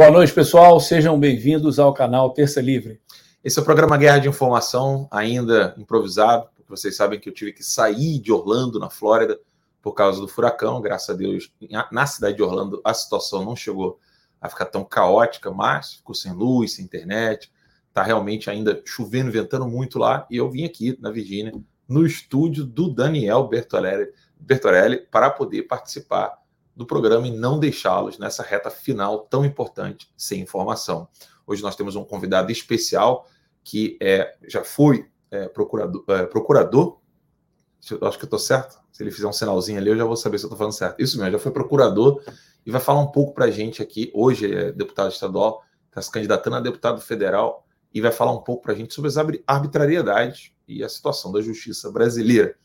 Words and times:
Boa 0.00 0.10
noite, 0.10 0.32
pessoal. 0.32 0.80
Sejam 0.80 1.20
bem-vindos 1.20 1.78
ao 1.78 1.92
canal 1.92 2.30
Terça 2.30 2.58
Livre. 2.58 2.98
Esse 3.44 3.58
é 3.58 3.62
o 3.62 3.64
programa 3.66 3.98
Guerra 3.98 4.18
de 4.18 4.28
Informação, 4.28 5.06
ainda 5.10 5.74
improvisado, 5.76 6.48
porque 6.56 6.70
vocês 6.70 6.96
sabem 6.96 7.20
que 7.20 7.28
eu 7.28 7.34
tive 7.34 7.52
que 7.52 7.62
sair 7.62 8.18
de 8.18 8.32
Orlando, 8.32 8.80
na 8.80 8.88
Flórida, 8.88 9.38
por 9.82 9.92
causa 9.92 10.18
do 10.18 10.26
furacão. 10.26 10.80
Graças 10.80 11.10
a 11.10 11.12
Deus, 11.12 11.52
na 11.92 12.06
cidade 12.06 12.36
de 12.36 12.42
Orlando, 12.42 12.80
a 12.82 12.94
situação 12.94 13.44
não 13.44 13.54
chegou 13.54 14.00
a 14.40 14.48
ficar 14.48 14.64
tão 14.64 14.84
caótica, 14.84 15.50
mas 15.50 15.96
ficou 15.96 16.14
sem 16.14 16.32
luz, 16.32 16.76
sem 16.76 16.84
internet. 16.86 17.52
Está 17.86 18.02
realmente 18.02 18.48
ainda 18.48 18.80
chovendo, 18.86 19.30
ventando 19.30 19.68
muito 19.68 19.98
lá. 19.98 20.26
E 20.30 20.36
eu 20.38 20.50
vim 20.50 20.64
aqui 20.64 20.96
na 20.98 21.10
Virgínia, 21.10 21.52
no 21.86 22.06
estúdio 22.06 22.64
do 22.64 22.88
Daniel 22.88 23.46
Bertorelli, 23.46 24.08
Bertorelli 24.38 24.96
para 25.10 25.28
poder 25.28 25.64
participar 25.64 26.39
do 26.80 26.86
programa 26.86 27.28
e 27.28 27.30
não 27.30 27.58
deixá-los 27.58 28.18
nessa 28.18 28.42
reta 28.42 28.70
final 28.70 29.26
tão 29.26 29.44
importante 29.44 30.10
sem 30.16 30.40
informação. 30.40 31.06
Hoje 31.46 31.62
nós 31.62 31.76
temos 31.76 31.94
um 31.94 32.02
convidado 32.02 32.50
especial 32.50 33.26
que 33.62 33.98
é, 34.00 34.34
já 34.48 34.64
foi 34.64 35.06
é, 35.30 35.46
procurador, 35.46 36.02
é, 36.08 36.24
procurador. 36.24 36.98
Eu 37.90 38.08
acho 38.08 38.16
que 38.16 38.24
eu 38.24 38.28
estou 38.28 38.38
certo. 38.38 38.80
Se 38.90 39.02
ele 39.02 39.10
fizer 39.10 39.26
um 39.26 39.32
sinalzinho 39.32 39.78
ali, 39.78 39.90
eu 39.90 39.96
já 39.98 40.06
vou 40.06 40.16
saber 40.16 40.38
se 40.38 40.44
eu 40.44 40.48
estou 40.48 40.56
falando 40.56 40.72
certo. 40.72 40.98
Isso 41.02 41.18
mesmo, 41.18 41.32
já 41.32 41.38
foi 41.38 41.52
procurador 41.52 42.22
e 42.64 42.70
vai 42.70 42.80
falar 42.80 43.00
um 43.00 43.12
pouco 43.12 43.34
para 43.34 43.44
a 43.44 43.50
gente 43.50 43.82
aqui. 43.82 44.10
Hoje 44.14 44.50
é 44.50 44.72
deputado 44.72 45.12
estadual, 45.12 45.62
está 45.90 46.00
se 46.00 46.10
candidatando 46.10 46.56
a 46.56 46.60
deputado 46.60 46.98
federal 47.02 47.66
e 47.92 48.00
vai 48.00 48.10
falar 48.10 48.32
um 48.32 48.40
pouco 48.40 48.62
para 48.62 48.72
a 48.72 48.76
gente 48.76 48.94
sobre 48.94 49.10
as 49.10 49.18
arbitrariedades 49.46 50.52
e 50.66 50.82
a 50.82 50.88
situação 50.88 51.30
da 51.30 51.42
justiça 51.42 51.92
brasileira. 51.92 52.56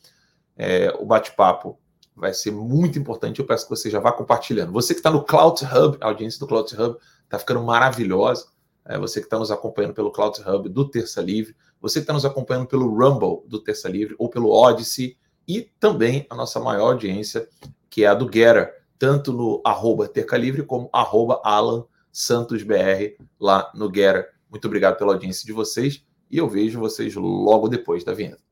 É, 0.55 0.89
o 0.97 1.05
bate-papo 1.05 1.77
vai 2.15 2.33
ser 2.33 2.51
muito 2.51 2.97
importante. 2.97 3.39
Eu 3.39 3.45
peço 3.45 3.65
que 3.65 3.69
você 3.69 3.89
já 3.89 3.99
vá 3.99 4.11
compartilhando. 4.11 4.71
Você 4.71 4.93
que 4.93 4.99
está 4.99 5.11
no 5.11 5.23
Cloud 5.23 5.61
Hub, 5.65 5.97
a 5.99 6.07
audiência 6.07 6.39
do 6.39 6.47
Cloud 6.47 6.73
Hub 6.75 6.97
está 7.23 7.37
ficando 7.37 7.61
maravilhosa. 7.61 8.47
É, 8.85 8.97
você 8.97 9.19
que 9.19 9.25
está 9.25 9.37
nos 9.37 9.51
acompanhando 9.51 9.93
pelo 9.93 10.11
Cloud 10.11 10.39
Hub 10.41 10.69
do 10.69 10.87
Terça 10.89 11.21
Livre, 11.21 11.55
você 11.81 11.99
que 11.99 12.03
está 12.03 12.13
nos 12.13 12.23
acompanhando 12.23 12.67
pelo 12.67 12.87
Rumble 12.87 13.47
do 13.47 13.59
Terça 13.59 13.89
Livre 13.89 14.15
ou 14.17 14.29
pelo 14.29 14.49
Odyssey 14.49 15.17
e 15.47 15.61
também 15.79 16.25
a 16.29 16.35
nossa 16.35 16.59
maior 16.59 16.93
audiência, 16.93 17.47
que 17.89 18.03
é 18.03 18.07
a 18.07 18.13
do 18.13 18.25
Getter, 18.25 18.73
tanto 18.97 19.33
no 19.33 19.61
arroba 19.65 20.07
Terca 20.07 20.37
Livre 20.37 20.63
como 20.63 20.89
arroba 20.93 21.41
Alan 21.43 21.85
Santos 22.11 22.63
BR 22.63 23.21
lá 23.39 23.71
no 23.75 23.87
Getter. 23.93 24.29
Muito 24.49 24.65
obrigado 24.65 24.97
pela 24.97 25.13
audiência 25.13 25.45
de 25.45 25.51
vocês 25.51 26.05
e 26.29 26.37
eu 26.37 26.47
vejo 26.47 26.79
vocês 26.79 27.13
logo 27.15 27.67
depois 27.67 28.03
da 28.03 28.13
vinheta. 28.13 28.43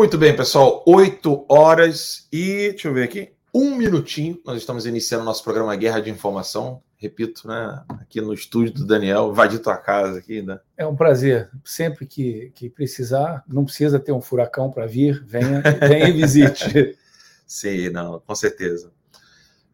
Muito 0.00 0.16
bem, 0.16 0.34
pessoal. 0.34 0.82
8 0.86 1.44
horas 1.46 2.26
e. 2.32 2.70
Deixa 2.70 2.88
eu 2.88 2.94
ver 2.94 3.02
aqui. 3.02 3.34
Um 3.52 3.74
minutinho. 3.74 4.40
Nós 4.46 4.56
estamos 4.56 4.86
iniciando 4.86 5.26
nosso 5.26 5.44
programa 5.44 5.76
Guerra 5.76 6.00
de 6.00 6.08
Informação. 6.08 6.82
Repito, 6.96 7.46
né? 7.46 7.84
Aqui 7.86 8.18
no 8.18 8.32
estúdio 8.32 8.72
do 8.72 8.86
Daniel. 8.86 9.28
Invadir 9.28 9.58
tua 9.58 9.76
casa 9.76 10.18
aqui, 10.18 10.40
né? 10.40 10.58
É 10.74 10.86
um 10.86 10.96
prazer. 10.96 11.50
Sempre 11.62 12.06
que, 12.06 12.50
que 12.54 12.70
precisar, 12.70 13.44
não 13.46 13.66
precisa 13.66 14.00
ter 14.00 14.10
um 14.10 14.22
furacão 14.22 14.70
para 14.70 14.86
vir, 14.86 15.22
venha, 15.22 15.60
venha 15.86 16.08
e 16.08 16.12
visite. 16.12 16.96
Sim, 17.46 17.90
não, 17.90 18.20
com 18.20 18.34
certeza. 18.34 18.90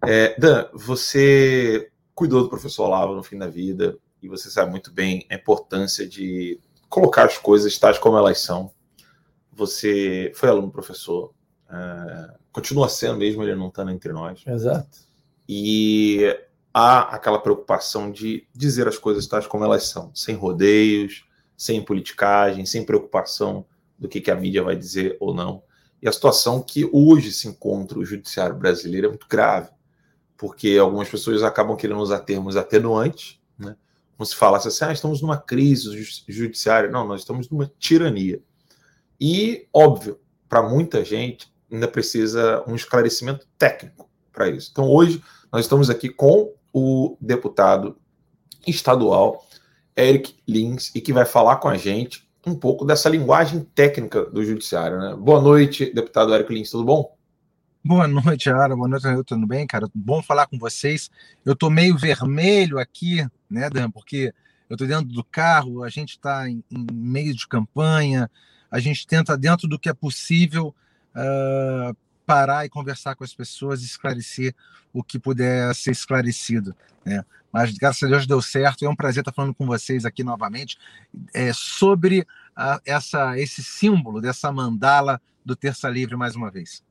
É, 0.04 0.34
Dan, 0.40 0.66
você 0.74 1.88
cuidou 2.16 2.42
do 2.42 2.48
professor 2.48 2.86
Olavo 2.86 3.14
no 3.14 3.22
fim 3.22 3.38
da 3.38 3.46
vida 3.46 3.96
e 4.20 4.28
você 4.28 4.50
sabe 4.50 4.72
muito 4.72 4.92
bem 4.92 5.24
a 5.30 5.36
importância 5.36 6.04
de 6.04 6.58
colocar 6.88 7.26
as 7.26 7.38
coisas 7.38 7.78
tais 7.78 7.96
como 7.96 8.16
elas 8.16 8.40
são 8.40 8.74
você 9.56 10.30
foi 10.34 10.48
aluno 10.48 10.70
professor, 10.70 11.32
uh, 11.70 12.38
continua 12.52 12.88
sendo 12.88 13.18
mesmo 13.18 13.42
ele 13.42 13.54
não 13.54 13.68
estando 13.68 13.90
entre 13.90 14.12
nós. 14.12 14.42
Exato. 14.46 14.98
E 15.48 16.36
há 16.72 17.14
aquela 17.14 17.38
preocupação 17.38 18.10
de 18.10 18.46
dizer 18.54 18.86
as 18.86 18.98
coisas 18.98 19.26
tais 19.26 19.46
como 19.46 19.64
elas 19.64 19.84
são, 19.84 20.10
sem 20.14 20.34
rodeios, 20.34 21.24
sem 21.56 21.82
politicagem, 21.82 22.66
sem 22.66 22.84
preocupação 22.84 23.64
do 23.98 24.08
que, 24.08 24.20
que 24.20 24.30
a 24.30 24.36
mídia 24.36 24.62
vai 24.62 24.76
dizer 24.76 25.16
ou 25.18 25.32
não. 25.32 25.62
E 26.02 26.08
a 26.08 26.12
situação 26.12 26.60
que 26.60 26.88
hoje 26.92 27.32
se 27.32 27.48
encontra 27.48 27.98
o 27.98 28.04
judiciário 28.04 28.54
brasileiro 28.54 29.06
é 29.06 29.08
muito 29.08 29.26
grave, 29.26 29.70
porque 30.36 30.76
algumas 30.78 31.08
pessoas 31.08 31.42
acabam 31.42 31.76
querendo 31.76 32.00
usar 32.00 32.20
termos 32.20 32.56
atenuantes, 32.56 33.40
né? 33.58 33.74
como 34.16 34.26
se 34.26 34.36
falasse 34.36 34.68
assim, 34.68 34.84
ah, 34.84 34.92
estamos 34.92 35.22
numa 35.22 35.38
crise 35.38 35.88
judiciária. 36.28 36.90
Não, 36.90 37.06
nós 37.06 37.22
estamos 37.22 37.48
numa 37.48 37.70
tirania. 37.78 38.42
E, 39.20 39.66
óbvio, 39.72 40.18
para 40.48 40.62
muita 40.62 41.04
gente, 41.04 41.52
ainda 41.70 41.88
precisa 41.88 42.62
um 42.66 42.74
esclarecimento 42.74 43.46
técnico 43.58 44.08
para 44.32 44.48
isso. 44.48 44.70
Então, 44.72 44.88
hoje, 44.88 45.22
nós 45.52 45.64
estamos 45.64 45.88
aqui 45.90 46.08
com 46.08 46.52
o 46.72 47.16
deputado 47.20 47.96
estadual 48.66 49.46
Eric 49.96 50.36
Lins 50.46 50.94
e 50.94 51.00
que 51.00 51.12
vai 51.12 51.24
falar 51.24 51.56
com 51.56 51.68
a 51.68 51.76
gente 51.76 52.28
um 52.46 52.54
pouco 52.54 52.84
dessa 52.84 53.08
linguagem 53.08 53.60
técnica 53.74 54.24
do 54.26 54.44
judiciário. 54.44 54.98
Né? 54.98 55.16
Boa 55.16 55.40
noite, 55.40 55.92
deputado 55.92 56.34
Eric 56.34 56.52
Lins, 56.52 56.70
tudo 56.70 56.84
bom? 56.84 57.16
Boa 57.82 58.06
noite, 58.06 58.50
Ara. 58.50 58.76
Boa 58.76 58.88
noite, 58.88 59.06
tudo 59.24 59.46
bem, 59.46 59.66
cara? 59.66 59.88
Bom 59.94 60.22
falar 60.22 60.46
com 60.46 60.58
vocês. 60.58 61.10
Eu 61.44 61.56
tô 61.56 61.70
meio 61.70 61.96
vermelho 61.96 62.78
aqui, 62.78 63.26
né, 63.48 63.70
Dan? 63.70 63.90
Porque 63.90 64.32
eu 64.68 64.76
tô 64.76 64.84
dentro 64.86 65.06
do 65.06 65.24
carro, 65.24 65.82
a 65.82 65.88
gente 65.88 66.10
está 66.10 66.48
em, 66.48 66.62
em 66.70 66.86
meio 66.92 67.34
de 67.34 67.46
campanha, 67.46 68.30
a 68.70 68.78
gente 68.78 69.06
tenta, 69.06 69.36
dentro 69.36 69.68
do 69.68 69.78
que 69.78 69.88
é 69.88 69.94
possível, 69.94 70.74
uh, 71.14 71.96
parar 72.26 72.66
e 72.66 72.68
conversar 72.68 73.14
com 73.14 73.24
as 73.24 73.32
pessoas 73.32 73.82
e 73.82 73.86
esclarecer 73.86 74.54
o 74.92 75.02
que 75.02 75.18
puder 75.18 75.74
ser 75.74 75.92
esclarecido. 75.92 76.74
Né? 77.04 77.24
Mas 77.52 77.72
graças 77.72 78.02
a 78.02 78.06
Deus 78.06 78.26
deu 78.26 78.42
certo. 78.42 78.84
É 78.84 78.88
um 78.88 78.96
prazer 78.96 79.22
estar 79.22 79.32
falando 79.32 79.54
com 79.54 79.66
vocês 79.66 80.04
aqui 80.04 80.24
novamente 80.24 80.76
é, 81.32 81.52
sobre 81.52 82.26
a, 82.54 82.80
essa, 82.84 83.38
esse 83.38 83.62
símbolo 83.62 84.20
dessa 84.20 84.50
mandala 84.50 85.20
do 85.44 85.54
Terça 85.54 85.88
Livre 85.88 86.16
mais 86.16 86.34
uma 86.34 86.50
vez. 86.50 86.82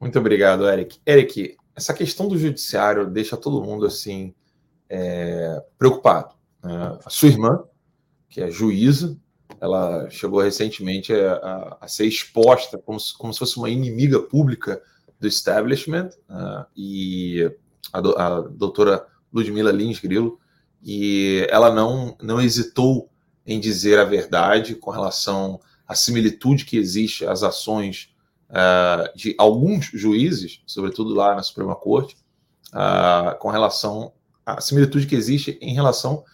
Muito 0.00 0.18
obrigado, 0.18 0.68
Eric. 0.68 0.98
Eric, 1.06 1.56
essa 1.76 1.94
questão 1.94 2.26
do 2.26 2.38
judiciário 2.38 3.08
deixa 3.08 3.36
todo 3.36 3.62
mundo 3.62 3.86
assim 3.86 4.34
é, 4.88 5.62
preocupado. 5.78 6.34
Né? 6.62 6.98
A 7.04 7.10
sua 7.10 7.28
irmã, 7.28 7.62
que 8.28 8.40
é 8.40 8.50
juíza, 8.50 9.16
ela 9.60 10.08
chegou 10.10 10.40
recentemente 10.40 11.12
a, 11.12 11.34
a, 11.34 11.78
a 11.82 11.88
ser 11.88 12.06
exposta 12.06 12.78
como 12.78 12.98
se, 12.98 13.16
como 13.16 13.32
se, 13.32 13.38
fosse 13.38 13.56
uma 13.56 13.70
inimiga 13.70 14.20
pública 14.20 14.82
do 15.18 15.26
establishment, 15.26 16.10
uh, 16.28 16.64
e 16.76 17.50
a, 17.92 18.00
do, 18.00 18.16
a, 18.16 18.40
doutora 18.40 19.06
Ludmila 19.32 19.70
Lins 19.70 20.00
Grilo, 20.00 20.38
e 20.82 21.46
ela 21.50 21.72
não, 21.72 22.16
não 22.22 22.40
hesitou 22.40 23.10
em 23.46 23.60
dizer 23.60 23.98
a 23.98 24.04
verdade 24.04 24.74
com 24.74 24.90
relação 24.90 25.60
à 25.86 25.94
similitude 25.94 26.64
que 26.64 26.76
existe 26.76 27.26
às 27.26 27.42
ações 27.42 28.14
uh, 28.48 29.16
de 29.16 29.34
alguns 29.38 29.90
juízes, 29.92 30.62
sobretudo 30.66 31.14
lá 31.14 31.34
na 31.34 31.42
Suprema 31.42 31.76
Corte, 31.76 32.16
uh, 32.68 33.38
com 33.38 33.50
relação 33.50 34.12
à 34.44 34.60
similitude 34.60 35.06
que 35.06 35.16
existe 35.16 35.58
em 35.60 35.74
relação 35.74 36.24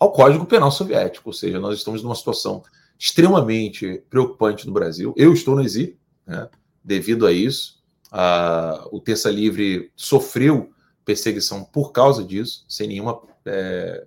ao 0.00 0.10
Código 0.10 0.46
Penal 0.46 0.72
Soviético, 0.72 1.28
ou 1.28 1.32
seja, 1.34 1.60
nós 1.60 1.76
estamos 1.76 2.02
numa 2.02 2.14
situação 2.14 2.62
extremamente 2.98 4.02
preocupante 4.08 4.66
no 4.66 4.72
Brasil. 4.72 5.12
Eu 5.14 5.34
estou 5.34 5.54
no 5.54 5.62
exílio, 5.62 5.98
né, 6.26 6.48
devido 6.82 7.26
a 7.26 7.32
isso. 7.32 7.78
Ah, 8.10 8.88
o 8.90 8.98
Terça 8.98 9.30
Livre 9.30 9.92
sofreu 9.94 10.72
perseguição 11.04 11.62
por 11.62 11.92
causa 11.92 12.24
disso, 12.24 12.64
sem 12.66 12.88
nenhuma, 12.88 13.20
é, 13.44 14.06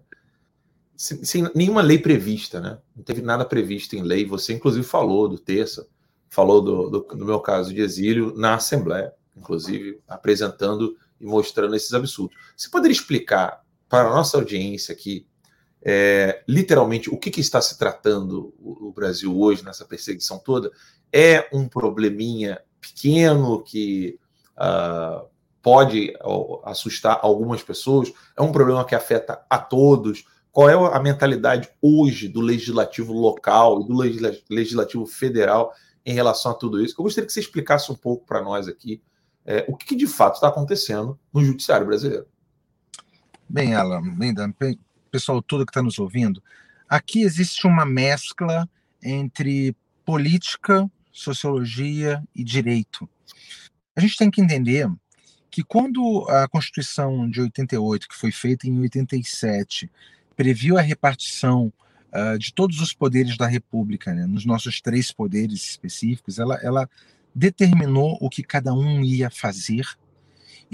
sem, 0.95 1.23
sem, 1.23 1.51
nenhuma 1.53 1.81
lei 1.81 1.99
prevista, 1.99 2.59
né? 2.59 2.79
Não 2.95 3.03
teve 3.03 3.21
nada 3.21 3.45
previsto 3.45 3.95
em 3.95 4.01
lei. 4.01 4.25
Você, 4.25 4.53
inclusive, 4.53 4.83
falou 4.83 5.27
do 5.27 5.37
Terça, 5.37 5.87
falou 6.27 6.61
do, 6.61 6.89
do, 6.89 6.99
do 7.01 7.25
meu 7.25 7.39
caso 7.39 7.73
de 7.73 7.81
exílio 7.81 8.33
na 8.35 8.55
Assembleia, 8.55 9.13
inclusive 9.37 9.99
apresentando 10.07 10.97
e 11.21 11.25
mostrando 11.25 11.75
esses 11.75 11.93
absurdos. 11.93 12.35
Você 12.57 12.69
poderia 12.69 12.95
explicar 12.95 13.63
para 13.87 14.09
a 14.09 14.13
nossa 14.13 14.37
audiência 14.37 14.91
aqui 14.93 15.27
é, 15.85 16.43
literalmente 16.47 17.09
o 17.09 17.17
que, 17.17 17.29
que, 17.29 17.41
está 17.41 17.61
se 17.61 17.77
tratando 17.77 18.53
o, 18.57 18.87
o, 18.87 18.93
Brasil 18.93 19.37
hoje 19.37 19.65
nessa 19.65 19.83
perseguição 19.83 20.39
toda 20.39 20.71
é 21.11 21.49
um 21.51 21.67
probleminha 21.67 22.61
pequeno 22.79 23.61
que 23.61 24.17
uh, 24.57 25.27
pode 25.61 26.13
assustar 26.65 27.19
algumas 27.21 27.63
pessoas, 27.63 28.11
é 28.37 28.41
um 28.41 28.51
problema 28.51 28.83
que 28.83 28.95
afeta 28.95 29.45
a 29.49 29.57
todos, 29.57 30.25
qual 30.51 30.69
é 30.69 30.73
a 30.73 30.99
mentalidade 30.99 31.69
hoje 31.81 32.27
do 32.27 32.41
legislativo 32.41 33.13
local 33.13 33.81
e 33.81 33.87
do 33.87 33.97
legislativo 34.49 35.05
federal 35.05 35.73
em 36.05 36.13
relação 36.13 36.51
a 36.51 36.55
tudo 36.55 36.81
isso. 36.81 36.95
Eu 36.97 37.03
gostaria 37.03 37.25
que 37.25 37.33
você 37.33 37.39
explicasse 37.39 37.91
um 37.91 37.95
pouco 37.95 38.25
para 38.25 38.41
nós 38.41 38.67
aqui 38.67 39.01
é, 39.45 39.65
o 39.67 39.75
que, 39.75 39.95
de 39.95 40.07
fato 40.07 40.35
está 40.35 40.47
acontecendo 40.47 41.19
no 41.33 41.43
judiciário 41.43 41.85
brasileiro. 41.85 42.27
Bem, 43.47 43.73
Alan, 43.73 44.01
bem, 44.15 44.33
pessoal 45.13 45.43
todo 45.43 45.63
que 45.63 45.69
está 45.69 45.83
nos 45.83 45.99
ouvindo, 45.99 46.41
aqui 46.89 47.21
existe 47.21 47.67
uma 47.67 47.85
mescla 47.85 48.67
entre 49.03 49.75
política, 50.03 50.89
sociologia 51.11 52.23
e 52.35 52.43
direito. 52.43 53.07
A 53.95 54.01
gente 54.01 54.17
tem 54.17 54.31
que 54.31 54.41
entender 54.41 54.89
que 55.51 55.63
quando 55.63 56.25
a 56.27 56.47
Constituição 56.47 57.29
de 57.29 57.41
88, 57.41 58.07
que 58.07 58.15
foi 58.15 58.31
feita 58.31 58.67
em 58.67 58.79
87, 58.79 59.87
previu 60.35 60.79
a 60.79 60.81
repartição 60.81 61.71
uh, 62.11 62.39
de 62.39 62.51
todos 62.51 62.79
os 62.79 62.91
poderes 62.91 63.37
da 63.37 63.45
República, 63.45 64.15
né, 64.15 64.25
nos 64.25 64.45
nossos 64.45 64.81
três 64.81 65.11
poderes 65.11 65.63
específicos, 65.69 66.39
ela, 66.39 66.59
ela 66.63 66.89
determinou 67.35 68.17
o 68.19 68.31
que 68.31 68.41
cada 68.41 68.73
um 68.73 69.01
ia 69.01 69.29
fazer 69.29 69.85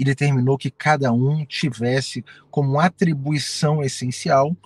e 0.00 0.04
determinou 0.04 0.56
que 0.56 0.70
cada 0.70 1.12
um 1.12 1.44
tivesse 1.44 2.24
como 2.50 2.80
atribuição 2.80 3.82
essencial 3.84 4.56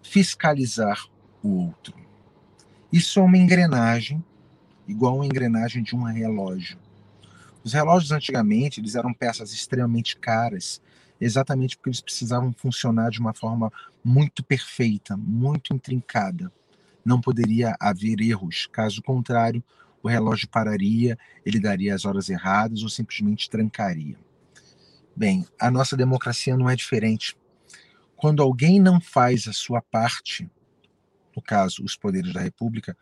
fiscalizar 0.00 1.08
o 1.42 1.66
outro. 1.66 1.92
Isso 2.92 3.18
é 3.18 3.22
uma 3.24 3.36
engrenagem, 3.36 4.24
igual 4.86 5.16
uma 5.16 5.26
engrenagem 5.26 5.82
de 5.82 5.96
um 5.96 6.04
relógio. 6.04 6.78
Os 7.64 7.72
relógios 7.72 8.12
antigamente 8.12 8.78
eles 8.78 8.94
eram 8.94 9.12
peças 9.12 9.52
extremamente 9.52 10.16
caras 10.16 10.80
exatamente 11.20 11.76
porque 11.76 11.88
eles 11.90 12.00
precisavam 12.00 12.52
funcionar 12.52 13.10
de 13.10 13.18
uma 13.18 13.34
forma 13.34 13.72
muito 14.04 14.44
perfeita, 14.44 15.16
muito 15.16 15.74
intrincada. 15.74 16.52
Não 17.04 17.20
poderia 17.20 17.74
haver 17.80 18.20
erros, 18.20 18.68
caso 18.70 19.02
contrário, 19.02 19.64
o 20.00 20.06
relógio 20.06 20.48
pararia, 20.48 21.18
ele 21.44 21.58
daria 21.58 21.92
as 21.92 22.04
horas 22.04 22.28
erradas 22.28 22.84
ou 22.84 22.88
simplesmente 22.88 23.50
trancaria. 23.50 24.16
Bem, 25.16 25.46
a 25.60 25.70
nossa 25.70 25.96
democracia 25.96 26.56
não 26.56 26.68
é 26.68 26.74
diferente. 26.74 27.36
Quando 28.16 28.42
alguém 28.42 28.80
não 28.80 29.00
faz 29.00 29.46
a 29.46 29.52
sua 29.52 29.80
parte, 29.80 30.50
no 31.36 31.42
caso, 31.42 31.84
os 31.84 31.96
poderes 31.96 32.32
da 32.32 32.40
República, 32.40 32.96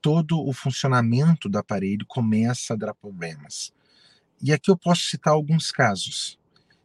todo 0.00 0.40
o 0.40 0.52
funcionamento 0.52 1.48
do 1.48 1.58
aparelho 1.58 2.06
começa 2.06 2.74
a 2.74 2.76
dar 2.76 2.94
problemas. 2.94 3.72
E 4.40 4.52
aqui 4.52 4.70
eu 4.70 4.76
posso 4.76 5.02
citar 5.02 5.32
alguns 5.32 5.70
casos. 5.70 6.38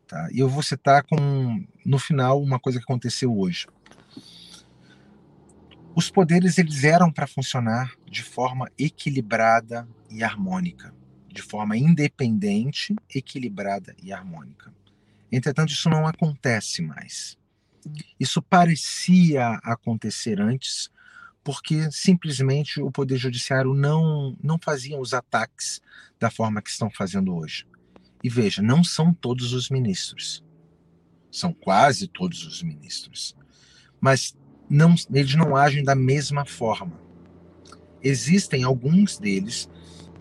Tá? 0.08 0.28
E 0.32 0.40
eu 0.40 0.50
vou 0.50 0.64
citar 0.64 1.04
com, 1.04 1.66
no 1.86 2.00
final 2.00 2.42
uma 2.42 2.60
coisa 2.60 2.80
que 2.80 2.84
aconteceu 2.84 3.38
hoje. 3.38 3.68
Os 5.96 6.10
poderes 6.10 6.58
eles 6.58 6.84
eram 6.84 7.12
para 7.12 7.28
funcionar 7.28 7.94
de 8.10 8.24
forma 8.24 8.72
equilibrada 8.78 9.88
e 10.10 10.24
harmônica, 10.24 10.94
de 11.32 11.42
forma 11.42 11.78
independente, 11.78 12.96
equilibrada 13.14 13.96
e 14.02 14.12
harmônica. 14.12 14.74
Entretanto, 15.32 15.72
isso 15.72 15.90
não 15.90 16.06
acontece 16.06 16.82
mais. 16.82 17.38
Isso 18.20 18.42
parecia 18.42 19.60
acontecer 19.64 20.40
antes, 20.40 20.90
porque 21.44 21.90
simplesmente 21.92 22.82
o 22.82 22.92
poder 22.92 23.18
judiciário 23.18 23.74
não 23.74 24.38
não 24.44 24.60
fazia 24.62 25.00
os 25.00 25.14
ataques 25.14 25.82
da 26.20 26.30
forma 26.30 26.62
que 26.62 26.70
estão 26.70 26.90
fazendo 26.92 27.36
hoje. 27.36 27.66
E 28.24 28.30
veja, 28.30 28.62
não 28.62 28.84
são 28.84 29.14
todos 29.14 29.54
os 29.54 29.70
ministros. 29.70 30.44
São 31.32 31.54
quase 31.54 32.08
todos 32.08 32.46
os 32.46 32.62
ministros. 32.62 33.36
Mas 34.00 34.38
não, 34.70 34.94
eles 35.12 35.34
não 35.36 35.56
agem 35.56 35.84
da 35.84 35.96
mesma 35.96 36.46
forma. 36.46 37.00
Existem 38.04 38.64
alguns 38.64 39.18
deles 39.18 39.70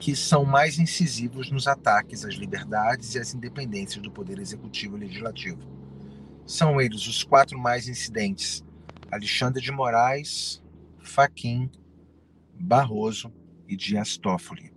que 0.00 0.16
são 0.16 0.46
mais 0.46 0.78
incisivos 0.78 1.50
nos 1.50 1.68
ataques 1.68 2.24
às 2.24 2.34
liberdades 2.34 3.14
e 3.14 3.18
às 3.18 3.34
independências 3.34 4.02
do 4.02 4.10
Poder 4.10 4.38
Executivo 4.38 4.96
e 4.96 5.00
Legislativo. 5.00 5.60
São 6.46 6.80
eles 6.80 7.06
os 7.06 7.22
quatro 7.22 7.58
mais 7.58 7.86
incidentes: 7.86 8.64
Alexandre 9.12 9.62
de 9.62 9.70
Moraes, 9.70 10.62
Faquim, 11.00 11.70
Barroso 12.58 13.30
e 13.68 13.76
Dias 13.76 14.16
Toffoli. 14.16 14.72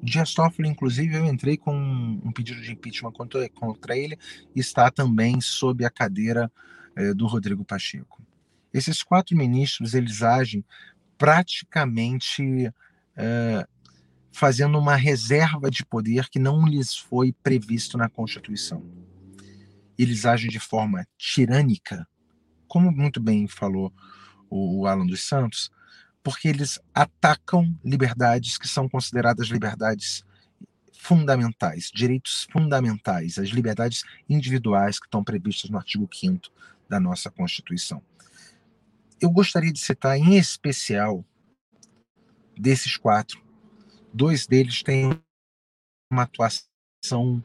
O 0.00 0.04
Dias 0.06 0.32
Toffoli, 0.32 0.68
inclusive, 0.68 1.16
eu 1.16 1.26
entrei 1.26 1.56
com 1.56 1.74
um 1.74 2.30
pedido 2.30 2.60
de 2.62 2.70
impeachment 2.70 3.12
contra, 3.12 3.48
contra 3.48 3.98
ele 3.98 4.16
e 4.54 4.60
está 4.60 4.92
também 4.92 5.40
sob 5.40 5.84
a 5.84 5.90
cadeira 5.90 6.52
eh, 6.94 7.12
do 7.12 7.26
Rodrigo 7.26 7.64
Pacheco. 7.64 8.22
Esses 8.72 9.02
quatro 9.02 9.36
ministros, 9.36 9.92
eles 9.92 10.22
agem 10.22 10.64
praticamente 11.18 12.72
eh, 13.16 13.66
fazendo 14.36 14.78
uma 14.78 14.96
reserva 14.96 15.70
de 15.70 15.82
poder 15.82 16.28
que 16.28 16.38
não 16.38 16.66
lhes 16.66 16.94
foi 16.94 17.32
previsto 17.32 17.96
na 17.96 18.06
Constituição. 18.06 18.84
Eles 19.96 20.26
agem 20.26 20.50
de 20.50 20.60
forma 20.60 21.08
tirânica, 21.16 22.06
como 22.68 22.92
muito 22.92 23.18
bem 23.18 23.48
falou 23.48 23.90
o 24.50 24.86
Alan 24.86 25.06
dos 25.06 25.26
Santos, 25.26 25.70
porque 26.22 26.48
eles 26.48 26.78
atacam 26.94 27.74
liberdades 27.82 28.58
que 28.58 28.68
são 28.68 28.86
consideradas 28.90 29.46
liberdades 29.46 30.22
fundamentais, 30.92 31.90
direitos 31.90 32.46
fundamentais, 32.52 33.38
as 33.38 33.48
liberdades 33.48 34.02
individuais 34.28 35.00
que 35.00 35.06
estão 35.06 35.24
previstas 35.24 35.70
no 35.70 35.78
artigo 35.78 36.06
5 36.12 36.50
da 36.90 37.00
nossa 37.00 37.30
Constituição. 37.30 38.02
Eu 39.18 39.30
gostaria 39.30 39.72
de 39.72 39.80
citar 39.80 40.18
em 40.18 40.36
especial 40.36 41.24
desses 42.54 42.98
quatro, 42.98 43.45
dois 44.16 44.46
deles 44.46 44.82
têm 44.82 45.10
uma 46.10 46.22
atuação 46.22 47.44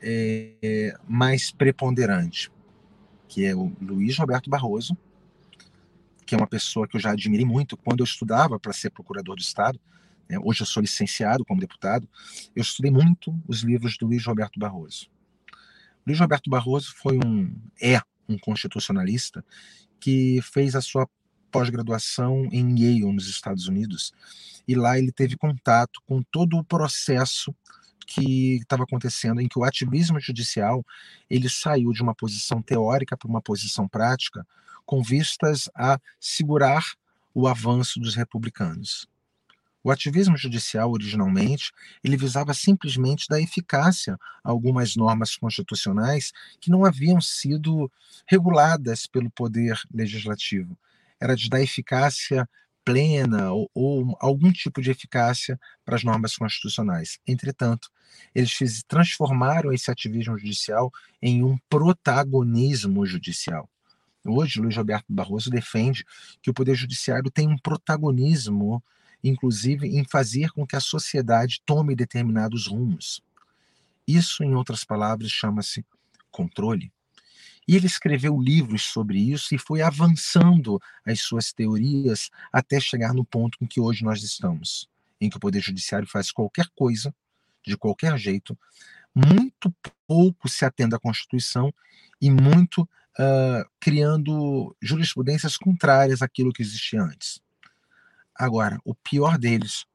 é, 0.00 0.96
mais 1.08 1.50
preponderante, 1.50 2.52
que 3.26 3.44
é 3.44 3.54
o 3.54 3.72
Luiz 3.80 4.16
Roberto 4.16 4.48
Barroso, 4.48 4.96
que 6.24 6.34
é 6.34 6.38
uma 6.38 6.46
pessoa 6.46 6.86
que 6.86 6.96
eu 6.96 7.00
já 7.00 7.10
admirei 7.10 7.44
muito 7.44 7.76
quando 7.76 8.00
eu 8.00 8.04
estudava 8.04 8.60
para 8.60 8.72
ser 8.72 8.90
procurador 8.90 9.34
do 9.34 9.42
Estado. 9.42 9.80
Né? 10.28 10.38
Hoje 10.38 10.62
eu 10.62 10.66
sou 10.66 10.80
licenciado 10.80 11.44
como 11.44 11.60
deputado. 11.60 12.08
Eu 12.54 12.62
estudei 12.62 12.90
muito 12.90 13.36
os 13.48 13.62
livros 13.62 13.96
do 13.98 14.06
Luiz 14.06 14.24
Roberto 14.24 14.60
Barroso. 14.60 15.08
Luiz 16.06 16.20
Roberto 16.20 16.48
Barroso 16.48 16.94
foi 16.94 17.18
um 17.18 17.52
é 17.80 18.00
um 18.28 18.38
constitucionalista 18.38 19.44
que 19.98 20.40
fez 20.42 20.76
a 20.76 20.80
sua 20.80 21.08
pós-graduação 21.50 22.48
em 22.52 22.78
Yale, 22.78 23.12
nos 23.12 23.28
Estados 23.28 23.66
Unidos, 23.66 24.12
e 24.66 24.74
lá 24.74 24.98
ele 24.98 25.12
teve 25.12 25.36
contato 25.36 26.00
com 26.06 26.22
todo 26.22 26.56
o 26.56 26.64
processo 26.64 27.54
que 28.06 28.56
estava 28.56 28.84
acontecendo 28.84 29.40
em 29.40 29.48
que 29.48 29.58
o 29.58 29.64
ativismo 29.64 30.20
judicial 30.20 30.84
ele 31.28 31.48
saiu 31.48 31.92
de 31.92 32.02
uma 32.02 32.14
posição 32.14 32.62
teórica 32.62 33.16
para 33.16 33.28
uma 33.28 33.42
posição 33.42 33.88
prática 33.88 34.46
com 34.84 35.02
vistas 35.02 35.68
a 35.74 35.98
segurar 36.20 36.84
o 37.34 37.48
avanço 37.48 37.98
dos 37.98 38.14
republicanos. 38.14 39.08
O 39.86 39.90
ativismo 39.90 40.36
judicial, 40.36 40.90
originalmente, 40.90 41.70
ele 42.02 42.16
visava 42.16 42.52
simplesmente 42.52 43.28
dar 43.28 43.40
eficácia 43.40 44.18
a 44.42 44.50
algumas 44.50 44.96
normas 44.96 45.36
constitucionais 45.36 46.32
que 46.60 46.70
não 46.70 46.84
haviam 46.84 47.20
sido 47.20 47.90
reguladas 48.26 49.06
pelo 49.06 49.30
poder 49.30 49.78
legislativo. 49.92 50.76
Era 51.20 51.36
de 51.36 51.48
dar 51.48 51.60
eficácia 51.60 52.48
plena 52.86 53.50
ou, 53.50 53.68
ou, 53.74 54.16
algum 54.20 54.52
tipo 54.52 54.80
de 54.80 54.92
eficácia 54.92 55.58
para 55.84 55.96
as 55.96 56.04
normas 56.04 56.36
constitucionais. 56.36 57.18
Entretanto, 57.26 57.90
eles 58.32 58.52
fiz, 58.52 58.84
transformaram 58.84 59.72
esse 59.72 59.90
ativismo 59.90 60.38
judicial 60.38 60.92
em 61.20 61.42
um 61.42 61.58
protagonismo 61.68 63.04
judicial. 63.04 63.68
Hoje, 64.24 64.60
Luiz 64.60 64.76
Roberto 64.76 65.04
Barroso 65.08 65.50
defende 65.50 66.04
que 66.40 66.48
o 66.48 66.54
Poder 66.54 66.76
Judiciário 66.76 67.28
tem 67.28 67.48
um 67.48 67.58
protagonismo, 67.58 68.82
inclusive, 69.22 69.88
em 69.88 70.04
fazer 70.04 70.50
com 70.50 70.64
que 70.64 70.76
a 70.76 70.80
sociedade 70.80 71.60
tome 71.66 71.96
determinados 71.96 72.68
rumos. 72.68 73.20
Isso, 74.06 74.44
em 74.44 74.54
outras 74.54 74.84
palavras, 74.84 75.30
chama-se 75.30 75.84
controle. 76.30 76.92
E 77.66 77.74
ele 77.74 77.86
escreveu 77.86 78.40
livros 78.40 78.82
sobre 78.82 79.18
isso 79.18 79.54
e 79.54 79.58
foi 79.58 79.82
avançando 79.82 80.80
as 81.04 81.20
suas 81.20 81.52
teorias 81.52 82.30
até 82.52 82.78
chegar 82.78 83.12
no 83.12 83.24
ponto 83.24 83.58
em 83.60 83.66
que 83.66 83.80
hoje 83.80 84.04
nós 84.04 84.22
estamos, 84.22 84.88
em 85.20 85.28
que 85.28 85.36
o 85.36 85.40
Poder 85.40 85.60
Judiciário 85.60 86.06
faz 86.06 86.30
qualquer 86.30 86.68
coisa, 86.76 87.14
de 87.66 87.76
qualquer 87.76 88.16
jeito, 88.16 88.56
muito 89.14 89.74
pouco 90.06 90.48
se 90.48 90.64
atende 90.64 90.94
à 90.94 90.98
Constituição 90.98 91.74
e 92.20 92.30
muito 92.30 92.82
uh, 92.82 93.68
criando 93.80 94.76
jurisprudências 94.80 95.56
contrárias 95.56 96.22
àquilo 96.22 96.52
que 96.52 96.62
existia 96.62 97.02
antes. 97.02 97.40
Agora, 98.34 98.78
o 98.84 98.94
pior 98.94 99.38
deles 99.38 99.86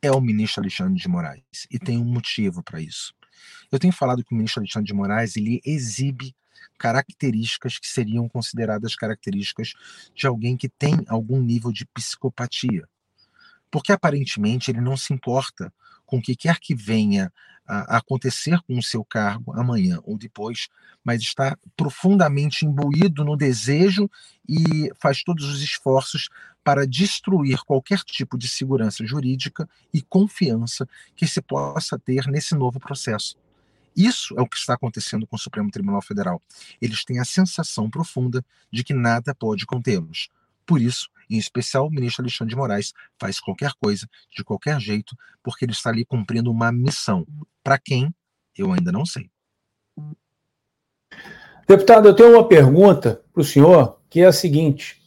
é 0.00 0.10
o 0.10 0.20
ministro 0.20 0.62
Alexandre 0.62 1.00
de 1.00 1.08
Moraes, 1.08 1.66
e 1.70 1.78
tem 1.78 1.98
um 1.98 2.04
motivo 2.04 2.62
para 2.62 2.80
isso. 2.80 3.14
Eu 3.70 3.78
tenho 3.78 3.92
falado 3.92 4.24
que 4.24 4.32
o 4.32 4.36
ministro 4.36 4.60
Alexandre 4.60 4.86
de 4.86 4.94
Moraes 4.94 5.36
ele 5.36 5.60
exibe 5.64 6.34
características 6.78 7.78
que 7.78 7.86
seriam 7.86 8.28
consideradas 8.28 8.96
características 8.96 9.74
de 10.14 10.26
alguém 10.26 10.56
que 10.56 10.68
tem 10.68 10.94
algum 11.06 11.40
nível 11.40 11.72
de 11.72 11.86
psicopatia. 11.86 12.88
Porque 13.70 13.92
aparentemente 13.92 14.70
ele 14.70 14.80
não 14.80 14.96
se 14.96 15.12
importa 15.12 15.72
com 16.04 16.18
o 16.18 16.22
que 16.22 16.36
quer 16.36 16.58
que 16.58 16.74
venha 16.74 17.32
a 17.66 17.98
acontecer 17.98 18.60
com 18.62 18.78
o 18.78 18.82
seu 18.82 19.04
cargo 19.04 19.52
amanhã 19.52 20.00
ou 20.04 20.18
depois, 20.18 20.68
mas 21.04 21.22
está 21.22 21.56
profundamente 21.76 22.66
imbuído 22.66 23.24
no 23.24 23.36
desejo 23.36 24.10
e 24.48 24.90
faz 25.00 25.22
todos 25.22 25.44
os 25.46 25.62
esforços 25.62 26.28
para 26.64 26.86
destruir 26.86 27.58
qualquer 27.64 28.00
tipo 28.00 28.38
de 28.38 28.48
segurança 28.48 29.04
jurídica 29.04 29.68
e 29.92 30.00
confiança 30.02 30.88
que 31.16 31.26
se 31.26 31.40
possa 31.40 31.98
ter 31.98 32.26
nesse 32.26 32.54
novo 32.54 32.78
processo. 32.78 33.36
Isso 33.96 34.34
é 34.38 34.40
o 34.40 34.48
que 34.48 34.56
está 34.56 34.74
acontecendo 34.74 35.26
com 35.26 35.36
o 35.36 35.38
Supremo 35.38 35.70
Tribunal 35.70 36.00
Federal. 36.00 36.40
Eles 36.80 37.04
têm 37.04 37.18
a 37.18 37.24
sensação 37.24 37.90
profunda 37.90 38.44
de 38.72 38.82
que 38.82 38.94
nada 38.94 39.34
pode 39.34 39.66
contê-los. 39.66 40.30
Por 40.64 40.80
isso, 40.80 41.10
em 41.32 41.38
especial, 41.38 41.86
o 41.86 41.90
ministro 41.90 42.22
Alexandre 42.22 42.52
de 42.52 42.56
Moraes 42.56 42.92
faz 43.18 43.40
qualquer 43.40 43.72
coisa, 43.80 44.06
de 44.30 44.44
qualquer 44.44 44.80
jeito, 44.80 45.16
porque 45.42 45.64
ele 45.64 45.72
está 45.72 45.90
ali 45.90 46.04
cumprindo 46.04 46.50
uma 46.50 46.70
missão. 46.70 47.26
Para 47.62 47.78
quem? 47.78 48.14
Eu 48.56 48.72
ainda 48.72 48.92
não 48.92 49.06
sei. 49.06 49.30
Deputado, 51.66 52.08
eu 52.08 52.14
tenho 52.14 52.34
uma 52.34 52.46
pergunta 52.46 53.22
para 53.32 53.40
o 53.40 53.44
senhor, 53.44 53.98
que 54.10 54.20
é 54.20 54.26
a 54.26 54.32
seguinte: 54.32 55.00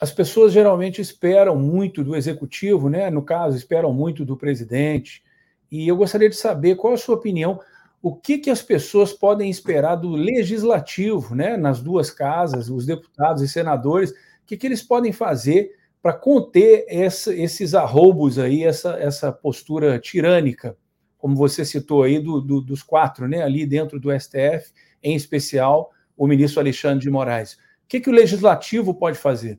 as 0.00 0.10
pessoas 0.10 0.52
geralmente 0.52 1.00
esperam 1.00 1.56
muito 1.56 2.02
do 2.02 2.16
executivo, 2.16 2.88
né? 2.88 3.10
No 3.10 3.22
caso, 3.22 3.56
esperam 3.56 3.92
muito 3.92 4.24
do 4.24 4.36
presidente. 4.36 5.22
E 5.70 5.86
eu 5.86 5.96
gostaria 5.96 6.30
de 6.30 6.36
saber 6.36 6.76
qual 6.76 6.94
a 6.94 6.98
sua 6.98 7.16
opinião 7.16 7.60
o 8.02 8.14
que, 8.14 8.38
que 8.38 8.50
as 8.50 8.62
pessoas 8.62 9.12
podem 9.12 9.50
esperar 9.50 9.96
do 9.96 10.10
legislativo, 10.10 11.34
né, 11.34 11.56
nas 11.56 11.80
duas 11.80 12.08
casas, 12.08 12.68
os 12.68 12.86
deputados 12.86 13.42
e 13.42 13.48
senadores, 13.48 14.14
que, 14.46 14.56
que 14.56 14.66
eles 14.66 14.82
podem 14.82 15.12
fazer 15.12 15.74
para 16.00 16.12
conter 16.12 16.84
essa, 16.88 17.34
esses 17.34 17.74
arroubos 17.74 18.38
aí, 18.38 18.62
essa, 18.62 18.90
essa 18.98 19.32
postura 19.32 19.98
tirânica, 19.98 20.76
como 21.18 21.34
você 21.34 21.64
citou 21.64 22.04
aí, 22.04 22.20
do, 22.20 22.40
do, 22.40 22.60
dos 22.60 22.82
quatro, 22.82 23.26
né, 23.26 23.42
ali 23.42 23.66
dentro 23.66 23.98
do 23.98 24.16
STF, 24.16 24.72
em 25.02 25.16
especial 25.16 25.90
o 26.16 26.26
ministro 26.26 26.60
Alexandre 26.60 27.00
de 27.00 27.10
Moraes. 27.10 27.54
O 27.54 27.88
que, 27.88 28.00
que 28.00 28.08
o 28.08 28.12
legislativo 28.12 28.94
pode 28.94 29.18
fazer? 29.18 29.58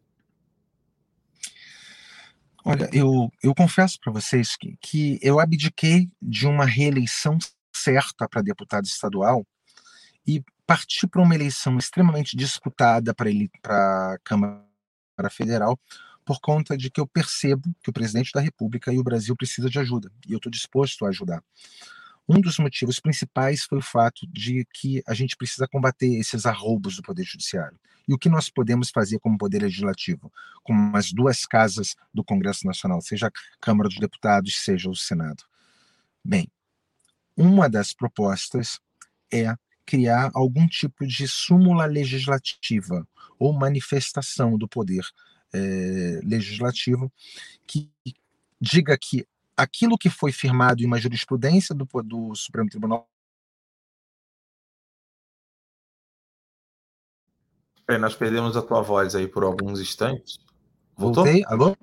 Olha, 2.63 2.89
eu, 2.91 3.32
eu 3.41 3.56
confesso 3.56 3.98
para 4.01 4.12
vocês 4.12 4.56
que, 4.58 4.77
que 4.82 5.20
eu 5.22 5.39
abdiquei 5.39 6.10
de 6.22 6.46
uma 6.46 6.65
reeleição 6.65 7.38
certa 7.74 8.27
para 8.27 8.41
deputado 8.41 8.86
estadual 8.86 9.46
e 10.25 10.44
partir 10.65 11.08
para 11.08 11.22
uma 11.22 11.34
eleição 11.34 11.77
extremamente 11.77 12.36
disputada 12.36 13.13
para 13.13 13.29
a 13.29 14.17
Câmara 14.24 14.66
Federal 15.29 15.79
por 16.24 16.39
conta 16.41 16.75
de 16.75 16.89
que 16.91 17.00
eu 17.00 17.07
percebo 17.07 17.74
que 17.81 17.89
o 17.89 17.93
presidente 17.93 18.31
da 18.33 18.41
República 18.41 18.91
e 18.91 19.00
o 19.00 19.03
Brasil 19.03 19.36
precisa 19.36 19.69
de 19.69 19.79
ajuda 19.79 20.12
e 20.27 20.33
eu 20.33 20.38
estou 20.38 20.51
disposto 20.51 21.05
a 21.05 21.09
ajudar. 21.09 21.41
Um 22.27 22.41
dos 22.41 22.59
motivos 22.59 23.00
principais 23.00 23.63
foi 23.63 23.77
o 23.77 23.81
fato 23.81 24.27
de 24.27 24.67
que 24.74 25.01
a 25.07 25.13
gente 25.13 25.38
precisa 25.38 25.65
combater 25.65 26.19
esses 26.19 26.45
arroubos 26.45 26.97
do 26.97 27.01
Poder 27.01 27.24
Judiciário. 27.24 27.79
E 28.05 28.13
o 28.13 28.17
que 28.17 28.27
nós 28.27 28.50
podemos 28.50 28.89
fazer 28.89 29.19
como 29.19 29.38
Poder 29.38 29.62
Legislativo, 29.62 30.31
como 30.62 30.95
as 30.97 31.13
duas 31.13 31.45
casas 31.45 31.95
do 32.13 32.25
Congresso 32.25 32.67
Nacional, 32.67 33.01
seja 33.01 33.27
a 33.27 33.31
Câmara 33.62 33.88
dos 33.88 33.97
Deputados, 33.97 34.57
seja 34.62 34.89
o 34.89 34.95
Senado? 34.95 35.43
Bem, 36.24 36.51
uma 37.38 37.69
das 37.69 37.93
propostas 37.93 38.79
é 39.31 39.55
criar 39.88 40.29
algum 40.34 40.67
tipo 40.67 41.08
de 41.08 41.25
súmula 41.27 41.86
legislativa 41.86 43.08
ou 43.39 43.53
manifestação 43.53 44.58
do 44.58 44.67
poder 44.67 45.03
é, 45.53 46.20
legislativo 46.24 47.12
que 47.65 47.89
diga 48.60 48.98
que 49.00 49.25
aquilo 49.56 49.98
que 49.98 50.10
foi 50.10 50.34
firmado 50.34 50.84
em 50.84 50.86
uma 50.86 51.00
jurisprudência 51.00 51.74
do, 51.74 51.88
do 52.03 52.36
Supremo 52.36 52.70
Tribunal. 52.70 53.10
É, 57.89 57.98
nós 57.98 58.13
perdemos 58.13 58.58
a 58.58 58.62
tua 58.62 58.82
voz 58.82 59.15
aí 59.15 59.27
por 59.27 59.46
alguns 59.46 59.79
instantes. 59.79 60.38
Voltou? 60.98 61.24
Voltei? 61.24 61.44
Alô? 61.48 61.77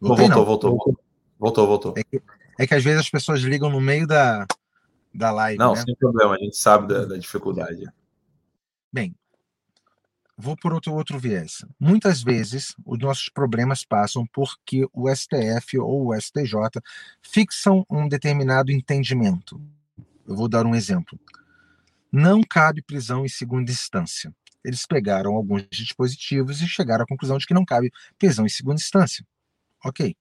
Voltei, 0.00 0.26
voltou, 0.26 0.44
voltou, 0.44 0.70
voltou, 0.70 0.98
voltou, 1.38 1.66
voltou. 1.66 1.94
É 1.96 2.02
que, 2.02 2.22
é 2.58 2.66
que 2.66 2.74
às 2.74 2.82
vezes 2.82 3.00
as 3.00 3.10
pessoas 3.10 3.40
ligam 3.40 3.70
no 3.70 3.80
meio 3.80 4.06
da, 4.06 4.44
da 5.16 5.30
live. 5.32 5.58
Não, 5.58 5.74
né? 5.74 5.82
sem 5.82 5.94
problema, 5.96 6.34
a 6.34 6.38
gente 6.38 6.56
sabe 6.56 6.88
da, 6.92 7.04
da 7.04 7.16
dificuldade. 7.16 7.84
Bem, 8.92 9.14
vou 10.36 10.56
por 10.56 10.72
outro, 10.72 10.92
outro 10.94 11.18
viés. 11.18 11.64
Muitas 11.78 12.22
vezes 12.22 12.74
os 12.84 12.98
nossos 12.98 13.28
problemas 13.28 13.84
passam 13.84 14.26
porque 14.32 14.86
o 14.92 15.08
STF 15.14 15.78
ou 15.78 16.08
o 16.08 16.20
STJ 16.20 16.80
fixam 17.22 17.84
um 17.90 18.08
determinado 18.08 18.70
entendimento. 18.70 19.60
Eu 20.26 20.36
vou 20.36 20.48
dar 20.48 20.66
um 20.66 20.74
exemplo. 20.74 21.18
Não 22.12 22.42
cabe 22.42 22.82
prisão 22.82 23.24
em 23.24 23.28
segunda 23.28 23.70
instância. 23.70 24.34
Eles 24.64 24.84
pegaram 24.86 25.34
alguns 25.34 25.66
dispositivos 25.70 26.60
e 26.60 26.66
chegaram 26.66 27.04
à 27.04 27.06
conclusão 27.06 27.38
de 27.38 27.46
que 27.46 27.54
não 27.54 27.64
cabe 27.64 27.92
prisão 28.18 28.44
em 28.44 28.48
segunda 28.48 28.80
instância. 28.80 29.24
Ok. 29.84 30.16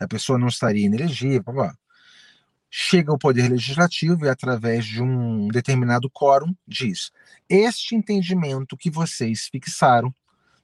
A 0.00 0.08
pessoa 0.08 0.38
não 0.38 0.48
estaria 0.48 0.86
inelegível, 0.86 1.42
blá, 1.42 1.52
blá 1.52 1.81
chega 2.74 3.12
ao 3.12 3.18
Poder 3.18 3.50
Legislativo 3.50 4.24
e, 4.24 4.30
através 4.30 4.86
de 4.86 5.02
um 5.02 5.48
determinado 5.48 6.08
quórum, 6.08 6.56
diz: 6.66 7.10
Este 7.46 7.94
entendimento 7.94 8.78
que 8.78 8.90
vocês 8.90 9.46
fixaram 9.52 10.12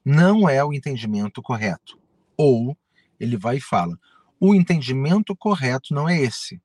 não 0.03 0.49
é 0.49 0.65
o 0.65 0.73
entendimento 0.73 1.43
correto. 1.43 2.01
Ou 2.35 2.75
ele 3.21 3.37
vai 3.37 3.59
e 3.59 3.61
fala: 3.61 3.95
O 4.41 4.55
entendimento 4.55 5.37
correto 5.37 5.93
não 5.93 6.09
é 6.09 6.19
esse. 6.19 6.59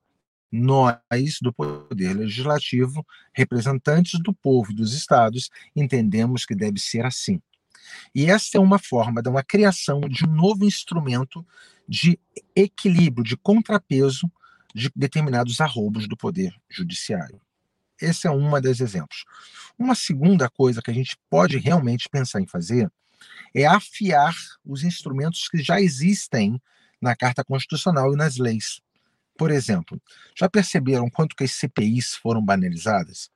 Nós, 0.50 0.96
do 1.42 1.52
Poder 1.52 2.14
Legislativo, 2.14 3.04
representantes 3.34 4.18
do 4.20 4.32
povo 4.32 4.72
e 4.72 4.74
dos 4.74 4.94
estados, 4.94 5.50
entendemos 5.76 6.46
que 6.46 6.54
deve 6.54 6.80
ser 6.80 7.04
assim. 7.04 7.42
E 8.14 8.30
essa 8.30 8.56
é 8.56 8.60
uma 8.60 8.78
forma 8.78 9.20
de 9.20 9.28
uma 9.28 9.42
criação 9.42 10.00
de 10.00 10.24
um 10.24 10.32
novo 10.32 10.64
instrumento 10.64 11.44
de 11.86 12.18
equilíbrio, 12.56 13.22
de 13.22 13.36
contrapeso 13.36 14.30
de 14.74 14.90
determinados 14.94 15.60
arroubos 15.60 16.08
do 16.08 16.16
poder 16.16 16.54
judiciário. 16.68 17.40
Esse 18.00 18.26
é 18.26 18.30
uma 18.30 18.60
dos 18.60 18.80
exemplos. 18.80 19.24
Uma 19.78 19.94
segunda 19.94 20.48
coisa 20.50 20.82
que 20.82 20.90
a 20.90 20.94
gente 20.94 21.16
pode 21.30 21.58
realmente 21.58 22.08
pensar 22.08 22.40
em 22.40 22.46
fazer 22.46 22.90
é 23.54 23.64
afiar 23.66 24.34
os 24.64 24.82
instrumentos 24.82 25.48
que 25.48 25.62
já 25.62 25.80
existem 25.80 26.60
na 27.00 27.14
Carta 27.14 27.44
Constitucional 27.44 28.12
e 28.12 28.16
nas 28.16 28.36
leis. 28.36 28.80
Por 29.36 29.50
exemplo, 29.50 30.00
já 30.36 30.48
perceberam 30.48 31.08
quanto 31.08 31.36
que 31.36 31.44
as 31.44 31.52
CPIs 31.52 32.14
foram 32.14 32.44
banalizadas? 32.44 33.30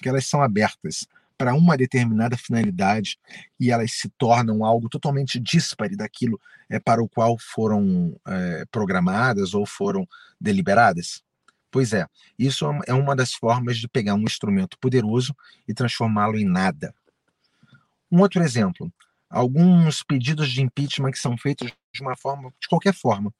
Que 0.00 0.08
elas 0.08 0.26
são 0.26 0.42
abertas 0.42 1.06
para 1.36 1.54
uma 1.54 1.76
determinada 1.76 2.36
finalidade 2.36 3.18
e 3.58 3.70
elas 3.70 3.92
se 3.92 4.08
tornam 4.18 4.64
algo 4.64 4.88
totalmente 4.88 5.38
dispare 5.38 5.96
daquilo 5.96 6.40
é, 6.68 6.78
para 6.78 7.02
o 7.02 7.08
qual 7.08 7.36
foram 7.38 8.18
é, 8.26 8.64
programadas 8.70 9.54
ou 9.54 9.66
foram 9.66 10.06
deliberadas? 10.40 11.22
Pois 11.70 11.92
é, 11.92 12.06
isso 12.38 12.64
é 12.86 12.94
uma 12.94 13.14
das 13.14 13.34
formas 13.34 13.76
de 13.78 13.88
pegar 13.88 14.14
um 14.14 14.22
instrumento 14.22 14.78
poderoso 14.78 15.36
e 15.68 15.74
transformá-lo 15.74 16.38
em 16.38 16.44
nada. 16.44 16.94
Um 18.10 18.20
outro 18.20 18.42
exemplo, 18.42 18.90
alguns 19.28 20.02
pedidos 20.02 20.50
de 20.50 20.62
impeachment 20.62 21.10
que 21.10 21.18
são 21.18 21.36
feitos 21.36 21.70
de 21.92 22.02
uma 22.02 22.16
forma, 22.16 22.52
de 22.60 22.68
qualquer 22.68 22.94
forma, 22.94 23.32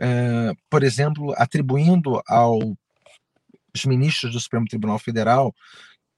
é, 0.00 0.52
por 0.68 0.82
exemplo, 0.82 1.32
atribuindo 1.36 2.20
aos 2.26 2.76
ministros 3.86 4.32
do 4.32 4.40
Supremo 4.40 4.66
Tribunal 4.66 4.98
Federal 4.98 5.54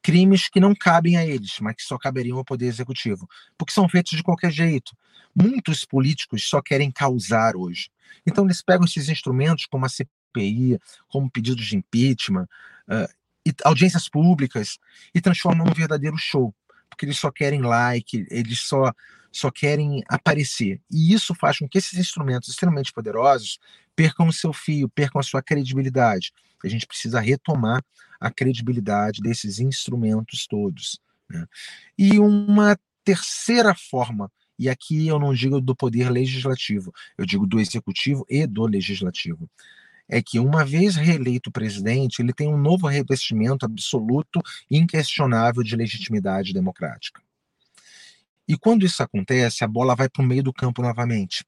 crimes 0.02 0.48
que 0.48 0.60
não 0.60 0.74
cabem 0.74 1.16
a 1.16 1.24
eles, 1.24 1.58
mas 1.60 1.76
que 1.76 1.82
só 1.82 1.96
caberiam 1.96 2.36
ao 2.36 2.44
Poder 2.44 2.66
Executivo, 2.66 3.28
porque 3.56 3.72
são 3.72 3.88
feitos 3.88 4.16
de 4.16 4.22
qualquer 4.22 4.50
jeito. 4.50 4.96
Muitos 5.34 5.84
políticos 5.84 6.46
só 6.48 6.60
querem 6.60 6.90
causar 6.90 7.56
hoje. 7.56 7.88
Então, 8.26 8.44
eles 8.44 8.60
pegam 8.60 8.84
esses 8.84 9.08
instrumentos, 9.08 9.66
como 9.66 9.86
a 9.86 9.88
CPI, 9.88 10.78
como 11.08 11.30
pedidos 11.30 11.66
de 11.66 11.76
impeachment, 11.76 12.46
uh, 12.88 13.08
e 13.46 13.54
audiências 13.64 14.08
públicas, 14.08 14.78
e 15.14 15.20
transformam 15.20 15.66
num 15.66 15.72
verdadeiro 15.72 16.16
show, 16.18 16.54
porque 16.90 17.06
eles 17.06 17.18
só 17.18 17.30
querem 17.30 17.62
like, 17.62 18.26
eles 18.30 18.60
só, 18.60 18.92
só 19.30 19.50
querem 19.50 20.02
aparecer. 20.08 20.80
E 20.90 21.14
isso 21.14 21.34
faz 21.34 21.58
com 21.58 21.68
que 21.68 21.78
esses 21.78 21.98
instrumentos 21.98 22.50
extremamente 22.50 22.92
poderosos 22.92 23.58
percam 23.96 24.28
o 24.28 24.32
seu 24.32 24.52
fio, 24.52 24.88
percam 24.88 25.20
a 25.20 25.24
sua 25.24 25.42
credibilidade. 25.42 26.32
A 26.64 26.68
gente 26.68 26.86
precisa 26.86 27.20
retomar 27.20 27.84
a 28.20 28.30
credibilidade 28.30 29.20
desses 29.20 29.58
instrumentos 29.58 30.46
todos. 30.46 31.00
Né? 31.28 31.46
E 31.98 32.18
uma 32.18 32.78
terceira 33.04 33.74
forma, 33.74 34.30
e 34.58 34.68
aqui 34.68 35.08
eu 35.08 35.18
não 35.18 35.34
digo 35.34 35.60
do 35.60 35.74
poder 35.74 36.10
legislativo, 36.10 36.92
eu 37.18 37.26
digo 37.26 37.46
do 37.46 37.58
executivo 37.58 38.24
e 38.28 38.46
do 38.46 38.66
legislativo, 38.66 39.50
é 40.08 40.20
que, 40.22 40.38
uma 40.38 40.64
vez 40.64 40.96
reeleito 40.96 41.50
presidente, 41.50 42.20
ele 42.20 42.32
tem 42.32 42.48
um 42.48 42.58
novo 42.58 42.86
revestimento 42.86 43.64
absoluto 43.64 44.40
e 44.70 44.76
inquestionável 44.76 45.62
de 45.62 45.74
legitimidade 45.74 46.52
democrática. 46.52 47.22
E 48.46 48.58
quando 48.58 48.84
isso 48.84 49.02
acontece, 49.02 49.64
a 49.64 49.68
bola 49.68 49.94
vai 49.94 50.08
para 50.08 50.22
o 50.22 50.26
meio 50.26 50.42
do 50.42 50.52
campo 50.52 50.82
novamente. 50.82 51.44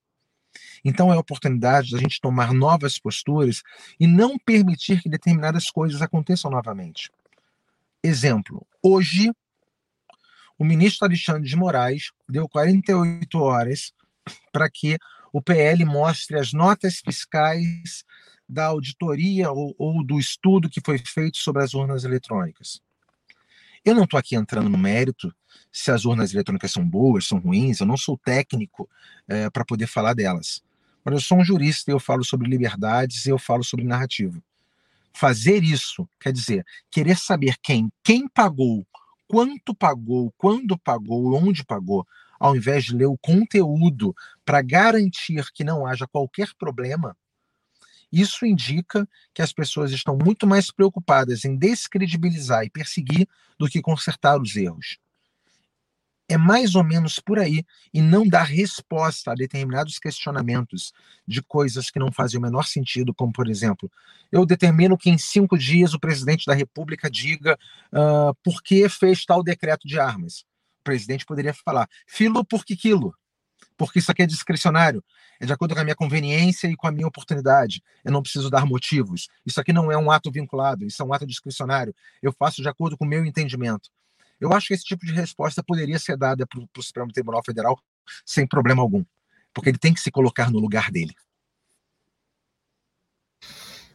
Então 0.84 1.12
é 1.12 1.16
a 1.16 1.20
oportunidade 1.20 1.92
da 1.92 1.98
gente 1.98 2.20
tomar 2.20 2.52
novas 2.52 2.98
posturas 2.98 3.62
e 3.98 4.06
não 4.06 4.38
permitir 4.38 5.00
que 5.00 5.08
determinadas 5.08 5.70
coisas 5.70 6.02
aconteçam 6.02 6.50
novamente. 6.50 7.10
Exemplo, 8.02 8.66
hoje 8.82 9.32
o 10.58 10.64
ministro 10.64 11.06
Alexandre 11.06 11.48
de 11.48 11.56
Moraes 11.56 12.12
deu 12.28 12.48
48 12.48 13.38
horas 13.38 13.92
para 14.52 14.68
que 14.70 14.98
o 15.32 15.42
PL 15.42 15.84
mostre 15.84 16.38
as 16.38 16.52
notas 16.52 17.00
fiscais 17.00 18.04
da 18.48 18.66
auditoria 18.66 19.50
ou, 19.50 19.74
ou, 19.78 20.04
do 20.04 20.18
estudo 20.18 20.68
que 20.68 20.80
foi 20.84 20.98
feito 20.98 21.38
sobre 21.38 21.62
as 21.62 21.74
urnas 21.74 22.04
eletrônicas. 22.04 22.80
Eu 23.84 23.94
não 23.94 24.04
estou 24.04 24.18
aqui 24.18 24.36
entrando 24.36 24.68
no 24.68 24.78
mérito 24.78 25.34
se 25.72 25.90
as 25.90 26.04
urnas 26.04 26.32
eletrônicas 26.32 26.72
são 26.72 26.86
boas, 26.86 27.26
são 27.26 27.38
ruins, 27.38 27.80
eu 27.80 27.86
não 27.86 27.96
sou 27.96 28.16
técnico 28.16 28.88
é, 29.26 29.50
para 29.50 29.64
poder 29.64 29.86
falar 29.86 30.14
delas. 30.14 30.62
Mas 31.04 31.14
eu 31.14 31.20
sou 31.20 31.38
um 31.38 31.44
jurista 31.44 31.90
e 31.90 31.94
eu 31.94 32.00
falo 32.00 32.25
sobre 32.25 32.49
liberdades 32.49 33.26
e 33.26 33.30
eu 33.30 33.38
falo 33.38 33.62
sobre 33.62 33.84
narrativa. 33.84 34.42
Fazer 35.12 35.62
isso 35.62 36.08
quer 36.18 36.32
dizer 36.32 36.64
querer 36.90 37.16
saber 37.16 37.56
quem, 37.62 37.92
quem 38.02 38.26
pagou, 38.28 38.87
quanto 39.28 39.75
pagou, 39.75 40.32
quando 40.37 40.78
pagou, 40.78 41.34
onde 41.34 41.64
pagou, 41.64 42.06
ao 42.40 42.56
invés 42.56 42.84
de 42.84 42.94
ler 42.94 43.06
o 43.06 43.18
conteúdo 43.18 44.14
para 44.44 44.62
garantir 44.62 45.44
que 45.52 45.62
não 45.62 45.87
haja 45.87 46.06
qualquer 46.06 46.49
problema, 46.58 47.16
isso 48.11 48.46
indica 48.46 49.08
que 49.32 49.42
as 49.42 49.52
pessoas 49.52 49.90
estão 49.90 50.16
muito 50.16 50.46
mais 50.46 50.70
preocupadas 50.70 51.44
em 51.44 51.56
descredibilizar 51.56 52.64
e 52.64 52.70
perseguir 52.70 53.28
do 53.58 53.68
que 53.68 53.82
consertar 53.82 54.40
os 54.40 54.56
erros 54.56 54.99
é 56.28 56.36
mais 56.36 56.74
ou 56.74 56.82
menos 56.82 57.18
por 57.18 57.38
aí 57.38 57.64
e 57.92 58.00
não 58.00 58.26
dar 58.26 58.44
resposta 58.44 59.32
a 59.32 59.34
determinados 59.34 59.98
questionamentos 59.98 60.92
de 61.26 61.42
coisas 61.42 61.90
que 61.90 61.98
não 61.98 62.10
fazem 62.10 62.38
o 62.38 62.42
menor 62.42 62.64
sentido, 62.64 63.14
como, 63.14 63.32
por 63.32 63.48
exemplo, 63.48 63.90
eu 64.32 64.46
determino 64.46 64.96
que 64.96 65.10
em 65.10 65.18
cinco 65.18 65.58
dias 65.58 65.94
o 65.94 66.00
presidente 66.00 66.46
da 66.46 66.54
República 66.54 67.10
diga 67.10 67.58
uh, 67.92 68.34
por 68.42 68.62
que 68.62 68.88
fez 68.88 69.24
tal 69.24 69.42
decreto 69.42 69.87
de 69.87 69.98
armas. 69.98 70.40
O 70.80 70.84
presidente 70.84 71.24
poderia 71.24 71.54
falar, 71.54 71.88
filo 72.06 72.44
por 72.44 72.64
que 72.64 72.76
quilo, 72.76 73.14
porque 73.76 73.98
isso 73.98 74.10
aqui 74.10 74.22
é 74.22 74.26
discricionário, 74.26 75.02
é 75.40 75.46
de 75.46 75.52
acordo 75.52 75.74
com 75.74 75.80
a 75.80 75.84
minha 75.84 75.96
conveniência 75.96 76.68
e 76.68 76.76
com 76.76 76.87
a 76.87 76.92
minha 76.92 77.06
oportunidade. 77.06 77.82
Eu 78.04 78.12
não 78.12 78.22
preciso 78.22 78.48
dar 78.48 78.64
motivos. 78.64 79.28
Isso 79.44 79.60
aqui 79.60 79.72
não 79.72 79.90
é 79.90 79.96
um 79.96 80.10
ato 80.10 80.30
vinculado, 80.30 80.87
isso 80.87 81.02
é 81.02 81.04
um 81.04 81.12
ato 81.12 81.26
discricionário. 81.26 81.94
Eu 82.22 82.32
faço 82.32 82.62
de 82.62 82.68
acordo 82.68 82.96
com 82.96 83.04
o 83.04 83.08
meu 83.08 83.24
entendimento. 83.24 83.90
Eu 84.44 84.52
acho 84.52 84.68
que 84.68 84.74
esse 84.74 84.85
tipo 84.85 85.04
de 85.07 85.12
resposta 85.12 85.62
poderia 85.62 85.98
ser 85.98 86.16
dada 86.16 86.46
para 86.46 86.61
o 86.61 86.83
Supremo 86.83 87.12
Tribunal 87.12 87.42
Federal 87.44 87.78
sem 88.24 88.46
problema 88.46 88.83
algum, 88.83 89.02
porque 89.52 89.70
ele 89.70 89.78
tem 89.78 89.94
que 89.94 90.00
se 90.00 90.11
colocar 90.11 90.50
no 90.50 90.59
lugar 90.59 90.90
dele. 90.90 91.14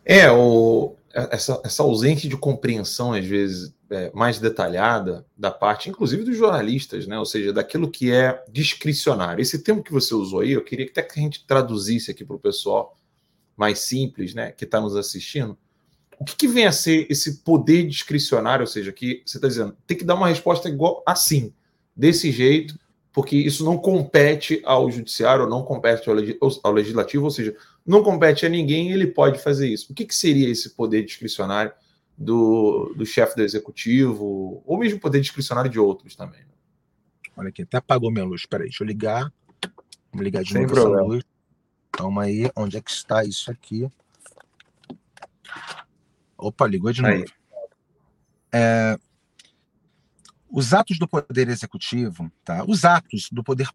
É, 0.03 0.31
o, 0.31 0.95
essa, 1.13 1.61
essa 1.63 1.83
ausência 1.83 2.27
de 2.27 2.35
compreensão, 2.35 3.13
às 3.13 3.25
vezes, 3.25 3.73
é, 3.91 4.11
mais 4.13 4.39
detalhada 4.39 5.25
da 5.37 5.51
parte, 5.51 5.89
inclusive 5.89 6.23
dos 6.23 6.35
jornalistas, 6.35 7.05
né? 7.05 7.19
ou 7.19 7.25
seja, 7.25 7.53
daquilo 7.53 7.89
que 7.89 8.11
é 8.11 8.43
discricionário. 8.49 9.41
Esse 9.41 9.61
termo 9.61 9.83
que 9.83 9.91
você 9.91 10.15
usou 10.15 10.39
aí, 10.39 10.51
eu 10.51 10.63
queria 10.63 10.87
até 10.87 11.03
que 11.03 11.19
a 11.19 11.21
gente 11.21 11.45
traduzisse 11.45 12.09
aqui 12.09 12.25
para 12.25 12.35
o 12.35 12.39
pessoal 12.39 12.97
mais 13.55 13.79
simples, 13.79 14.33
né, 14.33 14.51
que 14.53 14.63
está 14.63 14.79
nos 14.79 14.95
assistindo, 14.95 15.57
o 16.19 16.25
que, 16.25 16.35
que, 16.35 16.47
vem 16.47 16.65
a 16.65 16.71
ser 16.71 17.07
esse 17.09 17.37
poder 17.37 17.87
discricionário? 17.87 18.63
Ou 18.63 18.67
seja, 18.67 18.91
que 18.91 19.23
você 19.25 19.37
está 19.37 19.47
dizendo, 19.47 19.75
tem 19.87 19.97
que 19.97 20.03
dar 20.03 20.15
uma 20.15 20.27
resposta 20.27 20.67
igual 20.67 21.01
assim, 21.05 21.53
desse 21.95 22.29
jeito, 22.29 22.77
porque 23.13 23.37
isso 23.37 23.63
não 23.63 23.77
compete 23.77 24.61
ao 24.65 24.91
judiciário, 24.91 25.47
não 25.47 25.63
compete 25.63 26.09
ao 26.09 26.71
legislativo, 26.73 27.23
ou 27.23 27.31
seja, 27.31 27.55
não 27.85 28.03
compete 28.03 28.45
a 28.45 28.49
ninguém, 28.49 28.91
ele 28.91 29.07
pode 29.07 29.39
fazer 29.39 29.67
isso. 29.67 29.91
O 29.91 29.95
que, 29.95 30.05
que 30.05 30.15
seria 30.15 30.49
esse 30.49 30.71
poder 30.71 31.03
discricionário 31.03 31.71
do, 32.17 32.93
do 32.95 33.05
chefe 33.05 33.35
do 33.35 33.41
executivo, 33.41 34.61
ou 34.65 34.77
mesmo 34.77 34.99
poder 34.99 35.21
discricionário 35.21 35.71
de 35.71 35.79
outros 35.79 36.15
também? 36.15 36.41
Olha 37.35 37.47
aqui, 37.47 37.61
até 37.61 37.77
apagou 37.77 38.11
minha 38.11 38.25
luz. 38.25 38.45
Peraí, 38.45 38.67
deixa 38.67 38.83
eu 38.83 38.87
ligar. 38.87 39.31
Vou 40.11 40.21
ligar 40.21 40.43
de 40.43 40.51
Sem 40.51 40.63
novo 40.63 40.73
problema. 40.73 41.01
essa 41.01 41.07
luz. 41.07 41.23
Calma 41.91 42.23
aí, 42.23 42.51
onde 42.55 42.77
é 42.77 42.81
que 42.81 42.91
está 42.91 43.23
isso 43.23 43.49
aqui? 43.49 43.89
Opa, 46.39 46.65
ligou 46.65 46.91
de 46.93 47.01
novo. 47.01 47.25
É, 48.51 48.97
os 50.49 50.73
atos 50.73 50.97
do 50.97 51.07
poder 51.07 51.49
executivo, 51.49 52.31
tá? 52.43 52.63
Os 52.65 52.85
atos 52.85 53.27
do 53.29 53.43
poder 53.43 53.69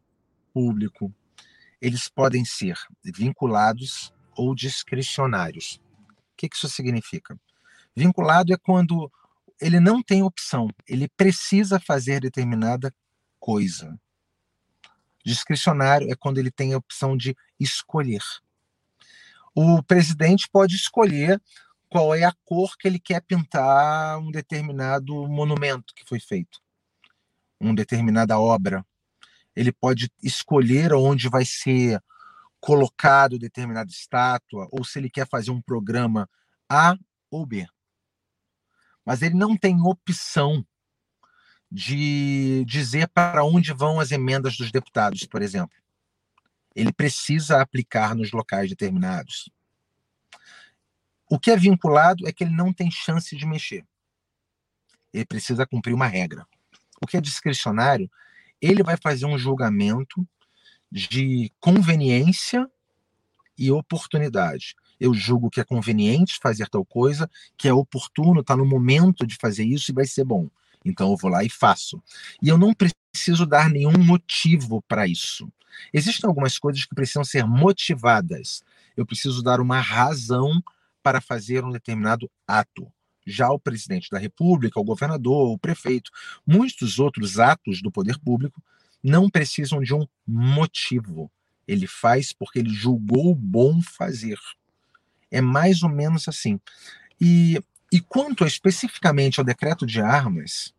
público, 0.53 1.15
eles 1.81 2.09
podem 2.09 2.45
ser 2.45 2.79
vinculados 3.05 4.13
ou 4.35 4.55
discricionários. 4.55 5.79
O 6.09 6.37
que, 6.37 6.49
que 6.49 6.57
isso 6.57 6.69
significa? 6.69 7.39
Vinculado 7.95 8.53
é 8.53 8.57
quando 8.57 9.13
ele 9.61 9.79
não 9.79 10.03
tem 10.03 10.23
opção, 10.23 10.69
ele 10.89 11.09
precisa 11.09 11.79
fazer 11.79 12.21
determinada 12.21 12.93
coisa. 13.39 13.97
Discricionário 15.25 16.11
é 16.11 16.17
quando 16.17 16.39
ele 16.39 16.51
tem 16.51 16.73
a 16.73 16.79
opção 16.79 17.17
de 17.17 17.37
escolher. 17.61 18.23
O 19.55 19.83
presidente 19.83 20.49
pode 20.51 20.75
escolher 20.75 21.41
qual 21.95 22.13
é 22.13 22.25
a 22.25 22.35
cor 22.45 22.77
que 22.77 22.89
ele 22.89 22.99
quer 22.99 23.21
pintar 23.21 24.19
um 24.19 24.29
determinado 24.29 25.29
monumento 25.29 25.95
que 25.95 26.05
foi 26.05 26.19
feito, 26.19 26.59
uma 27.61 27.73
determinada 27.73 28.37
obra. 28.37 28.85
Ele 29.55 29.71
pode 29.71 30.11
escolher 30.21 30.93
onde 30.93 31.29
vai 31.29 31.45
ser 31.45 32.03
colocado 32.59 33.39
determinada 33.39 33.89
estátua, 33.93 34.67
ou 34.73 34.85
se 34.85 34.99
ele 34.99 35.09
quer 35.09 35.29
fazer 35.29 35.53
um 35.53 35.63
programa 35.63 36.29
A 36.69 36.97
ou 37.31 37.47
B. 37.47 37.65
Mas 39.07 39.23
ele 39.23 39.37
não 39.37 39.57
tem 39.57 39.81
opção 39.81 40.67
de 41.71 42.65
dizer 42.67 43.07
para 43.07 43.45
onde 43.45 43.73
vão 43.73 44.01
as 44.01 44.11
emendas 44.11 44.57
dos 44.57 44.73
deputados, 44.73 45.25
por 45.27 45.43
exemplo. 45.43 45.77
Ele 46.75 46.93
precisa 46.93 47.63
aplicar 47.63 48.17
nos 48.17 48.33
locais 48.33 48.69
determinados. 48.69 49.49
O 51.29 51.39
que 51.39 51.51
é 51.51 51.57
vinculado 51.57 52.27
é 52.27 52.33
que 52.33 52.45
ele 52.45 52.55
não 52.55 52.73
tem 52.73 52.91
chance 52.91 53.35
de 53.37 53.47
mexer. 53.47 53.85
Ele 55.13 55.25
precisa 55.25 55.67
cumprir 55.67 55.95
uma 55.95 56.07
regra. 56.07 56.47
O 57.01 57.07
que 57.07 57.17
é 57.17 57.21
discricionário, 57.21 58.11
ele 58.61 58.83
vai 58.83 58.97
fazer 58.97 59.27
um 59.27 59.39
julgamento 59.39 60.27
de 60.91 61.51
conveniência 61.61 62.69
e 63.59 63.71
oportunidade. 63.71 64.75
Eu 64.99 65.13
julgo 65.13 65.51
que 65.51 65.61
é 65.61 65.65
conveniente 65.65 66.39
fazer 66.43 66.69
tal 66.69 66.85
coisa, 66.85 67.31
que 67.57 67.69
é 67.69 67.73
oportuno, 67.73 68.41
está 68.41 68.57
no 68.57 68.65
momento 68.65 69.27
de 69.27 69.37
fazer 69.37 69.65
isso 69.65 69.91
e 69.91 69.95
vai 69.95 70.07
ser 70.07 70.25
bom. 70.25 70.49
Então 70.85 71.11
eu 71.11 71.17
vou 71.17 71.31
lá 71.31 71.43
e 71.43 71.49
faço. 71.49 72.03
E 72.43 72.49
eu 72.49 72.59
não 72.59 72.75
preciso 72.75 73.47
dar 73.47 73.71
nenhum 73.71 73.99
motivo 73.99 74.83
para 74.83 75.07
isso. 75.07 75.51
Existem 75.93 76.29
algumas 76.29 76.59
coisas 76.59 76.85
que 76.85 76.95
precisam 76.95 77.25
ser 77.25 77.45
motivadas. 77.45 78.63
Eu 78.97 79.05
preciso 79.05 79.43
dar 79.43 79.61
uma 79.61 79.81
razão 79.81 80.63
para 81.05 81.21
fazer 81.21 81.63
um 81.63 81.71
determinado 81.71 82.31
ato. 82.49 82.91
Já 83.27 83.51
o 83.51 83.59
presidente 83.59 84.09
da 84.11 84.19
República, 84.19 84.81
o 84.81 84.85
governador, 84.85 85.51
o 85.51 85.59
prefeito, 85.59 86.11
muitos 86.47 86.99
outros 86.99 87.39
atos 87.39 87.83
do 87.83 87.93
poder 87.93 88.19
público 88.19 88.63
não 89.03 89.29
precisam 89.29 89.83
de 89.83 89.93
um 89.95 90.07
motivo. 90.27 91.31
Ele 91.69 91.87
faz 91.87 92.33
porque 92.33 92.59
ele 92.59 92.71
julgou 92.71 93.35
bom 93.35 93.83
fazer. 93.83 94.39
É 95.31 95.43
mais 95.43 95.83
ou 95.83 95.91
menos 95.91 96.27
assim. 96.27 96.59
E, 97.21 97.61
e 97.93 98.01
quanto 98.01 98.47
especificamente 98.47 99.39
ao 99.39 99.45
decreto 99.45 99.87
de 99.87 100.01
armas, 100.01 100.73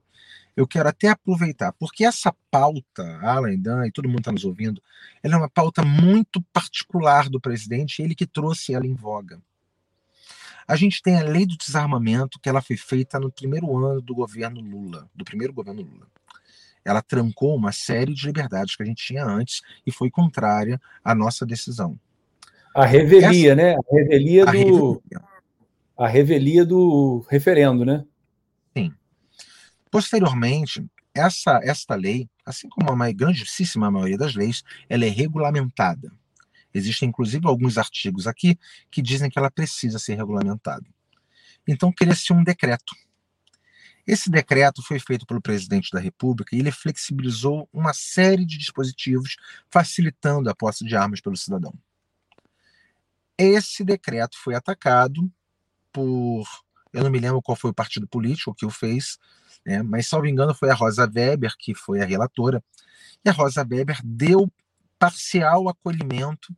eu 0.55 0.67
quero 0.67 0.89
até 0.89 1.09
aproveitar, 1.09 1.73
porque 1.73 2.05
essa 2.05 2.33
pauta, 2.49 3.19
Alan 3.21 3.59
Dan 3.59 3.85
e 3.87 3.91
todo 3.91 4.07
mundo 4.07 4.19
está 4.19 4.31
nos 4.31 4.45
ouvindo, 4.45 4.81
ela 5.21 5.35
é 5.35 5.37
uma 5.37 5.49
pauta 5.49 5.83
muito 5.83 6.41
particular 6.53 7.29
do 7.29 7.41
presidente, 7.41 8.01
ele 8.01 8.15
que 8.15 8.25
trouxe 8.25 8.73
ela 8.73 8.87
em 8.87 8.95
voga. 8.95 9.39
A 10.67 10.75
gente 10.75 11.01
tem 11.01 11.17
a 11.17 11.23
lei 11.23 11.45
do 11.45 11.57
desarmamento, 11.57 12.39
que 12.39 12.49
ela 12.49 12.61
foi 12.61 12.75
feita 12.75 13.19
no 13.19 13.31
primeiro 13.31 13.77
ano 13.77 14.01
do 14.01 14.15
governo 14.15 14.59
Lula, 14.59 15.07
do 15.13 15.23
primeiro 15.23 15.53
governo 15.53 15.83
Lula. 15.83 16.07
Ela 16.83 17.01
trancou 17.01 17.55
uma 17.55 17.71
série 17.71 18.13
de 18.13 18.25
liberdades 18.25 18.75
que 18.75 18.81
a 18.81 18.85
gente 18.85 19.03
tinha 19.03 19.23
antes 19.23 19.61
e 19.85 19.91
foi 19.91 20.09
contrária 20.09 20.81
à 21.03 21.13
nossa 21.13 21.45
decisão. 21.45 21.99
A 22.75 22.85
revelia, 22.85 23.51
Essa... 23.51 23.55
né? 23.55 23.75
A 23.75 23.95
revelia 23.95 24.43
a 24.43 24.45
do 24.45 24.51
revelia. 24.51 25.23
a 25.97 26.07
revelia 26.07 26.65
do 26.65 27.25
referendo, 27.29 27.85
né? 27.85 28.03
Sim. 28.75 28.93
Posteriormente, 29.91 30.85
essa 31.13 31.59
esta 31.63 31.95
lei, 31.95 32.27
assim 32.45 32.67
como 32.69 32.91
a 32.91 33.11
grandíssima 33.11 33.89
maioria 33.89 34.17
das 34.17 34.35
leis, 34.35 34.63
ela 34.89 35.05
é 35.05 35.09
regulamentada 35.09 36.11
Existem, 36.75 37.07
inclusive, 37.07 37.47
alguns 37.47 37.77
artigos 37.77 38.27
aqui 38.27 38.59
que 38.91 39.01
dizem 39.01 39.29
que 39.29 39.39
ela 39.39 39.49
precisa 39.49 39.97
ser 39.97 40.15
regulamentada. 40.15 40.85
Então, 41.65 41.89
cria-se 41.89 42.33
um 42.33 42.43
decreto. 42.43 42.93
Esse 44.05 44.29
decreto 44.29 44.83
foi 44.83 44.99
feito 44.99 45.25
pelo 45.25 45.41
presidente 45.41 45.89
da 45.91 46.01
República 46.01 46.53
e 46.53 46.59
ele 46.59 46.71
flexibilizou 46.71 47.69
uma 47.71 47.93
série 47.93 48.45
de 48.45 48.57
dispositivos 48.57 49.37
facilitando 49.69 50.49
a 50.49 50.53
posse 50.53 50.83
de 50.83 50.97
armas 50.97 51.21
pelo 51.21 51.37
cidadão. 51.37 51.73
Esse 53.37 53.83
decreto 53.83 54.37
foi 54.37 54.53
atacado 54.53 55.31
por. 55.93 56.43
Eu 56.91 57.03
não 57.03 57.09
me 57.09 57.19
lembro 57.19 57.41
qual 57.41 57.55
foi 57.55 57.71
o 57.71 57.73
partido 57.73 58.05
político 58.05 58.53
que 58.53 58.65
o 58.65 58.69
fez, 58.69 59.17
né, 59.65 59.81
mas, 59.81 60.07
salvo 60.07 60.27
engano, 60.27 60.53
foi 60.53 60.69
a 60.69 60.73
Rosa 60.73 61.09
Weber, 61.13 61.55
que 61.57 61.73
foi 61.73 62.01
a 62.01 62.05
relatora. 62.05 62.61
E 63.23 63.29
a 63.29 63.33
Rosa 63.33 63.61
Weber 63.61 63.99
deu 64.03 64.51
parcial 64.99 65.67
acolhimento 65.69 66.55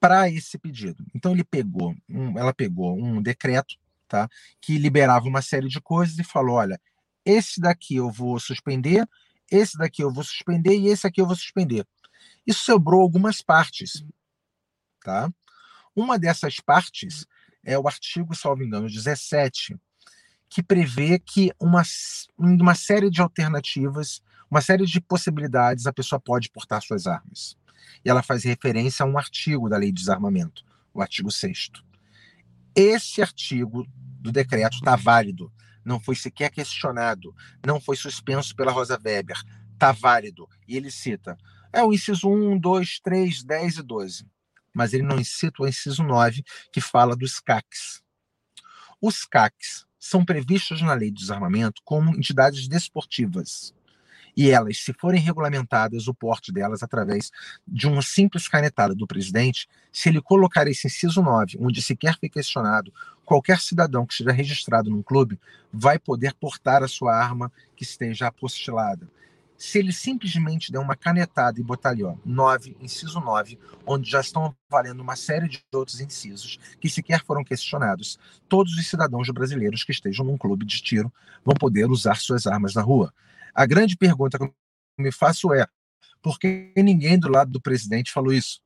para 0.00 0.28
esse 0.30 0.58
pedido. 0.58 1.04
Então 1.14 1.32
ele 1.32 1.44
pegou, 1.44 1.94
um, 2.08 2.38
ela 2.38 2.54
pegou 2.54 2.98
um 2.98 3.22
decreto, 3.22 3.76
tá, 4.08 4.28
que 4.60 4.78
liberava 4.78 5.28
uma 5.28 5.42
série 5.42 5.68
de 5.68 5.80
coisas 5.80 6.18
e 6.18 6.24
falou, 6.24 6.56
olha, 6.56 6.80
esse 7.24 7.60
daqui 7.60 7.96
eu 7.96 8.10
vou 8.10 8.40
suspender, 8.40 9.06
esse 9.50 9.76
daqui 9.76 10.02
eu 10.02 10.10
vou 10.10 10.24
suspender 10.24 10.76
e 10.76 10.88
esse 10.88 11.06
aqui 11.06 11.20
eu 11.20 11.26
vou 11.26 11.36
suspender. 11.36 11.86
E 12.46 12.52
sobrou 12.52 13.02
algumas 13.02 13.42
partes, 13.42 14.04
tá? 15.04 15.30
Uma 15.94 16.18
dessas 16.18 16.58
partes 16.60 17.26
é 17.62 17.78
o 17.78 17.86
artigo, 17.86 18.34
salvo 18.34 18.62
engano, 18.62 18.88
17, 18.88 19.76
que 20.48 20.62
prevê 20.62 21.18
que 21.18 21.52
uma, 21.60 21.82
uma 22.38 22.74
série 22.74 23.10
de 23.10 23.20
alternativas, 23.20 24.22
uma 24.50 24.60
série 24.60 24.86
de 24.86 25.00
possibilidades 25.00 25.86
a 25.86 25.92
pessoa 25.92 26.18
pode 26.18 26.50
portar 26.50 26.82
suas 26.82 27.06
armas. 27.06 27.56
E 28.04 28.10
ela 28.10 28.22
faz 28.22 28.44
referência 28.44 29.04
a 29.04 29.08
um 29.08 29.18
artigo 29.18 29.68
da 29.68 29.76
lei 29.76 29.92
de 29.92 30.00
desarmamento, 30.00 30.64
o 30.92 31.00
artigo 31.00 31.30
6. 31.30 31.70
Esse 32.74 33.20
artigo 33.20 33.86
do 34.20 34.30
decreto 34.30 34.74
está 34.74 34.96
válido, 34.96 35.52
não 35.84 35.98
foi 35.98 36.14
sequer 36.14 36.50
questionado, 36.50 37.34
não 37.64 37.80
foi 37.80 37.96
suspenso 37.96 38.54
pela 38.54 38.72
Rosa 38.72 38.98
Weber, 39.02 39.36
está 39.72 39.92
válido. 39.92 40.48
E 40.68 40.76
ele 40.76 40.90
cita: 40.90 41.36
é 41.72 41.82
o 41.82 41.92
inciso 41.92 42.28
1, 42.28 42.58
2, 42.58 43.00
3, 43.00 43.42
10 43.42 43.76
e 43.78 43.82
12 43.82 44.26
mas 44.74 44.92
ele 44.92 45.02
não 45.02 45.22
cita 45.22 45.62
o 45.62 45.68
inciso 45.68 46.02
9, 46.02 46.42
que 46.72 46.80
fala 46.80 47.16
dos 47.16 47.40
CACs. 47.40 48.02
Os 49.00 49.24
CACs 49.24 49.86
são 49.98 50.24
previstos 50.24 50.80
na 50.80 50.94
lei 50.94 51.10
de 51.10 51.20
desarmamento 51.20 51.82
como 51.84 52.16
entidades 52.16 52.68
desportivas. 52.68 53.74
E 54.36 54.50
elas, 54.50 54.78
se 54.78 54.92
forem 54.92 55.20
regulamentadas, 55.20 56.08
o 56.08 56.14
porte 56.14 56.52
delas 56.52 56.82
através 56.82 57.30
de 57.66 57.86
uma 57.86 58.02
simples 58.02 58.48
canetada 58.48 58.94
do 58.94 59.06
presidente, 59.06 59.68
se 59.92 60.08
ele 60.08 60.20
colocar 60.20 60.66
esse 60.66 60.86
inciso 60.86 61.22
9, 61.22 61.58
onde 61.60 61.82
sequer 61.82 62.16
foi 62.18 62.28
questionado, 62.28 62.92
qualquer 63.24 63.60
cidadão 63.60 64.06
que 64.06 64.12
esteja 64.12 64.32
registrado 64.32 64.90
num 64.90 65.02
clube 65.02 65.38
vai 65.72 65.98
poder 65.98 66.34
portar 66.34 66.82
a 66.82 66.88
sua 66.88 67.14
arma 67.14 67.52
que 67.76 67.84
esteja 67.84 68.26
apostilada 68.26 69.08
se 69.60 69.78
ele 69.78 69.92
simplesmente 69.92 70.72
der 70.72 70.78
uma 70.78 70.96
canetada 70.96 71.60
e 71.60 71.62
botar 71.62 71.90
ali, 71.90 72.02
ó, 72.02 72.16
9, 72.24 72.78
inciso 72.80 73.20
9, 73.20 73.58
onde 73.86 74.10
já 74.10 74.18
estão 74.18 74.56
valendo 74.70 75.00
uma 75.00 75.14
série 75.14 75.46
de 75.46 75.62
outros 75.74 76.00
incisos 76.00 76.58
que 76.80 76.88
sequer 76.88 77.22
foram 77.22 77.44
questionados, 77.44 78.18
todos 78.48 78.72
os 78.72 78.88
cidadãos 78.88 79.28
brasileiros 79.28 79.84
que 79.84 79.92
estejam 79.92 80.24
num 80.24 80.38
clube 80.38 80.64
de 80.64 80.80
tiro 80.80 81.12
vão 81.44 81.54
poder 81.54 81.90
usar 81.90 82.16
suas 82.16 82.46
armas 82.46 82.74
na 82.74 82.80
rua. 82.80 83.12
A 83.54 83.66
grande 83.66 83.96
pergunta 83.96 84.38
que 84.38 84.44
eu 84.44 84.54
me 84.98 85.12
faço 85.12 85.52
é: 85.52 85.66
por 86.22 86.38
que 86.38 86.72
ninguém 86.76 87.18
do 87.18 87.28
lado 87.28 87.50
do 87.50 87.60
presidente 87.60 88.12
falou 88.12 88.32
isso? 88.32 88.60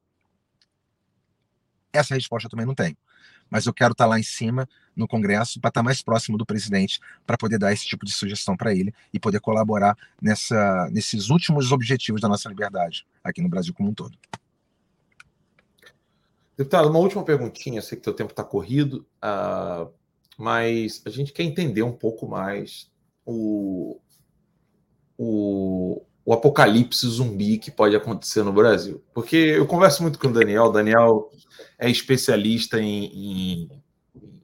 Essa 1.92 2.14
resposta 2.14 2.46
eu 2.46 2.50
também 2.50 2.66
não 2.66 2.74
tenho 2.74 2.96
mas 3.50 3.66
eu 3.66 3.72
quero 3.72 3.92
estar 3.92 4.04
tá 4.04 4.08
lá 4.08 4.18
em 4.18 4.22
cima 4.22 4.68
no 4.96 5.06
Congresso 5.06 5.60
para 5.60 5.68
estar 5.68 5.80
tá 5.80 5.84
mais 5.84 6.02
próximo 6.02 6.36
do 6.36 6.46
presidente 6.46 7.00
para 7.26 7.36
poder 7.36 7.58
dar 7.58 7.72
esse 7.72 7.86
tipo 7.86 8.04
de 8.04 8.12
sugestão 8.12 8.56
para 8.56 8.74
ele 8.74 8.92
e 9.12 9.20
poder 9.20 9.40
colaborar 9.40 9.96
nessa, 10.20 10.88
nesses 10.90 11.30
últimos 11.30 11.72
objetivos 11.72 12.20
da 12.20 12.28
nossa 12.28 12.48
liberdade 12.48 13.06
aqui 13.22 13.40
no 13.40 13.48
Brasil 13.48 13.72
como 13.74 13.90
um 13.90 13.94
todo. 13.94 14.18
Deputado, 16.56 16.88
uma 16.88 16.98
última 16.98 17.24
perguntinha, 17.24 17.82
sei 17.82 17.98
que 17.98 18.04
teu 18.04 18.14
tempo 18.14 18.30
está 18.30 18.44
corrido, 18.44 19.06
uh, 19.22 19.88
mas 20.38 21.02
a 21.04 21.10
gente 21.10 21.32
quer 21.32 21.42
entender 21.42 21.82
um 21.82 21.92
pouco 21.92 22.28
mais 22.28 22.90
o, 23.24 24.00
o, 25.18 26.02
o 26.24 26.32
apocalipse 26.32 27.06
zumbi 27.06 27.58
que 27.58 27.70
pode 27.70 27.94
acontecer 27.94 28.42
no 28.42 28.52
Brasil. 28.52 29.02
Porque 29.12 29.36
eu 29.36 29.66
converso 29.66 30.02
muito 30.02 30.18
com 30.18 30.28
o 30.28 30.32
Daniel, 30.32 30.64
o 30.64 30.72
Daniel 30.72 31.30
é 31.78 31.90
especialista 31.90 32.80
em, 32.80 33.04
em, 33.06 33.82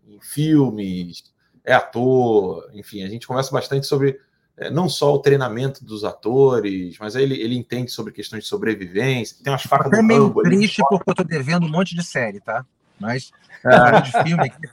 em 0.09 0.21
filmes, 0.21 1.25
é 1.65 1.73
ator, 1.73 2.69
enfim, 2.75 3.03
a 3.03 3.09
gente 3.09 3.27
conversa 3.27 3.51
bastante 3.51 3.87
sobre 3.87 4.19
é, 4.57 4.71
não 4.71 4.89
só 4.89 5.15
o 5.15 5.19
treinamento 5.19 5.85
dos 5.85 6.05
atores, 6.05 6.97
mas 6.99 7.17
ele, 7.17 7.41
ele 7.41 7.57
entende 7.57 7.91
sobre 7.91 8.13
questões 8.13 8.45
de 8.45 8.49
sobrevivência. 8.49 9.39
Tem 9.43 9.53
umas 9.53 9.63
facas 9.63 9.87
Até 9.87 10.03
meio 10.03 10.27
Rambo, 10.27 10.43
triste 10.43 10.83
porque 10.89 11.11
eu 11.11 11.15
tô 11.15 11.25
devendo 11.25 11.65
um 11.65 11.71
monte 11.71 11.95
de 11.95 12.05
série, 12.05 12.41
tá? 12.41 12.65
Mas 12.99 13.31
ah. 13.65 14.01
de 14.01 14.13
filme 14.23 14.47
aqui. 14.47 14.69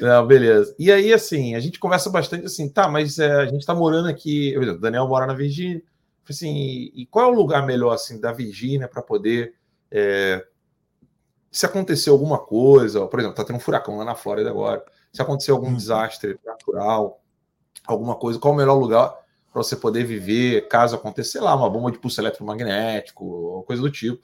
Não, 0.00 0.26
beleza. 0.26 0.74
E 0.78 0.90
aí, 0.90 1.12
assim, 1.12 1.54
a 1.54 1.60
gente 1.60 1.78
conversa 1.78 2.10
bastante 2.10 2.46
assim, 2.46 2.68
tá, 2.68 2.88
mas 2.88 3.18
é, 3.18 3.32
a 3.32 3.46
gente 3.46 3.66
tá 3.66 3.74
morando 3.74 4.08
aqui. 4.08 4.56
O 4.56 4.78
Daniel 4.78 5.08
mora 5.08 5.26
na 5.26 5.34
Virgínia. 5.34 5.82
Assim, 6.28 6.90
e 6.94 7.06
qual 7.06 7.26
é 7.26 7.32
o 7.32 7.36
lugar 7.36 7.66
melhor 7.66 7.92
assim 7.92 8.20
da 8.20 8.32
Virgínia 8.32 8.88
para 8.88 9.02
poder 9.02 9.54
é, 9.90 10.44
se 11.50 11.66
acontecer 11.66 12.08
alguma 12.08 12.38
coisa, 12.38 13.06
por 13.06 13.20
exemplo, 13.20 13.36
tá 13.36 13.44
tendo 13.44 13.56
um 13.56 13.60
furacão 13.60 13.98
lá 13.98 14.04
na 14.04 14.14
Flórida 14.14 14.48
agora, 14.48 14.82
se 15.12 15.20
acontecer 15.20 15.50
algum 15.50 15.66
uhum. 15.66 15.76
desastre 15.76 16.38
natural, 16.44 17.20
alguma 17.86 18.14
coisa, 18.14 18.38
qual 18.38 18.54
o 18.54 18.56
melhor 18.56 18.74
lugar 18.74 19.14
para 19.52 19.62
você 19.62 19.76
poder 19.76 20.04
viver, 20.04 20.66
caso 20.68 20.96
aconteça, 20.96 21.32
sei 21.32 21.40
lá, 21.42 21.54
uma 21.54 21.68
bomba 21.68 21.92
de 21.92 21.98
pulso 21.98 22.18
eletromagnético, 22.18 23.24
ou 23.24 23.62
coisa 23.64 23.82
do 23.82 23.90
tipo. 23.90 24.22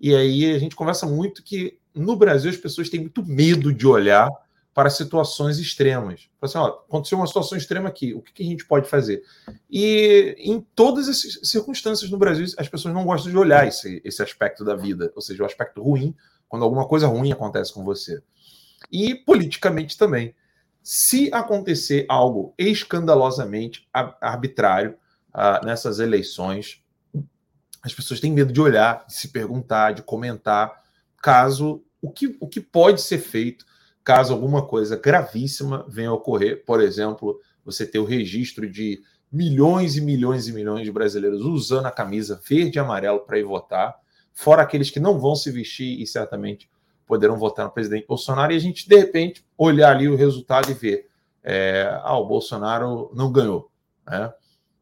E 0.00 0.14
aí 0.14 0.54
a 0.54 0.58
gente 0.60 0.76
conversa 0.76 1.04
muito 1.04 1.42
que 1.42 1.80
no 1.92 2.14
Brasil 2.14 2.48
as 2.48 2.56
pessoas 2.56 2.88
têm 2.88 3.00
muito 3.00 3.24
medo 3.26 3.72
de 3.72 3.84
olhar 3.84 4.30
para 4.78 4.90
situações 4.90 5.58
extremas. 5.58 6.30
Assim, 6.40 6.56
ó, 6.56 6.66
aconteceu 6.68 7.18
uma 7.18 7.26
situação 7.26 7.58
extrema 7.58 7.88
aqui, 7.88 8.14
o 8.14 8.22
que, 8.22 8.32
que 8.32 8.42
a 8.44 8.46
gente 8.46 8.64
pode 8.64 8.88
fazer? 8.88 9.24
E 9.68 10.36
em 10.38 10.60
todas 10.60 11.08
as 11.08 11.20
circunstâncias 11.42 12.08
no 12.08 12.16
Brasil, 12.16 12.46
as 12.56 12.68
pessoas 12.68 12.94
não 12.94 13.04
gostam 13.04 13.28
de 13.28 13.36
olhar 13.36 13.66
esse, 13.66 14.00
esse 14.04 14.22
aspecto 14.22 14.64
da 14.64 14.76
vida, 14.76 15.12
ou 15.16 15.20
seja, 15.20 15.42
o 15.42 15.46
aspecto 15.46 15.82
ruim, 15.82 16.14
quando 16.48 16.62
alguma 16.62 16.86
coisa 16.86 17.08
ruim 17.08 17.32
acontece 17.32 17.74
com 17.74 17.82
você. 17.82 18.22
E 18.88 19.16
politicamente 19.16 19.98
também. 19.98 20.32
Se 20.80 21.28
acontecer 21.34 22.06
algo 22.08 22.54
escandalosamente 22.56 23.84
arbitrário 23.92 24.96
uh, 25.34 25.66
nessas 25.66 25.98
eleições, 25.98 26.80
as 27.82 27.92
pessoas 27.92 28.20
têm 28.20 28.30
medo 28.30 28.52
de 28.52 28.60
olhar, 28.60 29.04
de 29.08 29.14
se 29.14 29.26
perguntar, 29.26 29.90
de 29.90 30.04
comentar, 30.04 30.84
caso 31.20 31.82
o 32.00 32.12
que, 32.12 32.36
o 32.38 32.46
que 32.46 32.60
pode 32.60 33.00
ser 33.00 33.18
feito 33.18 33.66
caso 34.08 34.32
alguma 34.32 34.66
coisa 34.66 34.96
gravíssima 34.96 35.84
venha 35.86 36.08
a 36.08 36.14
ocorrer, 36.14 36.64
por 36.64 36.80
exemplo, 36.80 37.38
você 37.62 37.84
ter 37.84 37.98
o 37.98 38.06
registro 38.06 38.66
de 38.66 39.02
milhões 39.30 39.98
e 39.98 40.00
milhões 40.00 40.48
e 40.48 40.52
milhões 40.54 40.82
de 40.86 40.90
brasileiros 40.90 41.42
usando 41.42 41.84
a 41.84 41.90
camisa 41.90 42.40
verde 42.48 42.78
e 42.78 42.80
amarelo 42.80 43.20
para 43.20 43.38
ir 43.38 43.44
votar, 43.44 43.94
fora 44.32 44.62
aqueles 44.62 44.88
que 44.88 44.98
não 44.98 45.18
vão 45.18 45.36
se 45.36 45.50
vestir 45.50 46.00
e 46.00 46.06
certamente 46.06 46.70
poderão 47.06 47.36
votar 47.36 47.66
no 47.66 47.70
presidente 47.70 48.06
Bolsonaro, 48.06 48.50
e 48.50 48.56
a 48.56 48.58
gente, 48.58 48.88
de 48.88 48.96
repente, 48.96 49.44
olhar 49.58 49.94
ali 49.94 50.08
o 50.08 50.16
resultado 50.16 50.70
e 50.70 50.74
ver: 50.74 51.06
é, 51.44 52.00
ah, 52.02 52.16
o 52.16 52.26
Bolsonaro 52.26 53.10
não 53.14 53.30
ganhou. 53.30 53.70
Né? 54.06 54.32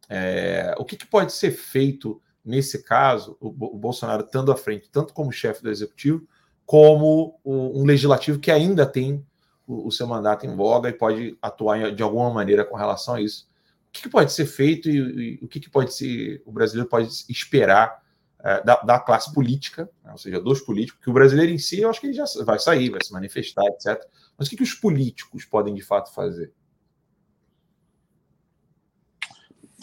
É, 0.08 0.72
o 0.78 0.84
que, 0.84 0.96
que, 0.96 1.06
pode 1.06 1.32
ser 1.32 1.50
feito 1.50 2.22
nesse 2.44 2.84
caso, 2.84 3.36
o, 3.40 3.48
o 3.48 3.76
Bolsonaro 3.76 4.24
estando 4.24 4.52
à 4.52 4.56
frente, 4.56 4.88
tanto 4.88 5.12
como 5.12 5.32
chefe 5.32 5.64
do 5.64 5.70
executivo, 5.70 6.28
como 6.66 7.40
um 7.44 7.84
legislativo 7.84 8.40
que 8.40 8.50
ainda 8.50 8.84
tem 8.84 9.24
o, 9.66 9.90
seu 9.90 10.06
mandato 10.06 10.44
em 10.44 10.54
voga 10.54 10.88
e 10.88 10.92
pode 10.92 11.38
atuar 11.40 11.92
de 11.92 12.02
alguma 12.02 12.30
maneira 12.30 12.64
com 12.64 12.76
relação 12.76 13.14
a 13.14 13.20
isso. 13.20 13.48
O 13.88 13.92
que, 13.92 14.08
pode 14.08 14.32
ser 14.32 14.46
feito 14.46 14.90
e, 14.90 15.38
o 15.40 15.48
que, 15.48 15.70
pode 15.70 15.94
ser 15.94 16.42
o 16.44 16.52
brasileiro 16.52 16.88
pode 16.88 17.08
esperar 17.28 18.02
é, 18.40 18.62
da, 18.62 18.76
da, 18.76 19.00
classe 19.00 19.32
política, 19.32 19.88
né, 20.04 20.12
ou 20.12 20.18
seja, 20.18 20.40
dos 20.40 20.60
políticos, 20.60 21.02
que 21.02 21.10
o 21.10 21.12
brasileiro 21.12 21.50
em 21.50 21.58
si, 21.58 21.80
eu 21.80 21.88
acho 21.88 22.00
que 22.00 22.08
ele 22.08 22.14
já 22.14 22.24
vai 22.44 22.58
sair, 22.58 22.90
vai 22.90 23.02
se 23.02 23.12
manifestar, 23.12 23.64
etc. 23.66 24.04
Mas 24.36 24.46
o 24.46 24.50
que, 24.50 24.56
que 24.56 24.62
os 24.62 24.74
políticos 24.74 25.44
podem 25.44 25.74
de 25.74 25.82
fato 25.82 26.12
fazer? 26.12 26.52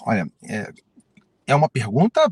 Olha, 0.05 0.29
é, 0.43 0.71
é 1.47 1.55
uma 1.55 1.69
pergunta 1.69 2.31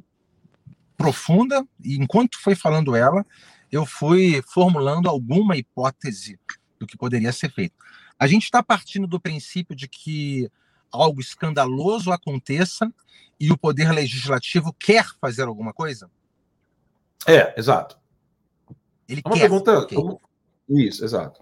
profunda, 0.95 1.65
e 1.83 1.95
enquanto 1.95 2.39
foi 2.39 2.53
falando 2.53 2.95
ela, 2.95 3.25
eu 3.71 3.85
fui 3.85 4.41
formulando 4.47 5.07
alguma 5.07 5.55
hipótese 5.55 6.39
do 6.79 6.85
que 6.85 6.97
poderia 6.97 7.31
ser 7.31 7.51
feito. 7.51 7.75
A 8.19 8.27
gente 8.27 8.43
está 8.43 8.61
partindo 8.61 9.07
do 9.07 9.19
princípio 9.19 9.75
de 9.75 9.87
que 9.87 10.51
algo 10.91 11.21
escandaloso 11.21 12.11
aconteça 12.11 12.91
e 13.39 13.51
o 13.51 13.57
poder 13.57 13.91
legislativo 13.91 14.73
quer 14.73 15.05
fazer 15.19 15.43
alguma 15.43 15.73
coisa? 15.73 16.09
É, 17.25 17.57
exato. 17.57 17.97
Ele 19.07 19.21
é 19.23 19.27
uma 19.27 19.35
quer. 19.35 19.41
Pergunta, 19.41 19.79
okay. 19.79 19.97
como... 19.97 20.21
Isso, 20.69 21.03
exato. 21.03 21.41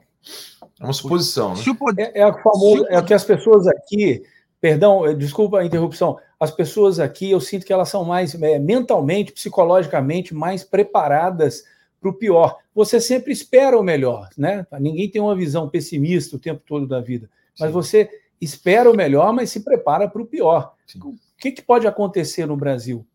É 0.79 0.83
uma 0.83 0.93
suposição. 0.93 1.55
Né? 1.55 1.61
É, 1.97 2.21
é, 2.21 2.27
o 2.27 2.41
famoso, 2.41 2.85
é 2.89 3.01
que 3.01 3.13
as 3.13 3.23
pessoas 3.23 3.67
aqui, 3.67 4.23
perdão, 4.61 5.05
eh, 5.05 5.13
desculpa 5.13 5.59
a 5.59 5.65
interrupção, 5.65 6.17
as 6.39 6.51
pessoas 6.51 6.99
aqui, 6.99 7.31
eu 7.31 7.41
sinto 7.41 7.65
que 7.65 7.73
elas 7.73 7.89
são 7.89 8.05
mais 8.05 8.33
é, 8.41 8.59
mentalmente, 8.59 9.31
psicologicamente, 9.31 10.33
mais 10.33 10.63
preparadas 10.63 11.63
para 11.99 12.09
o 12.09 12.13
pior. 12.13 12.57
Você 12.73 12.99
sempre 12.99 13.31
espera 13.31 13.77
o 13.77 13.83
melhor, 13.83 14.29
né? 14.37 14.65
Ninguém 14.79 15.09
tem 15.09 15.21
uma 15.21 15.35
visão 15.35 15.69
pessimista 15.69 16.35
o 16.35 16.39
tempo 16.39 16.63
todo 16.65 16.87
da 16.87 17.01
vida, 17.01 17.29
mas 17.59 17.69
Sim. 17.69 17.73
você 17.73 18.09
espera 18.39 18.89
o 18.89 18.95
melhor, 18.95 19.33
mas 19.33 19.51
se 19.51 19.61
prepara 19.61 20.07
para 20.07 20.21
o 20.21 20.25
pior. 20.25 20.75
Sim. 20.87 20.99
O 20.99 21.17
que, 21.37 21.51
que, 21.51 21.61
pode 21.61 21.87
acontecer 21.87 22.45
no 22.45 22.55
Brasil? 22.55 23.05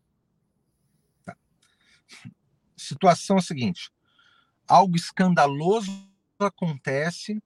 Tá. 1.23 1.35
Situação 2.75 3.37
é 3.37 3.39
a 3.39 3.43
seguinte: 3.43 3.91
algo 4.67 4.95
escandaloso 4.95 5.91
acontece 6.39 7.41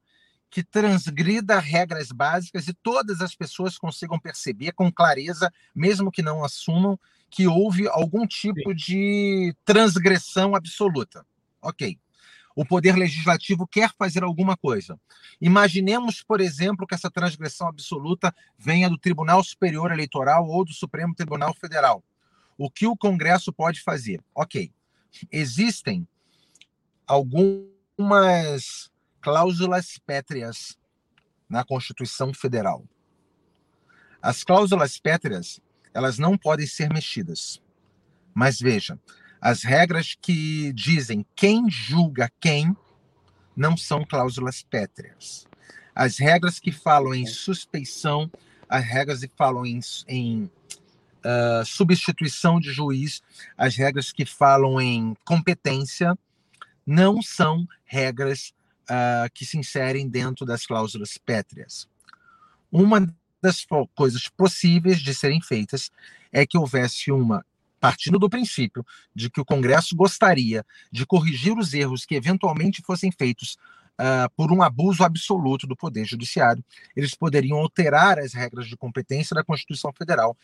que 0.50 0.64
transgrida 0.64 1.60
regras 1.60 2.12
básicas 2.12 2.68
e 2.68 2.74
todas 2.74 3.22
as 3.22 3.36
pessoas 3.36 3.78
consigam 3.78 4.20
perceber 4.20 4.72
com 4.72 4.92
clareza, 4.92 5.52
mesmo 5.76 6.12
que 6.12 6.22
não 6.22 6.44
assumam, 6.44 7.00
que 7.30 7.48
houve 7.48 7.88
algum 7.88 8.26
tipo 8.26 8.72
Sim. 8.72 8.76
de 8.76 9.56
transgressão 9.64 10.56
absoluta. 10.56 11.26
Ok. 11.62 12.00
O 12.56 12.66
poder 12.66 12.96
legislativo 12.96 13.68
quer 13.68 13.92
fazer 13.98 14.24
alguma 14.24 14.58
coisa. 14.58 15.00
Imaginemos, 15.40 16.24
por 16.24 16.42
exemplo, 16.42 16.88
que 16.88 16.96
essa 16.96 17.10
transgressão 17.10 17.68
absoluta 17.68 18.36
venha 18.58 18.90
do 18.90 18.98
Tribunal 18.98 19.44
Superior 19.44 19.92
Eleitoral 19.92 20.48
ou 20.48 20.66
do 20.66 20.74
Supremo 20.74 21.14
Tribunal 21.14 21.54
Federal. 21.54 22.04
O 22.58 22.70
que 22.70 22.88
o 22.88 22.98
Congresso 22.98 23.54
pode 23.54 23.82
fazer? 23.82 24.22
Ok. 24.36 24.74
Existem 25.32 26.08
algumas 27.08 28.92
cláusulas 29.30 30.00
pétreas 30.08 30.76
na 31.48 31.64
Constituição 31.64 32.34
Federal. 32.34 32.84
As 34.20 34.44
cláusulas 34.44 34.98
pétreas, 34.98 35.60
elas 35.94 36.18
não 36.18 36.36
podem 36.36 36.66
ser 36.66 36.92
mexidas. 36.92 37.62
Mas 38.34 38.60
veja, 38.60 38.98
as 39.40 39.62
regras 39.62 40.18
que 40.20 40.74
dizem 40.74 41.24
quem 41.36 41.70
julga 41.70 42.32
quem 42.40 42.76
não 43.56 43.78
são 43.78 44.04
cláusulas 44.04 44.64
pétreas. 44.64 45.48
As 45.94 46.18
regras 46.18 46.60
que 46.60 46.72
falam 46.72 47.14
em 47.14 47.28
suspeição, 47.28 48.32
as 48.68 48.84
regras 48.84 49.20
que 49.20 49.32
falam 49.38 49.64
em, 49.64 49.80
em 50.08 50.44
uh, 51.24 51.64
substituição 51.64 52.60
de 52.60 52.74
juiz, 52.74 53.22
as 53.56 53.76
regras 53.76 54.12
que 54.12 54.26
falam 54.26 54.82
em 54.82 55.16
competência, 55.24 56.18
não 56.84 57.22
são 57.22 57.68
regras 57.86 58.56
uh, 58.90 59.30
que 59.34 59.46
se 59.46 59.58
inserem 59.58 60.08
dentro 60.08 60.46
das 60.46 60.66
cláusulas 60.66 61.18
pétreas. 61.18 61.88
Uma 62.72 63.08
das 63.42 63.66
coisas 63.96 64.28
possíveis 64.28 65.00
de 65.00 65.14
serem 65.14 65.42
feitas 65.42 65.92
é 66.32 66.46
que 66.46 66.58
houvesse 66.58 67.12
uma 67.12 67.46
partindo 67.80 68.20
do 68.20 68.30
princípio 68.30 68.86
de 69.16 69.30
que 69.30 69.40
o 69.40 69.46
Congresso 69.46 69.96
gostaria 69.96 70.66
de 70.92 71.06
corrigir 71.06 71.58
os 71.58 71.74
erros 71.74 72.06
que 72.06 72.14
eventualmente 72.14 72.82
fossem 72.82 73.10
feitos 73.10 73.58
uh, 74.00 74.30
por 74.36 74.52
um 74.52 74.62
abuso 74.62 75.04
absoluto 75.04 75.66
do 75.66 75.76
Poder 75.76 76.06
Judiciário, 76.06 76.64
eles 76.96 77.16
poderiam 77.16 77.58
alterar 77.58 78.20
as 78.20 78.34
regras 78.34 78.68
de 78.68 78.78
competência 78.78 79.34
da 79.34 79.44
Constituição 79.44 79.92
Federal 79.94 80.38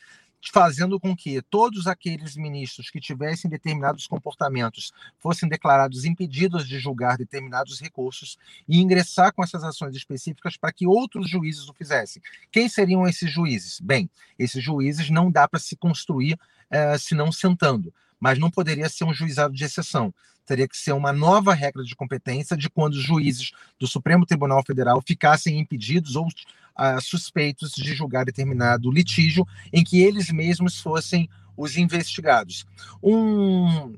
fazendo 0.51 0.99
com 0.99 1.15
que 1.15 1.41
todos 1.43 1.87
aqueles 1.87 2.35
ministros 2.35 2.89
que 2.89 2.99
tivessem 2.99 3.49
determinados 3.49 4.07
comportamentos 4.07 4.91
fossem 5.19 5.49
declarados 5.49 6.05
impedidos 6.05 6.67
de 6.67 6.79
julgar 6.79 7.17
determinados 7.17 7.79
recursos 7.79 8.37
e 8.67 8.79
ingressar 8.79 9.33
com 9.33 9.43
essas 9.43 9.63
ações 9.63 9.95
específicas 9.95 10.57
para 10.57 10.71
que 10.71 10.87
outros 10.87 11.29
juízes 11.29 11.67
o 11.67 11.73
fizessem. 11.73 12.21
Quem 12.51 12.69
seriam 12.69 13.07
esses 13.07 13.31
juízes? 13.31 13.79
Bem, 13.79 14.09
esses 14.37 14.63
juízes 14.63 15.09
não 15.09 15.31
dá 15.31 15.47
para 15.47 15.59
se 15.59 15.75
construir 15.75 16.33
uh, 16.33 16.97
senão 16.99 17.31
sentando, 17.31 17.93
mas 18.19 18.39
não 18.39 18.49
poderia 18.51 18.89
ser 18.89 19.03
um 19.03 19.13
juizado 19.13 19.53
de 19.53 19.63
exceção 19.63 20.13
teria 20.45 20.67
que 20.67 20.77
ser 20.77 20.93
uma 20.93 21.11
nova 21.11 21.53
regra 21.53 21.83
de 21.83 21.95
competência 21.95 22.55
de 22.55 22.69
quando 22.69 22.93
os 22.93 23.03
juízes 23.03 23.51
do 23.79 23.87
Supremo 23.87 24.25
Tribunal 24.25 24.63
Federal 24.65 25.01
ficassem 25.05 25.59
impedidos 25.59 26.15
ou 26.15 26.27
uh, 26.27 27.01
suspeitos 27.01 27.71
de 27.71 27.93
julgar 27.93 28.25
determinado 28.25 28.91
litígio 28.91 29.45
em 29.73 29.83
que 29.83 30.01
eles 30.01 30.29
mesmos 30.31 30.79
fossem 30.79 31.29
os 31.57 31.77
investigados. 31.77 32.65
Um, 33.01 33.95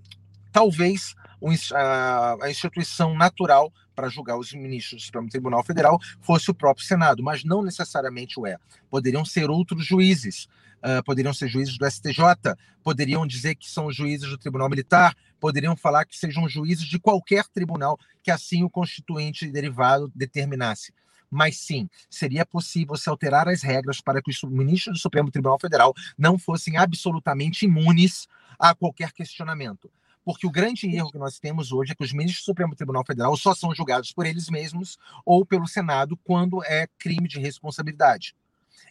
talvez 0.51 1.15
um, 1.41 1.51
a, 1.73 2.37
a 2.41 2.49
instituição 2.49 3.15
natural 3.15 3.71
para 3.95 4.09
julgar 4.09 4.37
os 4.37 4.53
ministros 4.53 5.01
do 5.01 5.05
Supremo 5.05 5.29
Tribunal 5.29 5.63
Federal 5.63 5.99
fosse 6.21 6.51
o 6.51 6.53
próprio 6.53 6.85
Senado, 6.85 7.23
mas 7.23 7.43
não 7.43 7.63
necessariamente 7.63 8.39
o 8.39 8.45
é. 8.45 8.57
Poderiam 8.89 9.25
ser 9.25 9.49
outros 9.49 9.85
juízes, 9.85 10.47
uh, 10.77 11.03
poderiam 11.03 11.33
ser 11.33 11.47
juízes 11.47 11.77
do 11.77 11.89
STJ, 11.89 12.21
poderiam 12.83 13.25
dizer 13.25 13.55
que 13.55 13.67
são 13.67 13.91
juízes 13.91 14.29
do 14.29 14.37
Tribunal 14.37 14.69
Militar, 14.69 15.15
poderiam 15.39 15.75
falar 15.75 16.05
que 16.05 16.17
sejam 16.17 16.47
juízes 16.47 16.85
de 16.85 16.99
qualquer 16.99 17.47
tribunal 17.47 17.97
que 18.23 18.31
assim 18.31 18.63
o 18.63 18.69
constituinte 18.69 19.49
derivado 19.49 20.11
determinasse. 20.15 20.93
Mas 21.29 21.57
sim, 21.57 21.89
seria 22.09 22.45
possível 22.45 22.95
se 22.95 23.09
alterar 23.09 23.47
as 23.47 23.61
regras 23.61 23.99
para 23.99 24.21
que 24.21 24.31
os 24.31 24.41
ministros 24.43 24.97
do 24.97 25.01
Supremo 25.01 25.29
Tribunal 25.29 25.59
Federal 25.59 25.93
não 26.17 26.37
fossem 26.37 26.77
absolutamente 26.77 27.65
imunes 27.65 28.27
a 28.57 28.73
qualquer 28.73 29.11
questionamento. 29.11 29.91
Porque 30.23 30.47
o 30.47 30.51
grande 30.51 30.93
erro 30.93 31.11
que 31.11 31.17
nós 31.17 31.39
temos 31.39 31.71
hoje 31.71 31.93
é 31.93 31.95
que 31.95 32.03
os 32.03 32.11
ministros 32.11 32.43
do 32.43 32.47
Supremo 32.47 32.75
Tribunal 32.75 33.05
Federal 33.05 33.35
só 33.37 33.55
são 33.55 33.73
julgados 33.73 34.11
por 34.11 34.25
eles 34.25 34.49
mesmos 34.49 34.97
ou 35.25 35.45
pelo 35.45 35.67
Senado 35.67 36.17
quando 36.17 36.63
é 36.63 36.87
crime 36.97 37.27
de 37.27 37.39
responsabilidade. 37.39 38.35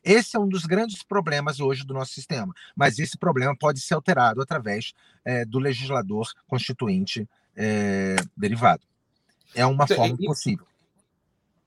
Esse 0.05 0.37
é 0.37 0.41
um 0.41 0.49
dos 0.49 0.65
grandes 0.67 1.03
problemas 1.03 1.61
hoje 1.61 1.85
do 1.85 1.95
nosso 1.95 2.13
sistema, 2.13 2.53
mas 2.75 2.99
esse 2.99 3.19
problema 3.19 3.57
pode 3.59 3.81
ser 3.81 3.95
alterado 3.95 4.41
através 4.41 4.93
é, 5.25 5.45
do 5.45 5.59
legislador 5.59 6.31
constituinte 6.47 7.29
é, 7.57 8.17
derivado. 8.37 8.83
É 9.55 9.65
uma 9.65 9.85
então, 9.85 9.97
forma 9.97 10.17
possível. 10.17 10.67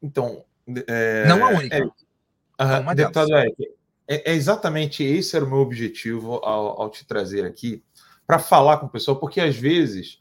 Então, 0.01 0.43
é, 0.87 1.27
não 1.27 1.43
a 1.43 1.49
única. 1.49 1.91
É, 2.57 2.95
deputado 2.95 3.35
Eric, 3.35 3.63
é, 4.07 4.31
é, 4.31 4.35
exatamente 4.35 5.03
esse 5.03 5.35
era 5.35 5.45
o 5.45 5.49
meu 5.49 5.59
objetivo 5.59 6.35
ao, 6.35 6.81
ao 6.81 6.89
te 6.89 7.05
trazer 7.05 7.45
aqui, 7.45 7.83
para 8.27 8.39
falar 8.39 8.77
com 8.77 8.85
o 8.85 8.89
pessoal, 8.89 9.19
porque 9.19 9.41
às 9.41 9.55
vezes, 9.55 10.19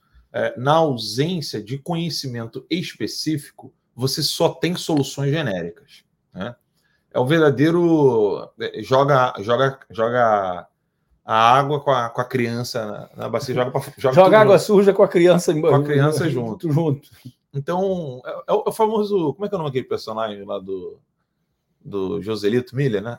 na 0.57 0.75
ausência 0.75 1.63
de 1.63 1.79
conhecimento 1.79 2.65
específico, 2.71 3.75
você 3.95 4.23
só 4.23 4.51
tem 4.51 4.77
soluções 4.77 5.31
genéricas. 5.31 6.05
Né? 6.33 6.55
É 7.12 7.18
o 7.18 7.27
verdadeiro 7.27 8.51
é, 8.61 8.83
joga 8.83 9.35
joga 9.40 9.79
joga 9.90 10.66
a 11.25 11.59
água 11.59 11.81
com 11.81 11.90
a, 11.90 12.09
com 12.09 12.21
a 12.21 12.25
criança 12.25 12.87
na, 12.87 13.25
na 13.25 13.29
bacia 13.29 13.55
joga 13.55 13.71
pra, 13.71 13.81
joga, 13.97 14.14
joga 14.14 14.40
água 14.40 14.59
junto. 14.59 14.66
suja 14.66 14.92
com 14.92 15.03
a 15.03 15.09
criança 15.09 15.55
com 15.55 15.75
a 15.75 15.83
criança 15.83 16.29
junto. 16.31 16.71
Junto. 16.71 17.11
Então 17.53 18.21
é, 18.25 18.53
é, 18.53 18.53
o 18.53 18.73
famoso 18.73 19.35
como 19.35 19.47
é 19.47 19.49
que 19.49 19.55
é 19.55 19.57
o 19.57 19.59
nome 19.59 19.71
daquele 19.71 19.88
personagem 19.88 20.44
lá 20.44 20.59
do 20.59 20.99
do 21.85 22.21
Joselito 22.23 22.77
Miller 22.77 23.03
né? 23.03 23.18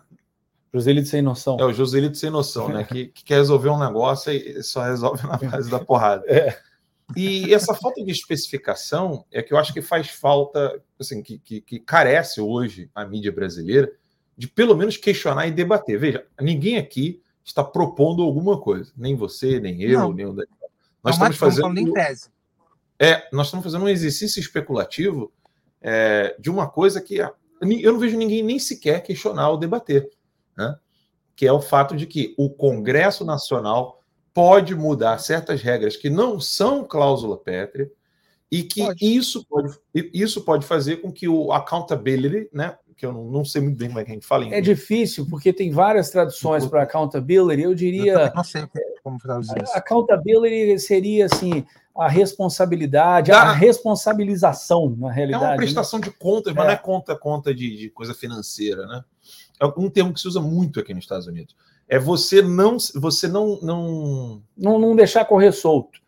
Joselito 0.71 1.07
sem 1.07 1.23
noção. 1.23 1.57
É 1.59 1.65
o 1.65 1.73
Joselito 1.73 2.15
sem 2.17 2.29
noção 2.29 2.69
né? 2.69 2.83
Que, 2.89 3.07
que 3.07 3.23
quer 3.23 3.35
resolver 3.35 3.69
um 3.69 3.79
negócio 3.79 4.31
e 4.31 4.61
só 4.63 4.83
resolve 4.83 5.25
na 5.25 5.37
base 5.49 5.69
da 5.69 5.79
porrada. 5.79 6.23
É. 6.27 6.57
E 7.15 7.53
essa 7.53 7.73
falta 7.73 8.03
de 8.03 8.11
especificação 8.11 9.25
é 9.31 9.41
que 9.41 9.53
eu 9.53 9.57
acho 9.57 9.73
que 9.73 9.81
faz 9.81 10.09
falta, 10.09 10.81
assim, 10.99 11.23
que, 11.23 11.39
que, 11.39 11.61
que, 11.61 11.79
carece 11.79 12.39
hoje 12.39 12.89
a 12.93 13.03
mídia 13.05 13.31
brasileira 13.31 13.91
de 14.37 14.47
pelo 14.47 14.75
menos 14.75 14.95
questionar 14.95 15.47
e 15.47 15.51
debater. 15.51 15.99
Veja, 15.99 16.25
ninguém 16.39 16.77
aqui 16.77 17.21
está 17.43 17.63
propondo 17.63 18.21
alguma 18.21 18.59
coisa, 18.59 18.91
nem 18.95 19.15
você, 19.15 19.59
nem 19.59 19.81
eu, 19.81 19.99
não. 19.99 20.13
nem 20.13 20.25
o 20.25 20.33
Nós 20.33 20.47
não, 21.03 21.11
estamos 21.11 21.37
fazendo. 21.37 21.77
Em 21.77 21.91
tese. 21.91 22.29
É, 22.99 23.27
nós 23.31 23.47
estamos 23.47 23.63
fazendo 23.63 23.85
um 23.85 23.89
exercício 23.89 24.39
especulativo 24.39 25.31
é, 25.81 26.35
de 26.39 26.49
uma 26.49 26.69
coisa 26.69 27.01
que 27.01 27.17
eu 27.17 27.93
não 27.93 27.99
vejo 27.99 28.17
ninguém 28.17 28.43
nem 28.43 28.59
sequer 28.59 29.01
questionar 29.01 29.49
ou 29.49 29.57
debater, 29.57 30.09
né? 30.55 30.77
que 31.35 31.47
é 31.47 31.51
o 31.53 31.61
fato 31.61 31.95
de 31.95 32.05
que 32.05 32.35
o 32.37 32.49
Congresso 32.49 33.23
Nacional 33.23 33.98
pode 34.33 34.75
mudar 34.75 35.17
certas 35.19 35.61
regras 35.61 35.95
que 35.95 36.09
não 36.09 36.39
são 36.39 36.83
cláusula 36.83 37.37
pétrea 37.37 37.89
e 38.51 38.63
que 38.63 38.81
pode. 38.81 39.17
isso 39.17 39.45
pode, 39.45 39.79
isso 39.93 40.41
pode 40.41 40.65
fazer 40.65 40.97
com 40.97 41.11
que 41.11 41.27
o 41.27 41.51
accountability, 41.51 42.49
né, 42.51 42.75
que 42.99 43.05
eu 43.05 43.13
não, 43.13 43.23
não 43.25 43.45
sei 43.45 43.61
muito 43.61 43.77
bem 43.77 43.87
como 43.87 43.99
é 43.99 44.03
que 44.03 44.11
a 44.11 44.13
gente 44.13 44.25
fala 44.25 44.45
em 44.45 44.53
É 44.53 44.59
difícil, 44.59 45.25
porque 45.29 45.53
tem 45.53 45.71
várias 45.71 46.09
traduções 46.09 46.65
para 46.65 46.83
accountability. 46.83 47.61
Eu 47.61 47.73
diria. 47.73 48.13
Eu 48.13 48.33
não 48.35 48.43
sei 48.43 48.67
como 49.01 49.17
traduzir 49.17 49.63
isso. 49.63 49.71
Accountability 49.73 50.77
seria 50.79 51.25
assim 51.27 51.65
a 51.97 52.09
responsabilidade, 52.09 53.31
da... 53.31 53.41
a 53.41 53.53
responsabilização, 53.53 54.95
na 54.97 55.11
realidade. 55.11 55.43
É 55.43 55.47
uma 55.47 55.51
né? 55.51 55.57
prestação 55.57 55.99
né? 55.99 56.07
de 56.07 56.11
contas, 56.11 56.53
mas 56.53 56.65
é. 56.65 56.67
não 56.67 56.73
é 56.73 56.77
conta, 56.77 57.15
conta 57.15 57.55
de, 57.55 57.77
de 57.77 57.89
coisa 57.89 58.13
financeira, 58.13 58.85
né? 58.85 59.03
É 59.61 59.65
um 59.65 59.89
termo 59.89 60.13
que 60.13 60.19
se 60.19 60.27
usa 60.27 60.41
muito 60.41 60.79
aqui 60.79 60.93
nos 60.93 61.03
Estados 61.03 61.27
Unidos 61.27 61.55
é 61.89 61.97
você 61.97 62.41
não 62.41 62.77
você 62.95 63.27
não 63.27 63.59
não 63.61 64.43
não, 64.55 64.79
não 64.79 64.95
deixar 64.95 65.25
correr 65.25 65.51
solto. 65.51 65.99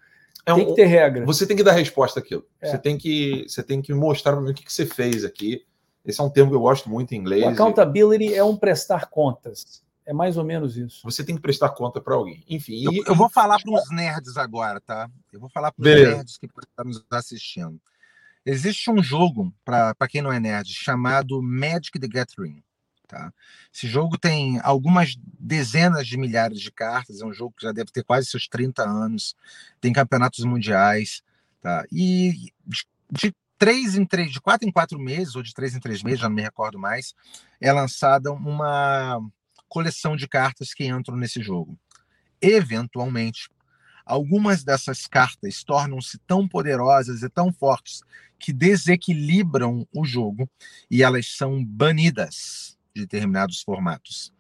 É 0.46 0.54
tem 0.54 0.64
um, 0.64 0.68
que 0.68 0.76
ter 0.76 0.86
regra. 0.86 1.26
Você 1.26 1.46
tem 1.46 1.58
que 1.58 1.64
dar 1.64 1.74
resposta 1.74 2.20
àquilo. 2.20 2.46
É. 2.60 2.70
Você, 2.70 2.78
tem 2.78 2.98
que, 2.98 3.46
você 3.48 3.62
tem 3.62 3.82
que 3.82 3.94
mostrar 3.94 4.34
para 4.34 4.42
mim 4.42 4.52
o 4.52 4.54
que, 4.54 4.64
que 4.64 4.74
você 4.74 4.86
fez 4.86 5.24
aqui. 5.24 5.64
Esse 6.04 6.20
é 6.20 6.24
um 6.24 6.30
termo 6.30 6.50
que 6.50 6.56
eu 6.56 6.62
gosto 6.62 6.90
muito 6.90 7.14
em 7.14 7.18
inglês. 7.18 7.44
O 7.44 7.50
accountability 7.50 8.32
e... 8.32 8.34
é 8.34 8.44
um 8.44 8.58
prestar 8.58 9.08
contas. 9.08 9.84
É 10.04 10.14
mais 10.14 10.38
ou 10.38 10.44
menos 10.44 10.78
isso. 10.78 11.02
Você 11.04 11.24
tem 11.24 11.36
que 11.36 11.42
prestar 11.42 11.70
conta 11.70 12.02
para 12.02 12.16
alguém. 12.16 12.44
Enfim. 12.50 12.84
Eu, 12.84 12.92
eu 13.06 13.16
vou 13.16 13.30
falar 13.30 13.60
para 13.62 13.72
os 13.72 13.92
nerds 13.92 14.36
agora, 14.36 14.82
tá? 14.82 15.08
Eu 15.32 15.40
vou 15.40 15.50
falar 15.50 15.72
para 15.72 15.82
os 15.82 15.88
nerds 15.88 16.38
que 16.40 16.48
estão 16.48 16.86
nos 16.86 17.06
assistindo. 17.12 17.80
Existe 18.44 18.90
um 18.90 19.02
jogo, 19.04 19.54
para 19.64 20.08
quem 20.10 20.24
não 20.24 20.34
é 20.34 20.40
nerd, 20.40 20.74
chamado 20.74 21.40
Magic 21.40 22.00
the 22.00 22.08
Gathering. 22.08 22.64
Tá? 23.12 23.34
Esse 23.76 23.90
jogo 23.90 24.18
tem 24.18 24.58
algumas 24.64 25.18
dezenas 25.38 26.08
de 26.08 26.18
milhares 26.18 26.62
de 26.62 26.72
cartas, 26.72 27.20
é 27.20 27.26
um 27.26 27.34
jogo 27.34 27.54
que 27.58 27.64
já 27.64 27.74
deve 27.74 27.92
ter 27.92 28.06
quase 28.06 28.28
seus 28.28 28.48
30 28.48 28.84
anos, 28.88 29.36
tem 29.82 29.92
campeonatos 29.92 30.46
mundiais, 30.46 31.22
tá? 31.62 31.84
E 31.92 32.54
de, 32.66 32.88
de 33.12 33.36
três 33.60 33.98
em 33.98 34.06
três, 34.06 34.32
de 34.32 34.40
quatro 34.40 34.66
em 34.66 34.72
quatro 34.72 34.98
meses, 34.98 35.36
ou 35.36 35.44
de 35.44 35.54
três 35.54 35.76
em 35.76 35.80
três 35.82 36.02
meses, 36.02 36.22
já 36.22 36.30
não 36.30 36.36
me 36.38 36.42
recordo 36.42 36.80
mais, 36.80 37.14
é 37.60 37.70
lançada 37.74 38.32
uma 38.32 39.20
coleção 39.68 40.16
de 40.16 40.26
cartas 40.26 40.74
que 40.74 40.86
entram 40.86 41.18
nesse 41.18 41.44
jogo. 41.44 41.78
Eventualmente, 42.42 43.50
algumas 44.06 44.64
dessas 44.64 45.06
cartas 45.06 45.66
tornam-se 45.66 46.18
tão 46.20 46.48
poderosas 46.48 47.24
e 47.24 47.30
tão 47.30 47.52
fortes 47.52 48.04
que 48.40 48.54
desequilibram 48.54 49.86
o 49.94 50.06
jogo 50.06 50.50
e 50.90 51.04
elas 51.04 51.28
são 51.36 51.62
banidas 51.62 52.80
de 52.94 53.02
determinados 53.02 53.62
formatos. 53.62 54.34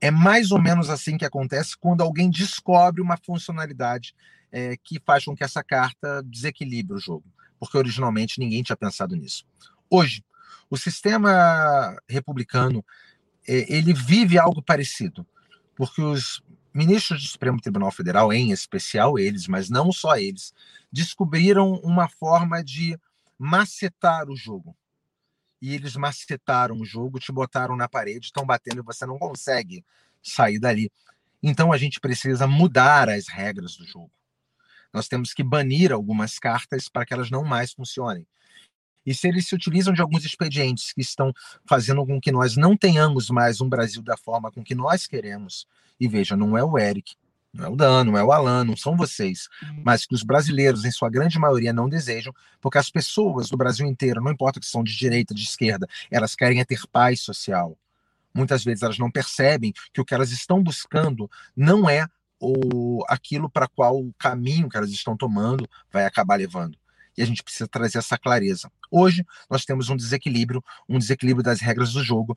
É 0.00 0.10
mais 0.10 0.50
ou 0.50 0.60
menos 0.60 0.90
assim 0.90 1.16
que 1.16 1.24
acontece 1.24 1.76
quando 1.76 2.02
alguém 2.02 2.30
descobre 2.30 3.00
uma 3.00 3.16
funcionalidade 3.16 4.14
é, 4.52 4.76
que 4.76 5.00
faz 5.04 5.24
com 5.24 5.34
que 5.34 5.42
essa 5.42 5.62
carta 5.64 6.22
desequilibre 6.22 6.94
o 6.94 7.00
jogo, 7.00 7.24
porque 7.58 7.76
originalmente 7.76 8.38
ninguém 8.38 8.62
tinha 8.62 8.76
pensado 8.76 9.16
nisso. 9.16 9.46
Hoje, 9.90 10.24
o 10.68 10.76
sistema 10.76 11.96
republicano 12.08 12.84
é, 13.46 13.72
ele 13.74 13.92
vive 13.92 14.38
algo 14.38 14.62
parecido, 14.62 15.26
porque 15.74 16.02
os 16.02 16.42
ministros 16.72 17.22
do 17.22 17.28
Supremo 17.28 17.60
Tribunal 17.60 17.90
Federal, 17.90 18.32
em 18.32 18.50
especial 18.50 19.18
eles, 19.18 19.46
mas 19.46 19.70
não 19.70 19.92
só 19.92 20.16
eles, 20.16 20.52
descobriram 20.92 21.74
uma 21.82 22.08
forma 22.08 22.62
de 22.62 22.98
macetar 23.38 24.28
o 24.28 24.36
jogo 24.36 24.76
e 25.64 25.72
eles 25.72 25.96
macetaram 25.96 26.78
o 26.78 26.84
jogo, 26.84 27.18
te 27.18 27.32
botaram 27.32 27.74
na 27.74 27.88
parede, 27.88 28.26
estão 28.26 28.44
batendo 28.44 28.80
e 28.80 28.84
você 28.84 29.06
não 29.06 29.18
consegue 29.18 29.82
sair 30.22 30.58
dali. 30.58 30.92
Então 31.42 31.72
a 31.72 31.78
gente 31.78 31.98
precisa 31.98 32.46
mudar 32.46 33.08
as 33.08 33.28
regras 33.28 33.74
do 33.74 33.86
jogo. 33.86 34.10
Nós 34.92 35.08
temos 35.08 35.32
que 35.32 35.42
banir 35.42 35.90
algumas 35.90 36.38
cartas 36.38 36.90
para 36.90 37.06
que 37.06 37.14
elas 37.14 37.30
não 37.30 37.42
mais 37.44 37.72
funcionem. 37.72 38.26
E 39.06 39.14
se 39.14 39.26
eles 39.26 39.48
se 39.48 39.54
utilizam 39.54 39.94
de 39.94 40.02
alguns 40.02 40.26
expedientes 40.26 40.92
que 40.92 41.00
estão 41.00 41.32
fazendo 41.64 42.04
com 42.04 42.20
que 42.20 42.30
nós 42.30 42.58
não 42.58 42.76
tenhamos 42.76 43.30
mais 43.30 43.62
um 43.62 43.68
Brasil 43.68 44.02
da 44.02 44.18
forma 44.18 44.52
com 44.52 44.62
que 44.62 44.74
nós 44.74 45.06
queremos, 45.06 45.66
e 45.98 46.06
veja, 46.06 46.36
não 46.36 46.58
é 46.58 46.62
o 46.62 46.78
Eric, 46.78 47.14
não 47.54 47.66
é 47.66 47.68
o 47.68 47.76
Dan, 47.76 48.04
não 48.04 48.18
é 48.18 48.24
o 48.24 48.32
Alan, 48.32 48.64
não 48.64 48.76
são 48.76 48.96
vocês, 48.96 49.48
mas 49.84 50.04
que 50.04 50.14
os 50.14 50.24
brasileiros, 50.24 50.84
em 50.84 50.90
sua 50.90 51.08
grande 51.08 51.38
maioria, 51.38 51.72
não 51.72 51.88
desejam, 51.88 52.34
porque 52.60 52.78
as 52.78 52.90
pessoas 52.90 53.48
do 53.48 53.56
Brasil 53.56 53.86
inteiro, 53.86 54.20
não 54.20 54.32
importa 54.32 54.58
que 54.58 54.66
são 54.66 54.82
de 54.82 54.96
direita, 54.96 55.32
de 55.32 55.44
esquerda, 55.44 55.86
elas 56.10 56.34
querem 56.34 56.60
é 56.60 56.64
ter 56.64 56.80
paz 56.90 57.20
social. 57.20 57.78
Muitas 58.34 58.64
vezes 58.64 58.82
elas 58.82 58.98
não 58.98 59.08
percebem 59.08 59.72
que 59.92 60.00
o 60.00 60.04
que 60.04 60.12
elas 60.12 60.32
estão 60.32 60.60
buscando 60.60 61.30
não 61.56 61.88
é 61.88 62.08
o, 62.40 63.04
aquilo 63.08 63.48
para 63.48 63.68
qual 63.68 64.00
o 64.00 64.12
caminho 64.18 64.68
que 64.68 64.76
elas 64.76 64.90
estão 64.90 65.16
tomando 65.16 65.68
vai 65.92 66.04
acabar 66.04 66.34
levando. 66.34 66.76
E 67.16 67.22
a 67.22 67.26
gente 67.26 67.44
precisa 67.44 67.68
trazer 67.68 67.98
essa 67.98 68.18
clareza. 68.18 68.68
Hoje, 68.90 69.24
nós 69.48 69.64
temos 69.64 69.88
um 69.88 69.96
desequilíbrio, 69.96 70.62
um 70.88 70.98
desequilíbrio 70.98 71.44
das 71.44 71.60
regras 71.60 71.92
do 71.92 72.02
jogo, 72.02 72.36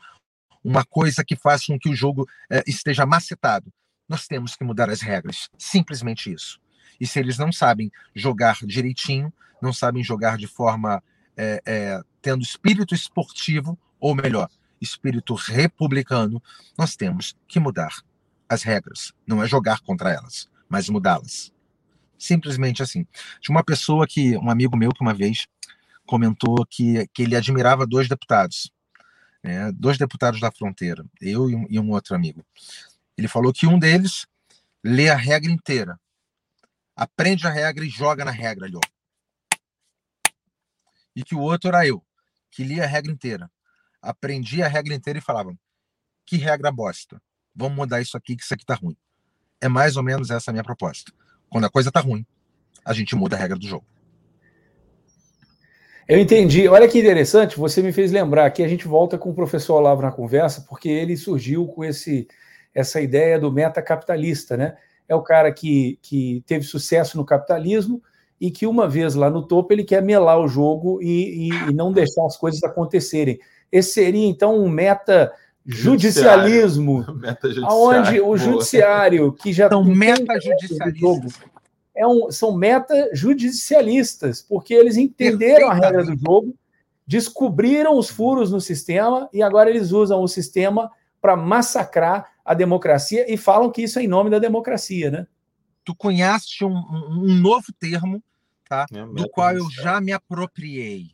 uma 0.63 0.85
coisa 0.85 1.25
que 1.25 1.35
faz 1.35 1.65
com 1.65 1.79
que 1.79 1.89
o 1.89 1.95
jogo 1.95 2.27
eh, 2.51 2.63
esteja 2.67 3.03
macetado 3.03 3.73
nós 4.07 4.27
temos 4.27 4.55
que 4.55 4.63
mudar 4.63 4.89
as 4.89 5.01
regras. 5.01 5.49
Simplesmente 5.57 6.31
isso. 6.31 6.59
E 6.99 7.05
se 7.05 7.19
eles 7.19 7.37
não 7.37 7.51
sabem 7.51 7.91
jogar 8.15 8.57
direitinho, 8.63 9.31
não 9.61 9.73
sabem 9.73 10.03
jogar 10.03 10.37
de 10.37 10.47
forma 10.47 11.03
é, 11.35 11.61
é, 11.65 12.01
tendo 12.21 12.41
espírito 12.41 12.95
esportivo, 12.95 13.77
ou 13.99 14.15
melhor, 14.15 14.49
espírito 14.81 15.33
republicano, 15.33 16.41
nós 16.77 16.95
temos 16.95 17.35
que 17.47 17.59
mudar 17.59 17.93
as 18.49 18.63
regras. 18.63 19.13
Não 19.25 19.43
é 19.43 19.47
jogar 19.47 19.81
contra 19.81 20.11
elas, 20.11 20.49
mas 20.69 20.89
mudá-las. 20.89 21.53
Simplesmente 22.17 22.81
assim. 22.81 23.05
Tinha 23.39 23.55
uma 23.55 23.63
pessoa 23.63 24.07
que, 24.07 24.37
um 24.37 24.49
amigo 24.49 24.75
meu 24.75 24.91
que 24.91 25.01
uma 25.01 25.13
vez 25.13 25.47
comentou 26.05 26.65
que, 26.67 27.07
que 27.13 27.23
ele 27.23 27.35
admirava 27.35 27.85
dois 27.85 28.07
deputados, 28.07 28.71
né, 29.43 29.71
dois 29.73 29.97
deputados 29.97 30.39
da 30.39 30.51
fronteira, 30.51 31.05
eu 31.21 31.49
e 31.49 31.55
um, 31.55 31.67
e 31.69 31.79
um 31.79 31.91
outro 31.91 32.15
amigo. 32.15 32.43
Ele 33.17 33.27
falou 33.27 33.51
que 33.51 33.65
um 33.65 33.79
deles 33.79 34.27
lê 34.83 35.09
a 35.09 35.15
regra 35.15 35.51
inteira, 35.51 35.99
aprende 36.95 37.47
a 37.47 37.49
regra 37.49 37.83
e 37.83 37.89
joga 37.89 38.23
na 38.23 38.31
regra 38.31 38.65
ali, 38.65 38.75
ó. 38.75 38.81
E 41.15 41.23
que 41.23 41.33
o 41.33 41.39
outro 41.39 41.69
era 41.69 41.85
eu, 41.85 42.05
que 42.51 42.63
lia 42.63 42.83
a 42.83 42.87
regra 42.87 43.11
inteira, 43.11 43.51
aprendi 44.01 44.61
a 44.61 44.67
regra 44.67 44.93
inteira 44.93 45.17
e 45.17 45.21
falava: 45.21 45.57
que 46.25 46.37
regra 46.37 46.71
bosta, 46.71 47.21
vamos 47.55 47.75
mudar 47.75 48.01
isso 48.01 48.15
aqui, 48.15 48.35
que 48.35 48.43
isso 48.43 48.53
aqui 48.53 48.65
tá 48.65 48.75
ruim. 48.75 48.95
É 49.59 49.67
mais 49.67 49.97
ou 49.97 50.03
menos 50.03 50.29
essa 50.29 50.51
a 50.51 50.53
minha 50.53 50.63
proposta. 50.63 51.11
Quando 51.49 51.65
a 51.65 51.69
coisa 51.69 51.91
tá 51.91 51.99
ruim, 51.99 52.25
a 52.85 52.93
gente 52.93 53.15
muda 53.15 53.35
a 53.35 53.39
regra 53.39 53.57
do 53.57 53.67
jogo. 53.67 53.85
Eu 56.07 56.19
entendi. 56.19 56.67
Olha 56.67 56.87
que 56.87 56.99
interessante, 56.99 57.57
você 57.57 57.81
me 57.81 57.91
fez 57.91 58.11
lembrar 58.11 58.49
que 58.51 58.63
a 58.63 58.67
gente 58.67 58.87
volta 58.87 59.17
com 59.17 59.29
o 59.29 59.35
professor 59.35 59.75
Olavo 59.75 60.01
na 60.01 60.11
conversa, 60.11 60.61
porque 60.61 60.87
ele 60.87 61.17
surgiu 61.17 61.67
com 61.67 61.83
esse 61.83 62.27
essa 62.77 63.01
ideia 63.01 63.39
do 63.39 63.51
metacapitalista, 63.51 64.55
né? 64.55 64.75
É 65.09 65.15
o 65.15 65.23
cara 65.23 65.51
que, 65.51 65.97
que 65.99 66.43
teve 66.45 66.63
sucesso 66.63 67.17
no 67.17 67.25
capitalismo 67.25 68.03
e 68.39 68.51
que 68.51 68.67
uma 68.67 68.87
vez 68.87 69.15
lá 69.15 69.31
no 69.31 69.41
topo 69.41 69.73
ele 69.73 69.83
quer 69.83 70.03
melar 70.03 70.39
o 70.39 70.47
jogo 70.47 71.01
e, 71.01 71.49
e, 71.49 71.69
e 71.69 71.73
não 71.73 71.91
deixar 71.91 72.23
as 72.23 72.37
coisas 72.37 72.63
acontecerem. 72.63 73.39
Esse 73.71 73.93
seria 73.93 74.27
então 74.27 74.55
um 74.55 74.69
meta 74.69 75.33
judicialismo, 75.65 77.03
meta 77.17 77.49
onde 77.67 78.21
o 78.21 78.37
judiciário 78.37 79.33
que 79.33 79.51
já 79.51 79.67
são 79.69 79.83
meta 79.83 80.39
judicialistas 80.39 81.39
é 81.95 82.05
um, 82.05 82.29
são 82.29 82.55
meta 82.55 83.09
judicialistas 83.11 84.45
porque 84.47 84.71
eles 84.71 84.97
entenderam 84.97 85.67
a 85.67 85.73
regra 85.73 86.03
do 86.03 86.15
jogo, 86.15 86.53
descobriram 87.07 87.97
os 87.97 88.07
furos 88.07 88.51
no 88.51 88.61
sistema 88.61 89.27
e 89.33 89.41
agora 89.41 89.67
eles 89.67 89.91
usam 89.91 90.21
o 90.21 90.27
sistema 90.27 90.91
para 91.19 91.35
massacrar 91.35 92.36
a 92.47 92.53
democracia 92.53 93.31
e 93.31 93.35
falam 93.35 93.69
que 93.69 93.81
isso 93.81 93.99
é 93.99 94.03
em 94.03 94.07
nome 94.07 94.29
da 94.29 94.39
democracia, 94.39 95.11
né? 95.11 95.27
Tu 95.83 95.93
conhece 95.93 96.63
um, 96.63 96.71
um 96.71 97.33
novo 97.41 97.73
termo, 97.77 98.23
tá? 98.67 98.85
É 98.89 99.05
do 99.05 99.29
qual 99.29 99.51
eu 99.51 99.69
já 99.69 99.99
me 99.99 100.13
apropriei. 100.13 101.11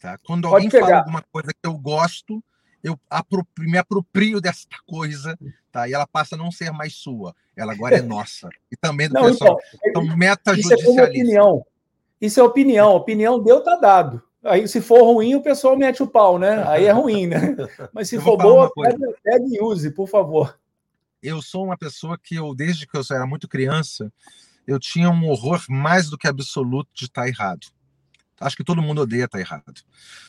Tá? 0.00 0.18
Quando 0.26 0.48
Pode 0.48 0.54
alguém 0.54 0.68
pegar. 0.68 0.86
fala 0.86 0.98
alguma 0.98 1.24
coisa 1.30 1.52
que 1.52 1.66
eu 1.66 1.78
gosto, 1.78 2.42
eu 2.82 2.98
aproprio, 3.08 3.70
me 3.70 3.78
aproprio 3.78 4.40
dessa 4.40 4.66
coisa, 4.84 5.38
tá? 5.70 5.88
E 5.88 5.92
ela 5.92 6.08
passa 6.08 6.34
a 6.34 6.38
não 6.38 6.50
ser 6.50 6.72
mais 6.72 6.94
sua, 6.94 7.36
ela 7.56 7.72
agora 7.72 7.96
é 7.96 8.02
nossa. 8.02 8.48
E 8.70 8.76
também 8.76 9.08
do 9.08 9.14
não, 9.14 9.26
pessoal. 9.26 9.60
Então, 9.84 10.02
então 10.02 10.16
meta 10.16 10.58
Isso 10.58 10.72
é 10.72 11.04
opinião. 11.04 11.64
Isso 12.20 12.40
é 12.40 12.42
opinião. 12.42 12.96
Opinião 12.96 13.40
deu, 13.40 13.62
tá 13.62 13.76
dado. 13.76 14.20
Aí, 14.44 14.68
se 14.68 14.80
for 14.80 15.02
ruim, 15.02 15.34
o 15.34 15.42
pessoal 15.42 15.76
mete 15.76 16.02
o 16.02 16.06
pau, 16.06 16.38
né? 16.38 16.62
Aí 16.68 16.84
é 16.84 16.92
ruim, 16.92 17.26
né? 17.26 17.56
Mas 17.92 18.08
se 18.08 18.16
eu 18.16 18.22
for 18.22 18.36
boa, 18.36 18.70
pegue 19.22 19.56
e 19.56 19.62
use, 19.62 19.90
por 19.90 20.08
favor. 20.08 20.58
Eu 21.22 21.42
sou 21.42 21.64
uma 21.64 21.76
pessoa 21.76 22.16
que, 22.16 22.36
eu, 22.36 22.54
desde 22.54 22.86
que 22.86 22.96
eu 22.96 23.02
era 23.10 23.26
muito 23.26 23.48
criança, 23.48 24.12
eu 24.66 24.78
tinha 24.78 25.10
um 25.10 25.28
horror 25.28 25.64
mais 25.68 26.08
do 26.08 26.16
que 26.16 26.28
absoluto 26.28 26.88
de 26.94 27.06
estar 27.06 27.26
errado. 27.26 27.66
Acho 28.40 28.56
que 28.56 28.62
todo 28.62 28.80
mundo 28.80 29.02
odeia 29.02 29.24
estar 29.24 29.40
errado. 29.40 29.82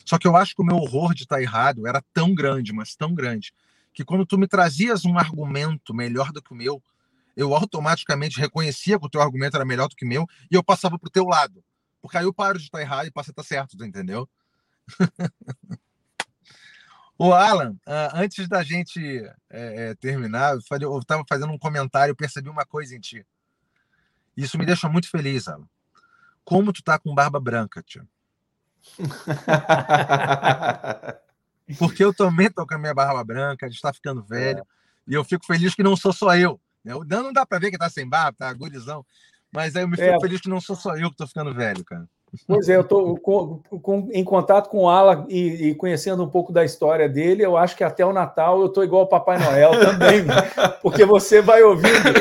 Só 0.04 0.18
que 0.18 0.28
eu 0.28 0.36
acho 0.36 0.56
que 0.56 0.62
o 0.62 0.66
meu 0.66 0.78
horror 0.78 1.14
de 1.14 1.24
estar 1.24 1.40
errado 1.42 1.86
era 1.86 2.04
tão 2.12 2.34
grande, 2.34 2.74
mas 2.74 2.96
tão 2.96 3.14
grande, 3.14 3.54
que 3.94 4.04
quando 4.04 4.26
tu 4.26 4.38
me 4.38 4.48
trazias 4.48 5.06
um 5.06 5.18
argumento 5.20 5.94
melhor 5.94 6.32
do 6.32 6.42
que 6.42 6.52
o 6.52 6.56
meu, 6.56 6.82
eu 7.38 7.54
automaticamente 7.54 8.40
reconhecia 8.40 8.98
que 9.00 9.06
o 9.06 9.10
teu 9.10 9.22
argumento 9.22 9.56
era 9.56 9.66
melhor 9.66 9.88
do 9.88 9.96
que 9.96 10.06
o 10.06 10.08
meu 10.08 10.26
e 10.52 10.56
eu 10.56 10.64
passava 10.64 10.98
para 10.98 11.08
o 11.08 11.12
teu 11.12 11.26
lado. 11.26 11.64
Porque 12.02 12.18
aí 12.18 12.26
eu 12.26 12.34
paro 12.34 12.58
de 12.58 12.66
estar 12.66 12.82
errado 12.82 13.08
e 13.08 13.12
passo 13.12 13.30
a 13.30 13.34
estar 13.34 13.44
certo, 13.44 13.82
entendeu? 13.84 14.28
O 17.22 17.34
Alan, 17.34 17.72
uh, 17.86 18.12
antes 18.14 18.48
da 18.48 18.64
gente 18.64 18.98
é, 19.50 19.90
é, 19.90 19.96
terminar, 19.96 20.54
eu 20.54 21.00
estava 21.00 21.22
fazendo 21.28 21.52
um 21.52 21.58
comentário, 21.58 22.14
eu 22.14 22.16
percebi 22.16 22.48
uma 22.48 22.66
coisa 22.66 22.96
em 22.96 23.00
ti. 23.02 23.28
Isso 24.38 24.58
me 24.58 24.66
deixa 24.66 24.88
muito 24.88 25.10
feliz, 25.10 25.50
Alan. 25.50 25.68
Como 26.46 26.72
tu 26.72 26.82
tá 26.82 26.98
com 26.98 27.14
barba 27.14 27.38
branca, 27.38 27.84
tio. 27.84 28.08
Porque 31.78 32.02
eu 32.02 32.14
também 32.14 32.50
tô 32.50 32.66
com 32.66 32.76
a 32.76 32.78
minha 32.78 32.94
barba 32.94 33.22
branca, 33.22 33.66
a 33.66 33.70
gente 33.70 33.82
tá 33.82 33.92
ficando 33.92 34.24
velho. 34.24 34.60
É. 34.60 34.64
E 35.10 35.14
eu 35.14 35.26
fico 35.26 35.46
feliz 35.46 35.76
que 35.76 35.84
não 35.84 35.98
sou 35.98 36.14
só 36.14 36.38
eu. 36.38 36.58
Né? 36.86 36.94
Não 37.06 37.34
dá 37.34 37.46
para 37.46 37.60
ver 37.60 37.70
que 37.70 37.78
tá 37.78 37.90
sem 37.90 38.08
barba, 38.08 38.38
tá 38.40 38.54
gurizão. 38.54 39.06
Mas 39.52 39.76
aí 39.76 39.84
eu 39.84 39.88
me 39.88 39.98
fico 39.98 40.08
é. 40.08 40.20
feliz 40.20 40.42
que 40.42 40.50
não 40.50 40.62
sou 40.62 40.76
só 40.76 40.96
eu 40.96 41.08
que 41.08 41.14
estou 41.14 41.28
ficando 41.28 41.54
velho, 41.54 41.84
cara. 41.84 42.06
Pois 42.46 42.70
é, 42.70 42.76
eu 42.76 42.82
estou 42.82 43.20
em 44.12 44.24
contato 44.24 44.70
com 44.70 44.84
o 44.84 44.90
Ala 44.90 45.26
e, 45.30 45.70
e, 45.70 45.76
conhecendo 45.76 46.24
um 46.24 46.30
pouco 46.30 46.54
da 46.54 46.64
história 46.64 47.10
dele. 47.10 47.44
Eu 47.44 47.58
acho 47.58 47.76
que 47.76 47.84
até 47.84 48.06
o 48.06 48.14
Natal 48.14 48.60
eu 48.60 48.68
estou 48.68 48.84
igual 48.84 49.02
ao 49.02 49.08
Papai 49.08 49.40
Noel 49.40 49.72
também, 49.80 50.24
porque 50.82 51.06
você 51.06 51.42
vai 51.42 51.64
ouvindo, 51.64 52.14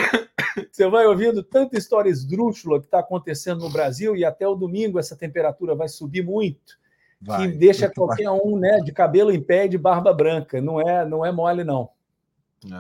você 0.73 0.89
vai 0.89 1.07
ouvindo 1.07 1.43
tanta 1.43 1.77
história 1.77 2.09
esdrúxula 2.09 2.81
que 2.81 2.87
está 2.87 3.01
acontecendo 3.01 3.61
no 3.61 3.71
Brasil 3.71 4.17
e 4.17 4.25
até 4.25 4.49
o 4.49 4.55
domingo 4.55 4.99
essa 4.99 5.15
temperatura 5.15 5.75
vai 5.75 5.89
subir 5.89 6.25
muito, 6.25 6.79
vai, 7.21 7.47
que 7.47 7.59
deixa 7.59 7.91
qualquer 7.91 8.31
um, 8.31 8.59
né, 8.59 8.79
de 8.79 8.93
cabelo 8.93 9.31
em 9.31 9.43
pé 9.43 9.67
e 9.67 9.69
de 9.69 9.77
barba 9.77 10.15
branca. 10.15 10.59
Não 10.59 10.81
é, 10.81 11.05
não 11.05 11.25
é 11.25 11.31
mole 11.31 11.65
não. 11.65 11.91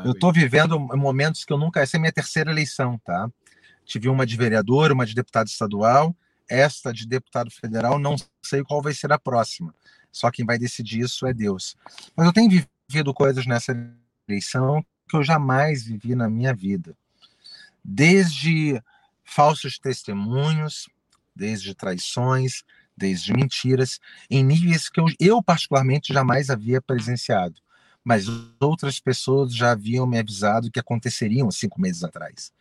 Eu 0.05 0.12
estou 0.12 0.32
vivendo 0.32 0.78
momentos 0.96 1.44
que 1.44 1.53
eu 1.53 1.59
nunca. 1.59 1.80
Essa 1.80 1.96
é 1.96 1.99
a 1.99 2.01
minha 2.01 2.12
terceira 2.12 2.51
eleição, 2.51 2.99
tá? 3.05 3.30
Tive 3.89 4.07
uma 4.11 4.26
de 4.26 4.36
vereador, 4.36 4.93
uma 4.93 5.07
de 5.07 5.14
deputado 5.14 5.47
estadual, 5.47 6.14
esta 6.47 6.93
de 6.93 7.07
deputado 7.07 7.51
federal, 7.51 7.99
não 7.99 8.16
sei 8.45 8.62
qual 8.62 8.82
vai 8.82 8.93
ser 8.93 9.11
a 9.11 9.18
próxima. 9.18 9.74
Só 10.12 10.30
quem 10.30 10.45
vai 10.45 10.59
decidir 10.59 11.01
isso 11.01 11.26
é 11.26 11.32
Deus. 11.32 11.74
Mas 12.14 12.26
eu 12.26 12.32
tenho 12.34 12.51
vivido 12.51 13.14
coisas 13.14 13.47
nessa 13.47 13.74
eleição 14.28 14.84
que 15.09 15.16
eu 15.16 15.24
jamais 15.24 15.84
vivi 15.84 16.14
na 16.14 16.28
minha 16.28 16.55
vida. 16.55 16.95
Desde 17.82 18.78
falsos 19.24 19.78
testemunhos, 19.78 20.86
desde 21.34 21.74
traições, 21.74 22.64
desde 22.95 23.32
mentiras, 23.32 23.99
em 24.28 24.45
níveis 24.45 24.91
que 24.91 25.01
eu, 25.01 25.07
eu 25.18 25.43
particularmente 25.43 26.12
jamais 26.12 26.51
havia 26.51 26.82
presenciado 26.82 27.59
mas 28.09 28.24
outras 28.59 28.98
pessoas 28.98 29.54
já 29.54 29.72
haviam 29.72 30.06
me 30.06 30.18
avisado 30.18 30.70
que 30.70 30.80
aconteceriam 30.80 31.50
cinco 31.50 31.78
meses 31.78 32.02
atrás. 32.02 32.54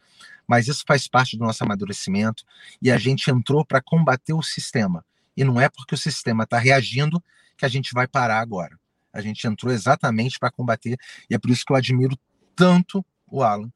Mas 0.46 0.68
isso 0.68 0.84
faz 0.86 1.08
parte 1.08 1.38
do 1.38 1.46
nosso 1.46 1.64
amadurecimento 1.64 2.44
e 2.82 2.92
a 2.92 2.98
gente 2.98 3.32
entrou 3.32 3.64
para 3.66 3.82
combater 3.82 4.34
o 4.34 4.44
sistema. 4.44 5.06
E 5.38 5.46
não 5.46 5.58
é 5.62 5.70
porque 5.70 5.96
o 5.96 5.98
sistema 5.98 6.44
está 6.44 6.60
reagindo 6.60 7.24
que 7.56 7.64
a 7.64 7.70
gente 7.70 7.94
vai 7.94 8.06
parar 8.10 8.42
agora. 8.42 8.78
A 9.14 9.22
gente 9.22 9.48
entrou 9.48 9.72
exatamente 9.72 10.38
para 10.38 10.52
combater 10.52 10.98
e 11.30 11.36
é 11.36 11.40
por 11.40 11.50
isso 11.50 11.64
que 11.66 11.72
eu 11.72 11.78
admiro 11.78 12.20
tanto 12.54 13.06
o 13.26 13.42
Alan, 13.42 13.72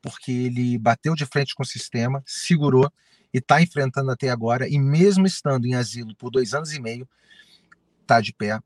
porque 0.00 0.32
ele 0.32 0.76
bateu 0.76 1.14
de 1.14 1.24
frente 1.24 1.54
com 1.54 1.62
o 1.62 1.66
sistema, 1.66 2.20
segurou 2.26 2.92
e 3.32 3.38
está 3.38 3.62
enfrentando 3.62 4.10
até 4.10 4.28
agora, 4.28 4.68
e 4.68 4.76
mesmo 4.76 5.24
estando 5.24 5.66
em 5.66 5.76
asilo 5.76 6.16
por 6.16 6.32
dois 6.32 6.52
anos 6.52 6.72
e 6.72 6.80
meio, 6.80 7.08
está 8.00 8.20
de 8.20 8.32
pé, 8.32 8.58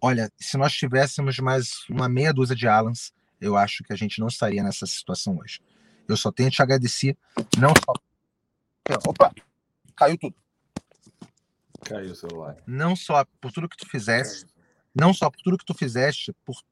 Olha, 0.00 0.30
se 0.38 0.56
nós 0.56 0.72
tivéssemos 0.72 1.38
mais 1.38 1.84
uma 1.88 2.08
meia 2.08 2.32
dúzia 2.32 2.54
de 2.54 2.68
Alans, 2.68 3.12
eu 3.40 3.56
acho 3.56 3.82
que 3.82 3.92
a 3.92 3.96
gente 3.96 4.20
não 4.20 4.28
estaria 4.28 4.62
nessa 4.62 4.86
situação 4.86 5.38
hoje. 5.38 5.60
Eu 6.08 6.16
só 6.16 6.30
tenho 6.30 6.50
te 6.50 6.62
agradecer, 6.62 7.16
não 7.58 7.70
só. 7.84 7.92
Opa! 9.06 9.32
Caiu 9.96 10.16
tudo. 10.16 10.34
Caiu 11.84 12.12
o 12.12 12.14
celular. 12.14 12.56
Não 12.66 12.94
só 12.94 13.24
por 13.40 13.52
tudo 13.52 13.68
que 13.68 13.76
tu 13.76 13.88
fizeste, 13.88 14.46
não 14.94 15.12
só 15.12 15.28
por 15.30 15.40
tudo 15.42 15.58
que 15.58 15.64
tu 15.64 15.74
fizeste, 15.74 16.32
por 16.44 16.62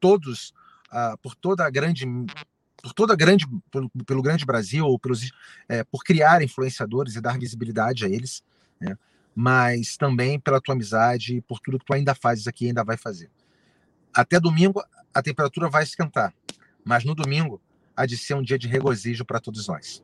todos, 0.00 0.52
uh, 0.90 1.16
por 1.22 1.34
toda 1.34 1.64
a 1.64 1.70
grande 1.70 2.06
por 2.82 2.92
toda 2.92 3.12
a 3.12 3.16
grande 3.16 3.46
pelo, 3.70 3.88
pelo 4.04 4.22
grande 4.22 4.44
Brasil 4.44 4.84
ou 4.84 4.98
pelos 4.98 5.30
é, 5.68 5.84
por 5.84 6.02
criar 6.02 6.42
influenciadores 6.42 7.14
e 7.14 7.20
dar 7.20 7.38
visibilidade 7.38 8.04
a 8.04 8.08
eles 8.08 8.42
né? 8.82 8.98
Mas 9.34 9.96
também 9.96 10.38
pela 10.38 10.60
tua 10.60 10.74
amizade 10.74 11.36
e 11.36 11.40
por 11.40 11.58
tudo 11.60 11.78
que 11.78 11.84
tu 11.84 11.94
ainda 11.94 12.14
fazes 12.14 12.46
aqui 12.46 12.66
e 12.66 12.68
ainda 12.68 12.84
vai 12.84 12.96
fazer. 12.96 13.30
Até 14.12 14.38
domingo 14.38 14.82
a 15.14 15.22
temperatura 15.22 15.68
vai 15.68 15.82
esquentar, 15.82 16.34
mas 16.84 17.04
no 17.04 17.14
domingo 17.14 17.60
há 17.96 18.06
de 18.06 18.16
ser 18.16 18.34
um 18.34 18.42
dia 18.42 18.58
de 18.58 18.68
regozijo 18.68 19.24
para 19.24 19.40
todos 19.40 19.66
nós. 19.68 20.02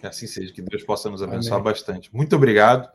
Que 0.00 0.06
assim 0.06 0.26
seja, 0.26 0.52
que 0.52 0.62
Deus 0.62 0.84
possa 0.84 1.10
nos 1.10 1.22
abençoar 1.22 1.60
Amém. 1.60 1.72
bastante. 1.72 2.14
Muito 2.14 2.36
obrigado. 2.36 2.88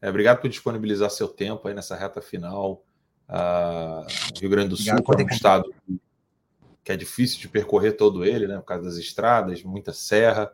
É, 0.00 0.08
obrigado 0.08 0.40
por 0.40 0.48
disponibilizar 0.48 1.10
seu 1.10 1.28
tempo 1.28 1.68
aí 1.68 1.74
nessa 1.74 1.94
reta 1.94 2.20
final. 2.20 2.84
Uh, 3.28 4.04
Rio 4.40 4.50
Grande 4.50 4.70
do 4.70 4.76
Sul 4.76 4.92
é 4.92 5.22
um 5.22 5.28
estado 5.28 5.72
que 6.82 6.90
é 6.90 6.96
difícil 6.96 7.38
de 7.38 7.48
percorrer 7.48 7.92
todo 7.92 8.24
ele, 8.24 8.48
né? 8.48 8.56
Por 8.56 8.64
causa 8.64 8.84
das 8.84 8.96
estradas, 8.96 9.62
muita 9.62 9.92
serra. 9.92 10.50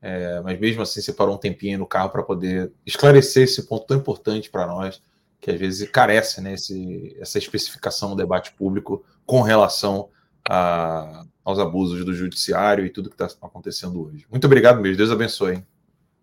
É, 0.00 0.40
mas 0.40 0.58
mesmo 0.60 0.82
assim 0.82 1.00
separou 1.00 1.34
um 1.34 1.38
tempinho 1.38 1.78
no 1.78 1.86
carro 1.86 2.10
para 2.10 2.22
poder 2.22 2.72
esclarecer 2.86 3.44
esse 3.44 3.64
ponto 3.64 3.86
tão 3.86 3.96
importante 3.96 4.48
para 4.48 4.66
nós, 4.66 5.02
que 5.40 5.50
às 5.50 5.58
vezes 5.58 5.88
carece 5.90 6.40
né, 6.40 6.54
esse, 6.54 7.16
essa 7.20 7.38
especificação 7.38 8.10
no 8.10 8.16
debate 8.16 8.52
público 8.52 9.04
com 9.26 9.40
relação 9.42 10.08
a, 10.48 11.24
aos 11.44 11.58
abusos 11.58 12.04
do 12.04 12.14
judiciário 12.14 12.84
e 12.84 12.90
tudo 12.90 13.10
que 13.10 13.22
está 13.22 13.46
acontecendo 13.46 14.04
hoje. 14.06 14.26
Muito 14.30 14.46
obrigado 14.46 14.80
mesmo, 14.80 14.96
Deus 14.96 15.10
abençoe. 15.10 15.56
Hein? 15.56 15.66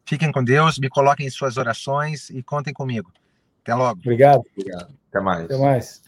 Fiquem 0.06 0.32
com 0.32 0.44
Deus, 0.44 0.78
me 0.78 0.90
coloquem 0.90 1.28
em 1.28 1.32
suas 1.32 1.58
orações 1.58 2.30
e 2.30 2.42
contem 2.44 2.74
comigo. 2.74 3.12
Até 3.62 3.74
logo. 3.74 4.00
Obrigado. 4.00 4.44
Obrigado. 4.56 4.94
Até 5.10 5.20
mais. 5.20 5.46
Até 5.46 5.58
mais. 5.58 6.04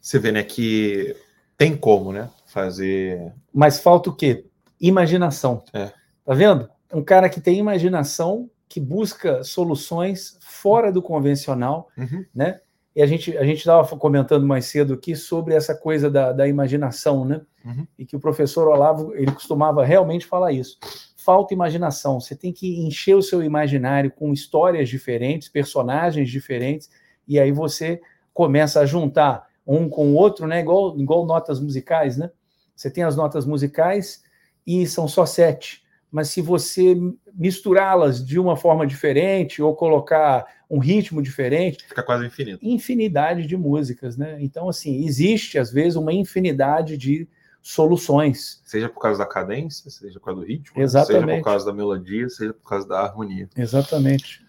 Você 0.00 0.18
vê, 0.18 0.32
né, 0.32 0.42
que 0.42 1.16
tem 1.56 1.76
como, 1.76 2.12
né, 2.12 2.28
fazer... 2.46 3.32
Mas 3.52 3.78
falta 3.78 4.10
o 4.10 4.14
quê? 4.14 4.44
Imaginação. 4.80 5.64
É. 5.72 5.92
Tá 6.26 6.34
vendo? 6.34 6.68
Um 6.92 7.04
cara 7.04 7.28
que 7.28 7.40
tem 7.40 7.56
imaginação, 7.56 8.50
que 8.68 8.80
busca 8.80 9.44
soluções 9.44 10.36
fora 10.40 10.90
do 10.90 11.00
convencional, 11.00 11.88
uhum. 11.96 12.24
né? 12.34 12.60
E 12.96 13.02
a 13.02 13.06
gente 13.06 13.36
a 13.36 13.44
gente 13.44 13.58
estava 13.58 13.96
comentando 13.96 14.44
mais 14.44 14.64
cedo 14.64 14.94
aqui 14.94 15.14
sobre 15.14 15.54
essa 15.54 15.74
coisa 15.74 16.10
da, 16.10 16.32
da 16.32 16.48
imaginação, 16.48 17.24
né? 17.24 17.42
Uhum. 17.64 17.86
E 17.96 18.04
que 18.04 18.16
o 18.16 18.20
professor 18.20 18.66
Olavo 18.66 19.14
ele 19.14 19.30
costumava 19.30 19.84
realmente 19.84 20.26
falar 20.26 20.50
isso. 20.52 20.78
Falta 21.16 21.54
imaginação. 21.54 22.18
Você 22.18 22.34
tem 22.34 22.52
que 22.52 22.80
encher 22.84 23.14
o 23.14 23.22
seu 23.22 23.42
imaginário 23.42 24.10
com 24.10 24.32
histórias 24.32 24.88
diferentes, 24.88 25.48
personagens 25.48 26.28
diferentes, 26.28 26.90
e 27.28 27.38
aí 27.38 27.52
você 27.52 28.00
começa 28.34 28.80
a 28.80 28.86
juntar 28.86 29.46
um 29.64 29.88
com 29.88 30.08
o 30.08 30.14
outro, 30.14 30.46
né? 30.46 30.60
Igual, 30.60 30.98
igual 30.98 31.24
notas 31.24 31.60
musicais, 31.60 32.16
né? 32.16 32.30
Você 32.74 32.90
tem 32.90 33.04
as 33.04 33.14
notas 33.14 33.46
musicais 33.46 34.24
e 34.66 34.86
são 34.86 35.06
só 35.06 35.24
sete 35.24 35.85
mas 36.10 36.28
se 36.28 36.40
você 36.40 36.96
misturá-las 37.34 38.24
de 38.24 38.38
uma 38.38 38.56
forma 38.56 38.86
diferente 38.86 39.60
ou 39.60 39.74
colocar 39.74 40.46
um 40.68 40.78
ritmo 40.78 41.20
diferente, 41.20 41.86
fica 41.86 42.02
quase 42.02 42.26
infinito. 42.26 42.58
Infinidade 42.62 43.46
de 43.46 43.56
músicas, 43.56 44.16
né? 44.16 44.38
Então, 44.40 44.68
assim, 44.68 45.04
existe 45.04 45.58
às 45.58 45.70
vezes 45.70 45.96
uma 45.96 46.12
infinidade 46.12 46.96
de 46.96 47.28
soluções. 47.60 48.60
Seja 48.64 48.88
por 48.88 49.00
causa 49.00 49.18
da 49.18 49.26
cadência, 49.26 49.90
seja 49.90 50.20
por 50.20 50.26
causa 50.26 50.40
do 50.40 50.46
ritmo, 50.46 50.80
Exatamente. 50.80 51.24
seja 51.24 51.36
por 51.38 51.44
causa 51.44 51.66
da 51.66 51.72
melodia, 51.72 52.28
seja 52.28 52.54
por 52.54 52.68
causa 52.68 52.88
da 52.88 53.00
harmonia. 53.00 53.48
Exatamente. 53.56 54.44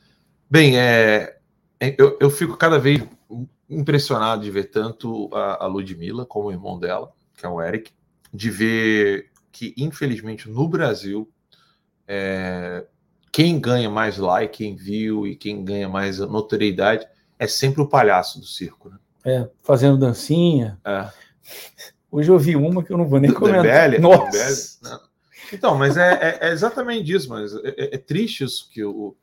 Bem, 0.50 0.78
é, 0.78 1.38
é 1.80 1.96
eu, 1.98 2.18
eu 2.22 2.30
fico 2.30 2.56
cada 2.56 2.78
vez 2.78 3.04
impressionado 3.70 4.44
de 4.44 4.52
ver 4.52 4.66
tanto 4.66 5.30
a, 5.34 5.66
a 5.66 5.68
Ludmilla 5.68 6.26
como 6.26 6.48
o 6.48 6.52
irmão 6.52 6.80
dela, 6.80 7.12
que 7.36 7.46
é 7.46 7.50
o 7.50 7.62
Eric, 7.62 7.92
de 8.34 8.50
ver 8.50 9.32
que, 9.52 9.74
infelizmente, 9.78 10.50
no 10.50 10.68
Brasil, 10.68 11.28
é, 12.08 12.86
quem 13.32 13.60
ganha 13.60 13.90
mais 13.90 14.18
like, 14.18 14.58
quem 14.58 14.76
viu 14.76 15.28
e 15.28 15.36
quem 15.36 15.64
ganha 15.64 15.90
mais 15.90 16.20
notoriedade 16.20 17.08
é 17.38 17.48
sempre 17.48 17.82
o 17.82 17.88
palhaço 17.88 18.40
do 18.40 18.46
circo. 18.46 18.90
Né? 18.90 18.98
É, 19.26 19.50
fazendo 19.62 19.98
dancinha. 19.98 20.80
É. 20.86 21.10
Hoje 22.10 22.32
eu 22.32 22.40
vi 22.40 22.56
uma 22.56 22.84
que 22.84 22.92
eu 22.92 22.98
não 22.98 23.08
vou 23.08 23.20
nem 23.20 23.32
comentar. 23.32 23.64
Dembele, 23.64 24.00
Nossa. 24.00 25.02
Então, 25.54 25.78
mas 25.78 25.98
é, 25.98 26.14
é, 26.14 26.48
é, 26.48 26.52
exatamente 26.52 27.12
isso, 27.14 27.30
mas 27.30 27.54
é, 27.54 27.70
é, 27.78 27.96
é 27.96 27.98
triste 27.98 28.44
isso 28.44 28.70
que 28.72 28.84
o 28.84 29.16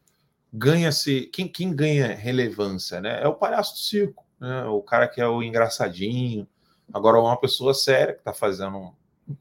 ganha-se. 0.53 1.23
Quem, 1.33 1.49
quem 1.49 1.75
ganha 1.75 2.15
relevância, 2.15 3.01
né? 3.01 3.23
É 3.23 3.29
o 3.29 3.35
palhaço 3.35 3.75
do 3.75 3.81
circo, 3.81 4.25
né? 4.41 4.65
O 4.67 4.81
cara 4.81 5.09
que 5.09 5.21
é 5.21 5.27
o 5.27 5.43
engraçadinho. 5.43 6.47
Agora, 6.93 7.21
uma 7.21 7.39
pessoa 7.39 7.75
séria 7.75 8.15
que 8.15 8.21
está 8.21 8.33
fazendo 8.33 8.77
um, 8.77 8.93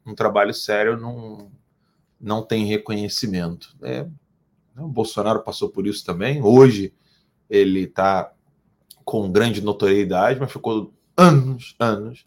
um 0.07 0.15
trabalho 0.15 0.53
sério 0.53 0.97
não, 0.97 1.51
não 2.23 2.41
tem 2.41 2.65
reconhecimento. 2.65 3.75
É, 3.83 4.07
o 4.77 4.87
Bolsonaro 4.87 5.41
passou 5.41 5.69
por 5.69 5.85
isso 5.85 6.05
também. 6.05 6.41
Hoje 6.41 6.93
ele 7.49 7.81
está 7.81 8.31
com 9.03 9.29
grande 9.29 9.61
notoriedade, 9.61 10.39
mas 10.39 10.51
ficou 10.51 10.93
anos, 11.17 11.75
anos 11.77 12.25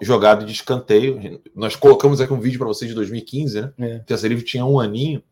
jogado 0.00 0.46
de 0.46 0.52
escanteio. 0.52 1.42
Nós 1.54 1.76
colocamos 1.76 2.20
aqui 2.20 2.32
um 2.32 2.40
vídeo 2.40 2.58
para 2.58 2.68
vocês 2.68 2.88
de 2.88 2.94
2015, 2.94 3.60
né? 3.60 3.72
É. 3.78 3.98
Terça 3.98 4.26
Livre 4.26 4.42
tinha 4.42 4.64
um 4.64 4.80
aninho, 4.80 5.22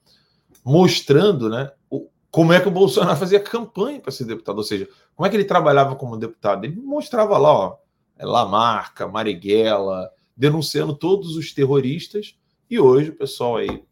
mostrando, 0.62 1.48
né? 1.48 1.70
O, 1.88 2.06
como 2.30 2.52
é 2.52 2.60
que 2.60 2.68
o 2.68 2.70
Bolsonaro 2.70 3.16
fazia 3.18 3.40
campanha 3.40 3.98
para 3.98 4.12
ser 4.12 4.24
deputado, 4.24 4.58
ou 4.58 4.64
seja, 4.64 4.86
como 5.16 5.26
é 5.26 5.30
que 5.30 5.36
ele 5.36 5.44
trabalhava 5.44 5.96
como 5.96 6.18
deputado. 6.18 6.66
Ele 6.66 6.76
mostrava 6.76 7.38
lá, 7.38 7.50
ó, 7.50 7.76
é 8.18 8.26
Lamarca, 8.26 9.08
Marighella, 9.08 10.10
denunciando 10.36 10.94
todos 10.94 11.34
os 11.34 11.52
terroristas. 11.52 12.36
E 12.68 12.78
hoje 12.78 13.08
o 13.08 13.16
pessoal 13.16 13.56
aí 13.56 13.82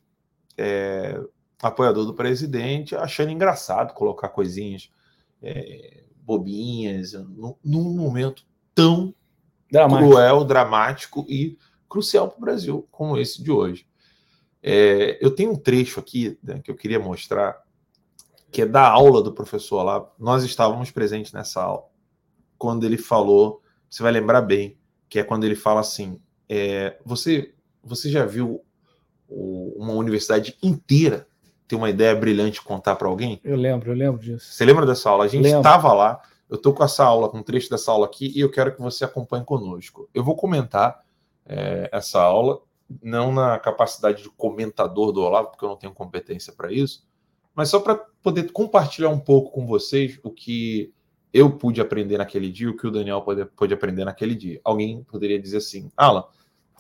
é, 0.61 1.19
apoiador 1.63 2.05
do 2.05 2.15
presidente, 2.15 2.95
achando 2.95 3.31
engraçado 3.31 3.95
colocar 3.95 4.29
coisinhas 4.29 4.91
é, 5.43 6.05
bobinhas 6.23 7.15
num, 7.15 7.55
num 7.65 7.95
momento 7.97 8.45
tão 8.75 9.15
dramático. 9.71 10.11
cruel, 10.11 10.45
dramático 10.45 11.27
e 11.29 11.59
crucial 11.89 12.29
para 12.29 12.37
o 12.37 12.41
Brasil 12.41 12.89
como 12.91 13.17
esse 13.17 13.43
de 13.43 13.51
hoje. 13.51 13.87
É, 14.63 15.19
eu 15.25 15.35
tenho 15.35 15.53
um 15.53 15.57
trecho 15.57 15.99
aqui 15.99 16.39
né, 16.43 16.61
que 16.63 16.71
eu 16.71 16.77
queria 16.77 17.01
mostrar, 17.01 17.63
que 18.53 18.63
é 18.63 18.67
da 18.67 18.87
aula 18.87 19.23
do 19.23 19.33
professor 19.33 19.83
lá. 19.83 20.07
Nós 20.19 20.45
estávamos 20.45 20.91
presentes 20.91 21.33
nessa 21.33 21.63
aula, 21.63 21.87
quando 22.59 22.85
ele 22.85 22.99
falou, 22.99 23.63
você 23.89 24.03
vai 24.03 24.13
lembrar 24.13 24.43
bem, 24.43 24.79
que 25.09 25.19
é 25.19 25.25
quando 25.25 25.45
ele 25.45 25.57
fala 25.57 25.81
assim: 25.81 26.21
é, 26.49 26.99
você, 27.05 27.55
você 27.83 28.11
já 28.11 28.27
viu 28.27 28.63
uma 29.31 29.93
universidade 29.93 30.57
inteira 30.63 31.27
ter 31.69 31.77
uma 31.77 31.89
ideia 31.89 32.15
brilhante 32.15 32.63
contar 32.63 32.97
para 32.97 33.09
alguém? 33.09 33.41
Eu 33.45 33.57
lembro, 33.57 33.91
eu 33.91 33.95
lembro 33.97 34.21
disso. 34.21 34.53
Você 34.53 34.65
lembra 34.65 34.85
dessa 34.85 35.09
aula? 35.09 35.25
A 35.25 35.29
gente 35.29 35.47
estava 35.47 35.93
lá. 35.93 36.21
Eu 36.49 36.57
estou 36.57 36.75
com 36.75 36.83
essa 36.83 37.05
aula, 37.05 37.29
com 37.29 37.39
um 37.39 37.43
trecho 37.45 37.71
dessa 37.71 37.93
aula 37.93 38.07
aqui, 38.07 38.33
e 38.35 38.41
eu 38.41 38.51
quero 38.51 38.75
que 38.75 38.81
você 38.81 39.05
acompanhe 39.05 39.45
conosco. 39.45 40.09
Eu 40.13 40.25
vou 40.25 40.35
comentar 40.35 41.01
é, 41.47 41.89
essa 41.93 42.21
aula, 42.21 42.61
não 43.01 43.33
na 43.33 43.57
capacidade 43.57 44.25
de 44.25 44.31
comentador 44.31 45.13
do 45.13 45.23
Olavo, 45.23 45.51
porque 45.51 45.65
eu 45.65 45.69
não 45.69 45.77
tenho 45.77 45.95
competência 45.95 46.53
para 46.53 46.73
isso, 46.73 47.07
mas 47.55 47.69
só 47.69 47.79
para 47.79 47.95
poder 48.21 48.51
compartilhar 48.51 49.11
um 49.11 49.21
pouco 49.21 49.53
com 49.53 49.65
vocês 49.65 50.19
o 50.25 50.31
que 50.31 50.93
eu 51.33 51.51
pude 51.57 51.81
aprender 51.81 52.19
naquele 52.19 52.51
dia, 52.51 52.69
o 52.69 52.77
que 52.77 52.87
o 52.87 52.91
Daniel 52.91 53.23
pôde, 53.23 53.45
pôde 53.45 53.73
aprender 53.73 54.05
naquele 54.05 54.35
dia. 54.35 54.61
Alguém 54.65 55.05
poderia 55.05 55.41
dizer 55.41 55.59
assim, 55.59 55.91
Alan, 55.97 56.25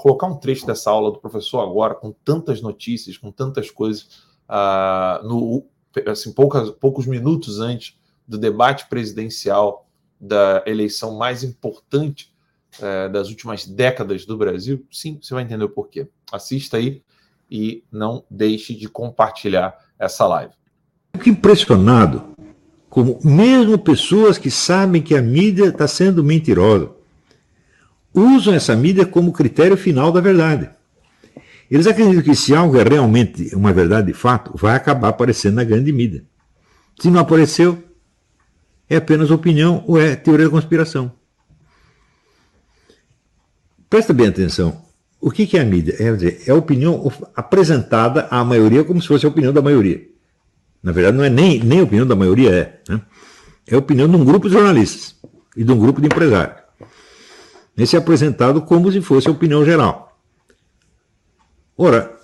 colocar 0.00 0.26
um 0.26 0.36
trecho 0.36 0.66
dessa 0.66 0.90
aula 0.90 1.12
do 1.12 1.18
professor 1.18 1.60
agora, 1.60 1.94
com 1.94 2.10
tantas 2.10 2.62
notícias, 2.62 3.18
com 3.18 3.30
tantas 3.30 3.70
coisas, 3.70 4.22
uh, 4.48 5.22
no, 5.28 5.66
assim, 6.06 6.32
poucas, 6.32 6.70
poucos 6.70 7.06
minutos 7.06 7.60
antes 7.60 7.98
do 8.26 8.38
debate 8.38 8.88
presidencial 8.88 9.86
da 10.18 10.62
eleição 10.66 11.18
mais 11.18 11.44
importante 11.44 12.32
uh, 12.78 13.12
das 13.12 13.28
últimas 13.28 13.66
décadas 13.66 14.24
do 14.24 14.38
Brasil? 14.38 14.86
Sim, 14.90 15.18
você 15.20 15.34
vai 15.34 15.42
entender 15.42 15.64
o 15.64 15.68
porquê. 15.68 16.08
Assista 16.32 16.78
aí 16.78 17.02
e 17.50 17.84
não 17.92 18.24
deixe 18.30 18.74
de 18.74 18.88
compartilhar 18.88 19.76
essa 19.98 20.26
live. 20.26 20.54
Fico 21.14 21.28
impressionado 21.28 22.34
como 22.88 23.18
mesmo 23.22 23.78
pessoas 23.78 24.38
que 24.38 24.50
sabem 24.50 25.02
que 25.02 25.14
a 25.14 25.20
mídia 25.20 25.66
está 25.66 25.86
sendo 25.86 26.24
mentirosa 26.24 26.99
usam 28.14 28.54
essa 28.54 28.74
mídia 28.74 29.06
como 29.06 29.32
critério 29.32 29.76
final 29.76 30.12
da 30.12 30.20
verdade. 30.20 30.70
Eles 31.70 31.86
acreditam 31.86 32.22
que 32.22 32.34
se 32.34 32.54
algo 32.54 32.76
é 32.76 32.82
realmente 32.82 33.54
uma 33.54 33.72
verdade 33.72 34.08
de 34.08 34.12
fato, 34.12 34.52
vai 34.56 34.74
acabar 34.74 35.08
aparecendo 35.08 35.54
na 35.54 35.64
grande 35.64 35.92
mídia. 35.92 36.24
Se 36.98 37.10
não 37.10 37.20
apareceu, 37.20 37.82
é 38.88 38.96
apenas 38.96 39.30
opinião 39.30 39.84
ou 39.86 40.00
é 40.00 40.16
teoria 40.16 40.46
da 40.46 40.50
conspiração. 40.50 41.12
Presta 43.88 44.12
bem 44.12 44.26
atenção. 44.26 44.82
O 45.20 45.30
que 45.30 45.56
é 45.56 45.60
a 45.60 45.64
mídia? 45.64 45.94
É, 45.98 46.12
dizer, 46.12 46.42
é 46.46 46.50
a 46.50 46.54
opinião 46.54 47.12
apresentada 47.36 48.26
à 48.30 48.42
maioria 48.44 48.82
como 48.82 49.00
se 49.00 49.06
fosse 49.06 49.26
a 49.26 49.28
opinião 49.28 49.52
da 49.52 49.62
maioria. 49.62 50.02
Na 50.82 50.92
verdade, 50.92 51.16
não 51.16 51.24
é 51.24 51.28
nem, 51.28 51.62
nem 51.62 51.80
a 51.80 51.82
opinião 51.84 52.06
da 52.06 52.16
maioria, 52.16 52.50
é. 52.50 52.80
Né? 52.88 53.00
É 53.66 53.74
a 53.74 53.78
opinião 53.78 54.08
de 54.08 54.16
um 54.16 54.24
grupo 54.24 54.48
de 54.48 54.54
jornalistas 54.54 55.14
e 55.56 55.62
de 55.62 55.70
um 55.70 55.78
grupo 55.78 56.00
de 56.00 56.06
empresários. 56.06 56.59
Esse 57.80 57.96
é 57.96 57.98
apresentado 57.98 58.60
como 58.60 58.92
se 58.92 59.00
fosse 59.00 59.26
a 59.26 59.30
opinião 59.30 59.64
geral. 59.64 60.20
Ora, 61.74 62.14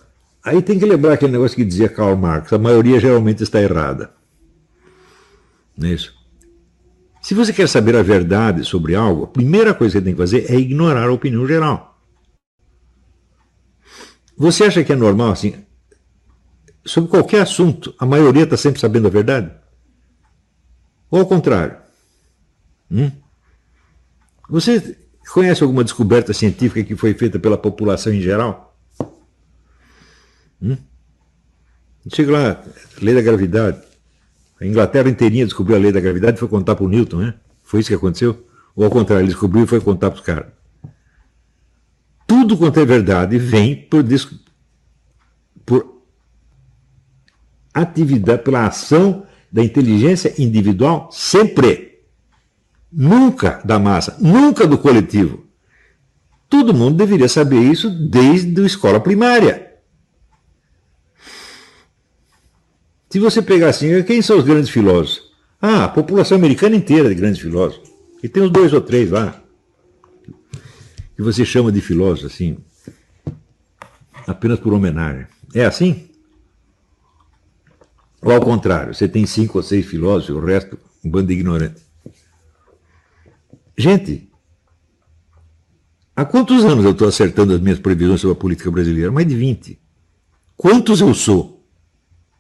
aí 0.45 0.61
tem 0.61 0.79
que 0.79 0.85
lembrar 0.85 1.15
aquele 1.15 1.33
negócio 1.33 1.57
que 1.57 1.65
dizia 1.65 1.89
Karl 1.89 2.15
Marx: 2.15 2.53
a 2.53 2.59
maioria 2.59 3.01
geralmente 3.01 3.43
está 3.43 3.59
errada. 3.63 4.13
Não 5.75 5.89
é 5.89 5.93
isso? 5.93 6.15
Se 7.23 7.33
você 7.33 7.55
quer 7.55 7.67
saber 7.71 7.97
a 7.97 8.03
verdade 8.03 8.67
sobre 8.67 8.95
algo, 8.95 9.25
a 9.25 9.29
primeira 9.29 9.73
coisa 9.73 9.99
que 9.99 10.05
tem 10.05 10.13
que 10.13 10.21
fazer 10.21 10.45
é 10.51 10.57
ignorar 10.57 11.09
a 11.09 11.13
opinião 11.13 11.47
geral. 11.47 11.99
Você 14.37 14.65
acha 14.65 14.85
que 14.85 14.93
é 14.93 14.97
normal 14.97 15.31
assim? 15.31 15.55
Sobre 16.85 17.09
qualquer 17.09 17.41
assunto, 17.41 17.95
a 17.99 18.05
maioria 18.05 18.45
está 18.45 18.59
sempre 18.59 18.79
sabendo 18.79 19.07
a 19.07 19.11
verdade? 19.11 19.51
Ou 21.11 21.21
ao 21.21 21.27
contrário? 21.27 21.79
Hum? 22.91 23.11
Você 24.51 25.06
conhece 25.31 25.63
alguma 25.63 25.85
descoberta 25.85 26.33
científica 26.33 26.83
que 26.83 26.97
foi 26.97 27.15
feita 27.15 27.39
pela 27.39 27.59
população 27.59 28.13
em 28.13 28.21
geral? 28.21 28.77
Hum? 30.63 30.77
Chega 32.13 32.33
lá, 32.33 32.65
lei 33.01 33.15
da 33.15 33.21
gravidade. 33.21 33.83
A 34.61 34.65
Inglaterra 34.65 35.09
inteirinha 35.09 35.45
descobriu 35.45 35.77
a 35.77 35.81
lei 35.81 35.93
da 35.93 36.01
gravidade 36.01 36.37
e 36.37 36.41
foi 36.41 36.49
contar 36.49 36.77
para 36.77 36.85
o 36.85 36.89
Newton, 36.89 37.19
né? 37.19 37.35
Foi 37.63 37.81
isso 37.81 37.89
que 37.89 37.95
aconteceu? 37.95 38.47
Ou 38.75 38.85
ao 38.85 38.91
contrário, 38.91 39.23
ele 39.23 39.33
descobriu 39.33 39.65
e 39.65 39.67
foi 39.67 39.81
contar 39.81 40.11
para 40.11 40.21
os 40.21 40.25
caras. 40.25 40.47
Tudo 42.27 42.57
quanto 42.57 42.81
é 42.81 42.85
verdade 42.85 43.39
vem 43.39 43.77
por, 43.77 44.05
por 45.65 46.03
atividade, 47.75 48.43
pela 48.43 48.67
ação 48.67 49.27
da 49.51 49.63
inteligência 49.63 50.35
individual, 50.39 51.09
sempre. 51.13 51.96
Nunca 52.99 53.61
da 53.63 53.79
massa, 53.79 54.17
nunca 54.19 54.67
do 54.67 54.79
coletivo. 54.79 55.45
Todo 56.49 56.73
mundo 56.73 56.97
deveria 56.97 57.29
saber 57.29 57.61
isso 57.61 57.91
desde 57.91 58.59
a 58.63 58.65
escola 58.65 58.99
primária. 58.99 59.75
Se 63.11 63.19
você 63.19 63.43
pegar 63.43 63.69
assim, 63.69 64.03
quem 64.03 64.23
são 64.23 64.39
os 64.39 64.45
grandes 64.45 64.71
filósofos? 64.71 65.31
Ah, 65.61 65.85
a 65.85 65.89
população 65.89 66.39
americana 66.39 66.75
inteira 66.75 67.11
de 67.11 67.15
grandes 67.15 67.39
filósofos. 67.39 67.91
E 68.23 68.31
tem 68.31 68.43
uns 68.43 68.51
dois 68.51 68.73
ou 68.73 68.81
três 68.81 69.11
lá. 69.11 69.43
Que 71.15 71.23
você 71.23 71.45
chama 71.45 71.71
de 71.71 71.83
filósofos, 71.83 72.33
assim, 72.33 72.57
apenas 74.27 74.59
por 74.59 74.73
homenagem. 74.73 75.27
É 75.55 75.67
assim? 75.67 76.09
Ou 78.23 78.33
ao 78.33 78.41
contrário, 78.41 78.95
você 78.95 79.07
tem 79.07 79.27
cinco 79.27 79.59
ou 79.59 79.63
seis 79.63 79.85
filósofos, 79.85 80.35
o 80.35 80.47
resto, 80.47 80.79
um 81.05 81.11
bando 81.11 81.29
de 81.29 81.35
ignorante. 81.35 81.86
Gente, 83.77 84.31
há 86.15 86.25
quantos 86.25 86.65
anos 86.65 86.85
eu 86.85 86.93
estou 86.93 87.09
acertando 87.09 87.55
as 87.55 87.61
minhas 87.61 87.79
previsões 87.79 88.21
sobre 88.21 88.37
a 88.37 88.41
política 88.41 88.71
brasileira? 88.71 89.13
Mais 89.13 89.27
de 89.27 89.37
20. 89.37 89.79
Quantos 90.57 91.01
eu 91.01 91.13
sou? 91.15 91.65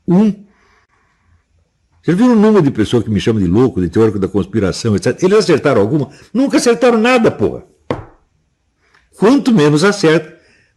Um 0.09 0.47
você 2.07 2.14
viu 2.14 2.30
o 2.30 2.37
número 2.37 2.62
de 2.62 2.70
pessoas 2.70 3.03
que 3.03 3.11
me 3.11 3.18
chamam 3.18 3.43
de 3.43 3.49
louco, 3.49 3.80
de 3.80 3.89
teórico 3.89 4.16
da 4.16 4.28
conspiração, 4.28 4.95
etc. 4.95 5.20
Eles 5.24 5.39
acertaram 5.39 5.80
alguma? 5.80 6.09
Nunca 6.32 6.57
acertaram 6.57 6.99
nada, 6.99 7.32
porra. 7.32 7.64
Quanto 9.18 9.53
menos 9.53 9.82
acertam, 9.82 10.32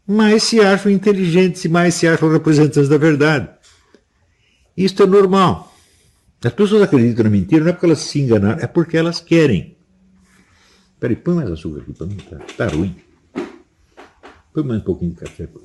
mais 0.08 0.42
se 0.42 0.60
acham 0.60 0.92
inteligentes, 0.92 1.68
mais 1.68 1.94
se 1.94 2.08
acham 2.08 2.32
representantes 2.32 2.90
da 2.90 2.98
verdade. 2.98 3.48
Isto 4.76 5.04
é 5.04 5.06
normal. 5.06 5.72
As 6.44 6.52
pessoas 6.52 6.82
acreditam 6.82 7.26
na 7.26 7.30
mentira 7.30 7.64
não 7.64 7.70
é 7.70 7.74
porque 7.74 7.86
elas 7.86 8.00
se 8.00 8.20
enganaram, 8.20 8.60
é 8.60 8.66
porque 8.66 8.98
elas 8.98 9.22
querem. 9.22 9.78
Peraí, 11.00 11.16
põe 11.16 11.36
mais 11.36 11.50
açúcar 11.50 11.82
aqui 11.82 11.94
para 11.94 12.08
mim, 12.08 12.18
tá, 12.18 12.38
tá 12.58 12.68
ruim. 12.68 12.96
Põe 14.54 14.64
mais 14.64 14.82
um 14.82 14.84
pouquinho 14.84 15.12
de 15.12 15.18
café. 15.18 15.48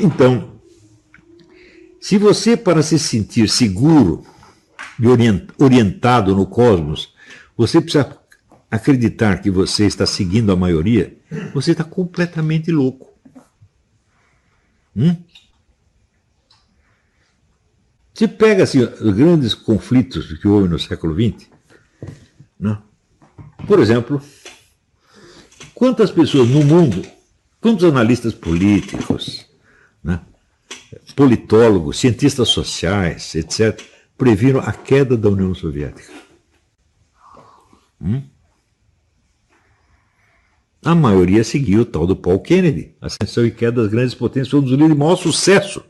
Então, 0.00 0.60
se 2.00 2.18
você, 2.18 2.56
para 2.56 2.82
se 2.82 2.98
sentir 2.98 3.48
seguro 3.48 4.24
e 4.98 5.06
orientado 5.62 6.34
no 6.34 6.46
cosmos, 6.46 7.14
você 7.56 7.80
precisa 7.80 8.18
acreditar 8.70 9.42
que 9.42 9.50
você 9.50 9.86
está 9.86 10.06
seguindo 10.06 10.50
a 10.50 10.56
maioria, 10.56 11.16
você 11.52 11.72
está 11.72 11.84
completamente 11.84 12.72
louco. 12.72 13.12
Hum? 14.96 15.16
Se 18.14 18.26
pega 18.26 18.64
assim, 18.64 18.80
os 18.80 19.14
grandes 19.14 19.54
conflitos 19.54 20.38
que 20.38 20.48
houve 20.48 20.68
no 20.68 20.78
século 20.78 21.14
XX, 21.14 21.51
né? 22.62 22.78
por 23.66 23.80
exemplo, 23.80 24.22
quantas 25.74 26.12
pessoas 26.12 26.48
no 26.48 26.64
mundo, 26.64 27.02
quantos 27.60 27.84
analistas 27.84 28.32
políticos, 28.32 29.44
né? 30.02 30.20
politólogos, 31.16 31.98
cientistas 31.98 32.48
sociais, 32.48 33.34
etc., 33.34 33.78
previram 34.16 34.60
a 34.60 34.72
queda 34.72 35.16
da 35.16 35.28
União 35.28 35.52
Soviética. 35.52 36.12
Hum? 38.00 38.22
A 40.84 40.94
maioria 40.94 41.42
seguiu 41.42 41.82
o 41.82 41.84
tal 41.84 42.06
do 42.06 42.16
Paul 42.16 42.40
Kennedy. 42.40 42.94
Ascensão 43.00 43.44
e 43.44 43.50
queda 43.50 43.82
das 43.82 43.90
grandes 43.90 44.14
potências 44.14 44.48
foi 44.48 44.60
um 44.60 44.62
dos 44.62 44.72
livros 44.72 44.90
de 44.90 44.98
maior 44.98 45.16
sucesso 45.16 45.84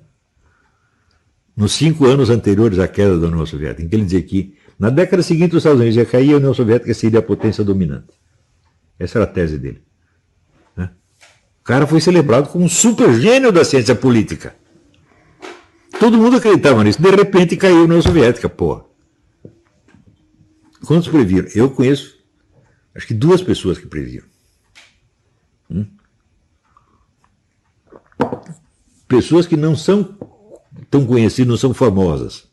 nos 1.55 1.73
cinco 1.73 2.07
anos 2.07 2.31
anteriores 2.31 2.79
à 2.79 2.89
queda 2.89 3.19
da 3.19 3.27
União 3.27 3.45
Soviética, 3.45 3.83
em 3.83 3.89
que 3.89 3.95
ele 3.95 4.05
dizia 4.05 4.23
que 4.23 4.57
na 4.79 4.91
década 4.91 5.23
seguinte 5.23 5.53
os 5.53 5.59
Estados 5.59 5.81
Unidos 5.81 5.97
ia 5.97 6.07
cair 6.07 6.31
e 6.31 6.33
a 6.35 6.37
União 6.37 6.55
Soviética 6.55 6.93
seria 6.95 7.19
a 7.19 7.23
potência 7.23 7.65
dominante. 7.65 8.13
Essa 8.99 9.19
era 9.19 9.25
a 9.25 9.33
tese 9.33 9.59
dele. 9.59 9.83
Né? 10.77 10.91
O 11.61 11.65
cara 11.65 11.87
foi 11.87 12.01
celebrado 12.01 12.49
como 12.49 12.65
um 12.65 12.69
super 12.69 13.13
gênio 13.15 13.53
da 13.53 13.65
ciência 13.65 13.95
política. 13.95 14.55
Todo 15.99 16.19
mundo 16.19 16.37
acreditava 16.37 16.83
nisso. 16.83 17.01
De 17.01 17.11
repente 17.11 17.57
caiu 17.57 17.79
a 17.79 17.85
União 17.85 18.03
Soviética, 18.03 18.49
porra. 18.49 18.85
Quantos 20.85 21.09
previram? 21.09 21.49
Eu 21.55 21.71
conheço, 21.71 22.19
acho 22.95 23.07
que 23.07 23.15
duas 23.15 23.41
pessoas 23.43 23.79
que 23.79 23.87
previram. 23.87 24.27
Hum? 25.71 25.87
pessoas 29.13 29.47
que 29.47 29.59
não 29.59 29.77
são 29.77 30.17
tão 30.91 31.05
conhecidas, 31.05 31.49
não 31.51 31.57
são 31.59 31.75
famosas. 31.75 32.51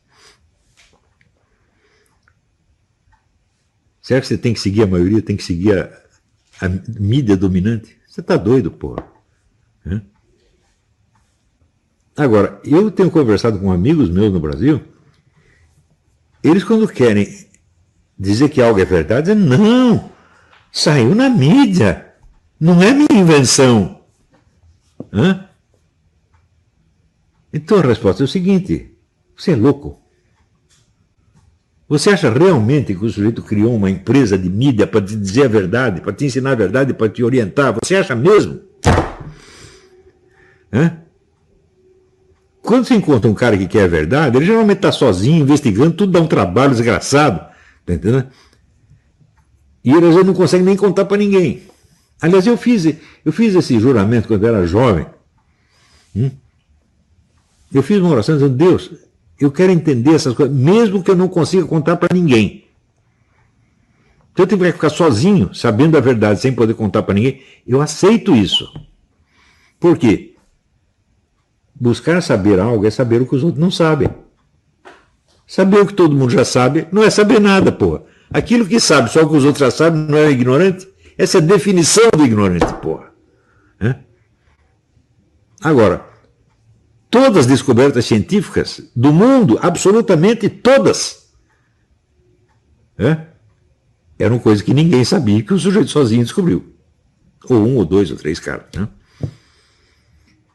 Será 4.09 4.21
que 4.21 4.25
você 4.25 4.39
tem 4.39 4.55
que 4.55 4.59
seguir 4.59 4.81
a 4.81 4.87
maioria, 4.87 5.21
tem 5.21 5.37
que 5.37 5.43
seguir 5.43 5.77
a, 5.77 6.65
a 6.65 6.67
mídia 6.99 7.37
dominante? 7.37 7.95
Você 8.07 8.21
está 8.21 8.37
doido, 8.37 8.71
porra. 8.71 9.07
Agora, 12.17 12.59
eu 12.65 12.89
tenho 12.89 13.11
conversado 13.11 13.59
com 13.59 13.71
amigos 13.71 14.09
meus 14.09 14.33
no 14.33 14.39
Brasil, 14.39 14.81
eles 16.43 16.63
quando 16.63 16.87
querem 16.87 17.27
dizer 18.17 18.49
que 18.49 18.59
algo 18.59 18.79
é 18.79 18.83
verdade, 18.83 19.31
dizem, 19.31 19.47
não, 19.47 20.11
saiu 20.71 21.13
na 21.13 21.29
mídia, 21.29 22.11
não 22.59 22.81
é 22.81 22.91
minha 22.91 23.13
invenção. 23.13 24.01
Hã? 25.13 25.47
Então 27.53 27.77
a 27.77 27.83
resposta 27.83 28.23
é 28.23 28.25
o 28.25 28.27
seguinte: 28.27 28.97
você 29.37 29.51
é 29.51 29.55
louco. 29.55 30.01
Você 31.89 32.11
acha 32.11 32.29
realmente 32.29 32.93
que 32.93 33.03
o 33.03 33.09
sujeito 33.09 33.41
criou 33.41 33.75
uma 33.75 33.89
empresa 33.89 34.37
de 34.37 34.47
mídia 34.47 34.85
para 34.85 35.01
te 35.01 35.15
dizer 35.15 35.45
a 35.45 35.47
verdade, 35.47 36.01
para 36.01 36.13
te 36.13 36.23
ensinar 36.23 36.51
a 36.51 36.55
verdade, 36.55 36.93
para 36.93 37.09
te 37.09 37.23
orientar? 37.23 37.75
Você 37.83 37.95
acha 37.95 38.15
mesmo? 38.15 38.61
Hã? 40.71 40.97
Quando 42.61 42.85
você 42.85 42.93
encontra 42.93 43.27
um 43.27 43.33
cara 43.33 43.57
que 43.57 43.67
quer 43.67 43.85
a 43.85 43.87
verdade, 43.87 44.37
ele 44.37 44.45
geralmente 44.45 44.77
está 44.77 44.91
sozinho, 44.91 45.41
investigando, 45.41 45.95
tudo 45.95 46.11
dá 46.11 46.21
um 46.21 46.27
trabalho 46.27 46.69
desgraçado. 46.69 47.39
Tá 47.83 47.93
entendendo? 47.95 48.27
E 49.83 49.89
ele 49.91 50.05
às 50.05 50.13
vezes 50.13 50.27
não 50.27 50.35
consegue 50.35 50.63
nem 50.63 50.75
contar 50.75 51.05
para 51.05 51.17
ninguém. 51.17 51.63
Aliás, 52.21 52.45
eu 52.45 52.55
fiz, 52.55 52.85
eu 53.25 53.31
fiz 53.31 53.55
esse 53.55 53.79
juramento 53.79 54.27
quando 54.27 54.43
eu 54.43 54.55
era 54.55 54.67
jovem. 54.67 55.07
Hum? 56.15 56.29
Eu 57.73 57.81
fiz 57.81 57.97
uma 57.97 58.09
oração 58.09 58.35
dizendo, 58.35 58.55
Deus, 58.55 58.91
eu 59.39 59.51
quero 59.51 59.71
entender 59.71 60.15
essas 60.15 60.33
coisas, 60.33 60.55
mesmo 60.55 61.01
que 61.01 61.09
eu 61.09 61.15
não 61.15 61.27
consiga 61.27 61.65
contar 61.65 61.95
para 61.95 62.13
ninguém. 62.13 62.65
Então 64.33 64.43
eu 64.43 64.47
tenho 64.47 64.61
que 64.61 64.71
ficar 64.73 64.89
sozinho, 64.89 65.53
sabendo 65.53 65.97
a 65.97 66.01
verdade, 66.01 66.39
sem 66.39 66.53
poder 66.53 66.73
contar 66.73 67.03
para 67.03 67.13
ninguém. 67.13 67.41
Eu 67.67 67.81
aceito 67.81 68.35
isso. 68.35 68.71
Por 69.79 69.97
quê? 69.97 70.35
Buscar 71.73 72.21
saber 72.21 72.59
algo 72.59 72.85
é 72.85 72.91
saber 72.91 73.21
o 73.21 73.25
que 73.25 73.35
os 73.35 73.43
outros 73.43 73.61
não 73.61 73.71
sabem. 73.71 74.09
Saber 75.47 75.79
o 75.79 75.87
que 75.87 75.93
todo 75.93 76.15
mundo 76.15 76.31
já 76.31 76.45
sabe 76.45 76.87
não 76.91 77.03
é 77.03 77.09
saber 77.09 77.39
nada, 77.39 77.71
porra. 77.71 78.03
Aquilo 78.31 78.65
que 78.65 78.79
sabe 78.79 79.09
só 79.09 79.23
o 79.23 79.29
que 79.29 79.37
os 79.37 79.45
outros 79.45 79.59
já 79.59 79.71
sabem 79.71 80.01
não 80.01 80.17
é 80.17 80.29
ignorante? 80.29 80.87
Essa 81.17 81.39
é 81.39 81.41
a 81.41 81.45
definição 81.45 82.09
do 82.15 82.25
ignorante, 82.25 82.71
porra. 82.75 83.11
É? 83.79 83.95
Agora, 85.61 86.05
todas 87.09 87.39
as 87.39 87.45
descobertas 87.47 88.05
científicas 88.05 88.81
do 88.95 89.11
mundo, 89.11 89.57
absolutamente 89.61 90.49
todas, 90.49 91.29
é? 92.97 93.27
eram 94.19 94.37
coisas 94.37 94.61
que 94.61 94.73
ninguém 94.73 95.03
sabia 95.05 95.41
que 95.41 95.53
o 95.53 95.59
sujeito 95.59 95.89
sozinho 95.89 96.23
descobriu. 96.23 96.75
Ou 97.45 97.65
um, 97.65 97.77
ou 97.77 97.85
dois, 97.85 98.11
ou 98.11 98.17
três 98.17 98.39
caras. 98.39 98.65
Né? 98.75 98.87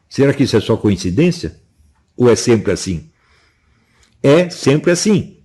Será 0.07 0.31
que 0.33 0.43
isso 0.43 0.55
é 0.55 0.61
só 0.61 0.77
coincidência? 0.77 1.59
Ou 2.15 2.29
é 2.29 2.35
sempre 2.35 2.71
assim? 2.71 3.09
É 4.21 4.49
sempre 4.49 4.91
assim. 4.91 5.39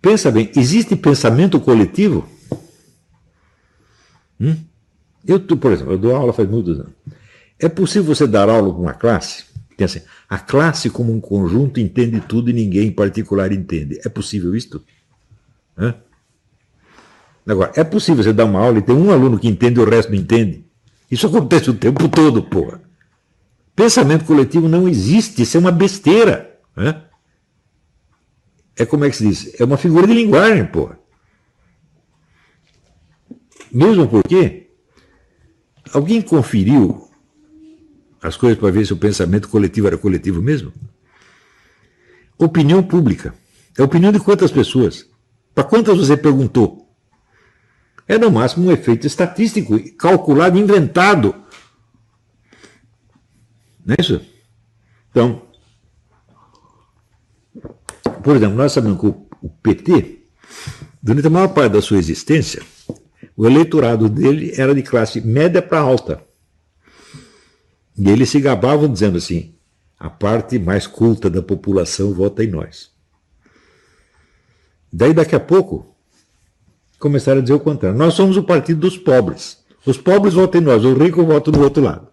Pensa 0.00 0.30
bem, 0.30 0.52
existe 0.54 0.94
pensamento 0.94 1.58
coletivo? 1.58 2.28
Hum? 4.38 4.56
Eu, 5.26 5.40
por 5.40 5.72
exemplo, 5.72 5.94
eu 5.94 5.98
dou 5.98 6.14
aula 6.14 6.34
faz 6.34 6.48
muitos 6.48 6.78
anos. 6.78 6.92
É 7.58 7.68
possível 7.68 8.14
você 8.14 8.26
dar 8.26 8.50
aula 8.50 8.70
para 8.70 8.82
uma 8.82 8.92
classe? 8.92 9.53
Tem 9.76 9.84
assim, 9.84 10.02
a 10.28 10.38
classe 10.38 10.88
como 10.90 11.12
um 11.12 11.20
conjunto 11.20 11.80
entende 11.80 12.20
tudo 12.20 12.50
e 12.50 12.52
ninguém 12.52 12.88
em 12.88 12.92
particular 12.92 13.52
entende. 13.52 14.00
É 14.04 14.08
possível 14.08 14.54
isto? 14.54 14.84
Hã? 15.76 15.94
Agora, 17.46 17.72
é 17.76 17.84
possível 17.84 18.22
você 18.22 18.32
dar 18.32 18.44
uma 18.44 18.60
aula 18.60 18.78
e 18.78 18.82
ter 18.82 18.92
um 18.92 19.10
aluno 19.10 19.38
que 19.38 19.48
entende 19.48 19.78
e 19.78 19.82
o 19.82 19.88
resto 19.88 20.10
não 20.10 20.18
entende? 20.18 20.64
Isso 21.10 21.26
acontece 21.26 21.68
o 21.70 21.74
tempo 21.74 22.08
todo, 22.08 22.42
porra. 22.42 22.80
Pensamento 23.76 24.24
coletivo 24.24 24.68
não 24.68 24.88
existe, 24.88 25.42
isso 25.42 25.56
é 25.56 25.60
uma 25.60 25.72
besteira. 25.72 26.58
Né? 26.76 27.02
É 28.76 28.86
como 28.86 29.04
é 29.04 29.10
que 29.10 29.16
se 29.16 29.28
diz? 29.28 29.60
É 29.60 29.64
uma 29.64 29.76
figura 29.76 30.06
de 30.06 30.14
linguagem, 30.14 30.64
porra. 30.64 30.98
Mesmo 33.70 34.08
porque 34.08 34.70
alguém 35.92 36.22
conferiu 36.22 37.03
as 38.28 38.36
coisas 38.36 38.58
para 38.58 38.70
ver 38.70 38.86
se 38.86 38.92
o 38.92 38.96
pensamento 38.96 39.48
coletivo 39.48 39.86
era 39.86 39.98
coletivo 39.98 40.42
mesmo? 40.42 40.72
Opinião 42.38 42.82
pública. 42.82 43.34
É 43.78 43.82
a 43.82 43.84
opinião 43.84 44.12
de 44.12 44.20
quantas 44.20 44.50
pessoas? 44.50 45.06
Para 45.54 45.64
quantas 45.64 45.96
você 45.96 46.16
perguntou? 46.16 46.88
É 48.06 48.18
no 48.18 48.30
máximo 48.30 48.68
um 48.68 48.72
efeito 48.72 49.06
estatístico, 49.06 49.78
calculado, 49.96 50.58
inventado 50.58 51.44
não 53.84 53.94
é 53.94 54.00
isso? 54.00 54.20
Então, 55.10 55.42
por 58.22 58.34
exemplo, 58.34 58.56
nós 58.56 58.72
sabemos 58.72 58.98
que 58.98 59.06
o 59.06 59.48
PT, 59.62 60.22
durante 61.02 61.26
a 61.26 61.30
maior 61.30 61.48
parte 61.48 61.72
da 61.72 61.82
sua 61.82 61.98
existência, 61.98 62.62
o 63.36 63.46
eleitorado 63.46 64.08
dele 64.08 64.52
era 64.56 64.74
de 64.74 64.82
classe 64.82 65.20
média 65.20 65.60
para 65.60 65.80
alta. 65.80 66.24
E 67.96 68.10
eles 68.10 68.28
se 68.28 68.40
gabavam 68.40 68.92
dizendo 68.92 69.18
assim: 69.18 69.54
a 69.98 70.10
parte 70.10 70.58
mais 70.58 70.86
culta 70.86 71.30
da 71.30 71.42
população 71.42 72.12
vota 72.12 72.42
em 72.44 72.48
nós. 72.48 72.90
Daí, 74.92 75.12
daqui 75.12 75.34
a 75.34 75.40
pouco, 75.40 75.94
começaram 76.98 77.38
a 77.38 77.42
dizer 77.42 77.54
o 77.54 77.60
contrário: 77.60 77.98
nós 77.98 78.14
somos 78.14 78.36
o 78.36 78.42
partido 78.42 78.80
dos 78.80 78.96
pobres. 78.96 79.62
Os 79.86 79.98
pobres 79.98 80.34
votam 80.34 80.60
em 80.60 80.64
nós, 80.64 80.84
os 80.84 80.98
ricos 80.98 81.24
votam 81.24 81.52
do 81.52 81.62
outro 81.62 81.82
lado. 81.82 82.08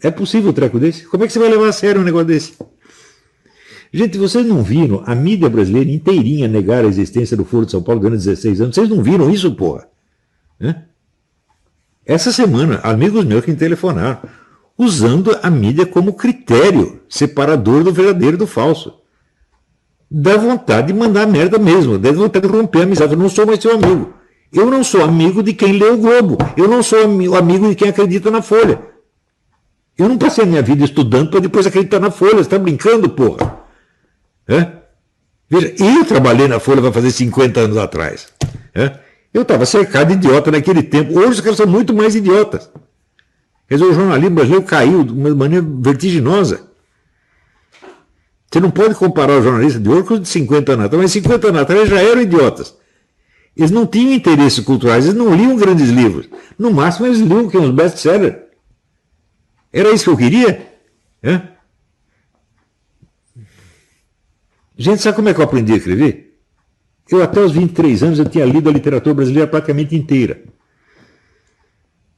É 0.00 0.10
possível 0.10 0.50
um 0.50 0.52
treco 0.52 0.78
desse? 0.78 1.06
Como 1.06 1.24
é 1.24 1.26
que 1.26 1.32
você 1.32 1.38
vai 1.38 1.48
levar 1.48 1.68
a 1.68 1.72
sério 1.72 2.00
um 2.00 2.04
negócio 2.04 2.26
desse? 2.26 2.54
Gente, 3.92 4.18
vocês 4.18 4.46
não 4.46 4.62
viram 4.62 5.02
a 5.06 5.14
mídia 5.14 5.48
brasileira 5.48 5.90
inteirinha 5.90 6.46
negar 6.46 6.84
a 6.84 6.88
existência 6.88 7.36
do 7.36 7.44
Foro 7.44 7.64
de 7.64 7.72
São 7.72 7.82
Paulo 7.82 8.00
durante 8.00 8.24
16 8.24 8.60
anos? 8.60 8.74
Vocês 8.74 8.88
não 8.88 9.02
viram 9.02 9.30
isso, 9.30 9.54
porra? 9.54 9.88
Essa 12.06 12.30
semana, 12.32 12.80
amigos 12.82 13.24
meus 13.24 13.44
que 13.44 13.50
me 13.50 13.56
telefonaram, 13.56 14.18
usando 14.76 15.38
a 15.42 15.48
mídia 15.48 15.86
como 15.86 16.12
critério 16.12 17.00
separador 17.08 17.82
do 17.82 17.92
verdadeiro 17.92 18.36
do 18.36 18.46
falso. 18.46 18.94
Dá 20.10 20.36
vontade 20.36 20.88
de 20.88 20.92
mandar 20.92 21.26
merda 21.26 21.58
mesmo, 21.58 21.98
dá 21.98 22.12
vontade 22.12 22.46
de 22.46 22.52
romper 22.52 22.80
a 22.80 22.82
amizade. 22.82 23.12
Eu 23.14 23.18
não 23.18 23.28
sou 23.28 23.46
mais 23.46 23.60
seu 23.60 23.72
amigo. 23.72 24.12
Eu 24.52 24.70
não 24.70 24.84
sou 24.84 25.02
amigo 25.02 25.42
de 25.42 25.52
quem 25.52 25.72
lê 25.72 25.88
o 25.88 25.96
Globo. 25.96 26.38
Eu 26.56 26.68
não 26.68 26.82
sou 26.82 27.02
amigo 27.36 27.68
de 27.68 27.74
quem 27.74 27.88
acredita 27.88 28.30
na 28.30 28.42
Folha. 28.42 28.80
Eu 29.96 30.08
não 30.08 30.18
passei 30.18 30.44
a 30.44 30.46
minha 30.46 30.62
vida 30.62 30.84
estudando 30.84 31.30
para 31.30 31.40
depois 31.40 31.66
acreditar 31.66 31.98
na 31.98 32.10
Folha. 32.10 32.34
Você 32.34 32.42
está 32.42 32.58
brincando, 32.58 33.08
porra? 33.08 33.60
É? 34.46 34.66
Veja, 35.48 35.74
eu 35.78 36.04
trabalhei 36.04 36.46
na 36.46 36.60
Folha 36.60 36.82
para 36.82 36.92
fazer 36.92 37.10
50 37.10 37.60
anos 37.60 37.76
atrás. 37.76 38.28
É? 38.74 39.03
Eu 39.34 39.42
estava 39.42 39.66
cercado 39.66 40.08
de 40.08 40.14
idiota 40.14 40.52
naquele 40.52 40.80
tempo. 40.80 41.18
Hoje 41.18 41.32
os 41.32 41.40
caras 41.40 41.56
são 41.56 41.66
muito 41.66 41.92
mais 41.92 42.14
idiotas. 42.14 42.70
Quer 43.68 43.74
dizer, 43.74 43.90
o 43.90 43.92
jornalismo 43.92 44.36
brasileiro 44.36 44.64
caiu 44.64 45.02
de 45.02 45.12
uma 45.12 45.34
maneira 45.34 45.66
vertiginosa. 45.68 46.68
Você 48.48 48.60
não 48.60 48.70
pode 48.70 48.94
comparar 48.94 49.38
os 49.38 49.44
jornalistas 49.44 49.82
de 49.82 49.88
hoje 49.88 50.04
com 50.04 50.14
os 50.14 50.20
de 50.20 50.28
50 50.28 50.72
anos 50.72 50.84
atrás, 50.86 51.02
mas 51.02 51.10
50 51.10 51.48
anos 51.48 51.62
atrás 51.62 51.88
já 51.88 52.00
eram 52.00 52.22
idiotas. 52.22 52.76
Eles 53.56 53.72
não 53.72 53.84
tinham 53.84 54.12
interesses 54.12 54.64
culturais, 54.64 55.04
eles 55.04 55.16
não 55.16 55.34
liam 55.34 55.56
grandes 55.56 55.88
livros. 55.88 56.28
No 56.56 56.72
máximo, 56.72 57.06
eles 57.06 57.18
liam 57.18 57.48
que 57.48 57.58
uns 57.58 57.70
best-sellers. 57.70 58.36
Era 59.72 59.90
isso 59.90 60.04
que 60.04 60.10
eu 60.10 60.16
queria? 60.16 60.72
Gente, 64.76 65.02
sabe 65.02 65.16
como 65.16 65.28
é 65.28 65.34
que 65.34 65.40
eu 65.40 65.44
aprendi 65.44 65.72
a 65.72 65.76
escrever? 65.76 66.23
Eu 67.10 67.22
até 67.22 67.40
os 67.40 67.52
23 67.52 68.02
anos 68.02 68.18
eu 68.18 68.24
tinha 68.24 68.44
lido 68.44 68.68
a 68.68 68.72
literatura 68.72 69.14
brasileira 69.14 69.46
praticamente 69.46 69.94
inteira. 69.94 70.42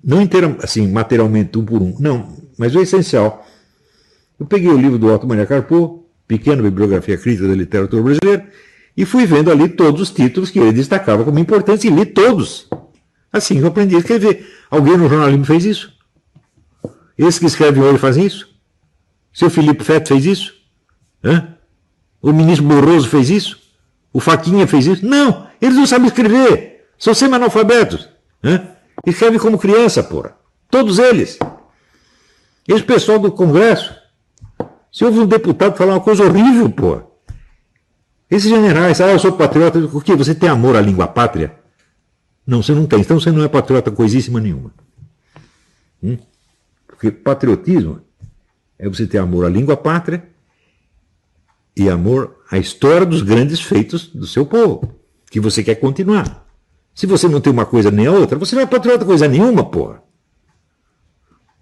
Não 0.03 0.23
inteira, 0.23 0.57
assim, 0.63 0.87
materialmente, 0.87 1.59
um 1.59 1.65
por 1.65 1.83
um. 1.83 1.97
Não, 1.99 2.37
mas 2.57 2.75
o 2.75 2.81
essencial. 2.81 3.45
Eu 4.39 4.47
peguei 4.47 4.71
o 4.71 4.77
livro 4.77 4.99
do 4.99 5.13
Otto 5.13 5.27
Maria 5.27 5.47
Carpo, 5.47 6.07
Pequena 6.29 6.63
Bibliografia 6.63 7.17
Crítica 7.17 7.49
da 7.49 7.55
Literatura 7.55 8.03
Brasileira, 8.03 8.49
e 8.97 9.05
fui 9.05 9.27
vendo 9.27 9.51
ali 9.51 9.69
todos 9.69 10.01
os 10.01 10.11
títulos 10.11 10.51
que 10.51 10.59
ele 10.59 10.73
destacava 10.73 11.25
como 11.25 11.39
importantes 11.39 11.85
e 11.85 11.91
li 11.91 12.07
todos. 12.07 12.69
Assim 13.33 13.59
eu 13.59 13.67
aprendi 13.67 13.97
a 13.97 13.99
escrever. 13.99 14.47
Alguém 14.71 14.97
no 14.97 15.09
jornalismo 15.09 15.45
fez 15.45 15.65
isso? 15.65 15.93
Esses 17.19 17.39
que 17.39 17.47
escrevem 17.47 17.83
hoje 17.83 17.99
fazem 17.99 18.25
isso? 18.25 18.49
Seu 19.33 19.51
Felipe 19.51 19.85
Feto 19.85 20.09
fez 20.09 20.25
isso? 20.25 20.55
Hã? 21.23 21.57
O 22.23 22.33
ministro 22.33 22.67
Borroso 22.67 23.09
fez 23.09 23.29
isso? 23.29 23.66
O 24.17 24.21
Faquinha 24.21 24.67
fez 24.67 24.87
isso? 24.87 25.05
Não, 25.05 25.47
eles 25.61 25.77
não 25.77 25.85
sabem 25.85 26.07
escrever. 26.07 26.87
São 26.99 27.13
semi-analfabetos. 27.13 28.09
Escrevem 29.05 29.39
como 29.39 29.59
criança, 29.59 30.03
porra. 30.03 30.35
Todos 30.71 30.99
eles. 30.99 31.39
Esse 32.67 32.83
pessoal 32.83 33.19
do 33.19 33.31
Congresso. 33.31 33.95
Se 34.91 35.05
houve 35.05 35.19
um 35.19 35.27
deputado 35.27 35.77
falar 35.77 35.93
uma 35.93 36.01
coisa 36.01 36.25
horrível, 36.25 36.71
pô. 36.71 37.03
Esses 38.31 38.49
generais, 38.49 39.03
ah, 39.03 39.13
eu 39.13 39.19
sou 39.19 39.33
patriota, 39.33 39.79
por 39.87 40.03
quê? 40.03 40.17
Você 40.17 40.35
tem 40.35 40.49
amor 40.49 40.77
à 40.77 40.81
língua 40.81 41.07
pátria? 41.07 41.55
Não, 42.47 42.63
você 42.63 42.73
não 42.73 42.87
tem. 42.87 43.01
Então 43.01 43.21
você 43.21 43.31
não 43.31 43.45
é 43.45 43.49
patriota 43.49 43.91
coisíssima 43.91 44.41
nenhuma. 44.41 44.73
Hum? 46.03 46.17
Porque 46.87 47.11
patriotismo 47.11 48.01
é 48.79 48.89
você 48.89 49.07
ter 49.07 49.19
amor 49.19 49.45
à 49.45 49.51
língua 49.51 49.77
pátria 49.77 50.27
e 51.77 51.91
amor 51.91 52.39
à 52.51 52.59
história 52.59 53.05
dos 53.07 53.23
grandes 53.23 53.61
feitos 53.61 54.07
do 54.09 54.27
seu 54.27 54.47
povo, 54.47 54.95
que 55.31 55.39
você 55.39 55.63
quer 55.63 55.75
continuar. 55.77 56.47
Se 56.95 57.07
você 57.07 57.29
não 57.29 57.41
tem 57.41 57.53
uma 57.53 57.67
coisa 57.67 57.91
nem 57.91 58.07
a 58.07 58.13
outra, 58.13 58.39
você 58.39 58.57
não 58.57 58.63
é 58.63 58.67
patriota 58.67 59.05
coisa 59.05 59.29
nenhuma, 59.29 59.69
porra. 59.69 60.03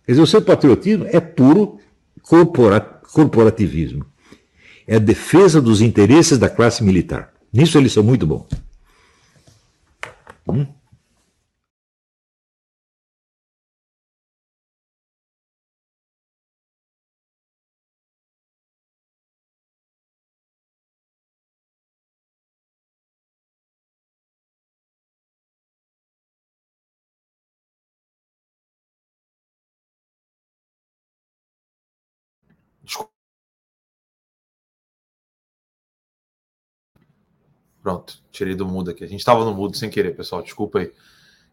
Quer 0.07 0.13
dizer, 0.13 0.23
o 0.23 0.27
seu 0.27 0.41
patriotismo 0.41 1.07
é 1.09 1.19
puro 1.19 1.81
corporativismo. 2.23 4.07
É 4.87 4.97
a 4.97 5.01
defesa 5.01 5.61
dos 5.61 5.81
interesses 5.81 6.39
da 6.39 6.49
classe 6.49 6.85
militar. 6.85 7.33
Nisso 7.53 7.79
eles 7.79 7.93
são 7.93 8.03
muito 8.03 8.27
bons. 8.27 8.49
Hum? 10.47 10.67
Pronto, 37.85 38.19
tirei 38.33 38.55
do 38.55 38.67
mudo 38.67 38.91
aqui. 38.91 39.05
A 39.05 39.07
gente 39.07 39.21
estava 39.21 39.45
no 39.45 39.53
mudo 39.53 39.77
sem 39.77 39.91
querer, 39.91 40.17
pessoal. 40.17 40.41
Desculpa 40.41 40.79
aí. 40.79 40.91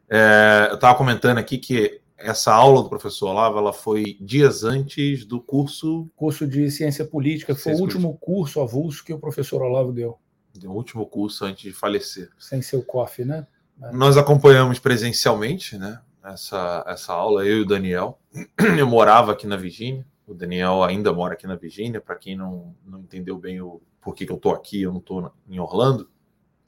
É, 0.09 0.69
eu 0.69 0.75
estava 0.75 0.97
comentando 0.97 1.37
aqui 1.39 1.57
que 1.57 1.99
essa 2.17 2.53
aula 2.53 2.81
do 2.81 2.87
professor 2.87 3.31
Olavo 3.31 3.57
ela 3.57 3.73
foi 3.73 4.15
dias 4.21 4.63
antes 4.63 5.25
do 5.25 5.41
curso. 5.41 6.09
Curso 6.15 6.47
de 6.47 6.71
ciência 6.71 7.03
política. 7.03 7.53
Ciência 7.53 7.73
foi 7.73 7.77
o 7.77 7.83
último 7.83 8.07
política. 8.13 8.25
curso 8.25 8.61
avulso 8.61 9.03
que 9.03 9.11
o 9.11 9.19
professor 9.19 9.61
Olavo 9.61 9.91
deu. 9.91 10.17
Deu 10.57 10.71
o 10.71 10.73
último 10.73 11.05
curso 11.05 11.43
antes 11.43 11.63
de 11.63 11.73
falecer. 11.73 12.29
Sem 12.39 12.61
seu 12.61 12.81
COF, 12.81 13.25
né? 13.25 13.45
É. 13.83 13.91
Nós 13.91 14.15
acompanhamos 14.15 14.79
presencialmente 14.79 15.77
né, 15.77 15.99
essa, 16.23 16.85
essa 16.87 17.11
aula, 17.11 17.45
eu 17.45 17.57
e 17.57 17.61
o 17.63 17.65
Daniel. 17.65 18.17
Eu 18.79 18.87
morava 18.87 19.33
aqui 19.33 19.45
na 19.45 19.57
Virgínia. 19.57 20.07
O 20.25 20.33
Daniel 20.33 20.81
ainda 20.81 21.11
mora 21.11 21.33
aqui 21.33 21.45
na 21.45 21.57
Virgínia. 21.57 21.99
Para 21.99 22.15
quem 22.15 22.37
não, 22.37 22.73
não 22.85 22.99
entendeu 23.01 23.37
bem 23.37 23.59
o 23.59 23.81
porquê 23.99 24.25
que 24.25 24.31
eu 24.31 24.37
estou 24.37 24.53
aqui, 24.53 24.81
eu 24.81 24.91
não 24.91 24.99
estou 24.99 25.31
em 25.47 25.59
Orlando 25.59 26.09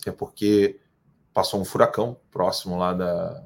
é 0.10 0.12
porque 0.12 0.80
passou 1.34 1.60
um 1.60 1.66
furacão 1.66 2.18
próximo 2.32 2.78
lá 2.78 2.94
da, 2.94 3.44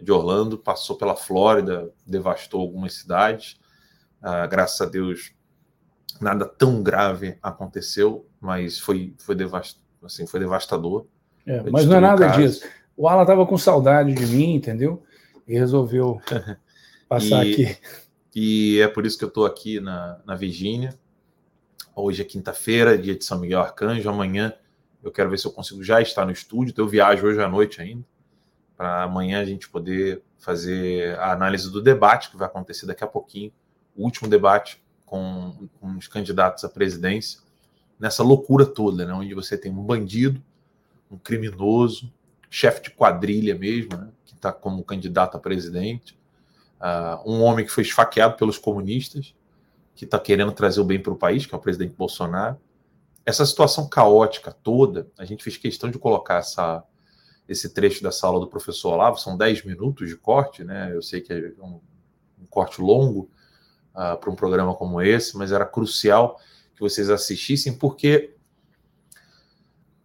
de 0.00 0.12
Orlando, 0.12 0.58
passou 0.58 0.96
pela 0.96 1.16
Flórida, 1.16 1.90
devastou 2.06 2.60
algumas 2.60 2.94
cidades. 2.94 3.58
Ah, 4.22 4.46
graças 4.46 4.80
a 4.80 4.86
Deus, 4.86 5.32
nada 6.20 6.46
tão 6.46 6.82
grave 6.82 7.38
aconteceu, 7.42 8.26
mas 8.40 8.78
foi, 8.78 9.14
foi, 9.18 9.34
devast, 9.34 9.80
assim, 10.02 10.26
foi 10.26 10.40
devastador. 10.40 11.06
É, 11.46 11.62
mas 11.70 11.86
não 11.86 11.96
é 11.96 12.00
nada 12.00 12.26
casa. 12.26 12.42
disso. 12.42 12.66
O 12.96 13.08
Alan 13.08 13.22
estava 13.22 13.44
com 13.46 13.58
saudade 13.58 14.14
de 14.14 14.26
mim, 14.26 14.54
entendeu? 14.54 15.02
E 15.46 15.58
resolveu 15.58 16.20
passar 17.08 17.46
e, 17.46 17.52
aqui. 17.52 17.78
E 18.34 18.80
é 18.80 18.88
por 18.88 19.04
isso 19.04 19.18
que 19.18 19.24
eu 19.24 19.28
estou 19.28 19.44
aqui 19.44 19.80
na, 19.80 20.20
na 20.24 20.34
Virgínia. 20.34 20.98
Hoje 21.94 22.22
é 22.22 22.24
quinta-feira, 22.24 22.96
dia 22.96 23.14
de 23.14 23.24
São 23.24 23.38
Miguel 23.38 23.60
Arcanjo. 23.60 24.08
Amanhã 24.08 24.54
eu 25.04 25.12
quero 25.12 25.30
ver 25.30 25.38
se 25.38 25.46
eu 25.46 25.52
consigo 25.52 25.82
já 25.82 26.00
estar 26.00 26.24
no 26.24 26.32
estúdio. 26.32 26.72
Então 26.72 26.84
eu 26.84 26.88
viajo 26.88 27.26
hoje 27.26 27.40
à 27.40 27.48
noite 27.48 27.80
ainda, 27.80 28.04
para 28.76 29.02
amanhã 29.02 29.40
a 29.40 29.44
gente 29.44 29.68
poder 29.68 30.22
fazer 30.38 31.18
a 31.18 31.32
análise 31.32 31.70
do 31.70 31.82
debate 31.82 32.30
que 32.30 32.36
vai 32.36 32.46
acontecer 32.46 32.86
daqui 32.86 33.04
a 33.04 33.06
pouquinho 33.06 33.52
o 33.96 34.02
último 34.02 34.28
debate 34.28 34.82
com, 35.06 35.68
com 35.80 35.96
os 35.96 36.08
candidatos 36.08 36.64
à 36.64 36.68
presidência, 36.68 37.40
nessa 37.98 38.22
loucura 38.22 38.66
toda, 38.66 39.06
né, 39.06 39.12
onde 39.12 39.34
você 39.34 39.56
tem 39.56 39.70
um 39.70 39.82
bandido, 39.82 40.42
um 41.10 41.16
criminoso, 41.16 42.12
chefe 42.50 42.82
de 42.82 42.90
quadrilha 42.90 43.54
mesmo, 43.54 43.96
né, 43.96 44.08
que 44.24 44.34
está 44.34 44.52
como 44.52 44.82
candidato 44.82 45.36
a 45.36 45.40
presidente, 45.40 46.18
uh, 46.80 47.30
um 47.30 47.42
homem 47.42 47.64
que 47.64 47.70
foi 47.70 47.84
esfaqueado 47.84 48.36
pelos 48.36 48.58
comunistas, 48.58 49.34
que 49.94 50.04
está 50.04 50.18
querendo 50.18 50.50
trazer 50.50 50.80
o 50.80 50.84
bem 50.84 51.00
para 51.00 51.12
o 51.12 51.16
país, 51.16 51.46
que 51.46 51.54
é 51.54 51.58
o 51.58 51.60
presidente 51.60 51.94
Bolsonaro, 51.94 52.58
essa 53.26 53.46
situação 53.46 53.88
caótica 53.88 54.52
toda, 54.52 55.10
a 55.18 55.24
gente 55.24 55.42
fez 55.42 55.56
questão 55.56 55.90
de 55.90 55.98
colocar 55.98 56.38
essa, 56.38 56.84
esse 57.48 57.72
trecho 57.72 58.02
da 58.02 58.12
sala 58.12 58.38
do 58.38 58.48
professor 58.48 58.92
Olavo, 58.92 59.18
são 59.18 59.36
10 59.36 59.64
minutos 59.64 60.08
de 60.08 60.16
corte, 60.16 60.62
né? 60.62 60.94
Eu 60.94 61.02
sei 61.02 61.20
que 61.20 61.32
é 61.32 61.52
um, 61.60 61.80
um 62.40 62.46
corte 62.50 62.80
longo 62.80 63.30
uh, 63.94 64.18
para 64.18 64.30
um 64.30 64.36
programa 64.36 64.74
como 64.74 65.00
esse, 65.00 65.36
mas 65.36 65.52
era 65.52 65.64
crucial 65.64 66.38
que 66.74 66.80
vocês 66.80 67.08
assistissem, 67.08 67.72
porque 67.72 68.34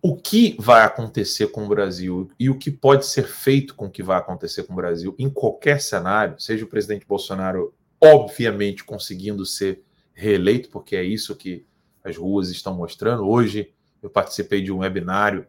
o 0.01 0.15
que 0.15 0.55
vai 0.57 0.83
acontecer 0.83 1.47
com 1.47 1.65
o 1.65 1.67
Brasil 1.67 2.31
e 2.39 2.49
o 2.49 2.57
que 2.57 2.71
pode 2.71 3.05
ser 3.05 3.27
feito 3.27 3.75
com 3.75 3.87
o 3.87 3.91
que 3.91 4.01
vai 4.01 4.17
acontecer 4.17 4.63
com 4.63 4.71
o 4.71 4.75
Brasil 4.77 5.13
em 5.19 5.29
qualquer 5.29 5.81
cenário, 5.81 6.39
seja 6.39 6.63
o 6.63 6.69
presidente 6.69 7.05
Bolsonaro, 7.05 7.73
obviamente, 8.01 8.83
conseguindo 8.85 9.45
ser 9.45 9.83
reeleito, 10.13 10.69
porque 10.69 10.95
é 10.95 11.03
isso 11.03 11.35
que 11.35 11.65
as 12.03 12.17
ruas 12.17 12.49
estão 12.49 12.75
mostrando. 12.75 13.27
Hoje 13.27 13.73
eu 14.01 14.09
participei 14.09 14.61
de 14.61 14.71
um 14.71 14.79
webinário 14.79 15.47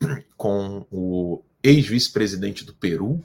com 0.36 0.86
o 0.90 1.42
ex-vice-presidente 1.62 2.64
do 2.64 2.74
Peru, 2.74 3.24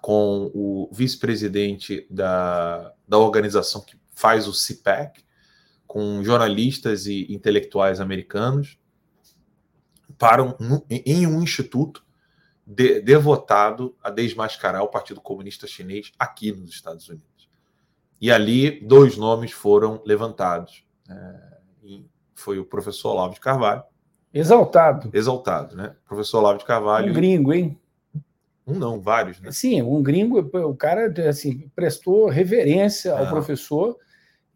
com 0.00 0.50
o 0.54 0.88
vice-presidente 0.92 2.06
da, 2.10 2.92
da 3.06 3.18
organização 3.18 3.80
que 3.80 3.96
faz 4.14 4.48
o 4.48 4.52
CIPEC, 4.52 5.24
com 5.86 6.22
jornalistas 6.22 7.06
e 7.06 7.32
intelectuais 7.32 8.00
americanos, 8.00 8.78
para 10.18 10.42
um, 10.42 10.82
em 10.90 11.26
um 11.26 11.42
instituto 11.42 12.04
de, 12.66 13.00
devotado 13.00 13.96
a 14.02 14.10
desmascarar 14.10 14.82
o 14.82 14.88
Partido 14.88 15.20
Comunista 15.20 15.66
Chinês 15.66 16.12
aqui 16.18 16.52
nos 16.52 16.70
Estados 16.70 17.08
Unidos. 17.08 17.48
E 18.20 18.30
ali 18.30 18.80
dois 18.80 19.16
nomes 19.16 19.52
foram 19.52 20.02
levantados. 20.04 20.84
É, 21.08 21.57
foi 22.34 22.58
o 22.58 22.64
professor 22.64 23.10
Olavo 23.10 23.34
de 23.34 23.40
Carvalho. 23.40 23.82
Exaltado. 24.32 25.10
Exaltado, 25.12 25.76
né? 25.76 25.94
Professor 26.06 26.38
Olavo 26.38 26.58
de 26.58 26.64
Carvalho. 26.64 27.10
Um 27.10 27.14
gringo, 27.14 27.52
hein? 27.52 27.78
Um 28.66 28.74
não, 28.74 29.00
vários, 29.00 29.40
né? 29.40 29.50
Sim, 29.50 29.80
um 29.82 30.02
gringo, 30.02 30.38
o 30.38 30.76
cara 30.76 31.12
assim, 31.28 31.70
prestou 31.74 32.28
reverência 32.28 33.12
ao 33.12 33.24
ah. 33.24 33.28
professor 33.30 33.96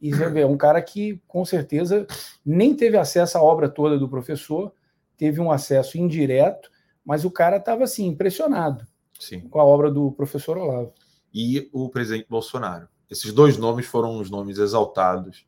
e 0.02 0.10
é 0.10 0.44
um 0.44 0.56
cara 0.56 0.82
que 0.82 1.22
com 1.28 1.44
certeza 1.44 2.06
nem 2.44 2.74
teve 2.74 2.96
acesso 2.96 3.38
à 3.38 3.42
obra 3.42 3.68
toda 3.68 3.96
do 3.96 4.08
professor, 4.08 4.74
teve 5.16 5.40
um 5.40 5.50
acesso 5.50 5.96
indireto, 5.96 6.68
mas 7.04 7.24
o 7.24 7.30
cara 7.30 7.56
estava 7.56 7.84
assim 7.84 8.06
impressionado 8.08 8.84
Sim. 9.18 9.48
com 9.48 9.60
a 9.60 9.64
obra 9.64 9.90
do 9.90 10.10
professor 10.10 10.58
Olavo. 10.58 10.92
E 11.32 11.70
o 11.72 11.88
presidente 11.88 12.26
Bolsonaro. 12.28 12.88
Esses 13.08 13.32
dois 13.32 13.56
nomes 13.56 13.86
foram 13.86 14.18
os 14.18 14.28
nomes 14.28 14.58
exaltados 14.58 15.46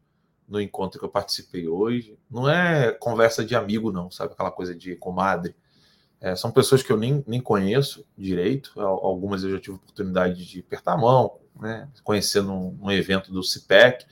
no 0.49 0.61
encontro 0.61 0.99
que 0.99 1.05
eu 1.05 1.11
participei 1.11 1.68
hoje. 1.68 2.18
Não 2.30 2.49
é 2.49 2.92
conversa 2.92 3.45
de 3.45 3.55
amigo, 3.55 3.90
não, 3.90 4.11
sabe? 4.11 4.32
Aquela 4.32 4.51
coisa 4.51 4.74
de 4.74 4.95
comadre. 4.97 5.55
É, 6.20 6.34
são 6.36 6.51
pessoas 6.51 6.82
que 6.82 6.90
eu 6.90 6.97
nem, 6.97 7.22
nem 7.26 7.40
conheço 7.40 8.05
direito. 8.16 8.72
Algumas 8.80 9.42
eu 9.45 9.51
já 9.51 9.61
tive 9.61 9.76
oportunidade 9.76 10.45
de 10.45 10.61
apertar 10.61 10.95
a 10.95 10.97
mão, 10.97 11.38
né? 11.61 11.88
conhecendo 12.03 12.53
um, 12.53 12.78
um 12.82 12.90
evento 12.90 13.32
do 13.32 13.42
CIPEC. 13.42 14.07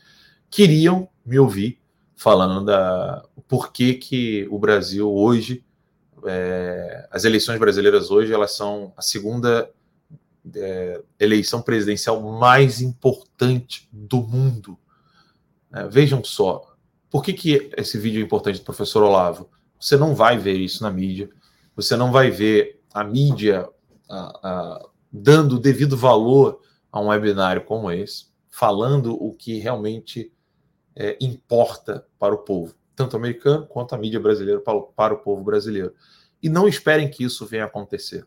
Queriam 0.51 1.09
me 1.25 1.39
ouvir 1.39 1.81
falando 2.15 2.65
da 2.65 3.25
por 3.49 3.73
que, 3.73 3.95
que 3.95 4.47
o 4.51 4.59
Brasil 4.59 5.11
hoje, 5.11 5.65
é, 6.25 7.09
as 7.11 7.25
eleições 7.25 7.59
brasileiras 7.59 8.11
hoje, 8.11 8.33
elas 8.33 8.55
são 8.55 8.93
a 8.97 9.03
segunda 9.03 9.71
é, 10.55 11.03
eleição 11.19 11.63
presidencial 11.63 12.21
mais 12.21 12.81
importante 12.81 13.89
do 13.93 14.23
mundo 14.23 14.79
é, 15.75 15.89
vejam 15.89 16.23
só, 16.23 16.75
por 17.11 17.23
que, 17.23 17.33
que 17.33 17.71
esse 17.77 17.99
vídeo 17.99 18.21
é 18.21 18.25
importante 18.25 18.59
do 18.59 18.65
professor 18.65 19.03
Olavo? 19.03 19.51
Você 19.79 19.97
não 19.97 20.15
vai 20.15 20.39
ver 20.39 20.57
isso 20.59 20.83
na 20.83 20.91
mídia, 20.91 21.29
você 21.75 21.97
não 21.97 22.13
vai 22.13 22.31
ver 22.31 22.81
a 22.93 23.03
mídia 23.03 23.69
a, 24.09 24.17
a, 24.43 24.89
dando 25.11 25.57
o 25.57 25.61
devido 25.61 25.97
valor 25.97 26.61
a 26.91 27.01
um 27.01 27.09
webinário 27.09 27.65
como 27.65 27.91
esse, 27.91 28.27
falando 28.51 29.15
o 29.15 29.35
que 29.35 29.59
realmente 29.59 30.33
é, 30.95 31.17
importa 31.21 32.07
para 32.19 32.35
o 32.35 32.39
povo, 32.39 32.75
tanto 32.95 33.17
americano 33.17 33.67
quanto 33.67 33.95
a 33.95 33.99
mídia 33.99 34.21
brasileira 34.21 34.61
para 34.61 34.77
o, 34.77 34.83
para 34.83 35.15
o 35.15 35.19
povo 35.19 35.43
brasileiro. 35.43 35.95
E 36.43 36.49
não 36.49 36.69
esperem 36.69 37.11
que 37.11 37.25
isso 37.25 37.47
venha 37.47 37.65
acontecer. 37.65 38.27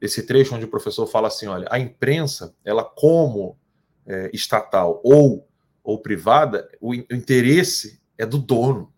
esse 0.00 0.24
trecho 0.26 0.54
onde 0.54 0.64
o 0.64 0.70
professor 0.70 1.06
fala 1.06 1.28
assim: 1.28 1.46
olha, 1.46 1.66
a 1.70 1.78
imprensa, 1.78 2.54
ela 2.64 2.84
como 2.84 3.58
é, 4.06 4.30
estatal 4.32 5.00
ou, 5.04 5.46
ou 5.82 6.00
privada, 6.00 6.68
o, 6.80 6.94
interesse 6.94 8.00
é 8.16 8.24
do 8.24 8.38
dono. 8.38 8.92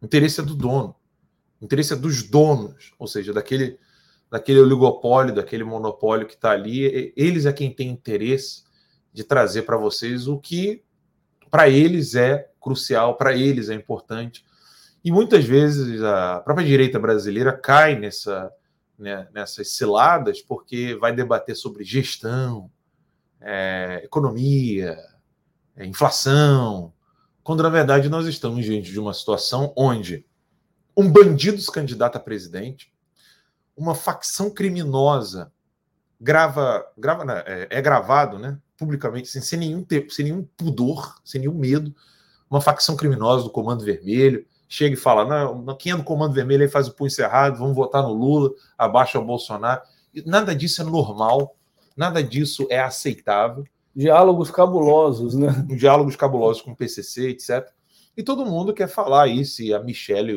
O 0.00 0.04
interesse 0.04 0.40
é 0.40 0.42
do 0.42 0.54
dono. 0.54 0.94
O 1.60 1.64
interesse 1.64 1.92
é 1.92 1.96
dos 1.96 2.22
donos, 2.22 2.92
ou 2.98 3.06
seja, 3.06 3.32
daquele, 3.32 3.78
daquele 4.30 4.60
oligopólio, 4.60 5.34
daquele 5.34 5.64
monopólio 5.64 6.26
que 6.26 6.34
está 6.34 6.50
ali. 6.50 7.12
Eles 7.16 7.46
é 7.46 7.52
quem 7.52 7.72
tem 7.72 7.88
interesse 7.88 8.64
de 9.12 9.24
trazer 9.24 9.62
para 9.62 9.76
vocês 9.76 10.26
o 10.26 10.38
que 10.38 10.82
para 11.50 11.68
eles 11.68 12.14
é 12.14 12.50
crucial, 12.60 13.16
para 13.16 13.36
eles 13.36 13.68
é 13.68 13.74
importante. 13.74 14.44
E 15.04 15.12
muitas 15.12 15.44
vezes 15.44 16.02
a 16.02 16.40
própria 16.40 16.66
direita 16.66 16.98
brasileira 16.98 17.52
cai 17.52 17.98
nessa, 17.98 18.50
né, 18.98 19.28
nessas 19.34 19.72
ciladas 19.72 20.40
porque 20.40 20.94
vai 20.94 21.14
debater 21.14 21.54
sobre 21.54 21.84
gestão, 21.84 22.70
é, 23.40 24.00
economia, 24.04 24.96
é, 25.76 25.84
inflação, 25.84 26.92
quando 27.42 27.62
na 27.62 27.68
verdade 27.68 28.08
nós 28.08 28.26
estamos 28.26 28.64
diante 28.64 28.90
de 28.90 29.00
uma 29.00 29.14
situação 29.14 29.72
onde 29.76 30.24
um 30.96 31.10
bandido 31.10 31.60
se 31.60 31.70
candidata 31.70 32.18
a 32.18 32.20
presidente, 32.20 32.92
uma 33.76 33.94
facção 33.94 34.50
criminosa 34.50 35.50
grava, 36.20 36.86
grava 36.96 37.24
né, 37.24 37.42
é, 37.46 37.68
é 37.70 37.82
gravado, 37.82 38.38
né, 38.38 38.58
publicamente, 38.76 39.28
sem, 39.28 39.42
sem 39.42 39.58
nenhum 39.58 39.82
tempo, 39.82 40.12
sem 40.12 40.26
nenhum 40.26 40.46
pudor, 40.56 41.20
sem 41.24 41.40
nenhum 41.40 41.54
medo, 41.54 41.94
uma 42.48 42.60
facção 42.60 42.94
criminosa 42.96 43.44
do 43.44 43.50
Comando 43.50 43.84
Vermelho 43.84 44.46
chega 44.68 44.94
e 44.94 44.98
fala: 44.98 45.24
não, 45.24 45.76
quem 45.76 45.92
é 45.92 45.96
do 45.96 46.04
Comando 46.04 46.34
Vermelho 46.34 46.62
aí 46.62 46.68
faz 46.68 46.88
o 46.88 46.94
punho 46.94 47.10
cerrado, 47.10 47.58
vamos 47.58 47.74
votar 47.74 48.02
no 48.02 48.12
Lula, 48.12 48.50
abaixa 48.76 49.18
o 49.18 49.24
Bolsonaro. 49.24 49.82
Nada 50.26 50.54
disso 50.54 50.82
é 50.82 50.84
normal, 50.84 51.56
nada 51.96 52.22
disso 52.22 52.66
é 52.70 52.80
aceitável. 52.80 53.64
Diálogos 53.94 54.50
cabulosos, 54.50 55.34
né? 55.34 55.48
Diálogos 55.76 56.16
cabulosos 56.16 56.62
com 56.62 56.72
o 56.72 56.76
PCC, 56.76 57.28
etc. 57.30 57.68
E 58.16 58.22
todo 58.22 58.46
mundo 58.46 58.74
quer 58.74 58.88
falar 58.88 59.24
aí 59.24 59.44
se 59.44 59.72
a 59.72 59.80
Michelle 59.80 60.36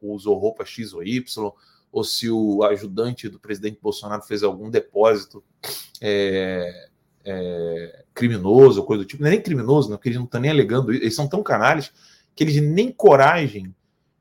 usou 0.00 0.38
roupa 0.38 0.64
X 0.64 0.94
ou 0.94 1.02
Y, 1.02 1.52
ou 1.90 2.04
se 2.04 2.30
o 2.30 2.62
ajudante 2.64 3.28
do 3.28 3.38
presidente 3.38 3.78
Bolsonaro 3.80 4.22
fez 4.22 4.42
algum 4.42 4.70
depósito 4.70 5.44
é, 6.00 6.88
é, 7.24 8.04
criminoso, 8.14 8.82
coisa 8.82 9.04
do 9.04 9.06
tipo. 9.06 9.22
Não 9.22 9.28
é 9.28 9.32
nem 9.32 9.42
criminoso, 9.42 9.90
não, 9.90 9.96
porque 9.96 10.08
eles 10.08 10.18
não 10.18 10.24
estão 10.24 10.40
nem 10.40 10.50
alegando 10.50 10.92
isso. 10.92 11.02
Eles 11.02 11.14
são 11.14 11.28
tão 11.28 11.42
canalhas 11.42 11.92
que 12.34 12.44
eles 12.44 12.60
nem 12.62 12.90
coragem 12.90 13.74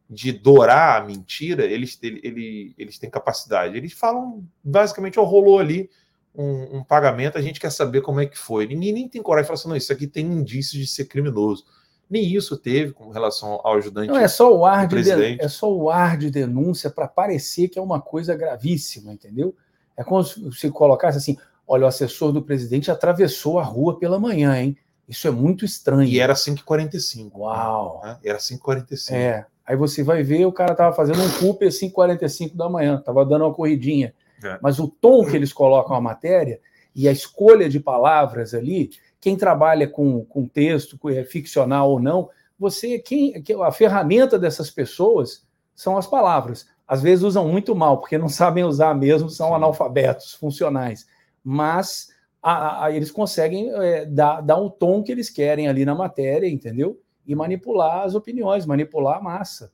de 0.10 0.34
dourar 0.34 1.02
a 1.02 1.06
mentira, 1.06 1.64
eles, 1.64 1.98
eles, 2.02 2.74
eles 2.78 3.00
têm 3.00 3.10
capacidade. 3.10 3.78
Eles 3.78 3.94
falam, 3.94 4.46
basicamente, 4.62 5.18
ó, 5.18 5.24
rolou 5.24 5.58
ali 5.58 5.90
um, 6.36 6.78
um, 6.78 6.84
pagamento, 6.84 7.38
a 7.38 7.42
gente 7.42 7.60
quer 7.60 7.72
saber 7.72 8.02
como 8.02 8.20
é 8.20 8.26
que 8.26 8.38
foi. 8.38 8.68
Ninguém 8.68 8.94
nem 8.94 9.08
tem 9.08 9.22
coragem 9.22 9.44
de 9.44 9.48
falar 9.48 9.60
assim, 9.60 9.70
não, 9.70 9.76
isso 9.76 9.92
aqui 9.92 10.08
tem 10.08 10.26
indícios 10.26 10.82
de 10.82 10.88
ser 10.88 11.06
criminoso. 11.06 11.66
Nem 12.10 12.26
isso 12.26 12.58
teve 12.58 12.92
com 12.92 13.10
relação 13.10 13.60
ao 13.64 13.76
ajudante. 13.76 14.10
Não, 14.10 14.18
é 14.18 14.28
só 14.28 14.54
o 14.54 14.66
ar, 14.66 14.88
de, 14.88 15.02
de, 15.02 15.42
é 15.42 15.48
só 15.48 15.72
o 15.72 15.90
ar 15.90 16.18
de 16.18 16.30
denúncia 16.30 16.90
para 16.90 17.08
parecer 17.08 17.70
que 17.70 17.80
é 17.80 17.82
uma 17.82 18.02
coisa 18.02 18.36
gravíssima, 18.36 19.14
entendeu? 19.14 19.56
É 19.96 20.04
como 20.04 20.24
se 20.24 20.70
colocasse 20.72 21.18
assim: 21.18 21.38
olha, 21.66 21.86
o 21.86 21.88
assessor 21.88 22.34
do 22.34 22.42
presidente 22.42 22.92
atravessou 22.92 23.60
a 23.60 23.64
rua 23.64 23.98
pela 23.98 24.20
manhã, 24.20 24.58
hein? 24.58 24.78
Isso 25.08 25.28
é 25.28 25.32
muito 25.32 25.64
estranho. 25.64 26.08
E 26.08 26.20
era 26.20 26.34
5h45. 26.34 27.32
Uau! 27.36 28.02
Né? 28.04 28.18
Era 28.26 28.38
5h45. 28.38 29.14
É. 29.14 29.46
Aí 29.66 29.76
você 29.76 30.04
vai 30.04 30.24
ver, 30.24 30.46
o 30.46 30.52
cara 30.52 30.74
estava 30.74 30.94
fazendo 30.96 31.22
um 31.22 31.30
Cooper 31.40 31.70
5h45 31.70 32.56
da 32.56 32.70
manhã, 32.70 32.98
estava 32.98 33.26
dando 33.26 33.46
uma 33.46 33.54
corridinha. 33.54 34.14
É. 34.44 34.60
Mas 34.62 34.80
o 34.80 34.88
tom 34.88 35.26
que 35.26 35.36
eles 35.36 35.54
colocam 35.54 35.96
a 35.96 36.02
matéria 36.02 36.60
e 36.96 37.08
a 37.08 37.12
escolha 37.12 37.70
de 37.70 37.80
palavras 37.80 38.54
ali, 38.54 38.90
quem 39.20 39.38
trabalha 39.38 39.88
com, 39.88 40.26
com 40.26 40.48
texto, 40.48 40.98
é 41.10 41.24
ficcional 41.24 41.92
ou 41.92 42.00
não, 42.00 42.30
você, 42.60 43.00
quem, 43.00 43.44
a 43.64 43.72
ferramenta 43.72 44.38
dessas 44.38 44.70
pessoas 44.70 45.46
são 45.76 45.98
as 45.98 46.06
palavras. 46.06 46.68
Às 46.88 47.02
vezes 47.02 47.24
usam 47.24 47.48
muito 47.48 47.76
mal, 47.76 48.00
porque 48.00 48.18
não 48.18 48.30
sabem 48.30 48.64
usar 48.64 48.94
mesmo, 48.94 49.30
são 49.30 49.50
Sim. 49.50 49.56
analfabetos 49.56 50.34
funcionais. 50.34 51.08
Mas 51.44 52.10
a, 52.42 52.86
a, 52.86 52.92
eles 52.92 53.12
conseguem 53.12 53.72
é, 53.74 54.06
dar, 54.06 54.42
dar 54.42 54.58
um 54.58 54.70
tom 54.70 55.02
que 55.02 55.12
eles 55.12 55.30
querem 55.30 55.68
ali 55.68 55.86
na 55.86 55.96
matéria, 55.96 56.50
entendeu? 56.50 57.00
E 57.26 57.36
manipular 57.36 58.04
as 58.04 58.16
opiniões, 58.16 58.66
manipular 58.66 59.18
a 59.18 59.22
massa. 59.22 59.72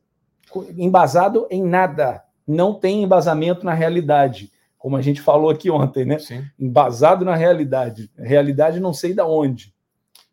Embasado 0.78 1.48
em 1.50 1.64
nada. 1.64 2.24
Não 2.46 2.74
tem 2.74 3.04
embasamento 3.04 3.66
na 3.66 3.74
realidade 3.74 4.52
como 4.78 4.96
a 4.96 5.02
gente 5.02 5.22
falou 5.22 5.50
aqui 5.50 5.70
ontem, 5.70 6.06
né? 6.06 6.20
Sim. 6.20 6.46
Embasado 6.60 7.26
na 7.26 7.36
realidade. 7.36 8.12
Realidade 8.18 8.80
não 8.80 8.94
sei 8.94 9.14
da 9.14 9.26
onde. 9.26 9.74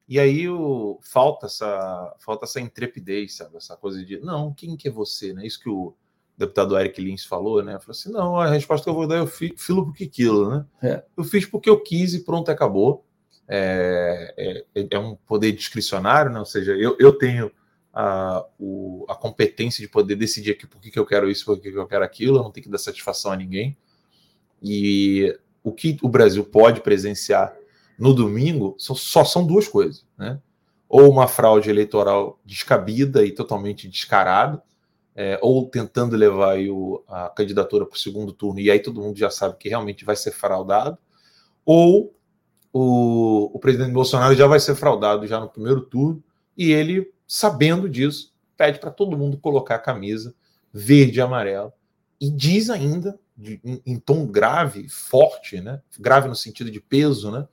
E 0.07 0.21
aí 0.21 0.49
o, 0.49 0.99
falta 1.03 1.47
essa 1.47 2.15
falta 2.21 2.45
essa 2.45 2.61
intrepidez, 2.61 3.37
sabe? 3.37 3.57
Essa 3.57 3.77
coisa 3.77 4.05
de 4.05 4.19
não, 4.21 4.53
quem 4.53 4.77
que 4.77 4.89
é 4.89 4.91
você, 4.91 5.33
né? 5.33 5.47
Isso 5.47 5.61
que 5.61 5.71
o 5.71 5.95
deputado 6.37 6.79
Eric 6.79 7.01
Lins 7.01 7.25
falou, 7.25 7.63
né? 7.63 7.79
Falou 7.79 7.93
assim: 7.93 8.13
não, 8.13 8.37
a 8.39 8.49
resposta 8.49 8.85
que 8.85 8.91
eu 8.91 8.95
vou 8.95 9.07
dar 9.07 9.17
eu 9.17 9.27
filo 9.27 9.87
porque 9.87 10.07
quilo, 10.07 10.51
né? 10.51 10.67
É. 10.83 11.05
Eu 11.17 11.25
fiz 11.25 11.47
porque 11.47 11.71
eu 11.71 11.81
quis 11.81 12.13
e 12.13 12.25
pronto, 12.25 12.51
acabou. 12.51 13.05
É, 13.47 14.65
é, 14.75 14.87
é 14.91 14.99
um 14.99 15.17
poder 15.17 15.53
discricionário, 15.53 16.31
né? 16.31 16.39
Ou 16.39 16.47
seja, 16.47 16.73
eu, 16.73 16.97
eu 16.99 17.17
tenho 17.17 17.51
a, 17.93 18.45
o, 18.59 19.07
a 19.09 19.15
competência 19.15 19.81
de 19.81 19.89
poder 19.89 20.17
decidir 20.17 20.53
aqui 20.53 20.67
por 20.67 20.81
que, 20.81 20.91
que 20.91 20.99
eu 20.99 21.07
quero 21.07 21.31
isso, 21.31 21.45
por 21.45 21.59
que, 21.59 21.71
que 21.71 21.79
eu 21.79 21.87
quero 21.87 22.05
aquilo, 22.05 22.39
eu 22.39 22.43
não 22.43 22.51
tenho 22.51 22.65
que 22.65 22.71
dar 22.71 22.79
satisfação 22.79 23.33
a 23.33 23.37
ninguém. 23.37 23.77
E 24.63 25.37
o 25.63 25.73
que 25.73 25.97
o 26.03 26.09
Brasil 26.09 26.45
pode 26.45 26.81
presenciar 26.81 27.55
no 27.99 28.13
domingo 28.13 28.75
só, 28.79 28.95
só 28.95 29.25
são 29.25 29.47
duas 29.47 29.69
coisas, 29.69 30.05
né? 30.17 30.41
Ou 30.89 31.11
uma 31.11 31.27
fraude 31.27 31.71
eleitoral 31.71 32.39
descabida 32.45 33.25
e 33.25 33.33
totalmente 33.33 33.89
descarada, 33.89 34.63
é, 35.17 35.39
ou 35.41 35.69
tentando 35.69 36.17
levar 36.17 36.59
o, 36.59 37.05
a 37.09 37.29
candidatura 37.29 37.87
para 37.87 37.95
o 37.95 37.99
segundo 37.99 38.33
turno, 38.33 38.61
e 38.61 38.71
aí 38.71 38.81
todo 38.81 39.01
mundo 39.01 39.19
já 39.19 39.31
sabe 39.31 39.57
que 39.59 39.69
realmente 39.69 40.05
vai 40.05 40.17
ser 40.17 40.33
fraudado, 40.33 40.99
ou 41.65 42.15
o, 42.73 43.51
o 43.55 43.59
presidente 43.59 43.93
Bolsonaro 43.93 44.35
já 44.35 44.47
vai 44.47 44.59
ser 44.59 44.75
fraudado 44.75 45.27
já 45.27 45.39
no 45.39 45.49
primeiro 45.49 45.83
turno, 45.83 46.23
e 46.57 46.73
ele, 46.73 47.13
sabendo 47.27 47.89
disso, 47.89 48.35
pede 48.57 48.79
para 48.79 48.91
todo 48.91 49.17
mundo 49.17 49.39
colocar 49.39 49.77
a 49.77 49.81
camisa 49.81 50.35
verde 50.73 51.19
e 51.19 51.23
amarela, 51.23 51.73
e 52.21 52.31
diz 52.31 52.69
ainda 52.71 53.19
de, 53.37 53.61
em, 53.65 53.83
em, 53.85 53.99
tom 53.99 54.27
grave, 54.27 54.89
forte, 54.89 55.61
né? 55.61 55.81
Grave 55.99 56.29
no 56.29 56.37
sentido 56.37 56.71
de 56.71 56.81
peso, 56.81 57.31
né? 57.31 57.47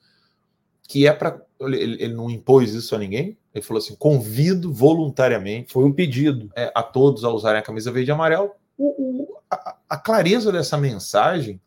Que 0.87 1.07
é 1.07 1.13
para 1.13 1.41
ele, 1.61 2.03
ele, 2.03 2.13
não 2.13 2.29
impôs 2.29 2.73
isso 2.73 2.95
a 2.95 2.99
ninguém. 2.99 3.37
Ele 3.53 3.63
falou 3.63 3.79
assim: 3.79 3.95
convido 3.95 4.71
voluntariamente. 4.71 5.71
Foi 5.71 5.83
um 5.83 5.91
pedido 5.91 6.51
é, 6.55 6.71
a 6.75 6.83
todos 6.83 7.23
a 7.23 7.29
usarem 7.29 7.59
a 7.59 7.63
camisa 7.63 7.91
verde 7.91 8.11
e 8.11 8.13
amarelo. 8.13 8.51
O, 8.77 9.23
o, 9.23 9.37
a, 9.49 9.77
a, 9.89 9.97
clareza 9.97 10.51
dessa 10.51 10.77
mensagem. 10.77 11.59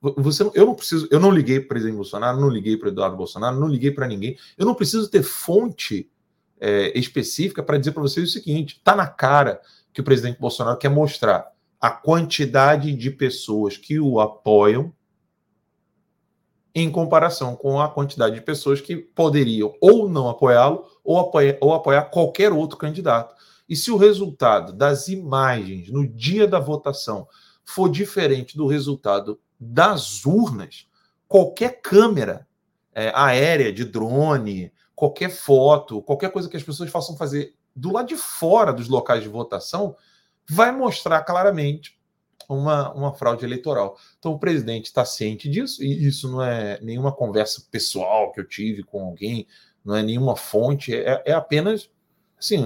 Você, 0.00 0.48
eu 0.54 0.66
não 0.66 0.74
preciso, 0.74 1.08
eu 1.10 1.18
não 1.18 1.30
liguei 1.30 1.58
para 1.58 1.66
o 1.66 1.68
presidente 1.68 1.96
Bolsonaro, 1.96 2.40
não 2.40 2.48
liguei 2.48 2.76
para 2.76 2.90
Eduardo 2.90 3.16
Bolsonaro, 3.16 3.58
não 3.58 3.66
liguei 3.66 3.90
para 3.90 4.06
ninguém. 4.06 4.36
Eu 4.56 4.66
não 4.66 4.74
preciso 4.74 5.08
ter 5.10 5.22
fonte 5.22 6.08
é, 6.60 6.96
específica 6.96 7.62
para 7.62 7.78
dizer 7.78 7.92
para 7.92 8.02
vocês 8.02 8.28
o 8.28 8.32
seguinte: 8.32 8.76
está 8.76 8.94
na 8.94 9.06
cara 9.06 9.60
que 9.92 10.00
o 10.00 10.04
presidente 10.04 10.38
Bolsonaro 10.38 10.78
quer 10.78 10.90
mostrar 10.90 11.50
a 11.80 11.90
quantidade 11.90 12.92
de 12.92 13.10
pessoas 13.10 13.76
que 13.76 14.00
o 14.00 14.20
apoiam 14.20 14.92
em 16.74 16.90
comparação 16.90 17.56
com 17.56 17.80
a 17.80 17.88
quantidade 17.88 18.34
de 18.34 18.42
pessoas 18.42 18.82
que 18.82 18.96
poderiam 18.96 19.74
ou 19.80 20.08
não 20.08 20.28
apoiá-lo 20.28 20.84
ou 21.02 21.18
apoiar, 21.18 21.56
ou 21.60 21.72
apoiar 21.72 22.02
qualquer 22.10 22.52
outro 22.52 22.76
candidato. 22.76 23.34
E 23.68 23.74
se 23.74 23.90
o 23.90 23.96
resultado 23.96 24.72
das 24.72 25.08
imagens 25.08 25.90
no 25.90 26.06
dia 26.06 26.46
da 26.46 26.60
votação 26.60 27.26
for 27.64 27.88
diferente 27.88 28.56
do 28.56 28.66
resultado 28.66 29.40
das 29.58 30.24
urnas, 30.26 30.86
qualquer 31.26 31.80
câmera 31.80 32.46
é, 32.94 33.10
aérea, 33.14 33.72
de 33.72 33.84
drone, 33.84 34.72
qualquer 34.94 35.30
foto, 35.30 36.02
qualquer 36.02 36.30
coisa 36.30 36.48
que 36.48 36.56
as 36.56 36.62
pessoas 36.62 36.90
façam 36.90 37.16
fazer 37.16 37.54
do 37.74 37.92
lado 37.92 38.08
de 38.08 38.16
fora 38.16 38.72
dos 38.72 38.88
locais 38.88 39.22
de 39.22 39.28
votação 39.28 39.96
vai 40.48 40.72
mostrar 40.72 41.22
claramente 41.22 41.98
uma, 42.48 42.92
uma 42.92 43.14
fraude 43.14 43.44
eleitoral. 43.44 43.96
Então 44.18 44.32
o 44.32 44.38
presidente 44.38 44.86
está 44.86 45.04
ciente 45.04 45.48
disso, 45.48 45.82
e 45.82 46.06
isso 46.06 46.30
não 46.30 46.42
é 46.42 46.80
nenhuma 46.80 47.12
conversa 47.12 47.66
pessoal 47.70 48.32
que 48.32 48.40
eu 48.40 48.46
tive 48.46 48.82
com 48.82 49.04
alguém, 49.04 49.46
não 49.84 49.94
é 49.94 50.02
nenhuma 50.02 50.36
fonte, 50.36 50.94
é, 50.94 51.22
é 51.24 51.32
apenas 51.32 51.90
assim, 52.38 52.64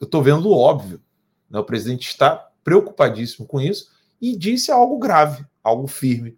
eu 0.00 0.04
estou 0.04 0.22
vendo 0.22 0.48
o 0.48 0.56
óbvio. 0.56 1.00
Né? 1.48 1.58
O 1.58 1.64
presidente 1.64 2.08
está 2.08 2.50
preocupadíssimo 2.62 3.46
com 3.46 3.60
isso 3.60 3.90
e 4.20 4.36
disse 4.36 4.70
algo 4.70 4.98
grave, 4.98 5.44
algo 5.62 5.86
firme. 5.86 6.36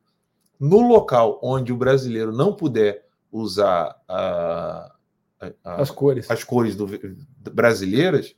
No 0.59 0.81
local 0.81 1.41
onde 1.43 1.73
o 1.73 1.77
brasileiro 1.77 2.33
não 2.33 2.53
puder 2.53 3.07
usar 3.33 3.97
a, 4.07 4.93
a, 5.65 5.81
as 5.81 5.91
cores, 5.91 6.31
as 6.31 6.45
cores 6.45 6.77
do, 6.77 6.87
brasileiras, 7.51 8.35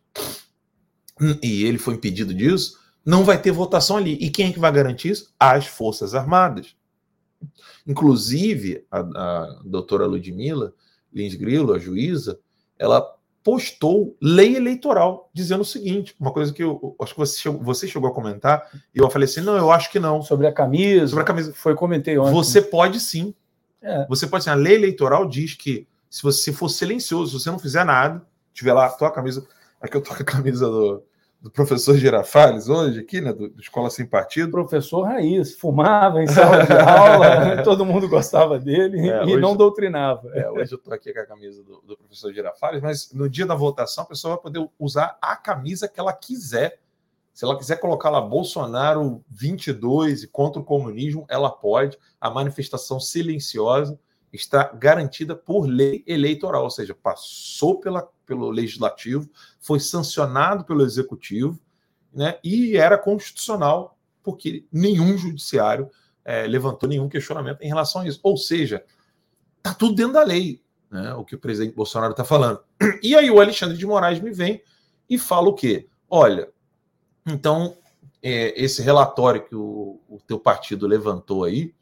e 1.43 1.65
ele 1.65 1.79
foi 1.79 1.95
impedido 1.95 2.33
disso, 2.35 2.79
não 3.05 3.25
vai 3.25 3.41
ter 3.41 3.51
votação 3.51 3.97
ali. 3.97 4.15
E 4.15 4.31
quem 4.31 4.49
é 4.49 4.53
que 4.53 4.61
vai 4.61 4.73
garantir 4.73 5.11
isso? 5.11 5.33
As 5.39 5.67
Forças 5.67 6.15
Armadas. 6.15 6.75
Inclusive, 7.87 8.85
a, 8.91 9.01
a 9.01 9.61
doutora 9.65 10.07
Ludmila 10.07 10.73
Lins 11.13 11.35
Grillo, 11.35 11.75
a 11.75 11.79
juíza, 11.79 12.39
ela 12.79 13.05
postou 13.45 14.17
lei 14.21 14.57
eleitoral 14.57 15.29
dizendo 15.35 15.63
o 15.63 15.65
seguinte, 15.65 16.15
uma 16.19 16.33
coisa 16.33 16.53
que 16.53 16.63
eu, 16.63 16.79
eu 16.83 16.97
acho 17.05 17.13
que 17.13 17.19
você 17.19 17.39
chegou, 17.39 17.61
você 17.61 17.89
chegou 17.89 18.09
a 18.09 18.15
comentar, 18.15 18.71
e 18.95 18.99
eu 18.99 19.11
falei 19.11 19.27
assim, 19.27 19.41
não, 19.41 19.57
eu 19.57 19.71
acho 19.71 19.91
que 19.91 19.99
não. 19.99 20.23
Sobre 20.23 20.47
a 20.47 20.53
camisa. 20.53 21.09
Sobre 21.09 21.23
a 21.23 21.27
camisa. 21.27 21.53
Foi, 21.53 21.75
comentei 21.75 22.17
ontem. 22.19 22.33
Você 22.33 22.63
pode 22.63 23.01
sim. 23.01 23.35
É. 23.81 24.07
Você 24.07 24.27
pode 24.27 24.45
sim. 24.45 24.51
A 24.51 24.55
lei 24.55 24.75
eleitoral 24.75 25.29
diz 25.29 25.55
que 25.55 25.87
se 26.09 26.23
você 26.23 26.53
for 26.53 26.69
silencioso, 26.69 27.33
se 27.33 27.43
você 27.43 27.51
não 27.51 27.59
fizer 27.59 27.85
nada, 27.85 28.25
tiver 28.55 28.73
lá 28.73 28.87
a 28.87 28.91
tua 28.91 29.11
camisa, 29.11 29.47
aqui 29.81 29.97
eu 29.97 30.01
tô 30.01 30.15
com 30.15 30.23
a 30.23 30.27
camisa 30.27 30.67
do, 30.67 31.03
do 31.43 31.51
professor 31.51 31.97
Girafales 31.97 32.69
hoje, 32.69 33.01
aqui, 33.01 33.21
né, 33.21 33.33
do, 33.33 33.49
do, 33.49 33.61
Escola 33.61 33.91
Sem 33.91 34.07
Partido. 34.07 34.53
Professor 34.53 35.03
Raiz, 35.03 35.57
fumava 35.57 36.23
em 36.23 36.27
sala 36.29 36.65
de 36.65 36.73
aula, 36.73 37.63
todo 37.65 37.85
mundo 37.85 38.09
gostava 38.09 38.61
dele 38.61 39.01
é, 39.01 39.25
e 39.25 39.33
hoje, 39.33 39.41
não 39.41 39.57
doutrinava. 39.57 40.31
É, 40.35 40.49
hoje 40.49 40.73
eu 40.73 40.79
estou 40.79 40.95
aqui 40.95 41.13
com 41.13 41.19
a 41.19 41.27
camisa 41.27 41.61
do, 41.65 41.83
do, 41.85 41.97
professor 41.97 42.33
Girafales, 42.33 42.81
mas 42.81 43.13
no 43.13 43.29
dia 43.29 43.45
da 43.45 43.57
votação 43.57 44.05
a 44.05 44.07
pessoa 44.07 44.35
vai 44.35 44.43
poder 44.45 44.65
usar 44.79 45.19
a 45.21 45.35
camisa 45.35 45.89
que 45.89 45.99
ela 45.99 46.13
quiser. 46.13 46.79
Se 47.35 47.45
ela 47.45 47.59
quiser 47.59 47.77
colocar 47.77 48.11
lá 48.11 48.21
Bolsonaro 48.21 49.25
22 49.29 50.23
e 50.23 50.29
contra 50.29 50.61
o 50.61 50.65
comunismo, 50.65 51.27
ela 51.29 51.51
pode. 51.51 51.99
A 52.21 52.31
manifestação 52.31 53.01
silenciosa 53.01 53.99
está 54.33 54.73
garantida 54.73 55.37
por 55.37 55.67
lei 55.67 56.03
eleitoral, 56.07 56.65
ou 56.65 56.71
seja, 56.71 56.95
passou 56.95 57.79
pela, 57.79 58.09
pelo 58.25 58.51
legislativo, 58.51 59.29
foi 59.61 59.79
sancionado 59.79 60.65
pelo 60.65 60.83
executivo, 60.83 61.59
né, 62.13 62.39
e 62.43 62.77
era 62.77 62.97
constitucional, 62.97 63.99
porque 64.23 64.65
nenhum 64.73 65.17
judiciário 65.19 65.91
é, 66.25 66.47
levantou 66.47 66.89
nenhum 66.89 67.09
questionamento 67.09 67.61
em 67.63 67.69
relação 67.69 68.03
a 68.03 68.07
isso. 68.07 68.21
Ou 68.23 68.37
seja, 68.37 68.85
está 69.59 69.75
tudo 69.75 69.95
dentro 69.95 70.15
da 70.15 70.25
lei, 70.25 70.63
né, 70.91 71.15
o 71.15 71.25
que 71.25 71.35
o 71.35 71.39
presidente 71.39 71.75
Bolsonaro 71.75 72.13
está 72.13 72.25
falando. 72.25 72.61
E 73.03 73.15
aí 73.15 73.31
o 73.31 73.41
Alexandre 73.41 73.77
de 73.77 73.87
Moraes 73.87 74.21
me 74.21 74.31
vem 74.31 74.63
e 75.09 75.19
fala 75.19 75.49
o 75.49 75.55
quê? 75.55 75.89
Olha, 76.09 76.49
então, 77.27 77.77
é, 78.23 78.63
esse 78.63 78.83
relatório 78.83 79.45
que 79.45 79.55
o, 79.55 80.01
o 80.09 80.19
teu 80.27 80.39
partido 80.39 80.87
levantou 80.87 81.45
aí, 81.45 81.75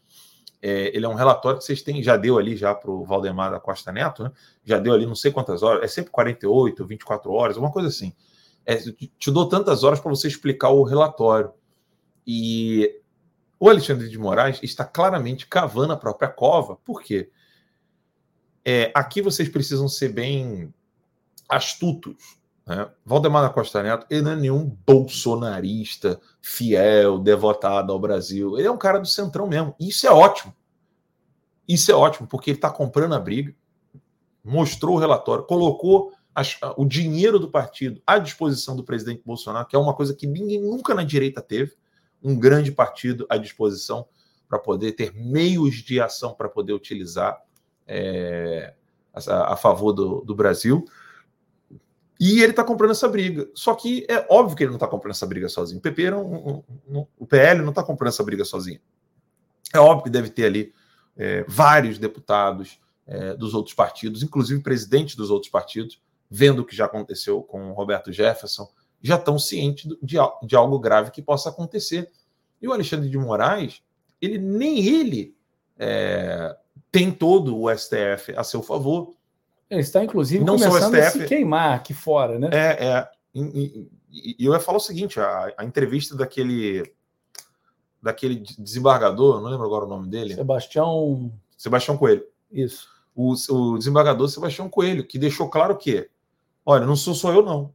é, 0.63 0.95
ele 0.95 1.07
é 1.07 1.09
um 1.09 1.15
relatório 1.15 1.59
que 1.59 1.65
vocês 1.65 1.83
têm, 1.83 2.03
já 2.03 2.17
deu 2.17 2.37
ali 2.39 2.57
já 2.57 2.75
para 2.75 2.91
o 2.91 3.05
Valdemar 3.05 3.51
da 3.51 3.59
Costa 3.59 3.91
Neto, 3.91 4.25
né? 4.25 4.33
Já 4.65 4.79
deu 4.79 4.93
ali 4.93 5.07
não 5.07 5.15
sei 5.15 5.31
quantas 5.33 5.63
horas, 5.63 5.83
é 5.83 5.89
sempre 5.89 6.11
48, 6.11 6.85
24 6.85 7.33
horas, 7.33 7.57
uma 7.57 7.71
coisa 7.71 7.89
assim. 7.89 8.13
É, 8.67 8.77
te 8.77 9.31
dou 9.31 9.49
tantas 9.49 9.83
horas 9.85 10.01
para 10.01 10.11
você 10.11 10.29
explicar 10.29 10.69
o 10.69 10.83
relatório. 10.83 11.53
E 12.27 13.01
o 13.59 13.69
Alexandre 13.69 14.09
de 14.09 14.19
Moraes 14.19 14.59
está 14.63 14.85
claramente 14.85 15.47
cavando 15.47 15.95
a 15.95 15.97
própria 15.97 16.29
cova, 16.29 16.77
por 16.77 17.03
quê? 17.03 17.31
É, 18.65 18.93
aqui 18.95 19.23
vocês 19.23 19.49
precisam 19.49 19.89
ser 19.89 20.11
bem 20.11 20.73
astutos. 21.49 22.39
Né? 22.67 22.89
Valdemar 23.05 23.43
da 23.43 23.51
Costa 23.51 23.83
Neto, 23.83 24.07
ele 24.11 24.23
não 24.23 24.33
é 24.33 24.37
nenhum 24.37 24.77
bolsonarista 24.87 26.21
fiel, 26.41 27.19
devotado 27.19 27.93
ao 27.93 27.99
Brasil. 27.99 28.59
Ele 28.59 28.69
é 28.69 28.71
um 28.71 28.79
cara 28.79 28.99
do 28.99 29.07
centrão 29.07 29.47
mesmo. 29.47 29.75
Isso 29.79 30.07
é 30.07 30.11
ótimo. 30.11 30.55
Isso 31.67 31.91
é 31.91 31.95
ótimo, 31.95 32.27
porque 32.27 32.51
ele 32.51 32.59
está 32.59 32.71
comprando 32.71 33.15
a 33.15 33.21
briga, 33.21 33.55
mostrou 34.45 34.97
o 34.97 34.99
relatório, 34.99 35.45
colocou 35.45 36.13
as, 36.35 36.59
o 36.77 36.85
dinheiro 36.85 37.39
do 37.39 37.51
partido 37.51 38.03
à 38.07 38.19
disposição 38.19 38.75
do 38.75 38.85
presidente 38.85 39.23
Bolsonaro, 39.25 39.67
que 39.67 39.77
é 39.77 39.79
uma 39.79 39.95
coisa 39.95 40.15
que 40.15 40.27
ninguém 40.27 40.61
nunca 40.61 40.95
na 40.95 41.05
direita 41.05 41.41
teve 41.41 41.75
um 42.23 42.39
grande 42.39 42.73
partido 42.73 43.27
à 43.29 43.37
disposição 43.37 44.07
para 44.49 44.59
poder 44.59 44.93
ter 44.93 45.15
meios 45.15 45.77
de 45.77 46.01
ação 46.01 46.35
para 46.35 46.49
poder 46.49 46.73
utilizar 46.73 47.41
é, 47.87 48.75
a, 49.15 49.53
a, 49.53 49.57
favor 49.57 49.93
do, 49.93 50.23
do 50.23 50.35
Brasil. 50.35 50.85
E 52.21 52.43
ele 52.43 52.51
está 52.51 52.63
comprando 52.63 52.91
essa 52.91 53.09
briga. 53.09 53.49
Só 53.55 53.75
que 53.75 54.07
é 54.07 54.27
óbvio 54.29 54.55
que 54.55 54.63
ele 54.63 54.71
não 54.71 54.77
está 54.77 54.87
comprando 54.87 55.13
essa 55.13 55.27
briga 55.27 55.49
sozinho. 55.49 55.79
O 55.79 55.83
PP 55.83 56.11
não, 56.11 56.65
não, 56.87 57.09
o 57.19 57.27
PL 57.27 57.63
não 57.63 57.71
está 57.71 57.83
comprando 57.83 58.13
essa 58.13 58.23
briga 58.23 58.45
sozinho. 58.45 58.79
É 59.73 59.79
óbvio 59.79 60.05
que 60.05 60.11
deve 60.11 60.29
ter 60.29 60.45
ali 60.45 60.75
é, 61.17 61.45
vários 61.49 61.99
deputados 61.99 62.79
é, 63.07 63.35
dos 63.35 63.55
outros 63.55 63.75
partidos, 63.75 64.23
inclusive 64.23 64.63
presidentes 64.63 65.17
dos 65.17 65.31
outros 65.31 65.51
partidos, 65.51 66.01
vendo 66.31 66.61
o 66.61 66.65
que 66.65 66.77
já 66.77 66.85
aconteceu 66.85 67.43
com 67.43 67.71
o 67.71 67.73
Roberto 67.73 68.13
Jefferson, 68.13 68.69
já 69.03 69.17
estão 69.17 69.39
cientes 69.39 69.91
de, 70.03 70.17
de 70.43 70.57
algo 70.57 70.79
grave 70.79 71.11
que 71.11 71.23
possa 71.23 71.49
acontecer. 71.49 72.11
E 72.61 72.69
o 72.69 72.73
Alexandre 72.73 73.09
de 73.09 73.17
Moraes, 73.17 73.83
ele 74.21 74.37
nem 74.37 74.85
ele 74.87 75.35
é, 75.79 76.55
tem 76.93 77.11
todo 77.11 77.59
o 77.59 77.75
STF 77.75 78.35
a 78.37 78.45
seu 78.45 78.63
favor. 78.63 79.15
Ele 79.71 79.81
está, 79.81 80.03
inclusive, 80.03 80.45
não 80.45 80.59
começando 80.59 80.95
STF, 80.97 81.07
a 81.07 81.11
se 81.11 81.27
queimar 81.27 81.75
aqui 81.75 81.95
fora, 81.95 82.39
né? 82.39 82.51
É, 82.53 82.87
é. 82.87 83.09
E, 83.33 83.89
e, 84.11 84.37
e 84.41 84.45
eu 84.45 84.53
ia 84.53 84.59
falar 84.61 84.79
o 84.79 84.81
seguinte: 84.81 85.21
a, 85.21 85.55
a, 85.57 85.65
entrevista 85.65 86.17
daquele 86.17 86.93
daquele 88.03 88.43
desembargador, 88.59 89.41
não 89.41 89.49
lembro 89.49 89.67
agora 89.67 89.85
o 89.85 89.89
nome 89.89 90.09
dele. 90.09 90.35
Sebastião. 90.35 91.33
Sebastião 91.57 91.97
Coelho. 91.97 92.25
Isso. 92.51 92.89
O, 93.15 93.35
o 93.51 93.79
desembargador 93.79 94.29
Sebastião 94.29 94.69
Coelho, 94.69 95.07
que 95.07 95.19
deixou 95.19 95.49
claro 95.49 95.77
que, 95.77 96.09
olha, 96.65 96.87
não 96.87 96.97
sou 96.97 97.15
só 97.15 97.33
eu, 97.33 97.43
não. 97.43 97.73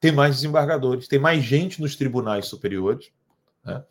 Tem 0.00 0.12
mais 0.12 0.36
desembargadores, 0.36 1.08
tem 1.08 1.18
mais 1.18 1.44
gente 1.44 1.80
nos 1.80 1.94
tribunais 1.94 2.46
superiores 2.46 3.10
né, 3.64 3.84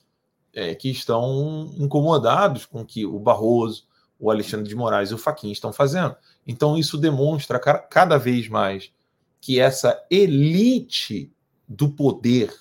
é, 0.54 0.76
que 0.76 0.90
estão 0.90 1.72
incomodados 1.78 2.66
com 2.66 2.86
que 2.86 3.06
o 3.06 3.20
Barroso, 3.20 3.86
o 4.22 4.30
Alexandre 4.30 4.70
de 4.70 4.76
Moraes 4.76 5.10
e 5.10 5.16
o 5.16 5.18
Faquin 5.18 5.52
estão 5.52 5.74
fazendo. 5.74 6.16
Então, 6.46 6.78
isso 6.78 6.96
demonstra 6.96 7.60
cada 7.60 8.20
vez 8.20 8.48
mais 8.48 8.94
que 9.42 9.60
essa 9.60 10.00
elite 10.12 11.34
do 11.68 11.90
poder 11.90 12.54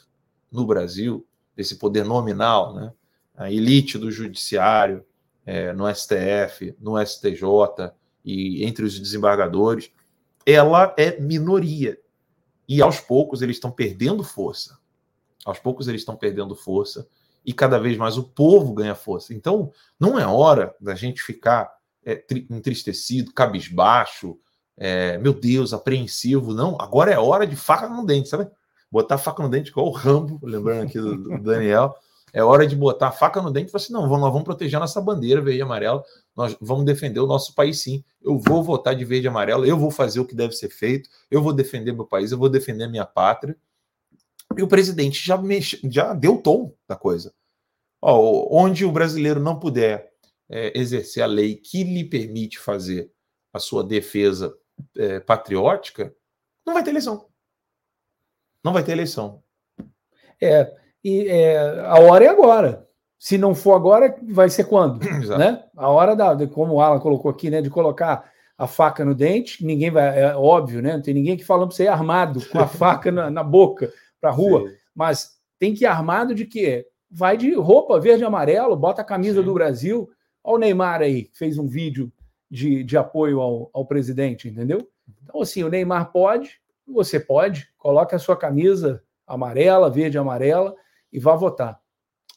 no 0.50 0.64
Brasil, 0.64 1.26
esse 1.54 1.76
poder 1.76 2.02
nominal, 2.02 2.74
né? 2.74 2.92
a 3.36 3.52
elite 3.52 3.98
do 3.98 4.10
judiciário, 4.10 5.04
é, 5.44 5.72
no 5.74 5.84
STF, 5.94 6.74
no 6.80 6.98
STJ 7.04 7.92
e 8.24 8.64
entre 8.64 8.84
os 8.84 8.98
desembargadores, 8.98 9.92
ela 10.46 10.94
é 10.96 11.20
minoria. 11.20 11.98
E 12.66 12.80
aos 12.80 13.00
poucos 13.00 13.42
eles 13.42 13.56
estão 13.56 13.70
perdendo 13.70 14.24
força. 14.24 14.78
Aos 15.44 15.58
poucos 15.58 15.88
eles 15.88 16.00
estão 16.00 16.16
perdendo 16.16 16.54
força 16.54 17.06
e 17.44 17.52
cada 17.52 17.78
vez 17.78 17.96
mais 17.96 18.16
o 18.18 18.24
povo 18.24 18.74
ganha 18.74 18.94
força. 18.94 19.34
Então, 19.34 19.72
não 19.98 20.18
é 20.18 20.26
hora 20.26 20.74
da 20.80 20.94
gente 20.94 21.22
ficar 21.22 21.70
é, 22.04 22.24
entristecido, 22.50 23.32
cabisbaixo, 23.32 24.38
é, 24.76 25.18
meu 25.18 25.34
Deus, 25.34 25.72
apreensivo. 25.72 26.54
Não, 26.54 26.76
agora 26.80 27.10
é 27.10 27.18
hora 27.18 27.46
de 27.46 27.56
faca 27.56 27.88
no 27.88 28.04
dente, 28.04 28.28
sabe? 28.28 28.48
Botar 28.90 29.18
faca 29.18 29.42
no 29.42 29.48
dente 29.48 29.70
igual 29.70 29.88
o 29.88 29.92
Rambo, 29.92 30.40
lembrando 30.42 30.84
aqui 30.84 30.98
do, 30.98 31.16
do 31.16 31.42
Daniel. 31.42 31.94
É 32.32 32.42
hora 32.42 32.66
de 32.66 32.76
botar 32.76 33.08
a 33.08 33.12
faca 33.12 33.42
no 33.42 33.50
dente 33.50 33.68
e 33.68 33.70
falar 33.70 33.82
assim: 33.82 33.92
não, 33.92 34.06
nós 34.06 34.32
vamos 34.32 34.44
proteger 34.44 34.78
nossa 34.78 35.00
bandeira 35.00 35.40
verde 35.40 35.58
e 35.58 35.62
amarela, 35.62 36.02
nós 36.34 36.56
vamos 36.60 36.84
defender 36.84 37.20
o 37.20 37.26
nosso 37.26 37.54
país 37.54 37.82
sim. 37.82 38.04
Eu 38.22 38.38
vou 38.38 38.62
votar 38.62 38.94
de 38.94 39.04
verde 39.04 39.26
e 39.26 39.28
amarelo, 39.28 39.66
eu 39.66 39.76
vou 39.76 39.90
fazer 39.90 40.20
o 40.20 40.24
que 40.24 40.34
deve 40.34 40.52
ser 40.54 40.68
feito, 40.68 41.10
eu 41.30 41.42
vou 41.42 41.52
defender 41.52 41.92
meu 41.92 42.06
país, 42.06 42.30
eu 42.32 42.38
vou 42.38 42.48
defender 42.48 42.86
minha 42.88 43.04
pátria. 43.04 43.56
E 44.56 44.62
o 44.62 44.68
presidente 44.68 45.24
já, 45.24 45.36
mexe, 45.36 45.80
já 45.84 46.12
deu 46.12 46.38
tom 46.38 46.74
da 46.88 46.96
coisa. 46.96 47.32
Ó, 48.02 48.48
onde 48.50 48.84
o 48.84 48.92
brasileiro 48.92 49.40
não 49.40 49.58
puder 49.58 50.10
é, 50.48 50.78
exercer 50.78 51.22
a 51.22 51.26
lei 51.26 51.54
que 51.54 51.84
lhe 51.84 52.04
permite 52.04 52.58
fazer 52.58 53.12
a 53.52 53.58
sua 53.58 53.84
defesa 53.84 54.54
é, 54.96 55.20
patriótica, 55.20 56.14
não 56.66 56.74
vai 56.74 56.82
ter 56.82 56.90
eleição. 56.90 57.26
Não 58.64 58.72
vai 58.72 58.82
ter 58.82 58.92
eleição. 58.92 59.42
É, 60.40 60.72
e 61.04 61.28
é, 61.28 61.58
a 61.80 62.00
hora 62.00 62.24
é 62.24 62.28
agora. 62.28 62.86
Se 63.18 63.36
não 63.36 63.54
for 63.54 63.74
agora, 63.74 64.16
vai 64.22 64.48
ser 64.48 64.64
quando? 64.64 65.02
Exato. 65.22 65.38
Né? 65.38 65.62
A 65.76 65.88
hora 65.88 66.16
da, 66.16 66.34
de, 66.34 66.46
como 66.46 66.74
o 66.74 66.80
Alan 66.80 66.98
colocou 66.98 67.30
aqui, 67.30 67.50
né, 67.50 67.60
de 67.60 67.70
colocar 67.70 68.30
a 68.56 68.66
faca 68.66 69.04
no 69.04 69.14
dente, 69.14 69.64
ninguém 69.64 69.90
vai, 69.90 70.20
é 70.20 70.34
óbvio, 70.34 70.82
né? 70.82 70.92
Não 70.92 71.00
tem 71.00 71.14
ninguém 71.14 71.34
que 71.34 71.44
falando 71.44 71.68
para 71.68 71.76
você 71.76 71.84
ir 71.84 71.88
armado 71.88 72.46
com 72.48 72.58
a 72.58 72.66
faca 72.68 73.10
na, 73.10 73.30
na 73.30 73.42
boca 73.42 73.90
para 74.20 74.30
a 74.30 74.32
rua, 74.32 74.68
Sim. 74.68 74.76
mas 74.94 75.40
tem 75.58 75.74
que 75.74 75.84
ir 75.84 75.86
armado 75.86 76.34
de 76.34 76.44
quê? 76.44 76.86
Vai 77.10 77.36
de 77.36 77.54
roupa 77.54 77.98
verde 78.00 78.22
e 78.22 78.26
amarelo, 78.26 78.76
bota 78.76 79.02
a 79.02 79.04
camisa 79.04 79.40
Sim. 79.40 79.46
do 79.46 79.54
Brasil. 79.54 80.10
Olha 80.42 80.54
o 80.54 80.58
Neymar 80.58 81.00
aí, 81.00 81.24
que 81.24 81.36
fez 81.36 81.58
um 81.58 81.66
vídeo 81.66 82.12
de, 82.50 82.82
de 82.82 82.96
apoio 82.96 83.40
ao, 83.40 83.70
ao 83.72 83.86
presidente, 83.86 84.48
entendeu? 84.48 84.88
Então, 85.22 85.40
assim, 85.40 85.62
o 85.62 85.68
Neymar 85.68 86.10
pode, 86.12 86.60
você 86.86 87.20
pode, 87.20 87.68
coloque 87.78 88.14
a 88.14 88.18
sua 88.18 88.36
camisa 88.36 89.02
amarela, 89.26 89.90
verde 89.90 90.16
e 90.16 90.18
amarela 90.18 90.74
e 91.12 91.18
vá 91.18 91.36
votar. 91.36 91.80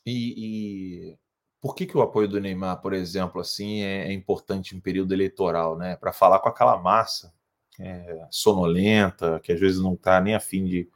E, 0.05 0.33
e, 0.37 1.17
por 1.61 1.75
que, 1.75 1.85
que 1.85 1.97
o 1.97 2.01
apoio 2.01 2.27
do 2.27 2.39
Neymar, 2.39 2.81
por 2.81 2.93
exemplo, 2.93 3.41
assim, 3.41 3.81
é, 3.81 4.09
é 4.09 4.13
importante 4.13 4.75
em 4.75 4.79
período 4.79 5.13
eleitoral, 5.13 5.77
né? 5.77 5.95
Para 5.95 6.11
falar 6.11 6.39
com 6.39 6.49
aquela 6.49 6.77
massa 6.77 7.33
é, 7.79 8.27
sonolenta, 8.29 9.39
que 9.39 9.51
às 9.51 9.59
vezes 9.59 9.79
não 9.79 9.93
está 9.93 10.19
nem 10.19 10.35
afim 10.35 10.65
de, 10.65 10.89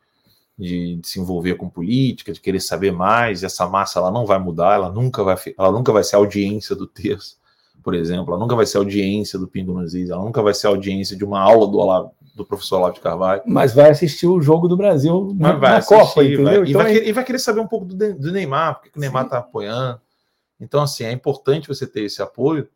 de, 0.58 0.96
de, 0.96 1.08
se 1.08 1.20
envolver 1.20 1.56
com 1.56 1.70
política, 1.70 2.34
de 2.34 2.42
querer 2.42 2.60
saber 2.60 2.92
mais. 2.92 3.44
Essa 3.44 3.68
massa 3.68 4.00
ela 4.00 4.12
não 4.12 4.26
vai 4.26 4.40
mudar, 4.40 4.76
ela 4.76 4.92
nunca 4.92 5.24
vai, 5.24 5.36
ela 5.58 5.72
nunca 5.72 5.92
vai 5.92 6.04
ser 6.04 6.16
audiência 6.16 6.76
do 6.76 6.88
terço, 6.88 7.38
por 7.84 7.94
exemplo, 7.94 8.34
ela 8.34 8.40
nunca 8.40 8.56
vai 8.56 8.66
ser 8.66 8.80
audiência 8.80 9.40
do 9.40 9.48
Pingo 9.48 9.74
nos 9.74 9.96
ela 9.96 10.22
nunca 10.22 10.42
vai 10.42 10.54
ser 10.54 10.68
audiência 10.68 11.16
de 11.16 11.24
uma 11.24 11.40
aula 11.40 11.68
do, 11.68 11.78
Olavo, 11.78 12.12
do 12.36 12.46
professor 12.46 12.80
Olavo 12.80 12.96
de 12.96 13.00
Carvalho. 13.00 13.44
Mas 13.46 13.74
vai 13.74 13.90
assistir 13.90 14.28
o 14.28 14.42
jogo 14.42 14.68
do 14.68 14.76
Brasil 14.76 15.34
na, 15.38 15.58
na 15.58 15.78
assistir, 15.78 15.96
Copa, 15.96 16.24
entendeu? 16.24 16.44
Vai, 16.44 16.56
então 16.56 16.66
e, 16.66 16.74
vai, 16.74 16.98
é... 16.98 17.08
e, 17.08 17.12
vai, 17.14 17.24
querer 17.24 17.40
saber 17.40 17.62
um 17.62 17.68
pouco 17.68 17.86
do, 17.86 17.96
do 17.96 18.32
Neymar, 18.32 18.82
porque 18.82 18.98
o 18.98 19.00
Neymar 19.00 19.24
está 19.24 19.38
apoiando. 19.38 20.02
Então, 20.60 20.82
assim, 20.82 21.06
é 21.06 21.12
importante 21.12 21.68
você 21.68 21.88
ter 21.88 22.02
esse 22.02 22.22
apoio. 22.22 22.68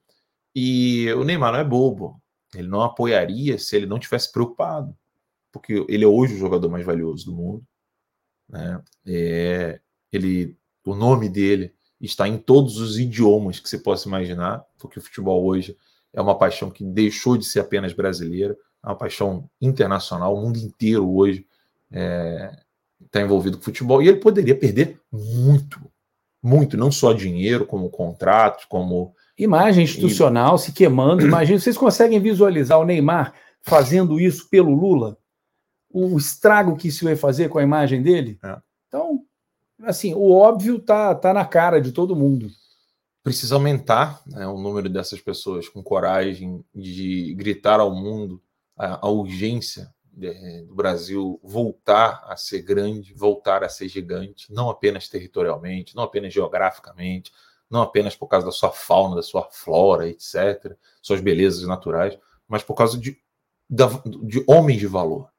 E 0.55 1.11
o 1.13 1.23
Neymar 1.23 1.51
não 1.51 1.59
é 1.59 1.63
bobo. 1.63 2.21
Ele 2.55 2.67
não 2.67 2.81
apoiaria 2.81 3.57
se 3.57 3.75
ele 3.75 3.85
não 3.85 3.99
tivesse 3.99 4.31
preocupado. 4.31 4.95
Porque 5.51 5.85
ele 5.89 6.05
é 6.05 6.07
hoje 6.07 6.35
o 6.35 6.39
jogador 6.39 6.69
mais 6.69 6.85
valioso 6.85 7.25
do 7.25 7.33
mundo. 7.33 7.63
Né? 8.51 8.81
É, 9.07 9.79
ele, 10.11 10.55
o 10.85 10.93
nome 10.93 11.29
dele 11.29 11.73
está 11.99 12.27
em 12.27 12.37
todos 12.37 12.77
os 12.77 12.99
idiomas 12.99 13.59
que 13.59 13.69
você 13.69 13.77
possa 13.77 14.07
imaginar, 14.07 14.63
porque 14.77 14.99
o 14.99 15.01
futebol 15.01 15.43
hoje 15.45 15.77
é 16.13 16.21
uma 16.21 16.37
paixão 16.37 16.69
que 16.69 16.83
deixou 16.83 17.37
de 17.37 17.45
ser 17.45 17.61
apenas 17.61 17.93
brasileira, 17.93 18.57
é 18.83 18.87
uma 18.87 18.95
paixão 18.95 19.49
internacional. 19.61 20.35
O 20.35 20.41
mundo 20.41 20.57
inteiro 20.57 21.09
hoje 21.09 21.45
está 21.89 21.99
é, 21.99 22.59
tá 23.09 23.21
envolvido 23.21 23.57
com 23.57 23.63
futebol 23.63 24.01
e 24.01 24.07
ele 24.07 24.17
poderia 24.17 24.55
perder 24.55 24.99
muito, 25.11 25.79
muito, 26.43 26.75
não 26.75 26.91
só 26.91 27.13
dinheiro, 27.13 27.65
como 27.65 27.89
contratos, 27.89 28.65
como 28.65 29.13
imagem 29.37 29.83
institucional 29.83 30.55
e... 30.55 30.59
se 30.59 30.71
queimando. 30.73 31.25
Imagina, 31.25 31.59
vocês 31.59 31.77
conseguem 31.77 32.19
visualizar 32.19 32.79
o 32.79 32.85
Neymar 32.85 33.33
fazendo 33.61 34.19
isso 34.19 34.49
pelo 34.49 34.73
Lula? 34.73 35.17
O 35.93 36.17
estrago 36.17 36.75
que 36.75 36.87
isso 36.87 37.05
vai 37.05 37.15
fazer 37.15 37.49
com 37.49 37.59
a 37.59 37.63
imagem 37.63 38.01
dele. 38.01 38.39
É. 38.43 38.57
Então, 38.87 39.23
assim, 39.83 40.13
o 40.13 40.31
óbvio 40.31 40.79
tá, 40.79 41.13
tá 41.15 41.33
na 41.33 41.45
cara 41.45 41.81
de 41.81 41.91
todo 41.91 42.15
mundo. 42.15 42.49
Precisa 43.23 43.55
aumentar 43.55 44.21
né, 44.25 44.47
o 44.47 44.57
número 44.57 44.89
dessas 44.89 45.21
pessoas 45.21 45.69
com 45.69 45.83
coragem 45.83 46.63
de 46.73 47.33
gritar 47.35 47.79
ao 47.79 47.93
mundo 47.93 48.41
a, 48.75 49.05
a 49.05 49.09
urgência 49.09 49.93
de, 50.11 50.63
do 50.63 50.75
Brasil 50.75 51.39
voltar 51.43 52.23
a 52.27 52.35
ser 52.35 52.61
grande, 52.63 53.13
voltar 53.13 53.63
a 53.63 53.69
ser 53.69 53.87
gigante, 53.87 54.51
não 54.51 54.69
apenas 54.69 55.07
territorialmente, 55.07 55.95
não 55.95 56.03
apenas 56.03 56.33
geograficamente, 56.33 57.31
não 57.69 57.81
apenas 57.81 58.15
por 58.15 58.27
causa 58.27 58.45
da 58.45 58.51
sua 58.51 58.71
fauna, 58.71 59.15
da 59.15 59.23
sua 59.23 59.47
flora, 59.51 60.09
etc., 60.09 60.75
suas 61.01 61.21
belezas 61.21 61.65
naturais, 61.65 62.17
mas 62.47 62.63
por 62.63 62.73
causa 62.73 62.97
de, 62.97 63.17
de 63.69 64.43
homens 64.47 64.79
de 64.79 64.87
valor 64.87 65.30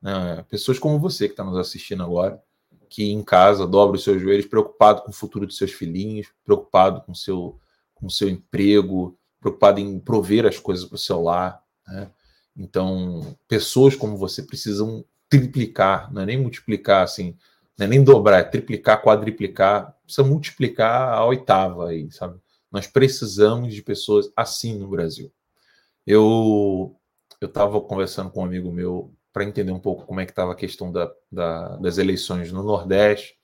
né? 0.00 0.44
Pessoas 0.48 0.78
como 0.78 0.98
você 0.98 1.26
que 1.26 1.32
está 1.34 1.44
nos 1.44 1.58
assistindo 1.58 2.02
agora, 2.02 2.42
que 2.88 3.10
em 3.10 3.22
casa 3.22 3.66
dobra 3.66 3.96
os 3.96 4.04
seus 4.04 4.20
joelhos, 4.20 4.46
preocupado 4.46 5.02
com 5.02 5.10
o 5.10 5.14
futuro 5.14 5.46
dos 5.46 5.56
seus 5.56 5.72
filhinhos, 5.72 6.28
preocupado 6.44 7.02
com 7.02 7.14
seu, 7.14 7.38
o 7.38 7.60
com 7.94 8.08
seu 8.08 8.28
emprego, 8.28 9.16
preocupado 9.40 9.78
em 9.78 9.98
prover 9.98 10.46
as 10.46 10.58
coisas 10.58 10.84
para 10.84 10.96
o 10.96 10.98
seu 10.98 11.22
lar. 11.22 11.62
Né? 11.86 12.10
Então, 12.56 13.36
pessoas 13.46 13.94
como 13.94 14.16
você 14.16 14.42
precisam 14.42 15.04
triplicar, 15.28 16.12
não 16.12 16.22
é 16.22 16.26
nem 16.26 16.40
multiplicar 16.40 17.04
assim, 17.04 17.36
não 17.78 17.86
é 17.86 17.88
nem 17.88 18.02
dobrar, 18.02 18.40
é 18.40 18.42
triplicar, 18.42 19.00
quadriplicar, 19.00 19.96
precisa 20.04 20.26
multiplicar 20.26 21.14
a 21.14 21.24
oitava 21.24 21.90
aí, 21.90 22.10
sabe? 22.10 22.38
Nós 22.70 22.86
precisamos 22.86 23.72
de 23.72 23.82
pessoas 23.82 24.30
assim 24.36 24.76
no 24.76 24.88
Brasil. 24.88 25.32
Eu 26.06 26.96
eu 27.40 27.48
estava 27.48 27.80
conversando 27.80 28.30
com 28.30 28.42
um 28.42 28.44
amigo 28.44 28.70
meu 28.70 29.14
para 29.32 29.44
entender 29.44 29.72
um 29.72 29.78
pouco 29.78 30.06
como 30.06 30.20
é 30.20 30.26
que 30.26 30.32
estava 30.32 30.52
a 30.52 30.56
questão 30.56 30.90
da, 30.90 31.10
da, 31.30 31.76
das 31.76 31.98
eleições 31.98 32.50
no 32.52 32.62
Nordeste. 32.62 33.34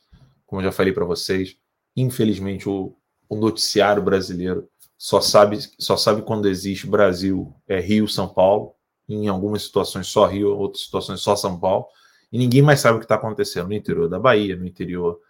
Como 0.45 0.61
eu 0.61 0.66
já 0.66 0.72
falei 0.72 0.93
para 0.93 1.05
vocês, 1.05 1.57
infelizmente 1.97 2.68
o, 2.68 2.97
o, 3.28 3.37
noticiário 3.37 4.03
brasileiro 4.03 4.68
só 4.99 5.20
sabe, 5.20 5.59
só 5.78 5.97
sabe 5.97 6.22
quando 6.22 6.49
existe 6.49 6.87
Brasil, 6.87 7.55
é 7.68 7.80
Rio, 7.80 8.09
São 8.09 8.28
Paulo. 8.28 8.74
Em 9.09 9.28
algumas 9.28 9.62
situações 9.62 10.09
só 10.09 10.26
Rio, 10.26 10.57
outras 10.57 10.84
situações 10.84 11.20
só 11.20 11.37
São 11.37 11.59
Paulo. 11.59 11.87
E 12.32 12.39
ninguém 12.39 12.62
mais 12.62 12.80
sabe 12.80 12.97
o 12.97 12.99
que 12.99 13.05
está 13.05 13.14
acontecendo 13.14 13.68
no 13.68 13.74
interior 13.74 14.09
da 14.09 14.18
Bahia, 14.18 14.57
no 14.57 14.66
interior 14.66 15.20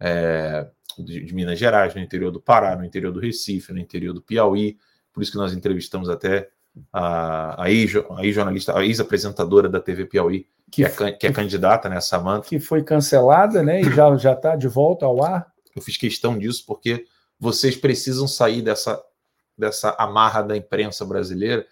é, 0.00 0.66
de, 0.98 1.24
de 1.24 1.34
Minas 1.34 1.58
Gerais, 1.58 1.94
no 1.94 2.00
interior 2.00 2.30
do 2.30 2.40
Pará, 2.40 2.74
no 2.74 2.84
interior 2.84 3.12
do 3.12 3.20
Recife, 3.20 3.72
no 3.72 3.78
interior 3.78 4.14
do 4.14 4.22
Piauí. 4.22 4.78
Por 5.12 5.22
isso 5.22 5.32
que 5.32 5.38
nós 5.38 5.52
entrevistamos 5.52 6.08
até 6.08 6.48
a, 6.92 7.64
a 7.64 7.70
ex-jornalista, 7.70 8.76
a 8.76 8.84
ex-apresentadora 8.84 9.68
da 9.68 9.80
TV 9.80 10.04
Piauí, 10.04 10.46
que, 10.70 10.88
que, 10.88 11.04
é, 11.04 11.12
que 11.12 11.26
é 11.26 11.32
candidata, 11.32 11.88
né, 11.88 12.00
Samanta. 12.00 12.48
Que 12.48 12.58
foi 12.58 12.82
cancelada, 12.82 13.62
né, 13.62 13.80
e 13.80 13.92
já 13.92 14.14
já 14.16 14.32
está 14.32 14.56
de 14.56 14.68
volta 14.68 15.06
ao 15.06 15.22
ar. 15.22 15.46
Eu 15.74 15.82
fiz 15.82 15.96
questão 15.96 16.38
disso 16.38 16.64
porque 16.66 17.04
vocês 17.38 17.76
precisam 17.76 18.26
sair 18.26 18.62
dessa, 18.62 19.02
dessa 19.56 19.94
amarra 19.98 20.42
da 20.42 20.56
imprensa 20.56 21.04
brasileira 21.04 21.66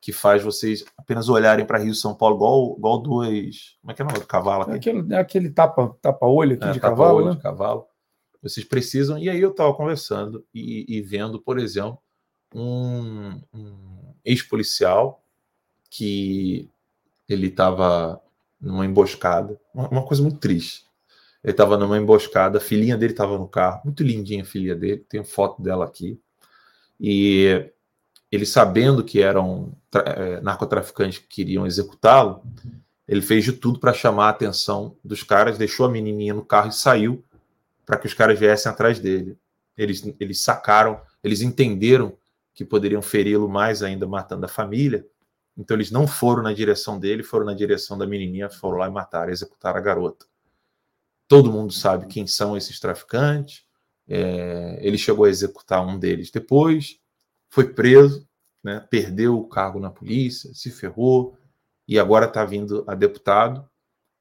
que 0.00 0.12
faz 0.12 0.42
vocês 0.42 0.84
apenas 0.96 1.28
olharem 1.28 1.66
para 1.66 1.78
Rio 1.78 1.94
São 1.94 2.14
Paulo 2.14 2.36
igual, 2.36 2.76
igual 2.78 3.02
dois. 3.02 3.76
Como 3.82 3.92
é 3.92 3.94
que 3.94 4.00
é 4.00 4.04
o 4.04 4.08
nome 4.08 4.20
do 4.20 4.26
cavalo 4.26 4.62
aqui? 4.62 4.72
Aquele, 4.72 5.14
aquele 5.14 5.50
tapa, 5.50 5.94
tapa-olho 6.00 6.54
aqui 6.54 6.64
é, 6.64 6.72
de 6.72 6.80
tapa 6.80 6.96
cavalo. 6.96 7.24
Né? 7.26 7.32
de 7.32 7.42
cavalo. 7.42 7.86
Vocês 8.42 8.66
precisam. 8.66 9.18
E 9.18 9.28
aí 9.28 9.40
eu 9.40 9.50
estava 9.50 9.74
conversando 9.74 10.44
e, 10.54 10.86
e, 10.88 11.02
vendo, 11.02 11.38
por 11.38 11.58
exemplo, 11.58 11.98
um, 12.54 13.42
um 13.52 14.09
ex-policial 14.24 15.22
que 15.88 16.68
ele 17.28 17.48
estava 17.48 18.20
numa 18.60 18.84
emboscada, 18.84 19.58
uma, 19.74 20.04
coisa 20.04 20.22
muito 20.22 20.38
triste. 20.38 20.84
Ele 21.42 21.52
estava 21.52 21.76
numa 21.78 21.96
emboscada, 21.96 22.58
a 22.58 22.60
filhinha 22.60 22.96
dele 22.96 23.12
estava 23.12 23.38
no 23.38 23.48
carro, 23.48 23.80
muito 23.84 24.02
lindinha 24.02 24.42
a 24.42 24.46
filha 24.46 24.74
dele, 24.74 25.04
tem 25.08 25.24
foto 25.24 25.62
dela 25.62 25.84
aqui. 25.84 26.20
E 27.00 27.70
ele 28.30 28.44
sabendo 28.44 29.02
que 29.02 29.22
eram 29.22 29.72
é, 29.94 30.40
narcotraficantes 30.40 31.18
que 31.18 31.26
queriam 31.26 31.66
executá-lo, 31.66 32.42
ele 33.08 33.22
fez 33.22 33.44
de 33.44 33.52
tudo 33.52 33.80
para 33.80 33.92
chamar 33.92 34.26
a 34.26 34.30
atenção 34.30 34.96
dos 35.02 35.22
caras, 35.22 35.58
deixou 35.58 35.86
a 35.86 35.90
menininha 35.90 36.34
no 36.34 36.44
carro 36.44 36.68
e 36.68 36.72
saiu 36.72 37.24
para 37.84 37.96
que 37.96 38.06
os 38.06 38.14
caras 38.14 38.38
viessem 38.38 38.70
atrás 38.70 39.00
dele. 39.00 39.36
Eles, 39.76 40.06
eles 40.20 40.40
sacaram, 40.42 41.00
eles 41.24 41.40
entenderam 41.40 42.12
que 42.54 42.64
poderiam 42.64 43.02
feri-lo 43.02 43.48
mais 43.48 43.82
ainda, 43.82 44.06
matando 44.06 44.44
a 44.44 44.48
família. 44.48 45.06
Então 45.56 45.76
eles 45.76 45.90
não 45.90 46.06
foram 46.06 46.42
na 46.42 46.52
direção 46.52 46.98
dele, 46.98 47.22
foram 47.22 47.46
na 47.46 47.54
direção 47.54 47.98
da 47.98 48.06
menininha, 48.06 48.48
foram 48.50 48.78
lá 48.78 48.88
e 48.88 48.90
mataram, 48.90 49.32
executaram 49.32 49.78
a 49.78 49.82
garota. 49.82 50.26
Todo 51.28 51.52
mundo 51.52 51.72
sabe 51.72 52.06
quem 52.06 52.26
são 52.26 52.56
esses 52.56 52.80
traficantes. 52.80 53.64
É, 54.08 54.78
ele 54.80 54.98
chegou 54.98 55.24
a 55.24 55.28
executar 55.28 55.86
um 55.86 55.98
deles 55.98 56.30
depois, 56.30 56.98
foi 57.48 57.72
preso, 57.72 58.26
né, 58.62 58.84
perdeu 58.90 59.38
o 59.38 59.48
cargo 59.48 59.78
na 59.78 59.90
polícia, 59.90 60.52
se 60.52 60.70
ferrou 60.70 61.36
e 61.86 61.98
agora 61.98 62.26
está 62.26 62.44
vindo 62.44 62.84
a 62.88 62.94
deputado 62.94 63.68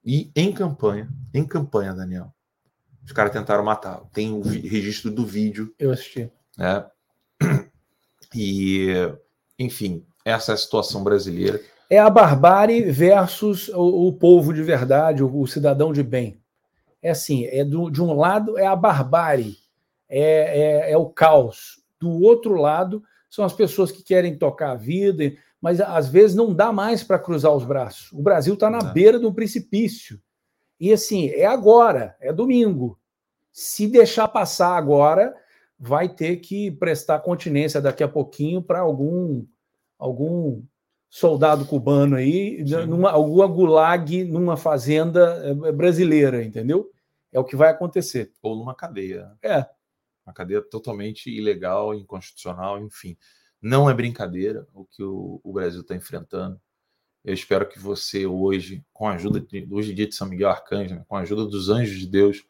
e 0.03 0.31
em 0.35 0.51
campanha, 0.51 1.10
em 1.34 1.45
campanha, 1.45 1.93
Daniel. 1.93 2.34
Os 3.03 3.11
caras 3.11 3.34
tentaram 3.34 3.64
matá-lo. 3.64 4.07
Tem 4.14 4.31
o 4.31 4.41
registro 4.41 5.10
do 5.10 5.26
vídeo. 5.26 5.73
Eu 5.80 5.91
assisti. 5.91 6.31
Né? 6.57 6.85
E, 8.35 8.93
enfim, 9.57 10.06
essa 10.23 10.51
é 10.51 10.56
a 10.56 10.57
situação 10.57 11.03
brasileira. 11.03 11.60
É 11.89 11.97
a 11.97 12.10
barbárie 12.10 12.84
versus 12.91 13.69
o, 13.69 14.07
o 14.07 14.14
povo 14.14 14.53
de 14.53 14.61
verdade, 14.61 15.23
o, 15.23 15.39
o, 15.39 15.47
cidadão 15.47 15.91
de 15.91 16.03
bem. 16.03 16.39
É 17.01 17.11
assim, 17.11 17.45
é 17.45 17.64
do, 17.64 17.89
de 17.89 18.01
um 18.01 18.14
lado 18.14 18.57
é 18.57 18.68
a 18.68 18.76
barbárie, 18.76 19.57
é, 20.07 20.89
é, 20.89 20.91
é 20.91 20.97
o 20.97 21.07
caos. 21.07 21.81
Do 21.99 22.22
outro 22.22 22.53
lado 22.56 23.03
são 23.30 23.43
as 23.43 23.53
pessoas 23.53 23.91
que 23.91 24.03
querem 24.03 24.38
tocar 24.38 24.72
a 24.72 24.76
vida, 24.76 25.34
mas 25.61 25.81
às 25.81 26.07
vezes 26.07 26.35
não 26.35 26.53
dá 26.53 26.72
mais 26.72 27.03
para 27.03 27.19
cruzar 27.19 27.53
os 27.53 27.65
braços. 27.65 28.11
O 28.11 28.22
Brasil 28.22 28.53
está 28.53 28.69
na 28.69 28.81
beira 28.81 29.19
de 29.19 29.26
um 29.26 29.34
precipício. 29.34 30.22
E 30.80 30.93
assim, 30.93 31.30
é 31.30 31.45
agora, 31.45 32.15
é 32.22 32.31
domingo. 32.31 32.97
Se 33.51 33.88
deixar 33.88 34.27
passar 34.27 34.77
agora, 34.77 35.35
vai 35.80 36.10
ter 36.10 36.38
que 36.38 36.72
prestar 36.72 37.19
continência 37.19 37.81
daqui 37.81 38.03
a 38.03 38.07
pouquinho 38.07 38.61
para 38.61 38.80
algum 38.80 39.45
algum 39.97 40.64
soldado 41.10 41.65
cubano 41.65 42.15
aí, 42.15 42.64
numa, 42.88 43.11
alguma 43.11 43.47
gulag 43.47 44.23
numa 44.26 44.56
fazenda 44.56 45.41
eh, 45.43 45.72
brasileira, 45.72 46.43
entendeu? 46.43 46.91
É 47.31 47.39
o 47.39 47.43
que 47.43 47.56
vai 47.56 47.69
acontecer. 47.69 48.31
Ou 48.41 48.56
numa 48.56 48.76
cadeia. 48.76 49.31
É. 49.41 49.65
Uma 50.26 50.34
cadeia 50.34 50.61
totalmente 50.61 51.30
ilegal, 51.30 51.95
inconstitucional, 51.95 52.80
enfim. 52.80 53.18
Não 53.61 53.89
é 53.89 53.93
brincadeira 53.93 54.68
o 54.73 54.85
que 54.85 55.03
o, 55.03 55.41
o 55.43 55.51
Brasil 55.51 55.81
está 55.81 55.95
enfrentando. 55.95 56.61
Eu 57.26 57.34
espero 57.34 57.68
que 57.68 57.80
você 57.80 58.26
hoje, 58.26 58.85
com 58.93 59.07
a 59.07 59.14
ajuda 59.14 59.39
de 59.39 59.68
hoje 59.69 59.93
dia 59.93 60.07
de 60.07 60.15
São 60.15 60.27
Miguel 60.27 60.49
Arcanjo, 60.49 60.95
né, 60.95 61.03
com 61.07 61.15
a 61.15 61.22
ajuda 61.22 61.45
dos 61.45 61.69
anjos 61.69 61.99
de 61.99 62.07
Deus, 62.07 62.45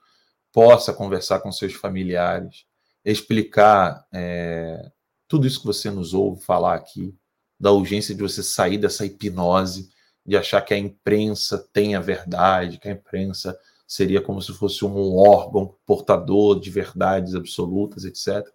possa 0.51 0.93
conversar 0.93 1.39
com 1.39 1.51
seus 1.51 1.73
familiares, 1.73 2.65
explicar 3.03 4.05
é, 4.13 4.91
tudo 5.27 5.47
isso 5.47 5.59
que 5.61 5.67
você 5.67 5.89
nos 5.89 6.13
ouve 6.13 6.41
falar 6.41 6.75
aqui, 6.75 7.15
da 7.59 7.71
urgência 7.71 8.15
de 8.15 8.21
você 8.21 8.41
sair 8.41 8.77
dessa 8.77 9.05
hipnose, 9.05 9.89
de 10.25 10.37
achar 10.37 10.61
que 10.61 10.73
a 10.73 10.77
imprensa 10.77 11.57
tem 11.73 11.95
a 11.95 11.99
verdade, 11.99 12.79
que 12.79 12.87
a 12.87 12.91
imprensa 12.91 13.57
seria 13.87 14.21
como 14.21 14.41
se 14.41 14.53
fosse 14.53 14.85
um 14.85 15.17
órgão 15.17 15.75
portador 15.85 16.59
de 16.59 16.69
verdades 16.69 17.33
absolutas, 17.33 18.05
etc. 18.05 18.47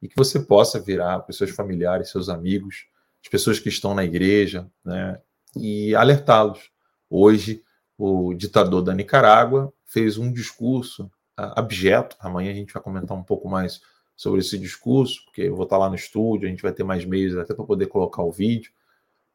E 0.00 0.08
que 0.08 0.16
você 0.16 0.40
possa 0.40 0.80
virar 0.80 1.20
para 1.20 1.34
seus 1.34 1.50
familiares, 1.50 2.10
seus 2.10 2.28
amigos, 2.28 2.86
as 3.22 3.28
pessoas 3.28 3.60
que 3.60 3.68
estão 3.68 3.94
na 3.94 4.04
igreja, 4.04 4.70
né, 4.84 5.20
e 5.56 5.94
alertá-los. 5.94 6.70
Hoje, 7.10 7.62
o 7.96 8.32
ditador 8.32 8.82
da 8.82 8.94
Nicarágua 8.94 9.72
fez 9.84 10.18
um 10.18 10.32
discurso 10.32 11.10
abjeto. 11.38 12.16
Amanhã 12.18 12.50
a 12.50 12.54
gente 12.54 12.72
vai 12.72 12.82
comentar 12.82 13.16
um 13.16 13.22
pouco 13.22 13.48
mais 13.48 13.80
sobre 14.16 14.40
esse 14.40 14.58
discurso, 14.58 15.24
porque 15.24 15.42
eu 15.42 15.54
vou 15.54 15.64
estar 15.64 15.78
lá 15.78 15.88
no 15.88 15.94
estúdio, 15.94 16.46
a 16.46 16.50
gente 16.50 16.62
vai 16.62 16.72
ter 16.72 16.82
mais 16.82 17.04
meios 17.04 17.36
até 17.36 17.54
para 17.54 17.64
poder 17.64 17.86
colocar 17.86 18.22
o 18.22 18.32
vídeo. 18.32 18.72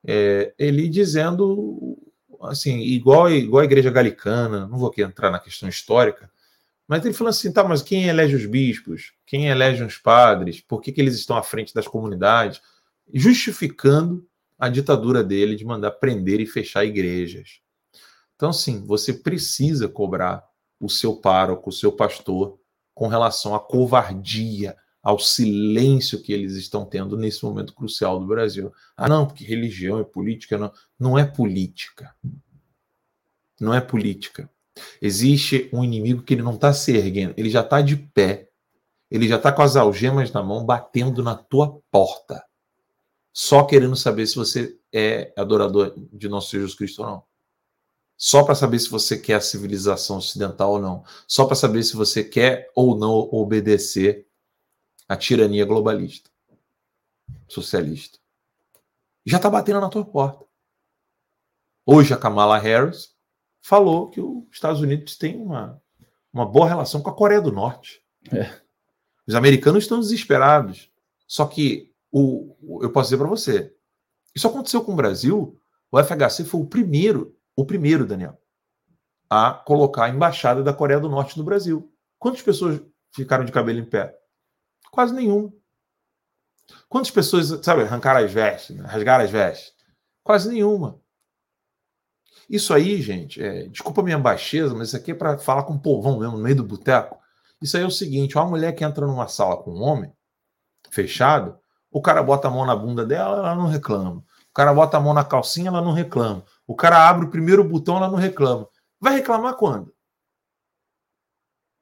É, 0.05 0.53
ele 0.59 0.89
dizendo 0.89 1.97
assim, 2.41 2.79
igual, 2.79 3.31
igual 3.31 3.61
a 3.61 3.65
igreja 3.65 3.89
galicana, 3.89 4.67
não 4.67 4.77
vou 4.77 4.89
aqui 4.89 5.01
entrar 5.01 5.31
na 5.31 5.39
questão 5.39 5.69
histórica, 5.69 6.29
mas 6.87 7.03
ele 7.05 7.13
falou 7.13 7.29
assim, 7.29 7.51
tá, 7.51 7.63
mas 7.63 7.81
quem 7.81 8.07
elege 8.07 8.35
os 8.35 8.45
bispos? 8.45 9.13
Quem 9.25 9.47
elege 9.47 9.83
os 9.83 9.97
padres? 9.97 10.59
Por 10.59 10.81
que, 10.81 10.91
que 10.91 10.99
eles 10.99 11.15
estão 11.15 11.37
à 11.37 11.43
frente 11.43 11.73
das 11.73 11.87
comunidades? 11.87 12.61
Justificando 13.13 14.27
a 14.59 14.67
ditadura 14.67 15.23
dele 15.23 15.55
de 15.55 15.65
mandar 15.65 15.91
prender 15.91 16.41
e 16.41 16.45
fechar 16.45 16.85
igrejas. 16.85 17.61
Então, 18.35 18.51
sim, 18.51 18.85
você 18.85 19.13
precisa 19.13 19.87
cobrar 19.87 20.43
o 20.85 20.89
seu 20.89 21.15
pároco, 21.15 21.69
o 21.69 21.73
seu 21.73 21.91
pastor, 21.91 22.59
com 22.93 23.07
relação 23.07 23.55
à 23.55 23.59
covardia, 23.59 24.75
ao 25.01 25.19
silêncio 25.19 26.21
que 26.21 26.31
eles 26.31 26.53
estão 26.53 26.85
tendo 26.85 27.17
nesse 27.17 27.43
momento 27.43 27.73
crucial 27.73 28.19
do 28.19 28.25
Brasil. 28.25 28.71
Ah, 28.95 29.09
não, 29.09 29.25
porque 29.25 29.43
religião 29.43 29.99
é 29.99 30.03
política. 30.03 30.57
Não, 30.57 30.71
não 30.97 31.19
é 31.19 31.25
política. 31.25 32.15
Não 33.59 33.73
é 33.73 33.81
política. 33.81 34.49
Existe 35.01 35.69
um 35.73 35.83
inimigo 35.83 36.23
que 36.23 36.33
ele 36.33 36.41
não 36.41 36.55
está 36.55 36.73
se 36.73 36.95
erguendo, 36.95 37.33
ele 37.37 37.49
já 37.49 37.61
está 37.61 37.81
de 37.81 37.95
pé. 37.95 38.49
Ele 39.11 39.27
já 39.27 39.35
está 39.35 39.51
com 39.51 39.61
as 39.61 39.75
algemas 39.75 40.31
na 40.31 40.41
mão, 40.41 40.65
batendo 40.65 41.21
na 41.21 41.35
tua 41.35 41.79
porta. 41.91 42.43
Só 43.31 43.63
querendo 43.63 43.95
saber 43.95 44.25
se 44.25 44.35
você 44.35 44.75
é 44.91 45.31
adorador 45.37 45.93
de 46.11 46.27
nosso 46.27 46.49
Jesus 46.51 46.73
Cristo 46.73 47.03
ou 47.03 47.07
não. 47.07 47.23
Só 48.17 48.43
para 48.43 48.55
saber 48.55 48.79
se 48.79 48.89
você 48.89 49.17
quer 49.17 49.35
a 49.35 49.41
civilização 49.41 50.17
ocidental 50.17 50.73
ou 50.73 50.79
não. 50.81 51.03
Só 51.27 51.45
para 51.45 51.55
saber 51.55 51.83
se 51.83 51.95
você 51.95 52.23
quer 52.23 52.71
ou 52.75 52.97
não 52.97 53.11
obedecer 53.11 54.27
a 55.07 55.17
tirania 55.17 55.65
globalista, 55.65 56.29
socialista. 57.47 58.19
Já 59.25 59.37
está 59.37 59.49
batendo 59.49 59.81
na 59.81 59.89
tua 59.89 60.05
porta. 60.05 60.45
Hoje 61.85 62.13
a 62.13 62.17
Kamala 62.17 62.57
Harris 62.57 63.13
falou 63.61 64.09
que 64.09 64.21
os 64.21 64.45
Estados 64.51 64.81
Unidos 64.81 65.17
têm 65.17 65.37
uma, 65.41 65.81
uma 66.31 66.45
boa 66.45 66.67
relação 66.67 67.01
com 67.01 67.09
a 67.09 67.15
Coreia 67.15 67.41
do 67.41 67.51
Norte. 67.51 68.01
É. 68.31 68.61
Os 69.27 69.35
americanos 69.35 69.83
estão 69.83 69.99
desesperados. 69.99 70.89
Só 71.27 71.45
que 71.45 71.93
o 72.11 72.79
eu 72.81 72.91
posso 72.91 73.07
dizer 73.07 73.17
para 73.17 73.27
você, 73.27 73.73
isso 74.35 74.47
aconteceu 74.47 74.83
com 74.83 74.93
o 74.93 74.95
Brasil. 74.95 75.59
O 75.91 76.01
FHC 76.01 76.43
foi 76.45 76.61
o 76.61 76.65
primeiro, 76.65 77.35
o 77.55 77.65
primeiro, 77.65 78.05
Daniel, 78.05 78.37
a 79.29 79.53
colocar 79.53 80.05
a 80.05 80.09
embaixada 80.09 80.63
da 80.63 80.73
Coreia 80.73 80.99
do 80.99 81.09
Norte 81.09 81.37
no 81.37 81.43
Brasil. 81.43 81.91
Quantas 82.19 82.41
pessoas 82.41 82.81
ficaram 83.13 83.45
de 83.45 83.51
cabelo 83.51 83.79
em 83.79 83.85
pé? 83.85 84.15
Quase 84.91 85.13
nenhum. 85.13 85.51
Quantas 86.87 87.11
pessoas, 87.11 87.47
sabe, 87.63 87.81
arrancaram 87.81 88.23
as 88.23 88.31
vestes, 88.31 88.75
né? 88.75 88.85
rasgaram 88.85 89.23
as 89.23 89.31
vestes? 89.31 89.73
Quase 90.23 90.49
nenhuma. 90.49 91.01
Isso 92.49 92.73
aí, 92.73 93.01
gente, 93.01 93.41
é, 93.41 93.67
desculpa 93.67 94.01
a 94.01 94.03
minha 94.03 94.19
baixeza, 94.19 94.73
mas 94.75 94.89
isso 94.89 94.97
aqui 94.97 95.11
é 95.11 95.15
para 95.15 95.37
falar 95.37 95.63
com 95.63 95.73
o 95.73 95.79
povão 95.79 96.19
mesmo, 96.19 96.37
no 96.37 96.43
meio 96.43 96.55
do 96.55 96.63
boteco. 96.63 97.17
Isso 97.61 97.77
aí 97.77 97.83
é 97.83 97.87
o 97.87 97.91
seguinte: 97.91 98.37
uma 98.37 98.45
mulher 98.45 98.73
que 98.73 98.83
entra 98.83 99.07
numa 99.07 99.27
sala 99.27 99.57
com 99.57 99.71
um 99.71 99.81
homem, 99.81 100.13
fechado, 100.91 101.57
o 101.91 102.01
cara 102.01 102.21
bota 102.21 102.47
a 102.47 102.51
mão 102.51 102.65
na 102.65 102.75
bunda 102.75 103.05
dela, 103.05 103.37
ela 103.37 103.55
não 103.55 103.67
reclama. 103.67 104.17
O 104.17 104.53
cara 104.53 104.73
bota 104.73 104.97
a 104.97 104.99
mão 104.99 105.13
na 105.13 105.23
calcinha, 105.23 105.69
ela 105.69 105.81
não 105.81 105.93
reclama. 105.93 106.43
O 106.67 106.75
cara 106.75 107.07
abre 107.09 107.25
o 107.25 107.29
primeiro 107.29 107.63
botão, 107.63 107.97
ela 107.97 108.09
não 108.09 108.17
reclama. 108.17 108.67
Vai 108.99 109.15
reclamar 109.15 109.55
quando? 109.55 109.93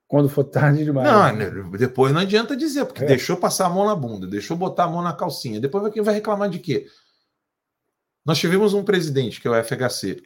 Quando 0.08 0.28
for 0.28 0.44
tarde 0.44 0.84
demais. 0.84 1.10
Não, 1.10 1.36
né, 1.36 1.50
depois 1.78 2.12
não 2.12 2.20
adianta 2.20 2.58
dizer, 2.58 2.86
porque 2.86 3.04
é. 3.04 3.08
deixou 3.08 3.38
passar 3.38 3.68
a 3.68 3.70
mão 3.70 3.86
na 3.86 3.96
bunda, 3.96 4.28
deixou 4.28 4.58
botar 4.58 4.84
a 4.84 4.90
mão 4.90 5.02
na 5.02 5.16
calcinha. 5.16 5.62
Depois 5.62 5.84
vai, 5.84 6.04
vai 6.04 6.14
reclamar 6.14 6.50
de 6.50 6.60
quê? 6.60 6.88
Nós 8.26 8.38
tivemos 8.38 8.74
um 8.74 8.84
presidente, 8.84 9.40
que 9.40 9.48
é 9.48 9.52
o 9.52 9.64
FHC, 9.64 10.22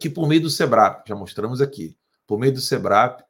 que 0.00 0.10
por 0.10 0.26
meio 0.26 0.42
do 0.42 0.50
SEBRAP, 0.50 1.06
já 1.06 1.14
mostramos 1.14 1.60
aqui, 1.60 1.96
por 2.26 2.38
meio 2.38 2.52
do 2.52 2.60
SEBRAP, 2.60 3.22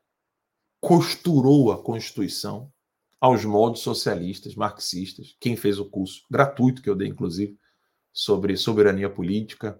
costurou 0.81 1.71
a 1.71 1.83
Constituição 1.83 2.73
aos 3.21 3.45
moldes 3.45 3.83
socialistas, 3.83 4.55
marxistas. 4.55 5.37
Quem 5.39 5.55
fez 5.55 5.79
o 5.79 5.85
curso 5.85 6.25
gratuito 6.31 6.81
que 6.81 6.89
eu 6.89 6.97
dei, 6.97 7.09
inclusive, 7.09 7.59
sobre 8.13 8.57
soberania 8.57 9.11
política, 9.11 9.79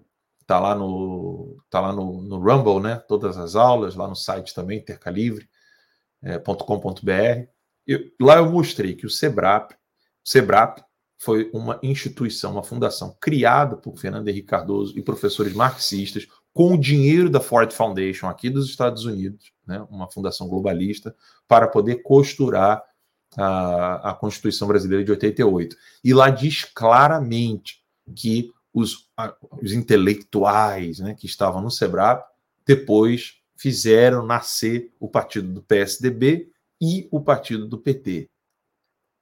Está 0.51 0.59
lá 0.59 0.75
no 0.75 1.63
tá 1.71 1.79
lá 1.79 1.93
no, 1.93 2.23
no, 2.23 2.41
Rumble, 2.41 2.81
né? 2.81 2.97
Todas 3.07 3.39
as 3.39 3.55
aulas, 3.55 3.95
lá 3.95 4.09
no 4.09 4.17
site 4.17 4.53
também, 4.53 4.85
tercalivre.com.br. 4.85 5.49
É, 7.09 7.49
lá 8.21 8.39
eu 8.39 8.51
mostrei 8.51 8.97
que 8.97 9.07
o 9.07 9.11
SEBRAP, 9.11 9.77
SEBRAP 10.25 10.81
foi 11.17 11.49
uma 11.55 11.79
instituição, 11.85 12.51
uma 12.51 12.65
fundação 12.65 13.17
criada 13.21 13.77
por 13.77 13.97
Fernando 13.97 14.27
Henrique 14.27 14.49
Cardoso 14.49 14.99
e 14.99 15.03
professores 15.03 15.53
marxistas 15.53 16.27
com 16.53 16.75
o 16.75 16.81
dinheiro 16.81 17.31
da 17.31 17.39
Ford 17.39 17.73
Foundation 17.73 18.27
aqui 18.27 18.51
dos 18.51 18.69
Estados 18.69 19.05
Unidos, 19.05 19.53
né, 19.65 19.87
uma 19.89 20.11
fundação 20.11 20.49
globalista, 20.49 21.15
para 21.47 21.69
poder 21.69 22.03
costurar 22.03 22.83
a, 23.37 24.11
a 24.11 24.15
Constituição 24.15 24.67
Brasileira 24.67 25.05
de 25.05 25.13
88. 25.13 25.77
E 26.03 26.13
lá 26.13 26.29
diz 26.29 26.65
claramente 26.65 27.80
que 28.15 28.53
os, 28.73 29.09
os 29.63 29.73
intelectuais 29.73 31.01
né, 31.01 31.15
que 31.15 31.27
estavam 31.27 31.61
no 31.61 31.71
SEBRAP 31.71 32.25
depois 32.67 33.41
fizeram 33.57 34.25
nascer 34.25 34.93
o 34.99 35.09
partido 35.09 35.53
do 35.53 35.63
PSDB 35.63 36.51
e 36.81 37.09
o 37.11 37.21
partido 37.21 37.67
do 37.67 37.79
PT, 37.79 38.31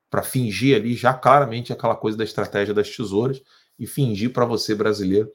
para 0.08 0.22
fingir 0.22 0.76
ali 0.76 0.94
já 0.94 1.12
claramente 1.12 1.72
aquela 1.72 1.96
coisa 1.96 2.16
da 2.16 2.24
estratégia 2.24 2.72
das 2.72 2.94
tesouras 2.94 3.42
e 3.78 3.86
fingir 3.86 4.32
para 4.32 4.44
você 4.44 4.74
brasileiro 4.74 5.30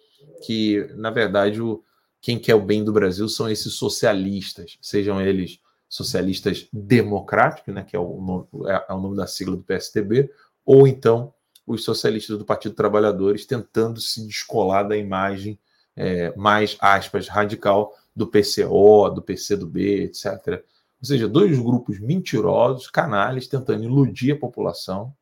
que, 0.46 0.88
na 0.96 1.10
verdade, 1.10 1.62
o, 1.62 1.84
quem 2.22 2.40
quer 2.40 2.56
o 2.56 2.62
bem 2.62 2.84
do 2.84 2.94
Brasil 2.94 3.28
são 3.28 3.50
esses 3.50 3.74
socialistas, 3.74 4.78
sejam 4.82 5.22
eles 5.22 5.60
socialistas 5.90 6.68
democráticos, 6.72 7.74
né, 7.74 7.84
que 7.84 7.96
é 7.96 8.00
o, 8.00 8.48
é, 8.68 8.86
é 8.90 8.94
o 8.94 9.00
nome 9.00 9.18
da 9.18 9.28
sigla 9.28 9.56
do 9.56 9.64
PSDB, 9.64 10.32
ou 10.66 10.88
então 10.88 11.34
os 11.66 11.84
socialistas 11.84 12.38
do 12.38 12.46
Partido 12.46 12.76
Trabalhadores 12.76 13.46
tentando 13.46 14.00
se 14.00 14.26
descolar 14.28 14.84
da 14.84 14.98
imagem 14.98 15.58
é, 15.96 16.36
mais, 16.36 16.76
aspas, 16.80 17.28
radical 17.28 17.94
do 18.16 18.28
PCO, 18.28 19.10
do 19.10 19.22
PCdoB, 19.22 20.04
etc. 20.04 20.64
Ou 21.02 21.08
seja, 21.08 21.28
dois 21.28 21.58
grupos 21.58 22.00
mentirosos, 22.00 22.90
canalhas, 22.90 23.48
tentando 23.48 23.84
iludir 23.84 24.32
a 24.32 24.40
população 24.40 25.14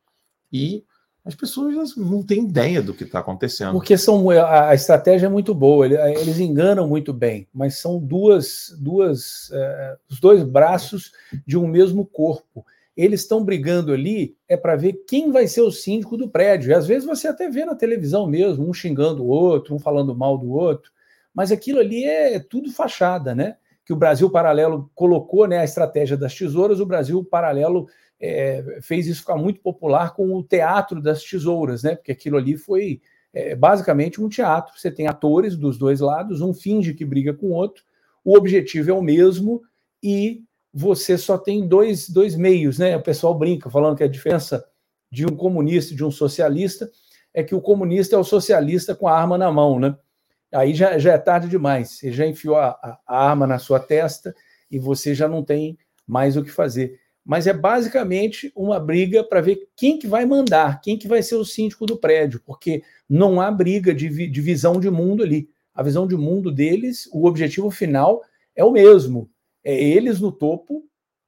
e 0.51 0.83
as 1.23 1.35
pessoas 1.35 1.95
não 1.95 2.23
têm 2.23 2.45
ideia 2.45 2.81
do 2.81 2.95
que 2.95 3.03
está 3.03 3.19
acontecendo. 3.19 3.73
Porque 3.73 3.95
são, 3.95 4.29
a 4.31 4.73
estratégia 4.73 5.27
é 5.27 5.29
muito 5.29 5.53
boa, 5.53 5.85
eles 5.85 6.39
enganam 6.39 6.87
muito 6.87 7.13
bem, 7.13 7.47
mas 7.53 7.77
são 7.77 7.99
duas, 7.99 8.75
duas, 8.79 9.51
é, 9.53 9.97
os 10.09 10.19
dois 10.19 10.43
braços 10.43 11.11
de 11.45 11.57
um 11.57 11.67
mesmo 11.67 12.05
corpo 12.05 12.65
eles 12.95 13.21
estão 13.21 13.43
brigando 13.43 13.93
ali 13.93 14.35
é 14.47 14.57
para 14.57 14.75
ver 14.75 15.03
quem 15.07 15.31
vai 15.31 15.47
ser 15.47 15.61
o 15.61 15.71
síndico 15.71 16.17
do 16.17 16.29
prédio. 16.29 16.71
E 16.71 16.73
às 16.73 16.85
vezes 16.85 17.05
você 17.05 17.27
até 17.27 17.49
vê 17.49 17.65
na 17.65 17.75
televisão 17.75 18.27
mesmo, 18.27 18.67
um 18.67 18.73
xingando 18.73 19.23
o 19.23 19.27
outro, 19.27 19.73
um 19.73 19.79
falando 19.79 20.15
mal 20.15 20.37
do 20.37 20.51
outro, 20.51 20.91
mas 21.33 21.51
aquilo 21.51 21.79
ali 21.79 22.03
é 22.03 22.39
tudo 22.39 22.71
fachada, 22.71 23.33
né? 23.33 23.55
Que 23.85 23.93
o 23.93 23.95
Brasil 23.95 24.29
Paralelo 24.29 24.91
colocou 24.93 25.47
né, 25.47 25.59
a 25.59 25.63
estratégia 25.63 26.17
das 26.17 26.35
tesouras, 26.35 26.79
o 26.79 26.85
Brasil 26.85 27.23
Paralelo 27.23 27.87
é, 28.19 28.79
fez 28.81 29.07
isso 29.07 29.21
ficar 29.21 29.37
muito 29.37 29.61
popular 29.61 30.13
com 30.13 30.33
o 30.35 30.43
teatro 30.43 31.01
das 31.01 31.23
tesouras, 31.23 31.83
né? 31.83 31.95
Porque 31.95 32.11
aquilo 32.11 32.37
ali 32.37 32.57
foi 32.57 33.01
é, 33.33 33.55
basicamente 33.55 34.21
um 34.21 34.29
teatro. 34.29 34.77
Você 34.77 34.91
tem 34.91 35.07
atores 35.07 35.55
dos 35.55 35.77
dois 35.77 36.01
lados, 36.01 36.41
um 36.41 36.53
finge 36.53 36.93
que 36.93 37.05
briga 37.05 37.33
com 37.33 37.47
o 37.47 37.53
outro, 37.53 37.83
o 38.23 38.37
objetivo 38.37 38.91
é 38.91 38.93
o 38.93 39.01
mesmo 39.01 39.61
e 40.03 40.43
você 40.73 41.17
só 41.17 41.37
tem 41.37 41.67
dois, 41.67 42.09
dois 42.09 42.35
meios, 42.35 42.79
né? 42.79 42.95
O 42.95 43.01
pessoal 43.01 43.37
brinca 43.37 43.69
falando 43.69 43.97
que 43.97 44.03
a 44.03 44.07
diferença 44.07 44.65
de 45.11 45.25
um 45.25 45.35
comunista 45.35 45.93
e 45.93 45.95
de 45.95 46.03
um 46.03 46.11
socialista 46.11 46.89
é 47.33 47.43
que 47.43 47.55
o 47.55 47.61
comunista 47.61 48.15
é 48.15 48.19
o 48.19 48.23
socialista 48.23 48.95
com 48.95 49.07
a 49.07 49.17
arma 49.17 49.37
na 49.37 49.51
mão, 49.51 49.79
né? 49.79 49.95
Aí 50.53 50.73
já, 50.73 50.97
já 50.97 51.13
é 51.13 51.17
tarde 51.17 51.47
demais. 51.47 51.91
Você 51.91 52.11
já 52.11 52.25
enfiou 52.25 52.55
a, 52.55 52.69
a, 52.69 52.99
a 53.07 53.29
arma 53.29 53.47
na 53.47 53.59
sua 53.59 53.79
testa 53.79 54.35
e 54.69 54.79
você 54.79 55.13
já 55.13 55.27
não 55.27 55.43
tem 55.43 55.77
mais 56.05 56.35
o 56.35 56.43
que 56.43 56.51
fazer. 56.51 56.99
Mas 57.23 57.47
é 57.47 57.53
basicamente 57.53 58.51
uma 58.55 58.79
briga 58.79 59.23
para 59.23 59.41
ver 59.41 59.69
quem 59.75 59.97
que 59.97 60.07
vai 60.07 60.25
mandar, 60.25 60.81
quem 60.81 60.97
que 60.97 61.07
vai 61.07 61.21
ser 61.21 61.35
o 61.35 61.45
síndico 61.45 61.85
do 61.85 61.97
prédio, 61.97 62.41
porque 62.45 62.81
não 63.07 63.39
há 63.39 63.51
briga 63.51 63.93
de, 63.93 64.27
de 64.27 64.41
visão 64.41 64.79
de 64.79 64.89
mundo 64.89 65.23
ali. 65.23 65.49
A 65.73 65.83
visão 65.83 66.07
de 66.07 66.17
mundo 66.17 66.51
deles, 66.51 67.07
o 67.13 67.25
objetivo 67.25 67.69
final 67.69 68.21
é 68.55 68.63
o 68.63 68.71
mesmo. 68.71 69.29
É 69.63 69.73
eles 69.73 70.19
no 70.19 70.31
topo 70.31 70.83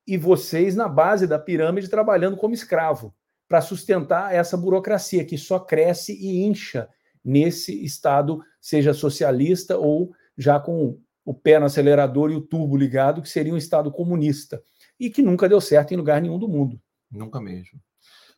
e 0.08 0.18
vocês 0.18 0.76
na 0.76 0.88
base 0.88 1.28
da 1.28 1.40
pirâmide 1.40 1.90
trabalhando 1.90 2.38
como 2.38 2.54
escravo 2.54 3.14
para 3.48 3.62
sustentar 3.62 4.34
essa 4.34 4.58
burocracia 4.58 5.24
que 5.24 5.38
só 5.38 5.60
cresce 5.60 6.14
e 6.14 6.44
incha 6.44 6.90
nesse 7.24 7.84
estado, 7.84 8.42
seja 8.60 8.94
socialista 8.94 9.78
ou 9.78 10.12
já 10.38 10.60
com 10.60 11.00
o 11.26 11.34
pé 11.34 11.60
no 11.60 11.66
acelerador 11.66 12.32
e 12.32 12.36
o 12.36 12.42
turbo 12.42 12.76
ligado, 12.76 13.22
que 13.22 13.30
seria 13.30 13.54
um 13.54 13.58
estado 13.58 13.92
comunista 13.92 14.62
e 15.00 15.10
que 15.10 15.22
nunca 15.22 15.48
deu 15.48 15.62
certo 15.62 15.94
em 15.94 15.98
lugar 15.98 16.22
nenhum 16.22 16.38
do 16.38 16.50
mundo. 16.50 16.82
Nunca 17.10 17.40
mesmo. 17.40 17.80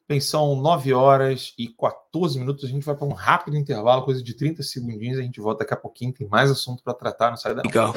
Bem, 0.07 0.19
são 0.19 0.55
9 0.55 0.93
horas 0.93 1.55
e 1.57 1.67
14 1.67 2.37
minutos. 2.37 2.63
A 2.63 2.67
gente 2.67 2.85
vai 2.85 2.95
para 2.95 3.07
um 3.07 3.13
rápido 3.13 3.57
intervalo, 3.57 4.03
coisa 4.03 4.21
de 4.21 4.35
30 4.35 4.61
segundinhos. 4.61 5.17
A 5.17 5.23
gente 5.23 5.41
volta 5.41 5.63
daqui 5.63 5.73
a 5.73 5.77
pouquinho. 5.77 6.13
Tem 6.13 6.27
mais 6.27 6.51
assunto 6.51 6.83
para 6.83 6.93
tratar. 6.93 7.31
Não 7.31 7.37
sai 7.37 7.55
daí. 7.55 7.63
Go. 7.71 7.91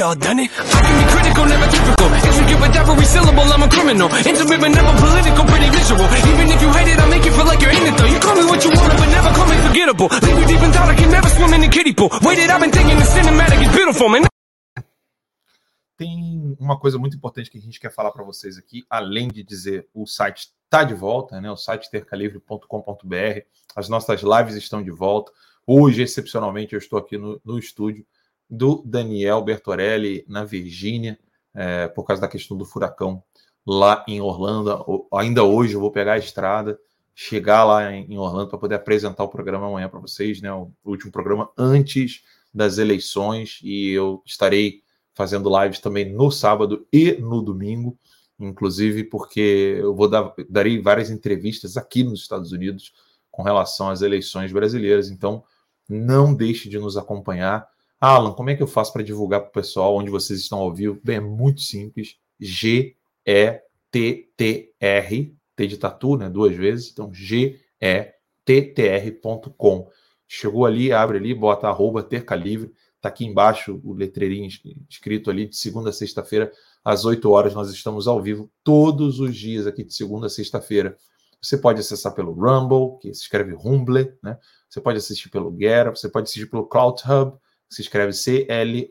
y'all 0.00 0.14
you 6.62 6.70
hate 6.72 6.88
it, 6.88 6.98
make 7.08 7.24
you 7.24 7.32
feel 7.32 7.46
like 7.46 7.60
you're 7.62 7.72
in 7.72 7.84
it 7.88 7.96
though. 7.98 8.06
You 8.06 8.20
call 8.20 8.36
me 8.36 8.44
what 8.44 8.64
you 8.64 8.70
but 8.70 9.08
never 9.08 9.30
call 9.34 9.46
me 9.48 9.56
forgettable. 9.66 10.08
Leave 10.22 10.38
you 10.40 10.46
deep 10.46 10.62
in 10.62 10.72
thought, 10.72 10.88
I 10.88 10.94
can 10.94 11.10
never 11.10 11.28
swim 11.28 11.52
in 11.54 11.60
the 11.62 11.68
kiddie 11.68 11.94
pool. 11.94 12.10
Waited, 12.22 12.50
I've 12.50 12.60
been 12.60 12.72
thinking 12.72 12.98
the 12.98 13.04
cinematic 13.04 13.60
is 13.62 13.72
beautiful, 13.74 14.08
man. 14.08 14.26
Tem 15.96 16.56
uma 16.58 16.78
coisa 16.78 16.98
muito 16.98 17.14
importante 17.14 17.50
que 17.50 17.58
a 17.58 17.60
gente 17.60 17.78
quer 17.78 17.92
falar 17.92 18.10
para 18.10 18.24
vocês 18.24 18.56
aqui, 18.56 18.86
além 18.88 19.28
de 19.28 19.42
dizer 19.42 19.86
o 19.92 20.06
site 20.06 20.48
está 20.64 20.82
de 20.82 20.94
volta, 20.94 21.40
né? 21.40 21.50
O 21.50 21.56
site 21.56 21.90
tercalivre.com.br. 21.90 23.40
As 23.76 23.88
nossas 23.88 24.22
lives 24.22 24.54
estão 24.54 24.82
de 24.82 24.90
volta. 24.90 25.30
Hoje, 25.66 26.02
excepcionalmente, 26.02 26.72
eu 26.72 26.78
estou 26.78 26.98
aqui 26.98 27.18
no, 27.18 27.40
no 27.44 27.58
estúdio 27.58 28.06
do 28.48 28.82
Daniel 28.86 29.42
Bertorelli 29.42 30.24
na 30.26 30.42
Virgínia, 30.42 31.18
é, 31.54 31.86
por 31.88 32.04
causa 32.04 32.22
da 32.22 32.28
questão 32.28 32.56
do 32.56 32.64
furacão 32.64 33.22
lá 33.66 34.04
em 34.08 34.20
Orlando. 34.20 35.06
Ainda 35.12 35.44
hoje 35.44 35.74
eu 35.74 35.80
vou 35.80 35.90
pegar 35.90 36.14
a 36.14 36.18
estrada, 36.18 36.78
chegar 37.14 37.64
lá 37.64 37.92
em 37.92 38.18
Orlando 38.18 38.48
para 38.48 38.58
poder 38.58 38.76
apresentar 38.76 39.24
o 39.24 39.28
programa 39.28 39.66
amanhã 39.66 39.88
para 39.88 40.00
vocês, 40.00 40.40
né? 40.40 40.52
O 40.52 40.72
último 40.84 41.12
programa 41.12 41.50
antes 41.56 42.22
das 42.52 42.78
eleições 42.78 43.60
e 43.62 43.90
eu 43.90 44.22
estarei 44.24 44.82
fazendo 45.14 45.50
lives 45.62 45.80
também 45.80 46.12
no 46.12 46.30
sábado 46.30 46.86
e 46.92 47.12
no 47.12 47.42
domingo, 47.42 47.96
inclusive 48.38 49.04
porque 49.04 49.76
eu 49.78 49.94
vou 49.94 50.08
dar 50.08 50.32
darei 50.48 50.80
várias 50.80 51.10
entrevistas 51.10 51.76
aqui 51.76 52.02
nos 52.02 52.22
Estados 52.22 52.52
Unidos 52.52 52.92
com 53.30 53.42
relação 53.42 53.90
às 53.90 54.02
eleições 54.02 54.52
brasileiras. 54.52 55.10
Então, 55.10 55.44
não 55.88 56.34
deixe 56.34 56.68
de 56.68 56.78
nos 56.78 56.96
acompanhar. 56.96 57.68
Alan, 58.00 58.32
como 58.32 58.50
é 58.50 58.56
que 58.56 58.62
eu 58.62 58.66
faço 58.66 58.92
para 58.92 59.02
divulgar 59.02 59.40
para 59.40 59.50
o 59.50 59.52
pessoal 59.52 59.96
onde 59.96 60.10
vocês 60.10 60.40
estão 60.40 60.58
ao 60.58 60.72
vivo? 60.72 60.98
Bem, 61.04 61.16
é 61.16 61.20
muito 61.20 61.60
simples. 61.60 62.16
G 62.40 62.96
E 63.26 63.60
T 63.90 64.30
T 64.36 64.74
R 64.80 65.36
T 65.56 65.66
de 65.66 65.76
tatu, 65.76 66.16
né? 66.16 66.30
Duas 66.30 66.56
vezes. 66.56 66.90
Então, 66.90 67.12
G 67.12 67.60
E 67.80 68.12
T 68.44 68.62
T 68.62 68.86
R.com. 68.86 69.88
Chegou 70.26 70.64
ali, 70.64 70.92
abre 70.92 71.18
ali, 71.18 71.34
bota 71.34 71.68
arroba 71.68 72.02
terca 72.02 72.34
livre. 72.34 72.72
Está 72.96 73.08
aqui 73.08 73.24
embaixo 73.24 73.80
o 73.82 73.94
letreirinho 73.94 74.48
escrito 74.88 75.30
ali 75.30 75.48
de 75.48 75.56
segunda 75.56 75.88
a 75.90 75.92
sexta-feira, 75.92 76.52
às 76.84 77.04
8 77.04 77.30
horas. 77.30 77.54
Nós 77.54 77.70
estamos 77.70 78.06
ao 78.06 78.22
vivo 78.22 78.50
todos 78.62 79.20
os 79.20 79.34
dias 79.34 79.66
aqui 79.66 79.82
de 79.82 79.94
segunda 79.94 80.26
a 80.26 80.30
sexta-feira. 80.30 80.96
Você 81.42 81.56
pode 81.56 81.80
acessar 81.80 82.14
pelo 82.14 82.32
Rumble, 82.32 82.98
que 83.00 83.14
se 83.14 83.22
escreve 83.22 83.54
Rumble, 83.54 84.12
né? 84.22 84.38
Você 84.68 84.80
pode 84.80 84.98
assistir 84.98 85.30
pelo 85.30 85.50
Get, 85.58 85.88
você 85.88 86.08
pode 86.08 86.24
assistir 86.24 86.46
pelo 86.46 86.66
Cloud 86.66 87.00
Hub, 87.02 87.38
que 87.68 87.74
se 87.74 87.80
escreve 87.82 88.12
C-L-O-U-T-H-U-B 88.12 88.90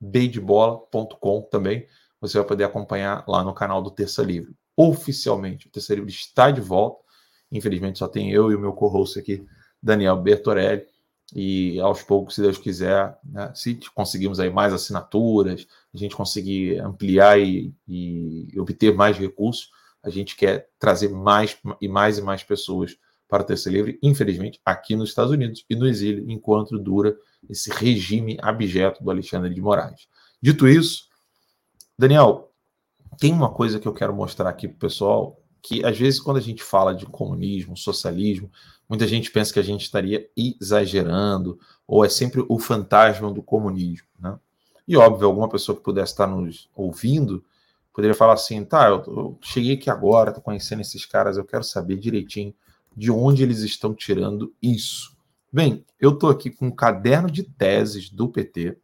de 0.00 0.40
bola.com 0.40 1.42
também. 1.42 1.86
Você 2.20 2.38
vai 2.38 2.46
poder 2.46 2.64
acompanhar 2.64 3.24
lá 3.28 3.44
no 3.44 3.54
canal 3.54 3.82
do 3.82 3.90
Terça 3.90 4.22
Livre. 4.22 4.54
Oficialmente, 4.76 5.68
o 5.68 5.70
Terça 5.70 5.94
Livre 5.94 6.10
está 6.10 6.50
de 6.50 6.60
volta. 6.60 7.02
Infelizmente, 7.50 7.98
só 7.98 8.08
tem 8.08 8.30
eu 8.30 8.50
e 8.50 8.54
o 8.54 8.60
meu 8.60 8.72
co-host 8.72 9.18
aqui, 9.18 9.46
Daniel 9.82 10.16
Bertorelli 10.16 10.86
e 11.34 11.78
aos 11.80 12.02
poucos, 12.02 12.34
se 12.34 12.42
Deus 12.42 12.56
quiser, 12.56 13.18
né, 13.22 13.52
se 13.54 13.78
conseguirmos 13.94 14.40
aí 14.40 14.50
mais 14.50 14.72
assinaturas, 14.72 15.66
a 15.94 15.96
gente 15.96 16.16
conseguir 16.16 16.78
ampliar 16.80 17.38
e, 17.38 17.74
e, 17.86 18.48
obter 18.58 18.94
mais 18.94 19.18
recursos, 19.18 19.70
a 20.02 20.08
gente 20.08 20.36
quer 20.36 20.68
trazer 20.78 21.10
mais 21.10 21.58
e 21.80 21.88
mais 21.88 22.18
e 22.18 22.22
mais 22.22 22.42
pessoas 22.42 22.96
para 23.28 23.42
o 23.42 23.46
terceiro 23.46 23.76
livre, 23.76 23.98
infelizmente, 24.02 24.60
aqui 24.64 24.96
nos 24.96 25.10
Estados 25.10 25.30
Unidos 25.30 25.64
e 25.68 25.76
no 25.76 25.86
exílio, 25.86 26.28
enquanto 26.30 26.78
dura 26.78 27.16
esse 27.48 27.70
regime 27.70 28.38
abjeto 28.40 29.04
do 29.04 29.10
Alexandre 29.10 29.52
de 29.54 29.60
Moraes. 29.60 30.08
Dito 30.40 30.66
isso, 30.66 31.08
Daniel, 31.98 32.50
tem 33.18 33.32
uma 33.32 33.50
coisa 33.50 33.78
que 33.78 33.86
eu 33.86 33.92
quero 33.92 34.14
mostrar 34.14 34.48
aqui 34.48 34.66
para 34.66 34.76
o 34.76 34.80
pessoal, 34.80 35.40
que 35.60 35.84
às 35.84 35.98
vezes 35.98 36.20
quando 36.20 36.38
a 36.38 36.42
gente 36.42 36.62
fala 36.62 36.94
de 36.94 37.04
comunismo, 37.04 37.76
socialismo, 37.76 38.50
Muita 38.88 39.06
gente 39.06 39.30
pensa 39.30 39.52
que 39.52 39.60
a 39.60 39.64
gente 39.64 39.82
estaria 39.82 40.26
exagerando, 40.34 41.60
ou 41.86 42.04
é 42.04 42.08
sempre 42.08 42.44
o 42.48 42.58
fantasma 42.58 43.30
do 43.30 43.42
comunismo. 43.42 44.08
Né? 44.18 44.38
E 44.86 44.96
óbvio, 44.96 45.26
alguma 45.26 45.48
pessoa 45.48 45.76
que 45.76 45.84
pudesse 45.84 46.12
estar 46.12 46.26
nos 46.26 46.70
ouvindo 46.74 47.44
poderia 47.92 48.14
falar 48.14 48.32
assim: 48.32 48.64
tá, 48.64 48.88
eu, 48.88 49.04
eu 49.06 49.38
cheguei 49.42 49.74
aqui 49.74 49.90
agora, 49.90 50.30
estou 50.30 50.42
conhecendo 50.42 50.80
esses 50.80 51.04
caras, 51.04 51.36
eu 51.36 51.44
quero 51.44 51.62
saber 51.62 51.98
direitinho 51.98 52.54
de 52.98 53.12
onde 53.12 53.44
eles 53.44 53.60
estão 53.60 53.94
tirando 53.94 54.52
isso. 54.60 55.16
Bem, 55.52 55.86
eu 56.00 56.10
estou 56.10 56.28
aqui 56.28 56.50
com 56.50 56.66
um 56.66 56.74
caderno 56.74 57.30
de 57.30 57.44
teses 57.44 58.10
do 58.10 58.28
PT, 58.28 58.76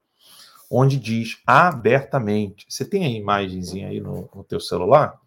onde 0.71 1.01
diz 1.01 1.43
abertamente. 1.45 2.65
Você 2.69 2.85
tem 2.85 3.05
a 3.05 3.09
imagenzinha 3.09 3.89
aí 3.89 4.01
no, 4.01 4.31
no 4.33 4.45
teu 4.45 4.61
celular? 4.61 5.21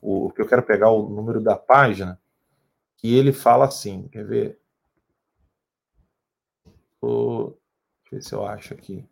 O 0.00 0.30
que 0.30 0.40
eu 0.40 0.46
quero 0.46 0.62
pegar 0.62 0.90
o 0.90 1.08
número 1.08 1.40
da 1.40 1.56
página 1.56 2.20
que 2.96 3.12
ele 3.12 3.32
fala 3.32 3.64
assim, 3.64 4.06
quer 4.08 4.24
ver? 4.24 4.60
deixa 6.64 7.02
eu 7.02 7.58
ver 8.12 8.22
se 8.22 8.32
eu 8.32 8.46
acho 8.46 8.74
aqui. 8.74 9.04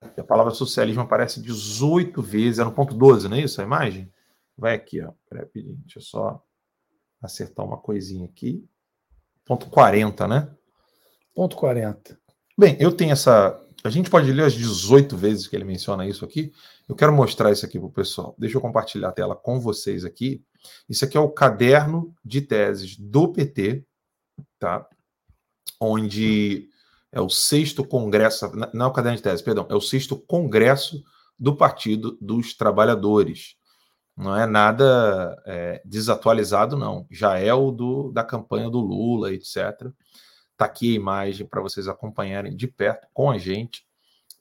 A 0.00 0.24
palavra 0.24 0.52
socialismo 0.52 1.02
aparece 1.02 1.40
18 1.40 2.20
vezes, 2.20 2.58
é 2.58 2.64
no 2.64 2.72
ponto 2.72 2.94
12, 2.94 3.28
não 3.28 3.36
é 3.36 3.42
isso 3.42 3.60
a 3.60 3.64
imagem? 3.64 4.12
Vai 4.58 4.74
aqui, 4.74 5.00
ó. 5.00 5.12
Peraí, 5.30 5.48
deixa 5.54 6.00
eu 6.00 6.02
só 6.02 6.44
acertar 7.22 7.64
uma 7.64 7.78
coisinha 7.78 8.26
aqui. 8.26 8.64
Ponto 9.44 9.68
40, 9.68 10.26
né? 10.28 10.50
Ponto 11.34 11.56
40. 11.56 12.18
Bem, 12.58 12.76
eu 12.78 12.92
tenho 12.92 13.12
essa. 13.12 13.58
A 13.84 13.90
gente 13.90 14.10
pode 14.10 14.30
ler 14.32 14.44
as 14.44 14.52
18 14.52 15.16
vezes 15.16 15.46
que 15.46 15.56
ele 15.56 15.64
menciona 15.64 16.06
isso 16.06 16.24
aqui. 16.24 16.52
Eu 16.88 16.94
quero 16.94 17.12
mostrar 17.12 17.50
isso 17.50 17.64
aqui 17.64 17.78
para 17.78 17.88
o 17.88 17.92
pessoal. 17.92 18.34
Deixa 18.38 18.56
eu 18.56 18.60
compartilhar 18.60 19.08
a 19.08 19.12
tela 19.12 19.34
com 19.34 19.58
vocês 19.58 20.04
aqui. 20.04 20.44
Isso 20.88 21.04
aqui 21.04 21.16
é 21.16 21.20
o 21.20 21.30
caderno 21.30 22.14
de 22.24 22.40
teses 22.40 22.96
do 22.96 23.32
PT, 23.32 23.84
tá? 24.58 24.86
Onde 25.80 26.68
é 27.10 27.20
o 27.20 27.28
sexto 27.28 27.84
congresso, 27.84 28.50
não 28.72 28.86
é 28.86 28.88
o 28.88 28.92
caderno 28.92 29.16
de 29.16 29.22
teses, 29.22 29.42
perdão, 29.42 29.66
é 29.68 29.74
o 29.74 29.80
sexto 29.80 30.16
congresso 30.16 31.02
do 31.38 31.56
Partido 31.56 32.16
dos 32.20 32.54
Trabalhadores. 32.54 33.56
Não 34.16 34.36
é 34.36 34.46
nada 34.46 35.42
é, 35.46 35.82
desatualizado, 35.84 36.76
não. 36.76 37.06
Já 37.10 37.38
é 37.38 37.52
o 37.52 37.70
do, 37.70 38.12
da 38.12 38.22
campanha 38.22 38.68
do 38.68 38.80
Lula, 38.80 39.32
etc. 39.32 39.90
Está 40.52 40.66
aqui 40.66 40.92
a 40.92 40.96
imagem 40.96 41.46
para 41.46 41.60
vocês 41.60 41.88
acompanharem 41.88 42.54
de 42.54 42.68
perto 42.68 43.08
com 43.12 43.30
a 43.30 43.38
gente, 43.38 43.86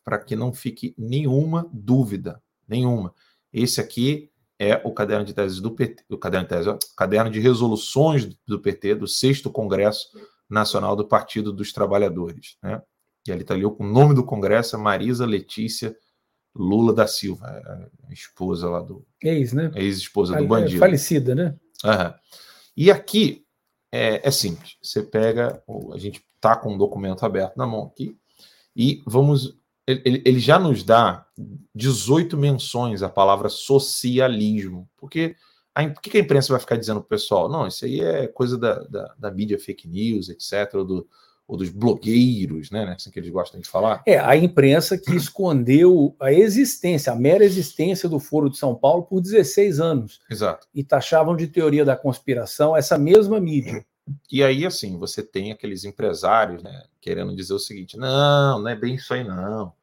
para 0.03 0.19
que 0.19 0.35
não 0.35 0.53
fique 0.53 0.93
nenhuma 0.97 1.69
dúvida, 1.71 2.41
nenhuma. 2.67 3.13
Esse 3.53 3.79
aqui 3.79 4.31
é 4.59 4.79
o 4.83 4.93
caderno 4.93 5.25
de 5.25 5.33
teses 5.33 5.59
do 5.59 5.71
PT, 5.71 6.05
o 6.09 6.17
caderno 6.17 6.47
de, 6.47 6.53
teses, 6.53 6.93
caderno 6.95 7.31
de 7.31 7.39
resoluções 7.39 8.29
do 8.45 8.59
PT, 8.59 8.95
do 8.95 9.07
sexto 9.07 9.49
Congresso 9.49 10.09
Nacional 10.49 10.95
do 10.95 11.07
Partido 11.07 11.51
dos 11.51 11.73
Trabalhadores. 11.73 12.57
Né? 12.61 12.81
E 13.27 13.31
ali 13.31 13.41
está 13.41 13.53
ali 13.53 13.65
o 13.65 13.75
nome 13.79 14.13
do 14.13 14.23
Congresso 14.23 14.75
é 14.75 14.79
Marisa 14.79 15.25
Letícia 15.25 15.95
Lula 16.55 16.93
da 16.93 17.07
Silva, 17.07 17.47
é 17.47 18.09
a 18.09 18.13
esposa 18.13 18.69
lá 18.69 18.81
do. 18.81 19.05
Ex, 19.21 19.53
né? 19.53 19.71
Ex-esposa 19.75 20.35
do 20.35 20.47
bandido. 20.47 20.79
Falecida, 20.79 21.33
né? 21.33 21.55
Uhum. 21.83 22.13
E 22.75 22.91
aqui 22.91 23.45
é, 23.91 24.27
é, 24.27 24.31
simples. 24.31 24.77
Você 24.81 25.01
pega, 25.01 25.61
a 25.93 25.97
gente 25.97 26.23
está 26.35 26.55
com 26.55 26.73
um 26.73 26.77
documento 26.77 27.25
aberto 27.25 27.57
na 27.57 27.65
mão 27.65 27.83
aqui, 27.83 28.17
e 28.75 29.01
vamos 29.05 29.57
ele, 29.87 30.21
ele 30.25 30.39
já 30.39 30.59
nos 30.59 30.83
dá 30.83 31.25
18 31.75 32.37
menções 32.37 33.01
à 33.03 33.09
palavra 33.09 33.49
socialismo. 33.49 34.89
Porque 34.95 35.35
a, 35.73 35.87
por 35.87 36.01
que 36.01 36.17
a 36.17 36.21
imprensa 36.21 36.53
vai 36.53 36.59
ficar 36.59 36.77
dizendo 36.77 36.99
para 36.99 37.05
o 37.05 37.09
pessoal? 37.09 37.49
Não, 37.49 37.67
isso 37.67 37.85
aí 37.85 37.99
é 38.01 38.27
coisa 38.27 38.57
da, 38.57 38.79
da, 38.83 39.15
da, 39.17 39.31
mídia 39.31 39.59
fake 39.59 39.87
news, 39.87 40.29
etc., 40.29 40.71
do, 40.73 41.07
ou 41.51 41.57
dos 41.57 41.69
blogueiros, 41.69 42.71
né, 42.71 42.85
né, 42.85 42.93
assim 42.93 43.11
que 43.11 43.19
eles 43.19 43.29
gostam 43.29 43.59
de 43.59 43.67
falar. 43.67 44.01
É, 44.05 44.17
a 44.17 44.37
imprensa 44.37 44.97
que 44.97 45.13
escondeu 45.13 46.15
a 46.17 46.31
existência, 46.31 47.11
a 47.11 47.15
mera 47.15 47.43
existência 47.43 48.07
do 48.07 48.21
Foro 48.21 48.49
de 48.49 48.55
São 48.57 48.73
Paulo 48.73 49.03
por 49.03 49.19
16 49.19 49.81
anos. 49.81 50.21
Exato. 50.31 50.65
E 50.73 50.81
taxavam 50.81 51.35
de 51.35 51.47
teoria 51.47 51.83
da 51.83 51.93
conspiração 51.93 52.73
essa 52.73 52.97
mesma 52.97 53.37
mídia. 53.37 53.85
E 54.31 54.41
aí, 54.41 54.65
assim, 54.65 54.97
você 54.97 55.21
tem 55.21 55.51
aqueles 55.51 55.83
empresários, 55.83 56.63
né, 56.63 56.85
querendo 57.01 57.35
dizer 57.35 57.53
o 57.53 57.59
seguinte: 57.59 57.97
não, 57.97 58.61
não 58.61 58.69
é 58.69 58.75
bem 58.75 58.95
isso 58.95 59.13
aí, 59.13 59.25
não. 59.25 59.73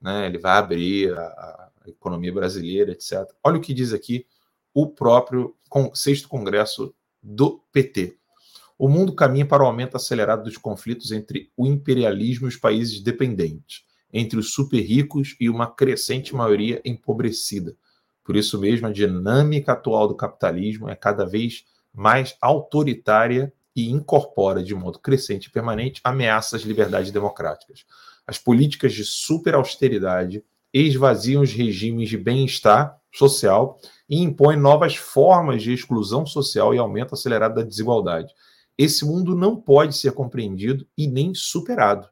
Né, 0.00 0.26
ele 0.26 0.38
vai 0.38 0.58
abrir 0.58 1.16
a, 1.16 1.22
a 1.22 1.70
economia 1.86 2.32
brasileira, 2.32 2.90
etc. 2.90 3.30
Olha 3.44 3.58
o 3.58 3.60
que 3.60 3.72
diz 3.72 3.92
aqui 3.92 4.26
o 4.74 4.88
próprio 4.88 5.54
sexto 5.94 6.28
congresso 6.28 6.92
do 7.22 7.62
PT 7.70 8.18
o 8.82 8.88
mundo 8.88 9.14
caminha 9.14 9.46
para 9.46 9.62
o 9.62 9.66
aumento 9.66 9.96
acelerado 9.96 10.42
dos 10.42 10.56
conflitos 10.56 11.12
entre 11.12 11.52
o 11.56 11.68
imperialismo 11.68 12.48
e 12.48 12.48
os 12.48 12.56
países 12.56 13.00
dependentes, 13.00 13.84
entre 14.12 14.36
os 14.36 14.52
super 14.52 14.80
ricos 14.80 15.36
e 15.38 15.48
uma 15.48 15.68
crescente 15.68 16.34
maioria 16.34 16.82
empobrecida. 16.84 17.76
Por 18.24 18.34
isso 18.34 18.58
mesmo, 18.58 18.88
a 18.88 18.92
dinâmica 18.92 19.70
atual 19.70 20.08
do 20.08 20.16
capitalismo 20.16 20.88
é 20.88 20.96
cada 20.96 21.24
vez 21.24 21.64
mais 21.94 22.36
autoritária 22.40 23.52
e 23.76 23.88
incorpora 23.88 24.64
de 24.64 24.74
modo 24.74 24.98
crescente 24.98 25.44
e 25.44 25.50
permanente 25.52 26.00
ameaças 26.02 26.62
às 26.62 26.66
liberdades 26.66 27.12
democráticas. 27.12 27.86
As 28.26 28.36
políticas 28.36 28.92
de 28.92 29.04
superausteridade 29.04 30.42
esvaziam 30.74 31.42
os 31.42 31.52
regimes 31.52 32.08
de 32.08 32.18
bem-estar 32.18 32.98
social 33.12 33.78
e 34.10 34.20
impõem 34.20 34.56
novas 34.56 34.96
formas 34.96 35.62
de 35.62 35.72
exclusão 35.72 36.26
social 36.26 36.74
e 36.74 36.78
aumento 36.78 37.14
acelerado 37.14 37.54
da 37.54 37.62
desigualdade. 37.62 38.34
Esse 38.76 39.04
mundo 39.04 39.34
não 39.34 39.56
pode 39.56 39.96
ser 39.96 40.12
compreendido 40.12 40.86
e 40.96 41.06
nem 41.06 41.34
superado 41.34 42.08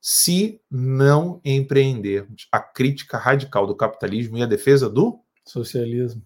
se 0.00 0.60
não 0.70 1.40
empreendermos 1.44 2.48
a 2.50 2.58
crítica 2.58 3.18
radical 3.18 3.66
do 3.66 3.76
capitalismo 3.76 4.38
e 4.38 4.42
a 4.42 4.46
defesa 4.46 4.88
do 4.88 5.20
socialismo 5.44 6.22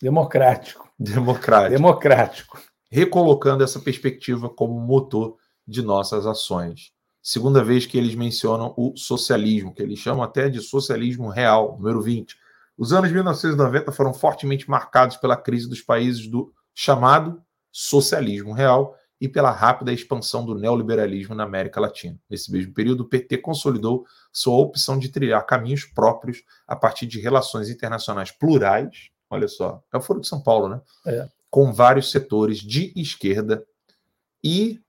democrático. 0.00 0.90
Democrático. 0.98 1.70
Democrático. 1.70 2.62
Recolocando 2.90 3.62
essa 3.62 3.78
perspectiva 3.78 4.48
como 4.48 4.80
motor 4.80 5.36
de 5.66 5.82
nossas 5.82 6.26
ações. 6.26 6.92
Segunda 7.22 7.62
vez 7.62 7.86
que 7.86 7.96
eles 7.96 8.14
mencionam 8.14 8.74
o 8.76 8.96
socialismo, 8.96 9.72
que 9.72 9.82
eles 9.82 9.98
chamam 9.98 10.24
até 10.24 10.48
de 10.48 10.60
socialismo 10.60 11.28
real, 11.28 11.76
número 11.78 12.02
20. 12.02 12.36
Os 12.76 12.92
anos 12.92 13.12
1990 13.12 13.92
foram 13.92 14.12
fortemente 14.12 14.68
marcados 14.68 15.16
pela 15.16 15.36
crise 15.36 15.68
dos 15.68 15.80
países 15.80 16.26
do 16.26 16.52
chamado 16.74 17.40
socialismo 17.72 18.52
real 18.52 18.96
e 19.22 19.28
pela 19.28 19.52
rápida 19.52 19.92
expansão 19.92 20.44
do 20.44 20.54
neoliberalismo 20.54 21.32
na 21.32 21.44
América 21.44 21.80
Latina. 21.80 22.18
Nesse 22.28 22.50
mesmo 22.50 22.74
período, 22.74 23.04
o 23.04 23.08
PT 23.08 23.38
consolidou 23.38 24.04
sua 24.32 24.56
opção 24.56 24.98
de 24.98 25.08
trilhar 25.08 25.46
caminhos 25.46 25.84
próprios 25.84 26.42
a 26.66 26.74
partir 26.74 27.06
de 27.06 27.20
relações 27.20 27.70
internacionais 27.70 28.32
plurais. 28.32 29.10
Olha 29.30 29.46
só, 29.46 29.82
é 29.92 29.96
o 29.96 30.00
Foro 30.02 30.20
de 30.20 30.26
São 30.26 30.42
Paulo, 30.42 30.68
né? 30.68 30.80
É. 31.06 31.28
Com 31.48 31.72
vários 31.72 32.10
setores 32.10 32.58
de 32.58 32.92
esquerda 32.96 33.64
e. 34.42 34.80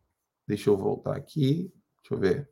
Deixa 0.47 0.69
eu 0.69 0.75
voltar 0.75 1.15
aqui. 1.15 1.71
Deixa 2.01 2.13
eu 2.13 2.17
ver. 2.17 2.49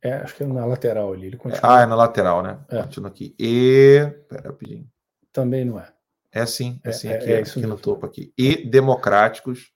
É, 0.00 0.12
acho 0.14 0.36
que 0.36 0.44
é 0.44 0.46
na 0.46 0.64
lateral 0.64 1.12
ali. 1.12 1.26
Ele 1.26 1.36
continua. 1.36 1.78
Ah, 1.78 1.82
é 1.82 1.86
na 1.86 1.96
lateral, 1.96 2.42
né? 2.42 2.64
É. 2.68 2.82
Continua 2.84 3.10
aqui. 3.10 3.34
E. 3.36 4.06
Pera, 4.28 4.50
rapidinho. 4.50 4.88
Também 5.32 5.64
não 5.64 5.80
é. 5.80 5.92
É 6.36 6.44
sim, 6.44 6.78
é, 6.84 6.90
é 6.90 6.92
sim, 6.92 7.08
aqui, 7.08 7.32
é, 7.32 7.36
é 7.36 7.38
aqui 7.38 7.60
no 7.62 7.78
topo 7.78 8.04
aqui. 8.04 8.30
E 8.36 8.56
democráticos, 8.68 9.72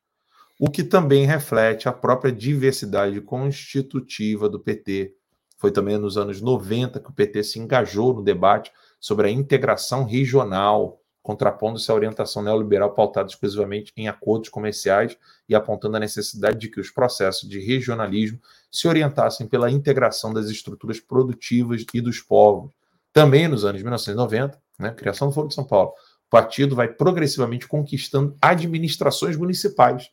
o 0.59 0.69
que 0.69 0.85
também 0.85 1.25
reflete 1.25 1.89
a 1.89 1.93
própria 1.93 2.31
diversidade 2.31 3.19
constitutiva 3.23 4.47
do 4.47 4.61
PT. 4.61 5.15
Foi 5.57 5.71
também 5.71 5.97
nos 5.97 6.19
anos 6.19 6.43
90 6.43 7.01
que 7.01 7.09
o 7.09 7.15
PT 7.15 7.45
se 7.45 7.59
engajou 7.59 8.13
no 8.13 8.23
debate 8.23 8.71
sobre 9.01 9.29
a 9.29 9.31
integração 9.31 10.05
regional, 10.05 11.01
contrapondo-se 11.23 11.91
à 11.91 11.95
orientação 11.95 12.43
neoliberal 12.43 12.93
pautada 12.93 13.31
exclusivamente 13.31 13.91
em 13.97 14.07
acordos 14.07 14.51
comerciais 14.51 15.17
e 15.49 15.55
apontando 15.55 15.97
a 15.97 16.01
necessidade 16.01 16.59
de 16.59 16.69
que 16.69 16.79
os 16.79 16.91
processos 16.91 17.49
de 17.49 17.59
regionalismo 17.59 18.39
se 18.71 18.87
orientassem 18.87 19.47
pela 19.47 19.71
integração 19.71 20.31
das 20.31 20.51
estruturas 20.51 21.01
produtivas 21.01 21.87
e 21.95 22.03
dos 22.03 22.21
povos. 22.21 22.71
Também 23.15 23.49
nos 23.49 23.65
anos 23.65 23.81
1990, 23.81 24.61
né, 24.79 24.91
criação 24.93 25.29
do 25.29 25.35
Foro 25.35 25.49
de 25.49 25.55
São 25.55 25.65
Paulo, 25.65 25.95
partido 26.31 26.77
vai 26.77 26.89
progressivamente 26.89 27.67
conquistando 27.67 28.37
administrações 28.41 29.37
municipais. 29.37 30.11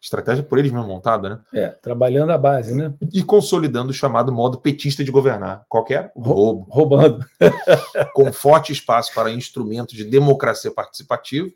Estratégia 0.00 0.42
por 0.42 0.58
eles 0.58 0.72
mesmo 0.72 0.88
montada, 0.88 1.28
né? 1.30 1.40
É, 1.54 1.68
trabalhando 1.68 2.32
a 2.32 2.38
base, 2.38 2.74
né? 2.74 2.92
E 3.12 3.22
consolidando 3.22 3.92
o 3.92 3.94
chamado 3.94 4.32
modo 4.32 4.58
petista 4.58 5.04
de 5.04 5.12
governar. 5.12 5.64
Qualquer 5.68 6.06
é? 6.06 6.12
roubo. 6.16 6.66
Roubando. 6.68 7.24
com 8.12 8.32
forte 8.32 8.72
espaço 8.72 9.14
para 9.14 9.30
instrumentos 9.30 9.94
de 9.94 10.04
democracia 10.04 10.72
participativa, 10.72 11.48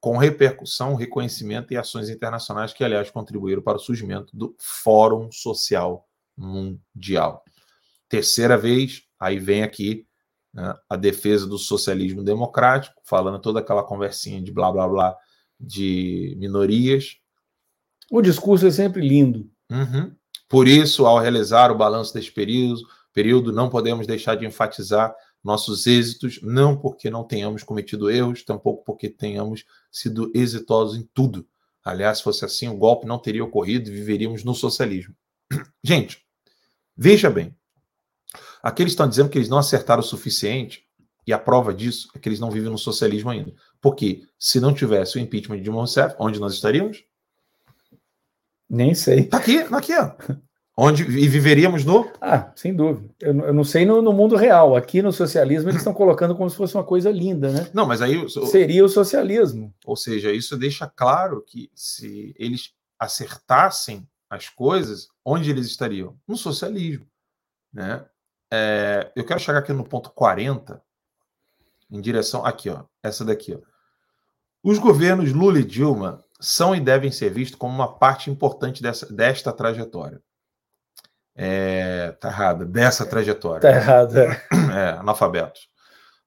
com 0.00 0.16
repercussão, 0.16 0.96
reconhecimento 0.96 1.72
e 1.72 1.76
ações 1.76 2.08
internacionais 2.08 2.72
que, 2.72 2.82
aliás, 2.82 3.08
contribuíram 3.08 3.62
para 3.62 3.76
o 3.76 3.80
surgimento 3.80 4.36
do 4.36 4.56
Fórum 4.58 5.30
Social 5.30 6.08
Mundial. 6.36 7.44
Terceira 8.08 8.58
vez, 8.58 9.04
aí 9.20 9.38
vem 9.38 9.62
aqui 9.62 10.08
né, 10.52 10.74
a 10.88 10.96
defesa 10.96 11.46
do 11.46 11.58
socialismo 11.58 12.22
democrático, 12.22 13.00
falando 13.04 13.38
toda 13.38 13.60
aquela 13.60 13.82
conversinha 13.82 14.42
de 14.42 14.52
blá 14.52 14.70
blá 14.70 14.88
blá 14.88 15.16
de 15.58 16.34
minorias. 16.38 17.16
O 18.10 18.20
discurso 18.20 18.66
é 18.66 18.70
sempre 18.70 19.06
lindo. 19.06 19.48
Uhum. 19.70 20.14
Por 20.48 20.66
isso, 20.66 21.06
ao 21.06 21.18
realizar 21.18 21.70
o 21.70 21.78
balanço 21.78 22.12
deste 22.12 22.32
período, 22.32 22.82
período, 23.12 23.52
não 23.52 23.68
podemos 23.68 24.06
deixar 24.06 24.34
de 24.34 24.46
enfatizar 24.46 25.14
nossos 25.42 25.86
êxitos, 25.86 26.40
não 26.42 26.76
porque 26.76 27.08
não 27.08 27.24
tenhamos 27.24 27.62
cometido 27.62 28.10
erros, 28.10 28.44
tampouco 28.44 28.84
porque 28.84 29.08
tenhamos 29.08 29.64
sido 29.90 30.30
exitosos 30.34 30.98
em 30.98 31.08
tudo. 31.14 31.46
Aliás, 31.84 32.18
se 32.18 32.24
fosse 32.24 32.44
assim, 32.44 32.68
o 32.68 32.76
golpe 32.76 33.06
não 33.06 33.18
teria 33.18 33.44
ocorrido 33.44 33.88
e 33.88 33.92
viveríamos 33.92 34.44
no 34.44 34.54
socialismo. 34.54 35.14
Gente, 35.82 36.22
veja 36.96 37.30
bem, 37.30 37.56
Aqueles 38.62 38.92
estão 38.92 39.08
dizendo 39.08 39.28
que 39.28 39.38
eles 39.38 39.48
não 39.48 39.58
acertaram 39.58 40.00
o 40.00 40.04
suficiente, 40.04 40.84
e 41.26 41.32
a 41.32 41.38
prova 41.38 41.72
disso 41.72 42.08
é 42.14 42.18
que 42.18 42.28
eles 42.28 42.40
não 42.40 42.50
vivem 42.50 42.70
no 42.70 42.78
socialismo 42.78 43.30
ainda. 43.30 43.52
Porque 43.80 44.22
se 44.38 44.60
não 44.60 44.74
tivesse 44.74 45.16
o 45.16 45.20
impeachment 45.20 45.58
de 45.58 45.62
Dilma 45.62 45.78
Rousseff, 45.78 46.14
onde 46.18 46.40
nós 46.40 46.54
estaríamos? 46.54 47.04
Nem 48.68 48.94
sei. 48.94 49.24
Tá 49.24 49.38
aqui, 49.38 49.58
aqui, 49.58 49.92
ó. 49.96 50.12
Onde 50.76 51.02
e 51.02 51.28
viveríamos 51.28 51.84
no? 51.84 52.10
Ah, 52.20 52.52
sem 52.56 52.74
dúvida. 52.74 53.12
Eu, 53.20 53.38
eu 53.40 53.52
não 53.52 53.64
sei 53.64 53.84
no, 53.84 54.00
no, 54.00 54.12
mundo 54.12 54.34
real. 54.34 54.74
Aqui 54.74 55.02
no 55.02 55.12
socialismo 55.12 55.68
eles 55.68 55.80
estão 55.80 55.92
colocando 55.92 56.34
como 56.34 56.48
se 56.48 56.56
fosse 56.56 56.74
uma 56.74 56.84
coisa 56.84 57.10
linda, 57.10 57.52
né? 57.52 57.70
Não, 57.74 57.86
mas 57.86 58.00
aí 58.00 58.26
seria 58.46 58.84
o 58.84 58.88
socialismo. 58.88 59.74
Ou 59.84 59.94
seja, 59.94 60.32
isso 60.32 60.56
deixa 60.56 60.86
claro 60.86 61.44
que 61.46 61.70
se 61.74 62.34
eles 62.38 62.72
acertassem 62.98 64.08
as 64.30 64.48
coisas, 64.48 65.08
onde 65.24 65.50
eles 65.50 65.66
estariam? 65.66 66.16
No 66.26 66.36
socialismo, 66.36 67.06
né? 67.72 68.04
É, 68.52 69.12
eu 69.14 69.24
quero 69.24 69.38
chegar 69.38 69.60
aqui 69.60 69.72
no 69.72 69.84
ponto 69.84 70.10
40, 70.10 70.82
em 71.90 72.00
direção. 72.00 72.44
Aqui, 72.44 72.68
ó. 72.68 72.84
Essa 73.02 73.24
daqui, 73.24 73.54
ó. 73.54 73.60
Os 74.62 74.78
governos 74.78 75.32
Lula 75.32 75.60
e 75.60 75.64
Dilma 75.64 76.22
são 76.38 76.74
e 76.74 76.80
devem 76.80 77.10
ser 77.10 77.30
vistos 77.30 77.58
como 77.58 77.74
uma 77.74 77.96
parte 77.96 78.30
importante 78.30 78.82
dessa, 78.82 79.10
desta 79.12 79.52
trajetória. 79.52 80.20
É, 81.34 82.12
tá 82.20 82.28
errado, 82.28 82.66
dessa 82.66 83.06
trajetória. 83.06 83.60
Tá 83.60 83.70
errado, 83.70 84.18
é. 84.18 84.46
é. 84.74 84.90
Analfabetos. 84.98 85.68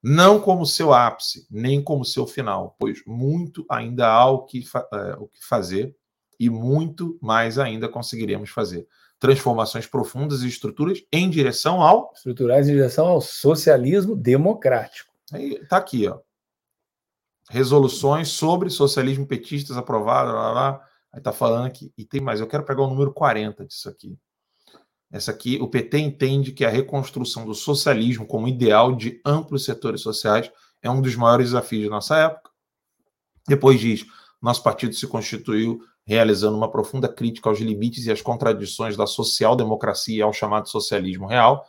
Não 0.02 0.40
como 0.40 0.66
seu 0.66 0.92
ápice, 0.92 1.46
nem 1.50 1.82
como 1.82 2.04
seu 2.04 2.26
final, 2.26 2.76
pois 2.78 3.02
muito 3.06 3.64
ainda 3.70 4.08
há 4.08 4.26
o 4.26 4.44
que, 4.44 4.62
é, 4.92 5.14
o 5.18 5.28
que 5.28 5.44
fazer 5.46 5.96
e 6.38 6.50
muito 6.50 7.18
mais 7.22 7.58
ainda 7.58 7.88
conseguiremos 7.88 8.50
fazer 8.50 8.86
transformações 9.24 9.86
profundas 9.86 10.42
e 10.42 10.48
estruturas 10.48 11.02
em 11.10 11.30
direção 11.30 11.80
ao. 11.80 12.12
Estruturais 12.14 12.68
em 12.68 12.72
direção 12.72 13.06
ao 13.06 13.22
socialismo 13.22 14.14
democrático. 14.14 15.10
Está 15.32 15.78
aqui, 15.78 16.06
ó. 16.06 16.18
Resoluções 17.48 18.28
sobre 18.28 18.68
socialismo 18.68 19.26
petistas 19.26 19.78
aprovadas, 19.78 20.34
lá, 20.34 20.52
lá. 20.52 20.88
Aí 21.10 21.20
está 21.20 21.32
falando 21.32 21.64
aqui. 21.64 21.90
E 21.96 22.04
tem 22.04 22.20
mais, 22.20 22.38
eu 22.38 22.46
quero 22.46 22.66
pegar 22.66 22.82
o 22.82 22.90
número 22.90 23.14
40 23.14 23.64
disso 23.64 23.88
aqui. 23.88 24.14
Essa 25.10 25.30
aqui, 25.30 25.58
o 25.58 25.68
PT 25.68 25.98
entende 26.00 26.52
que 26.52 26.64
a 26.66 26.68
reconstrução 26.68 27.46
do 27.46 27.54
socialismo 27.54 28.26
como 28.26 28.46
ideal 28.46 28.94
de 28.94 29.22
amplos 29.24 29.64
setores 29.64 30.02
sociais 30.02 30.52
é 30.82 30.90
um 30.90 31.00
dos 31.00 31.16
maiores 31.16 31.46
desafios 31.46 31.84
da 31.84 31.90
nossa 31.90 32.18
época. 32.18 32.50
Depois 33.48 33.80
diz: 33.80 34.04
nosso 34.42 34.62
partido 34.62 34.94
se 34.94 35.06
constituiu 35.06 35.82
realizando 36.06 36.56
uma 36.56 36.70
profunda 36.70 37.08
crítica 37.08 37.48
aos 37.48 37.58
limites 37.58 38.06
e 38.06 38.12
às 38.12 38.20
contradições 38.20 38.96
da 38.96 39.06
social-democracia 39.06 40.18
e 40.18 40.22
ao 40.22 40.32
chamado 40.32 40.68
socialismo 40.68 41.26
real. 41.26 41.66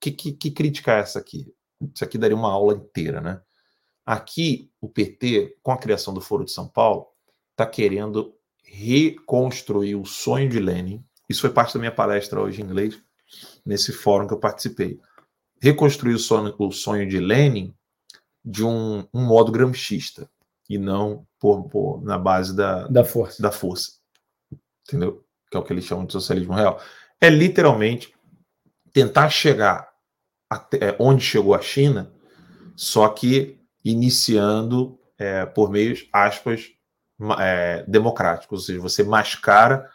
Que, 0.00 0.10
que, 0.10 0.32
que 0.32 0.50
crítica 0.50 0.96
é 0.96 1.00
essa 1.00 1.18
aqui? 1.18 1.52
Isso 1.94 2.04
aqui 2.04 2.16
daria 2.16 2.36
uma 2.36 2.50
aula 2.50 2.74
inteira, 2.74 3.20
né? 3.20 3.40
Aqui, 4.04 4.70
o 4.80 4.88
PT, 4.88 5.56
com 5.62 5.72
a 5.72 5.78
criação 5.78 6.14
do 6.14 6.20
Foro 6.20 6.44
de 6.44 6.52
São 6.52 6.68
Paulo, 6.68 7.06
está 7.50 7.66
querendo 7.66 8.34
reconstruir 8.62 9.96
o 9.96 10.04
sonho 10.04 10.48
de 10.48 10.58
Lenin, 10.58 11.04
Isso 11.28 11.40
foi 11.40 11.50
parte 11.50 11.74
da 11.74 11.80
minha 11.80 11.92
palestra 11.92 12.40
hoje 12.40 12.60
em 12.60 12.64
inglês, 12.64 13.00
nesse 13.64 13.92
fórum 13.92 14.28
que 14.28 14.34
eu 14.34 14.38
participei. 14.38 15.00
Reconstruir 15.60 16.14
o 16.14 16.18
sonho, 16.18 16.54
o 16.56 16.70
sonho 16.70 17.08
de 17.08 17.18
Lenin 17.18 17.74
de 18.44 18.64
um, 18.64 19.06
um 19.12 19.26
modo 19.26 19.50
gramscista 19.50 20.30
e 20.68 20.78
não 20.78 21.26
por, 21.68 22.02
na 22.02 22.18
base 22.18 22.54
da, 22.54 22.86
da 22.88 23.04
força. 23.04 23.42
da 23.42 23.50
força. 23.50 23.92
Entendeu? 24.86 25.24
Que 25.50 25.56
é 25.56 25.60
o 25.60 25.62
que 25.62 25.72
eles 25.72 25.84
chamam 25.84 26.04
de 26.04 26.12
socialismo 26.12 26.54
real. 26.54 26.80
É 27.20 27.28
literalmente 27.28 28.14
tentar 28.92 29.28
chegar 29.28 29.88
até 30.48 30.90
é, 30.90 30.96
onde 30.98 31.22
chegou 31.22 31.54
a 31.54 31.60
China, 31.60 32.12
só 32.74 33.08
que 33.08 33.58
iniciando 33.84 34.98
é, 35.18 35.46
por 35.46 35.70
meios, 35.70 36.08
aspas, 36.12 36.70
é, 37.38 37.84
democráticos, 37.88 38.60
ou 38.60 38.64
seja, 38.64 38.80
você 38.80 39.02
mascara 39.02 39.88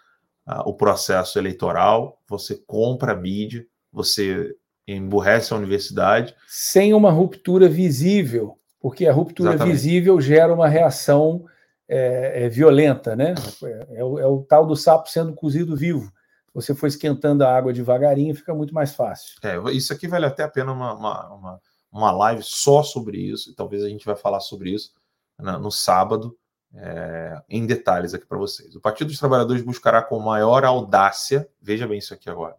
ah, 0.46 0.68
o 0.68 0.74
processo 0.74 1.38
eleitoral, 1.38 2.22
você 2.28 2.56
compra 2.66 3.12
a 3.14 3.16
mídia, 3.16 3.66
você 3.92 4.56
emburrece 4.88 5.54
a 5.54 5.58
universidade. 5.58 6.36
Sem 6.48 6.94
uma 6.94 7.12
ruptura 7.12 7.70
visível, 7.70 8.58
porque 8.82 9.08
a 9.08 9.14
ruptura 9.14 9.52
Exatamente. 9.52 9.74
visível 9.76 10.20
gera 10.20 10.54
uma 10.54 10.68
reação 10.68 11.46
é, 11.88 12.46
é 12.46 12.50
violenta, 12.50 13.16
né? 13.16 13.36
É, 13.64 14.00
é, 14.00 14.04
o, 14.04 14.20
é 14.20 14.26
o 14.26 14.42
tal 14.42 14.66
do 14.66 14.76
sapo 14.76 15.10
sendo 15.10 15.34
cozido 15.34 15.76
vivo 15.76 16.12
você 16.54 16.76
for 16.76 16.88
esquentando 16.88 17.44
a 17.44 17.56
água 17.56 17.74
devagarinho, 17.74 18.36
fica 18.36 18.54
muito 18.54 18.74
mais 18.74 18.94
fácil. 18.94 19.36
É, 19.42 19.58
isso 19.72 19.94
aqui 19.94 20.08
vale 20.08 20.26
até 20.26 20.44
a 20.44 20.50
pena 20.50 20.72
uma, 20.72 20.94
uma, 20.94 21.34
uma, 21.34 21.62
uma 21.92 22.12
live 22.12 22.44
só 22.44 22.84
sobre 22.84 23.18
isso, 23.18 23.52
e 23.52 23.56
talvez 23.56 23.84
a 23.84 23.90
gente 23.90 24.06
vai 24.06 24.16
falar 24.16 24.40
sobre 24.40 24.72
isso 24.72 24.94
no, 25.40 25.60
no 25.60 25.72
sábado, 25.72 26.38
é, 26.74 27.42
em 27.50 27.66
detalhes 27.66 28.14
aqui 28.14 28.26
para 28.26 28.38
vocês. 28.38 28.76
O 28.76 28.82
Partido 28.82 29.08
dos 29.08 29.20
Trabalhadores 29.20 29.64
buscará 29.64 30.02
com 30.02 30.20
maior 30.20 30.64
audácia, 30.66 31.48
veja 31.62 31.88
bem 31.88 32.00
isso 32.00 32.14
aqui 32.14 32.30
agora, 32.30 32.56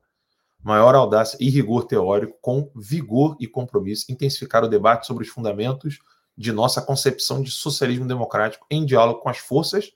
maior 0.62 0.94
audácia 0.94 1.36
e 1.40 1.48
rigor 1.50 1.84
teórico, 1.84 2.38
com 2.40 2.70
vigor 2.74 3.36
e 3.40 3.46
compromisso, 3.46 4.06
intensificar 4.08 4.64
o 4.64 4.68
debate 4.68 5.06
sobre 5.06 5.24
os 5.24 5.30
fundamentos 5.30 5.98
de 6.36 6.52
nossa 6.52 6.80
concepção 6.80 7.42
de 7.42 7.50
socialismo 7.50 8.06
democrático 8.06 8.66
em 8.70 8.84
diálogo 8.84 9.20
com 9.20 9.28
as 9.28 9.38
forças 9.38 9.92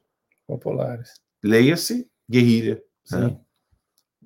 populares. 0.47 1.21
Leia-se 1.43 2.09
guerrilha. 2.29 2.83
Né? 3.11 3.39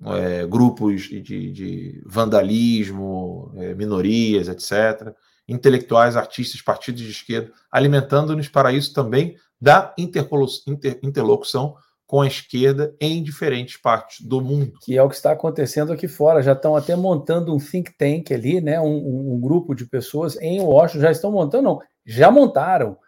É, 0.02 0.46
grupos 0.46 1.02
de, 1.02 1.20
de 1.20 2.02
vandalismo, 2.06 3.52
é, 3.56 3.74
minorias, 3.74 4.48
etc., 4.48 5.14
intelectuais, 5.46 6.16
artistas, 6.16 6.62
partidos 6.62 7.02
de 7.02 7.10
esquerda, 7.10 7.52
alimentando-nos 7.70 8.48
para 8.48 8.72
isso 8.72 8.94
também 8.94 9.36
da 9.60 9.94
interlocução 9.98 11.76
com 12.10 12.22
a 12.22 12.26
esquerda 12.26 12.92
em 13.00 13.22
diferentes 13.22 13.76
partes 13.76 14.20
do 14.26 14.40
mundo. 14.40 14.72
Que 14.82 14.98
é 14.98 15.02
o 15.02 15.08
que 15.08 15.14
está 15.14 15.30
acontecendo 15.30 15.92
aqui 15.92 16.08
fora. 16.08 16.42
Já 16.42 16.54
estão 16.54 16.74
até 16.74 16.96
montando 16.96 17.54
um 17.54 17.58
think 17.60 17.96
tank 17.96 18.32
ali, 18.32 18.60
né? 18.60 18.80
Um, 18.80 19.34
um 19.34 19.40
grupo 19.40 19.76
de 19.76 19.86
pessoas 19.86 20.36
em 20.40 20.60
Washington. 20.60 21.02
Já 21.02 21.12
estão 21.12 21.30
montando, 21.30 21.62
não, 21.62 21.78
já 22.04 22.28
montaram 22.28 22.98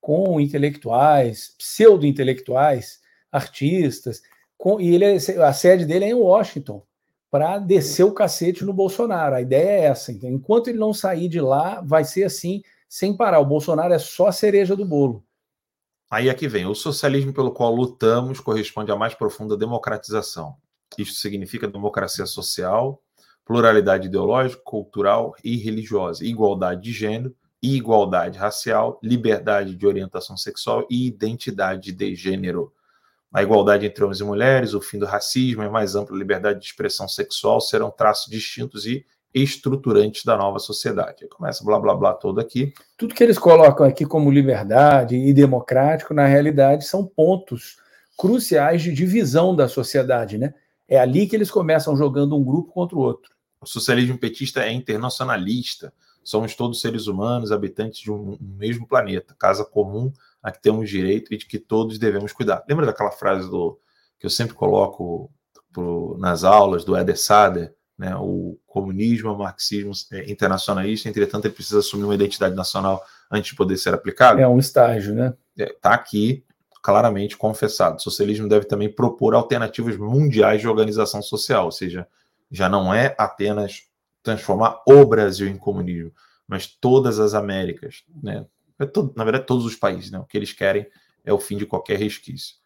com 0.00 0.40
intelectuais, 0.40 1.56
pseudo-intelectuais, 1.58 3.00
artistas, 3.32 4.22
com, 4.56 4.80
e 4.80 4.94
ele, 4.94 5.06
é, 5.06 5.16
a 5.42 5.52
sede 5.52 5.84
dele 5.84 6.04
é 6.04 6.10
em 6.10 6.14
Washington, 6.14 6.84
para 7.32 7.58
descer 7.58 8.04
o 8.04 8.12
cacete 8.12 8.64
no 8.64 8.72
Bolsonaro. 8.72 9.34
A 9.34 9.40
ideia 9.40 9.70
é 9.70 9.84
essa. 9.86 10.12
Então, 10.12 10.30
enquanto 10.30 10.68
ele 10.68 10.78
não 10.78 10.94
sair 10.94 11.28
de 11.28 11.40
lá, 11.40 11.80
vai 11.84 12.04
ser 12.04 12.22
assim, 12.22 12.62
sem 12.88 13.16
parar. 13.16 13.40
O 13.40 13.44
Bolsonaro 13.44 13.92
é 13.92 13.98
só 13.98 14.28
a 14.28 14.32
cereja 14.32 14.76
do 14.76 14.84
bolo. 14.84 15.24
Aí 16.12 16.28
aqui 16.28 16.46
vem: 16.46 16.66
o 16.66 16.74
socialismo 16.74 17.32
pelo 17.32 17.50
qual 17.50 17.74
lutamos 17.74 18.38
corresponde 18.38 18.92
à 18.92 18.96
mais 18.96 19.14
profunda 19.14 19.56
democratização. 19.56 20.54
Isto 20.98 21.14
significa 21.14 21.66
democracia 21.66 22.26
social, 22.26 23.02
pluralidade 23.44 24.08
ideológica, 24.08 24.62
cultural 24.62 25.34
e 25.42 25.56
religiosa, 25.56 26.24
igualdade 26.24 26.82
de 26.82 26.92
gênero 26.92 27.34
igualdade 27.62 28.38
racial, 28.38 28.98
liberdade 29.02 29.76
de 29.76 29.86
orientação 29.86 30.36
sexual 30.36 30.84
e 30.90 31.06
identidade 31.06 31.92
de 31.92 32.14
gênero. 32.14 32.72
A 33.32 33.42
igualdade 33.42 33.86
entre 33.86 34.02
homens 34.02 34.20
e 34.20 34.24
mulheres, 34.24 34.74
o 34.74 34.80
fim 34.80 34.98
do 34.98 35.06
racismo 35.06 35.62
e 35.62 35.70
mais 35.70 35.94
ampla 35.94 36.16
liberdade 36.16 36.58
de 36.58 36.66
expressão 36.66 37.08
sexual 37.08 37.60
serão 37.60 37.90
traços 37.90 38.30
distintos 38.30 38.84
e 38.84 39.06
estruturantes 39.34 40.24
da 40.24 40.36
nova 40.36 40.58
sociedade. 40.58 41.26
Começa 41.28 41.64
blá 41.64 41.78
blá 41.78 41.94
blá 41.94 42.14
todo 42.14 42.40
aqui. 42.40 42.72
Tudo 42.96 43.14
que 43.14 43.22
eles 43.22 43.38
colocam 43.38 43.86
aqui 43.86 44.04
como 44.04 44.30
liberdade 44.30 45.16
e 45.16 45.32
democrático, 45.32 46.12
na 46.12 46.26
realidade, 46.26 46.84
são 46.84 47.06
pontos 47.06 47.76
cruciais 48.16 48.82
de 48.82 48.92
divisão 48.92 49.56
da 49.56 49.68
sociedade, 49.68 50.38
né? 50.38 50.54
É 50.86 50.98
ali 50.98 51.26
que 51.26 51.34
eles 51.34 51.50
começam 51.50 51.96
jogando 51.96 52.36
um 52.36 52.44
grupo 52.44 52.72
contra 52.72 52.96
o 52.96 53.00
outro. 53.00 53.32
O 53.60 53.66
socialismo 53.66 54.18
petista 54.18 54.62
é 54.62 54.72
internacionalista. 54.72 55.92
Somos 56.22 56.54
todos 56.54 56.80
seres 56.80 57.06
humanos, 57.06 57.50
habitantes 57.50 58.00
de 58.00 58.12
um, 58.12 58.36
mesmo 58.40 58.86
planeta, 58.86 59.34
casa 59.38 59.64
comum 59.64 60.12
a 60.42 60.50
que 60.50 60.60
temos 60.60 60.90
direito 60.90 61.32
e 61.32 61.38
de 61.38 61.46
que 61.46 61.58
todos 61.58 61.98
devemos 61.98 62.32
cuidar. 62.32 62.64
Lembra 62.68 62.86
daquela 62.86 63.10
frase 63.10 63.48
do 63.48 63.78
que 64.18 64.26
eu 64.26 64.30
sempre 64.30 64.54
coloco 64.54 65.30
pro, 65.72 66.16
nas 66.18 66.44
aulas 66.44 66.84
do 66.84 66.96
Eder 66.96 67.18
Sader, 67.18 67.74
né? 67.98 68.14
O 68.16 68.58
comunismo 68.66 69.32
um 69.32 69.38
marxismo 69.38 69.92
é, 70.12 70.30
internacionalista, 70.30 71.08
entretanto, 71.08 71.46
ele 71.46 71.54
precisa 71.54 71.80
assumir 71.80 72.04
uma 72.04 72.14
identidade 72.14 72.54
nacional 72.54 73.02
antes 73.30 73.50
de 73.50 73.56
poder 73.56 73.76
ser 73.76 73.94
aplicado. 73.94 74.40
É 74.40 74.48
um 74.48 74.58
estágio, 74.58 75.14
né? 75.14 75.34
Está 75.56 75.64
é, 75.64 75.76
tá 75.80 75.94
aqui 75.94 76.44
claramente 76.82 77.36
confessado. 77.36 77.96
O 77.96 78.00
socialismo 78.00 78.48
deve 78.48 78.66
também 78.66 78.92
propor 78.92 79.34
alternativas 79.34 79.96
mundiais 79.96 80.60
de 80.60 80.68
organização 80.68 81.22
social, 81.22 81.66
ou 81.66 81.72
seja, 81.72 82.06
já 82.50 82.68
não 82.68 82.92
é 82.92 83.14
apenas 83.16 83.84
transformar 84.22 84.82
o 84.86 85.04
Brasil 85.04 85.46
em 85.48 85.56
comunismo, 85.56 86.12
mas 86.46 86.66
todas 86.66 87.18
as 87.18 87.34
Américas, 87.34 88.04
né? 88.22 88.46
É 88.78 88.84
na 89.14 89.22
verdade, 89.22 89.46
todos 89.46 89.64
os 89.64 89.76
países, 89.76 90.10
né? 90.10 90.18
O 90.18 90.24
que 90.24 90.36
eles 90.36 90.52
querem 90.52 90.86
é 91.24 91.32
o 91.32 91.38
fim 91.38 91.56
de 91.56 91.66
qualquer 91.66 91.98
resquício. 91.98 92.56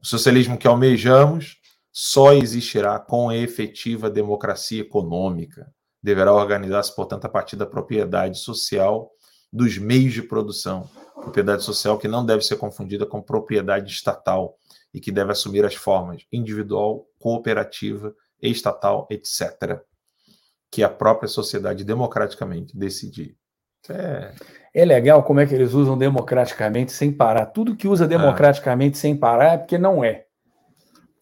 O 0.00 0.06
socialismo 0.06 0.56
que 0.56 0.66
almejamos 0.66 1.60
só 2.00 2.32
existirá 2.32 2.96
com 2.96 3.28
a 3.28 3.36
efetiva 3.36 4.08
democracia 4.08 4.82
econômica. 4.82 5.68
Deverá 6.00 6.32
organizar-se, 6.32 6.94
portanto, 6.94 7.24
a 7.24 7.28
partir 7.28 7.56
da 7.56 7.66
propriedade 7.66 8.38
social 8.38 9.10
dos 9.52 9.78
meios 9.78 10.12
de 10.12 10.22
produção. 10.22 10.88
Propriedade 11.16 11.64
social 11.64 11.98
que 11.98 12.06
não 12.06 12.24
deve 12.24 12.44
ser 12.44 12.54
confundida 12.54 13.04
com 13.04 13.20
propriedade 13.20 13.92
estatal 13.92 14.56
e 14.94 15.00
que 15.00 15.10
deve 15.10 15.32
assumir 15.32 15.64
as 15.64 15.74
formas 15.74 16.24
individual, 16.30 17.04
cooperativa, 17.18 18.14
estatal, 18.40 19.08
etc. 19.10 19.80
Que 20.70 20.84
a 20.84 20.88
própria 20.88 21.28
sociedade 21.28 21.82
democraticamente 21.82 22.78
decidir. 22.78 23.36
É... 23.90 24.34
é 24.72 24.84
legal 24.84 25.24
como 25.24 25.40
é 25.40 25.46
que 25.46 25.54
eles 25.54 25.72
usam 25.72 25.98
democraticamente 25.98 26.92
sem 26.92 27.10
parar. 27.10 27.46
Tudo 27.46 27.74
que 27.74 27.88
usa 27.88 28.06
democraticamente 28.06 28.96
é. 28.96 29.00
sem 29.00 29.16
parar 29.16 29.54
é 29.54 29.58
porque 29.58 29.76
não 29.76 30.04
é. 30.04 30.27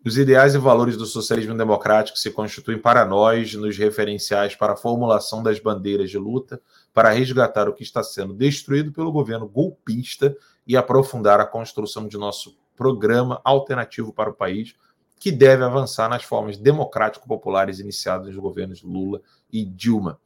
Os 0.06 0.16
ideais 0.16 0.54
e 0.54 0.58
valores 0.58 0.96
do 0.96 1.04
socialismo 1.04 1.58
democrático 1.58 2.16
se 2.16 2.30
constituem 2.30 2.78
para 2.78 3.04
nós 3.04 3.54
nos 3.54 3.76
referenciais 3.76 4.54
para 4.54 4.74
a 4.74 4.76
formulação 4.76 5.42
das 5.42 5.58
bandeiras 5.58 6.08
de 6.08 6.16
luta 6.16 6.62
para 6.94 7.10
resgatar 7.10 7.68
o 7.68 7.72
que 7.72 7.82
está 7.82 8.04
sendo 8.04 8.32
destruído 8.32 8.92
pelo 8.92 9.10
governo 9.10 9.48
golpista 9.48 10.36
e 10.64 10.76
aprofundar 10.76 11.40
a 11.40 11.44
construção 11.44 12.06
de 12.06 12.16
nosso 12.16 12.56
programa 12.76 13.40
alternativo 13.42 14.12
para 14.12 14.30
o 14.30 14.32
país, 14.32 14.76
que 15.18 15.32
deve 15.32 15.64
avançar 15.64 16.08
nas 16.08 16.22
formas 16.22 16.56
democrático-populares 16.56 17.80
iniciadas 17.80 18.28
nos 18.28 18.36
governos 18.36 18.84
Lula 18.84 19.20
e 19.52 19.64
Dilma. 19.64 20.20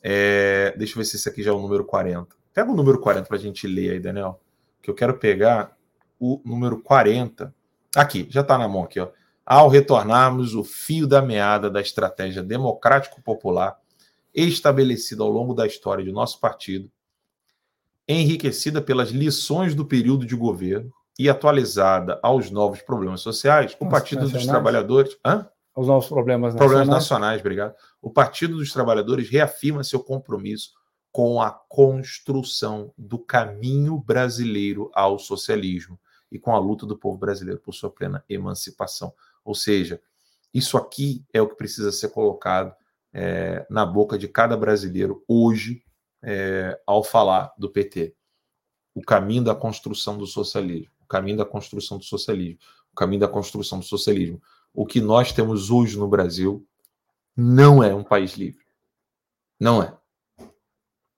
É, 0.00 0.72
deixa 0.78 0.92
eu 0.92 0.98
ver 0.98 1.04
se 1.04 1.16
esse 1.16 1.28
aqui 1.28 1.42
já 1.42 1.50
é 1.50 1.54
o 1.54 1.60
número 1.60 1.84
40. 1.84 2.28
Pega 2.54 2.70
o 2.70 2.76
número 2.76 3.00
40 3.00 3.26
para 3.26 3.36
a 3.36 3.40
gente 3.40 3.66
ler 3.66 3.90
aí, 3.90 3.98
Daniel, 3.98 4.40
que 4.80 4.88
eu 4.88 4.94
quero 4.94 5.18
pegar 5.18 5.76
o 6.20 6.40
número 6.44 6.80
40 6.80 7.52
Aqui, 7.94 8.26
já 8.30 8.40
está 8.40 8.56
na 8.56 8.68
mão 8.68 8.84
aqui, 8.84 9.00
ó. 9.00 9.08
Ao 9.44 9.68
retornarmos 9.68 10.54
o 10.54 10.62
fio 10.62 11.06
da 11.06 11.20
meada 11.20 11.68
da 11.68 11.80
estratégia 11.80 12.42
democrático-popular 12.42 13.76
estabelecida 14.32 15.22
ao 15.24 15.28
longo 15.28 15.54
da 15.54 15.66
história 15.66 16.04
de 16.04 16.12
nosso 16.12 16.38
partido, 16.38 16.88
enriquecida 18.06 18.80
pelas 18.80 19.10
lições 19.10 19.74
do 19.74 19.84
período 19.84 20.24
de 20.24 20.36
governo 20.36 20.92
e 21.18 21.28
atualizada 21.28 22.18
aos 22.22 22.50
novos 22.50 22.80
problemas 22.80 23.20
sociais, 23.20 23.76
o 23.80 23.88
Partido 23.88 24.22
nacionais. 24.22 24.44
dos 24.44 24.50
Trabalhadores. 24.50 25.16
Hã? 25.24 25.48
Os 25.76 25.86
novos 25.86 26.08
problemas 26.08 26.54
nacionais. 26.54 26.70
Problemas 26.70 26.88
nacionais, 26.88 27.40
obrigado. 27.40 27.74
O 28.00 28.10
Partido 28.10 28.56
dos 28.56 28.72
Trabalhadores 28.72 29.28
reafirma 29.28 29.82
seu 29.84 30.00
compromisso 30.00 30.70
com 31.12 31.42
a 31.42 31.50
construção 31.50 32.92
do 32.96 33.18
caminho 33.18 33.98
brasileiro 33.98 34.90
ao 34.94 35.18
socialismo 35.18 35.98
e 36.30 36.38
com 36.38 36.54
a 36.54 36.58
luta 36.58 36.86
do 36.86 36.96
povo 36.96 37.18
brasileiro 37.18 37.60
por 37.60 37.72
sua 37.72 37.90
plena 37.90 38.24
emancipação. 38.28 39.12
Ou 39.44 39.54
seja, 39.54 40.00
isso 40.52 40.76
aqui 40.76 41.24
é 41.32 41.40
o 41.40 41.48
que 41.48 41.56
precisa 41.56 41.92
ser 41.92 42.08
colocado 42.08 42.74
é, 43.12 43.66
na 43.68 43.84
boca 43.84 44.18
de 44.18 44.28
cada 44.28 44.56
brasileiro 44.56 45.24
hoje 45.26 45.82
é, 46.22 46.80
ao 46.86 47.02
falar 47.02 47.52
do 47.56 47.70
PT. 47.70 48.14
O 48.94 49.02
caminho 49.02 49.44
da 49.44 49.54
construção 49.54 50.18
do 50.18 50.26
socialismo, 50.26 50.92
o 51.00 51.06
caminho 51.06 51.38
da 51.38 51.44
construção 51.44 51.98
do 51.98 52.04
socialismo, 52.04 52.58
o 52.92 52.94
caminho 52.94 53.20
da 53.20 53.28
construção 53.28 53.78
do 53.78 53.84
socialismo. 53.84 54.40
o 54.72 54.86
que 54.86 55.00
nós 55.00 55.32
temos 55.32 55.70
hoje 55.70 55.98
no 55.98 56.08
Brasil 56.08 56.66
não 57.36 57.82
é 57.82 57.94
um 57.94 58.04
país 58.04 58.34
livre. 58.34 58.64
Não 59.58 59.82
é. 59.82 59.96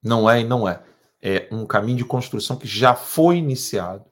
Não 0.02 0.28
é 0.28 0.40
e 0.40 0.44
não 0.44 0.68
é. 0.68 0.82
É 1.20 1.48
um 1.52 1.64
caminho 1.66 1.98
de 1.98 2.04
construção 2.04 2.56
que 2.56 2.66
já 2.66 2.94
foi 2.94 3.36
iniciado, 3.36 4.11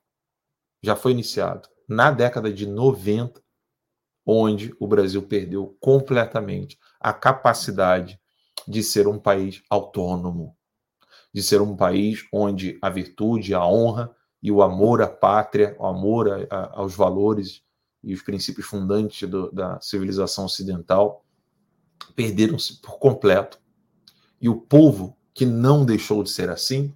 já 0.83 0.97
foi 0.97 1.13
iniciado 1.13 1.69
na 1.89 2.11
década 2.11 2.53
de 2.53 2.67
90, 2.67 3.43
onde 4.25 4.75
o 4.79 4.87
Brasil 4.87 5.23
perdeu 5.23 5.77
completamente 5.81 6.79
a 7.01 7.13
capacidade 7.13 8.21
de 8.67 8.83
ser 8.83 9.09
um 9.09 9.19
país 9.19 9.63
autônomo, 9.69 10.57
de 11.35 11.43
ser 11.43 11.61
um 11.61 11.77
país 11.77 12.25
onde 12.33 12.79
a 12.81 12.89
virtude, 12.89 13.55
a 13.55 13.67
honra 13.67 14.15
e 14.43 14.53
o 14.53 14.63
amor 14.63 15.03
à 15.03 15.09
pátria, 15.09 15.77
o 15.79 15.87
amor 15.87 16.31
a, 16.31 16.47
a, 16.49 16.79
aos 16.79 16.95
valores 16.95 17.63
e 18.03 18.15
os 18.15 18.23
princípios 18.23 18.67
fundantes 18.67 19.29
do, 19.29 19.51
da 19.51 19.81
civilização 19.81 20.45
ocidental 20.45 21.25
perderam-se 22.15 22.81
por 22.81 22.99
completo. 22.99 23.59
E 24.41 24.49
o 24.49 24.61
povo 24.61 25.17
que 25.35 25.45
não 25.45 25.85
deixou 25.85 26.23
de 26.23 26.31
ser 26.31 26.49
assim 26.51 26.95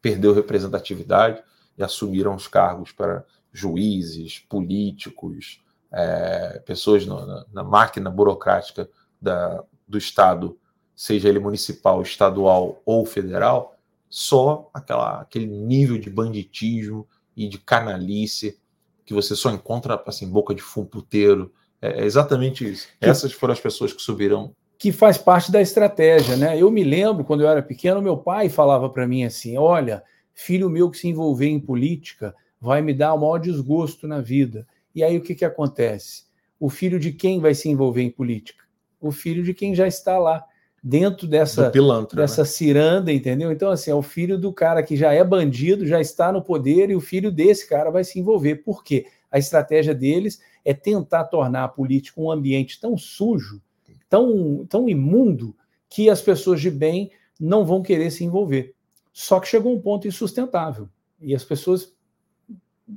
perdeu 0.00 0.32
representatividade 0.32 1.42
e 1.76 1.82
assumiram 1.82 2.34
os 2.34 2.48
cargos 2.48 2.92
para 2.92 3.24
juízes, 3.52 4.38
políticos, 4.38 5.60
é, 5.92 6.60
pessoas 6.66 7.06
no, 7.06 7.24
na, 7.24 7.46
na, 7.52 7.64
máquina 7.64 8.10
burocrática 8.10 8.88
da, 9.20 9.62
do 9.86 9.96
Estado, 9.96 10.58
seja 10.94 11.28
ele 11.28 11.38
municipal, 11.38 12.02
estadual 12.02 12.82
ou 12.84 13.06
federal, 13.06 13.76
só 14.08 14.70
aquela, 14.72 15.20
aquele 15.20 15.46
nível 15.46 15.98
de 15.98 16.10
banditismo 16.10 17.06
e 17.36 17.48
de 17.48 17.58
canalice 17.58 18.58
que 19.06 19.14
você 19.14 19.36
só 19.36 19.50
encontra 19.50 20.02
assim, 20.06 20.28
boca 20.28 20.54
de 20.54 20.60
fumo 20.60 20.86
puteiro. 20.86 21.52
É, 21.80 22.02
é 22.02 22.04
exatamente 22.04 22.68
isso. 22.68 22.88
Que, 23.00 23.08
Essas 23.08 23.32
foram 23.32 23.52
as 23.52 23.60
pessoas 23.60 23.92
que 23.92 24.02
subiram. 24.02 24.52
Que 24.78 24.90
faz 24.92 25.16
parte 25.16 25.50
da 25.50 25.62
estratégia, 25.62 26.36
né? 26.36 26.60
Eu 26.60 26.70
me 26.70 26.82
lembro, 26.82 27.24
quando 27.24 27.42
eu 27.42 27.48
era 27.48 27.62
pequeno, 27.62 28.02
meu 28.02 28.16
pai 28.16 28.48
falava 28.48 28.90
para 28.90 29.06
mim 29.06 29.24
assim: 29.24 29.56
olha, 29.56 30.02
filho 30.36 30.68
meu 30.68 30.90
que 30.90 30.98
se 30.98 31.08
envolver 31.08 31.48
em 31.48 31.58
política 31.58 32.34
vai 32.60 32.82
me 32.82 32.92
dar 32.92 33.14
o 33.14 33.18
maior 33.18 33.38
desgosto 33.38 34.06
na 34.06 34.20
vida. 34.20 34.68
E 34.94 35.02
aí 35.02 35.16
o 35.16 35.22
que, 35.22 35.34
que 35.34 35.44
acontece? 35.44 36.24
O 36.60 36.68
filho 36.68 37.00
de 37.00 37.10
quem 37.10 37.40
vai 37.40 37.54
se 37.54 37.70
envolver 37.70 38.02
em 38.02 38.10
política? 38.10 38.64
O 39.00 39.10
filho 39.10 39.42
de 39.42 39.54
quem 39.54 39.74
já 39.74 39.88
está 39.88 40.18
lá, 40.18 40.44
dentro 40.82 41.26
dessa, 41.26 41.70
pilantra, 41.70 42.20
dessa 42.20 42.42
né? 42.42 42.46
ciranda, 42.46 43.12
entendeu? 43.12 43.50
Então, 43.50 43.70
assim, 43.70 43.90
é 43.90 43.94
o 43.94 44.02
filho 44.02 44.38
do 44.38 44.52
cara 44.52 44.82
que 44.82 44.94
já 44.94 45.12
é 45.12 45.24
bandido, 45.24 45.86
já 45.86 46.00
está 46.00 46.30
no 46.30 46.42
poder, 46.42 46.90
e 46.90 46.94
o 46.94 47.00
filho 47.00 47.32
desse 47.32 47.66
cara 47.66 47.90
vai 47.90 48.04
se 48.04 48.20
envolver. 48.20 48.56
Por 48.56 48.84
quê? 48.84 49.06
A 49.30 49.38
estratégia 49.38 49.94
deles 49.94 50.40
é 50.64 50.74
tentar 50.74 51.24
tornar 51.24 51.64
a 51.64 51.68
política 51.68 52.20
um 52.20 52.30
ambiente 52.30 52.78
tão 52.78 52.96
sujo, 52.96 53.60
tão, 54.08 54.66
tão 54.68 54.88
imundo, 54.88 55.56
que 55.88 56.10
as 56.10 56.20
pessoas 56.20 56.60
de 56.60 56.70
bem 56.70 57.10
não 57.40 57.64
vão 57.64 57.82
querer 57.82 58.10
se 58.10 58.22
envolver. 58.22 58.75
Só 59.18 59.40
que 59.40 59.48
chegou 59.48 59.74
um 59.74 59.80
ponto 59.80 60.06
insustentável. 60.06 60.90
E 61.18 61.34
as 61.34 61.42
pessoas 61.42 61.96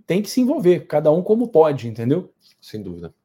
tem 0.05 0.21
que 0.21 0.29
se 0.29 0.41
envolver, 0.41 0.81
cada 0.81 1.09
um 1.13 1.23
como 1.23 1.47
pode, 1.47 1.87
entendeu? 1.87 2.33
Sem 2.59 2.83
dúvida. 2.83 3.15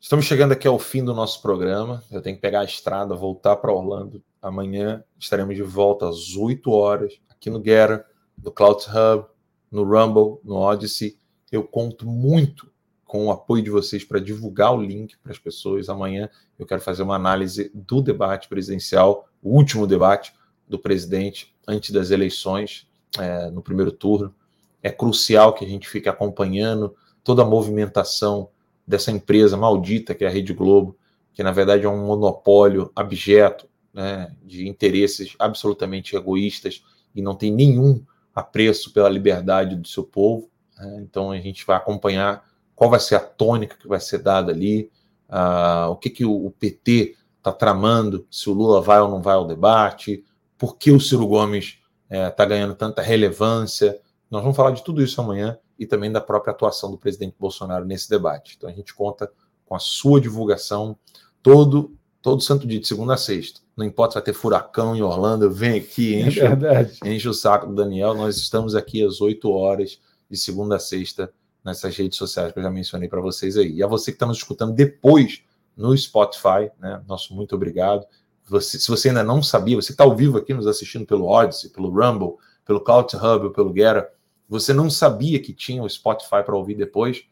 Estamos 0.00 0.24
chegando 0.24 0.50
aqui 0.50 0.66
ao 0.66 0.80
fim 0.80 1.04
do 1.04 1.14
nosso 1.14 1.40
programa. 1.40 2.02
Eu 2.10 2.20
tenho 2.20 2.34
que 2.34 2.42
pegar 2.42 2.62
a 2.62 2.64
estrada, 2.64 3.14
voltar 3.14 3.54
para 3.54 3.72
Orlando. 3.72 4.20
Amanhã 4.42 5.04
estaremos 5.16 5.54
de 5.54 5.62
volta 5.62 6.08
às 6.08 6.34
8 6.34 6.68
horas, 6.72 7.20
aqui 7.30 7.48
no 7.48 7.60
Guerra, 7.60 8.04
no 8.36 8.50
Cloud 8.50 8.84
Hub, 8.88 9.26
no 9.70 9.84
Rumble, 9.84 10.40
no 10.42 10.56
Odyssey. 10.56 11.16
Eu 11.52 11.62
conto 11.62 12.04
muito 12.04 12.68
com 13.04 13.26
o 13.26 13.30
apoio 13.30 13.62
de 13.62 13.70
vocês 13.70 14.02
para 14.02 14.18
divulgar 14.18 14.74
o 14.74 14.82
link 14.82 15.16
para 15.18 15.30
as 15.30 15.38
pessoas. 15.38 15.88
Amanhã 15.88 16.28
eu 16.58 16.66
quero 16.66 16.80
fazer 16.80 17.04
uma 17.04 17.14
análise 17.14 17.70
do 17.72 18.02
debate 18.02 18.48
presidencial, 18.48 19.28
o 19.40 19.50
último 19.56 19.86
debate 19.86 20.34
do 20.66 20.80
presidente 20.80 21.51
antes 21.66 21.90
das 21.90 22.10
eleições, 22.10 22.86
é, 23.18 23.50
no 23.50 23.62
primeiro 23.62 23.92
turno 23.92 24.34
é 24.82 24.90
crucial 24.90 25.54
que 25.54 25.64
a 25.64 25.68
gente 25.68 25.88
fique 25.88 26.08
acompanhando 26.08 26.94
toda 27.22 27.42
a 27.42 27.46
movimentação 27.46 28.48
dessa 28.86 29.12
empresa 29.12 29.56
maldita 29.56 30.14
que 30.14 30.24
é 30.24 30.28
a 30.28 30.30
Rede 30.30 30.52
Globo, 30.52 30.96
que 31.32 31.42
na 31.42 31.52
verdade 31.52 31.84
é 31.84 31.88
um 31.88 32.06
monopólio 32.06 32.90
abjeto 32.96 33.68
né, 33.92 34.34
de 34.42 34.68
interesses 34.68 35.34
absolutamente 35.38 36.16
egoístas 36.16 36.82
e 37.14 37.22
não 37.22 37.34
tem 37.34 37.52
nenhum 37.52 38.02
apreço 38.34 38.92
pela 38.92 39.08
liberdade 39.08 39.76
do 39.76 39.86
seu 39.86 40.02
povo. 40.02 40.50
Né? 40.76 41.00
Então 41.02 41.30
a 41.30 41.38
gente 41.38 41.64
vai 41.64 41.76
acompanhar 41.76 42.44
qual 42.74 42.90
vai 42.90 43.00
ser 43.00 43.14
a 43.14 43.20
tônica 43.20 43.76
que 43.76 43.86
vai 43.86 44.00
ser 44.00 44.18
dada 44.18 44.50
ali, 44.50 44.90
uh, 45.28 45.90
o 45.90 45.96
que, 45.96 46.10
que 46.10 46.24
o, 46.24 46.50
PT 46.58 47.16
está 47.38 47.52
tramando, 47.52 48.26
se 48.30 48.48
o 48.48 48.52
Lula 48.52 48.80
vai 48.80 49.00
ou 49.00 49.08
não 49.08 49.20
vai 49.20 49.34
ao 49.34 49.46
debate, 49.46 50.24
por 50.62 50.76
que 50.76 50.92
o 50.92 51.00
Ciro 51.00 51.26
Gomes 51.26 51.78
está 52.08 52.44
eh, 52.44 52.46
ganhando 52.46 52.76
tanta 52.76 53.02
relevância, 53.02 54.00
nós 54.30 54.42
vamos 54.42 54.56
falar 54.56 54.70
de 54.70 54.84
tudo 54.84 55.02
isso 55.02 55.20
amanhã 55.20 55.58
e 55.76 55.84
também 55.84 56.12
da 56.12 56.20
própria 56.20 56.52
atuação 56.52 56.88
do 56.88 56.96
presidente 56.96 57.34
Bolsonaro 57.36 57.84
nesse 57.84 58.08
debate. 58.08 58.54
Então 58.56 58.70
a 58.70 58.72
gente 58.72 58.94
conta 58.94 59.28
com 59.66 59.74
a 59.74 59.80
sua 59.80 60.20
divulgação 60.20 60.96
todo 61.42 61.96
todo 62.22 62.40
santo 62.40 62.64
dia, 62.64 62.78
de 62.78 62.86
segunda 62.86 63.14
a 63.14 63.16
sexta. 63.16 63.60
Não 63.76 63.84
importa 63.84 64.12
se 64.12 64.14
vai 64.18 64.22
ter 64.22 64.34
furacão 64.34 64.94
em 64.94 65.02
Orlando, 65.02 65.50
venho 65.50 65.82
aqui, 65.82 66.14
encho, 66.14 66.38
é 66.44 67.12
encho 67.12 67.30
o 67.30 67.34
saco 67.34 67.66
do 67.66 67.74
Daniel. 67.74 68.14
Nós 68.14 68.36
estamos 68.36 68.76
aqui 68.76 69.04
às 69.04 69.20
8 69.20 69.50
horas, 69.50 70.00
de 70.30 70.36
segunda 70.36 70.76
a 70.76 70.78
sexta, 70.78 71.32
nessas 71.64 71.96
redes 71.96 72.16
sociais 72.16 72.52
que 72.52 72.58
eu 72.60 72.62
já 72.62 72.70
mencionei 72.70 73.08
para 73.08 73.20
vocês 73.20 73.56
aí. 73.56 73.72
E 73.72 73.82
a 73.82 73.88
você 73.88 74.12
que 74.12 74.16
está 74.16 74.26
nos 74.26 74.38
escutando 74.38 74.72
depois 74.72 75.42
no 75.76 75.96
Spotify, 75.98 76.70
né? 76.78 77.02
Nosso 77.08 77.34
muito 77.34 77.56
obrigado. 77.56 78.06
Você, 78.52 78.78
se 78.78 78.88
você 78.88 79.08
ainda 79.08 79.24
não 79.24 79.42
sabia, 79.42 79.76
você 79.76 79.92
está 79.92 80.04
ao 80.04 80.14
vivo 80.14 80.36
aqui 80.36 80.52
nos 80.52 80.66
assistindo 80.66 81.06
pelo 81.06 81.26
Odyssey, 81.26 81.70
pelo 81.70 81.88
Rumble, 81.88 82.36
pelo 82.66 82.80
Cloud 82.80 83.16
Hub 83.16 83.52
pelo 83.54 83.74
Gera, 83.74 84.10
você 84.48 84.74
não 84.74 84.90
sabia 84.90 85.40
que 85.40 85.54
tinha 85.54 85.82
o 85.82 85.88
Spotify 85.88 86.42
para 86.44 86.54
ouvir 86.54 86.74
depois, 86.74 87.24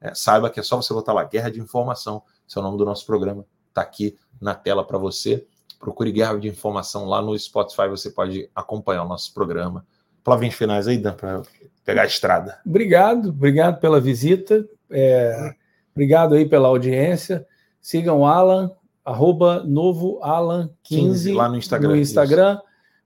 é, 0.00 0.14
saiba 0.14 0.48
que 0.48 0.60
é 0.60 0.62
só 0.62 0.76
você 0.76 0.94
botar 0.94 1.12
lá 1.12 1.24
Guerra 1.24 1.50
de 1.50 1.60
Informação, 1.60 2.22
esse 2.46 2.56
é 2.56 2.60
o 2.60 2.64
nome 2.64 2.78
do 2.78 2.84
nosso 2.84 3.04
programa, 3.04 3.44
está 3.68 3.80
aqui 3.82 4.16
na 4.40 4.54
tela 4.54 4.86
para 4.86 4.96
você. 4.96 5.44
Procure 5.80 6.12
Guerra 6.12 6.38
de 6.38 6.48
Informação 6.48 7.04
lá 7.04 7.20
no 7.20 7.36
Spotify, 7.36 7.88
você 7.88 8.10
pode 8.10 8.48
acompanhar 8.54 9.04
o 9.04 9.08
nosso 9.08 9.34
programa. 9.34 9.84
Palavrinhas 10.22 10.54
finais 10.54 10.86
aí, 10.86 10.98
Dan, 10.98 11.14
para 11.14 11.42
pegar 11.84 12.02
a 12.02 12.06
estrada. 12.06 12.60
Obrigado, 12.64 13.30
obrigado 13.30 13.80
pela 13.80 14.00
visita, 14.00 14.64
é, 14.90 15.54
obrigado 15.92 16.34
aí 16.34 16.48
pela 16.48 16.68
audiência. 16.68 17.46
Sigam 17.80 18.20
o 18.20 18.26
Alan, 18.26 18.70
arroba 19.08 19.64
novo 19.64 20.18
Alan 20.22 20.70
15, 20.82 21.02
15 21.02 21.32
lá 21.32 21.48
no 21.48 21.56
Instagram. 21.56 21.88
No 21.88 21.96
Instagram, 21.96 22.60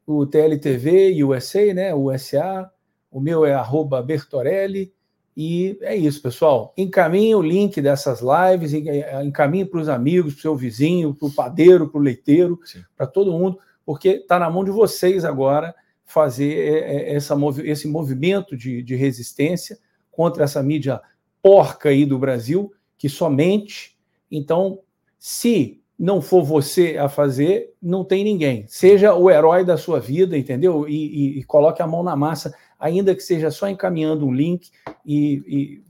o 0.06 0.26
TLTV 0.26 1.22
USA, 1.22 1.72
né? 1.72 1.94
USA 1.94 2.70
o 3.12 3.20
meu 3.20 3.44
é 3.44 3.52
arroba 3.52 4.02
Bertorelli. 4.02 4.92
E 5.36 5.78
é 5.82 5.94
isso, 5.94 6.20
pessoal. 6.20 6.74
Encaminhe 6.76 7.34
o 7.34 7.42
link 7.42 7.80
dessas 7.80 8.20
lives, 8.20 8.74
eh, 8.74 9.24
encaminhe 9.24 9.64
para 9.64 9.80
os 9.80 9.88
amigos, 9.88 10.34
para 10.34 10.38
o 10.38 10.42
seu 10.42 10.56
vizinho, 10.56 11.14
para 11.14 11.28
o 11.28 11.32
padeiro, 11.32 11.88
para 11.88 11.98
o 11.98 12.02
leiteiro, 12.02 12.58
para 12.96 13.06
todo 13.06 13.32
mundo, 13.32 13.58
porque 13.84 14.08
está 14.08 14.38
na 14.38 14.50
mão 14.50 14.64
de 14.64 14.70
vocês 14.70 15.24
agora 15.24 15.74
fazer 16.04 16.52
eh, 16.52 17.12
eh, 17.12 17.14
essa, 17.14 17.34
esse 17.64 17.88
movimento 17.88 18.56
de, 18.56 18.82
de 18.82 18.94
resistência 18.94 19.78
contra 20.10 20.44
essa 20.44 20.62
mídia 20.62 21.00
porca 21.42 21.88
aí 21.88 22.04
do 22.04 22.18
Brasil, 22.18 22.72
que 22.98 23.08
somente. 23.08 23.96
Então, 24.30 24.80
se 25.18 25.81
não 26.02 26.20
for 26.20 26.42
você 26.42 26.98
a 26.98 27.08
fazer, 27.08 27.74
não 27.80 28.04
tem 28.04 28.24
ninguém. 28.24 28.66
Seja 28.66 29.14
o 29.14 29.30
herói 29.30 29.64
da 29.64 29.76
sua 29.76 30.00
vida, 30.00 30.36
entendeu? 30.36 30.88
E, 30.88 30.96
e, 30.96 31.38
e 31.38 31.44
coloque 31.44 31.80
a 31.80 31.86
mão 31.86 32.02
na 32.02 32.16
massa 32.16 32.52
ainda 32.76 33.14
que 33.14 33.20
seja 33.20 33.52
só 33.52 33.68
encaminhando 33.68 34.26
um 34.26 34.34
link 34.34 34.72
e, 35.06 35.44
e 35.46 35.84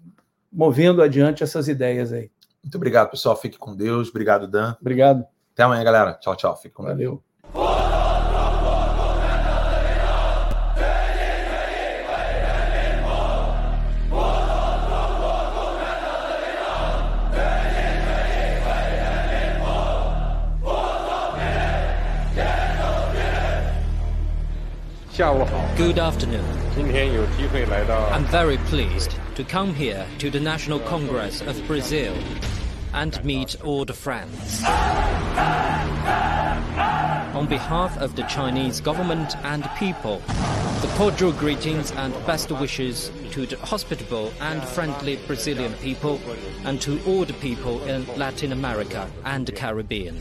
movendo 0.53 1.01
adiante 1.01 1.43
essas 1.43 1.67
ideias 1.67 2.13
aí. 2.13 2.31
Muito 2.63 2.77
obrigado, 2.77 3.11
pessoal. 3.11 3.35
Fique 3.35 3.57
com 3.57 3.75
Deus. 3.75 4.11
Obrigado, 4.11 4.47
Dan. 4.47 4.77
Obrigado. 4.79 5.25
Até 5.55 5.63
amanhã, 5.63 5.83
galera. 5.83 6.13
Tchau, 6.21 6.37
tchau. 6.37 6.55
Fique 6.59 6.75
com 6.75 6.83
Valeu. 6.83 7.23
Deus. 25.17 25.77
Good 25.77 25.99
afternoon. 25.99 26.45
I'm 26.77 28.25
very 28.27 28.57
pleased 28.59 29.17
to 29.35 29.45
come 29.45 29.75
here 29.75 30.07
to 30.19 30.31
the 30.31 30.41
National 30.41 30.81
Congress 30.81 31.43
of 31.43 31.67
Brazil 31.67 32.15
and 32.95 33.23
meet 33.25 33.63
all 33.63 33.85
the 33.85 33.93
friends. 33.93 34.63
on 37.43 37.47
behalf 37.49 37.99
of 37.99 38.15
the 38.15 38.23
Chinese 38.23 38.81
government 38.81 39.37
and 39.45 39.69
people, 39.77 40.23
the 40.81 40.93
cordial 40.97 41.33
greetings 41.33 41.91
and 41.93 42.15
best 42.25 42.53
wishes 42.53 43.11
to 43.33 43.47
the 43.47 43.57
hospitable 43.59 44.33
and 44.41 44.63
friendly 44.63 45.17
Brazilian 45.27 45.73
people 45.75 46.21
and 46.65 46.81
to 46.81 47.03
all 47.05 47.25
the 47.25 47.35
people 47.35 47.83
in 47.85 48.07
Latin 48.17 48.53
America 48.53 49.11
and 49.25 49.45
the 49.45 49.53
Caribbean. 49.53 50.21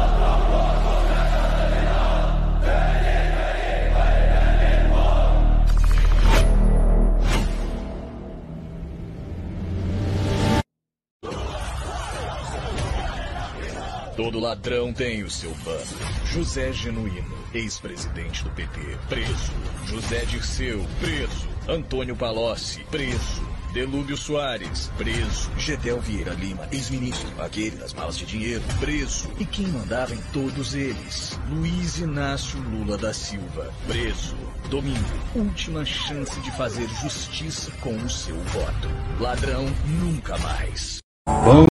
Todo 14.31 14.45
ladrão 14.45 14.93
tem 14.93 15.23
o 15.23 15.29
seu 15.29 15.51
pano. 15.65 15.85
José 16.23 16.71
Genuíno, 16.71 17.37
ex-presidente 17.53 18.45
do 18.45 18.49
PT, 18.51 18.79
preso. 19.09 19.51
José 19.85 20.23
Dirceu, 20.23 20.87
preso. 21.01 21.49
Antônio 21.67 22.15
Palocci, 22.15 22.81
preso. 22.89 23.45
Delúbio 23.73 24.15
Soares, 24.15 24.89
preso. 24.97 25.51
Gedel 25.57 25.99
Vieira 25.99 26.31
Lima, 26.33 26.65
ex-ministro, 26.71 27.29
aquele 27.39 27.75
das 27.75 27.93
malas 27.93 28.17
de 28.17 28.25
dinheiro, 28.25 28.63
preso. 28.79 29.29
E 29.37 29.45
quem 29.45 29.67
mandava 29.67 30.15
em 30.15 30.21
todos 30.31 30.75
eles? 30.75 31.37
Luiz 31.49 31.97
Inácio 31.97 32.57
Lula 32.61 32.97
da 32.97 33.13
Silva, 33.13 33.69
preso. 33.85 34.37
Domingo, 34.69 35.19
última 35.35 35.83
chance 35.83 36.39
de 36.39 36.51
fazer 36.51 36.87
justiça 36.87 37.69
com 37.81 37.93
o 37.97 38.09
seu 38.09 38.37
voto. 38.43 38.87
Ladrão 39.19 39.65
nunca 39.99 40.37
mais. 40.37 40.99
Bom 41.27 41.70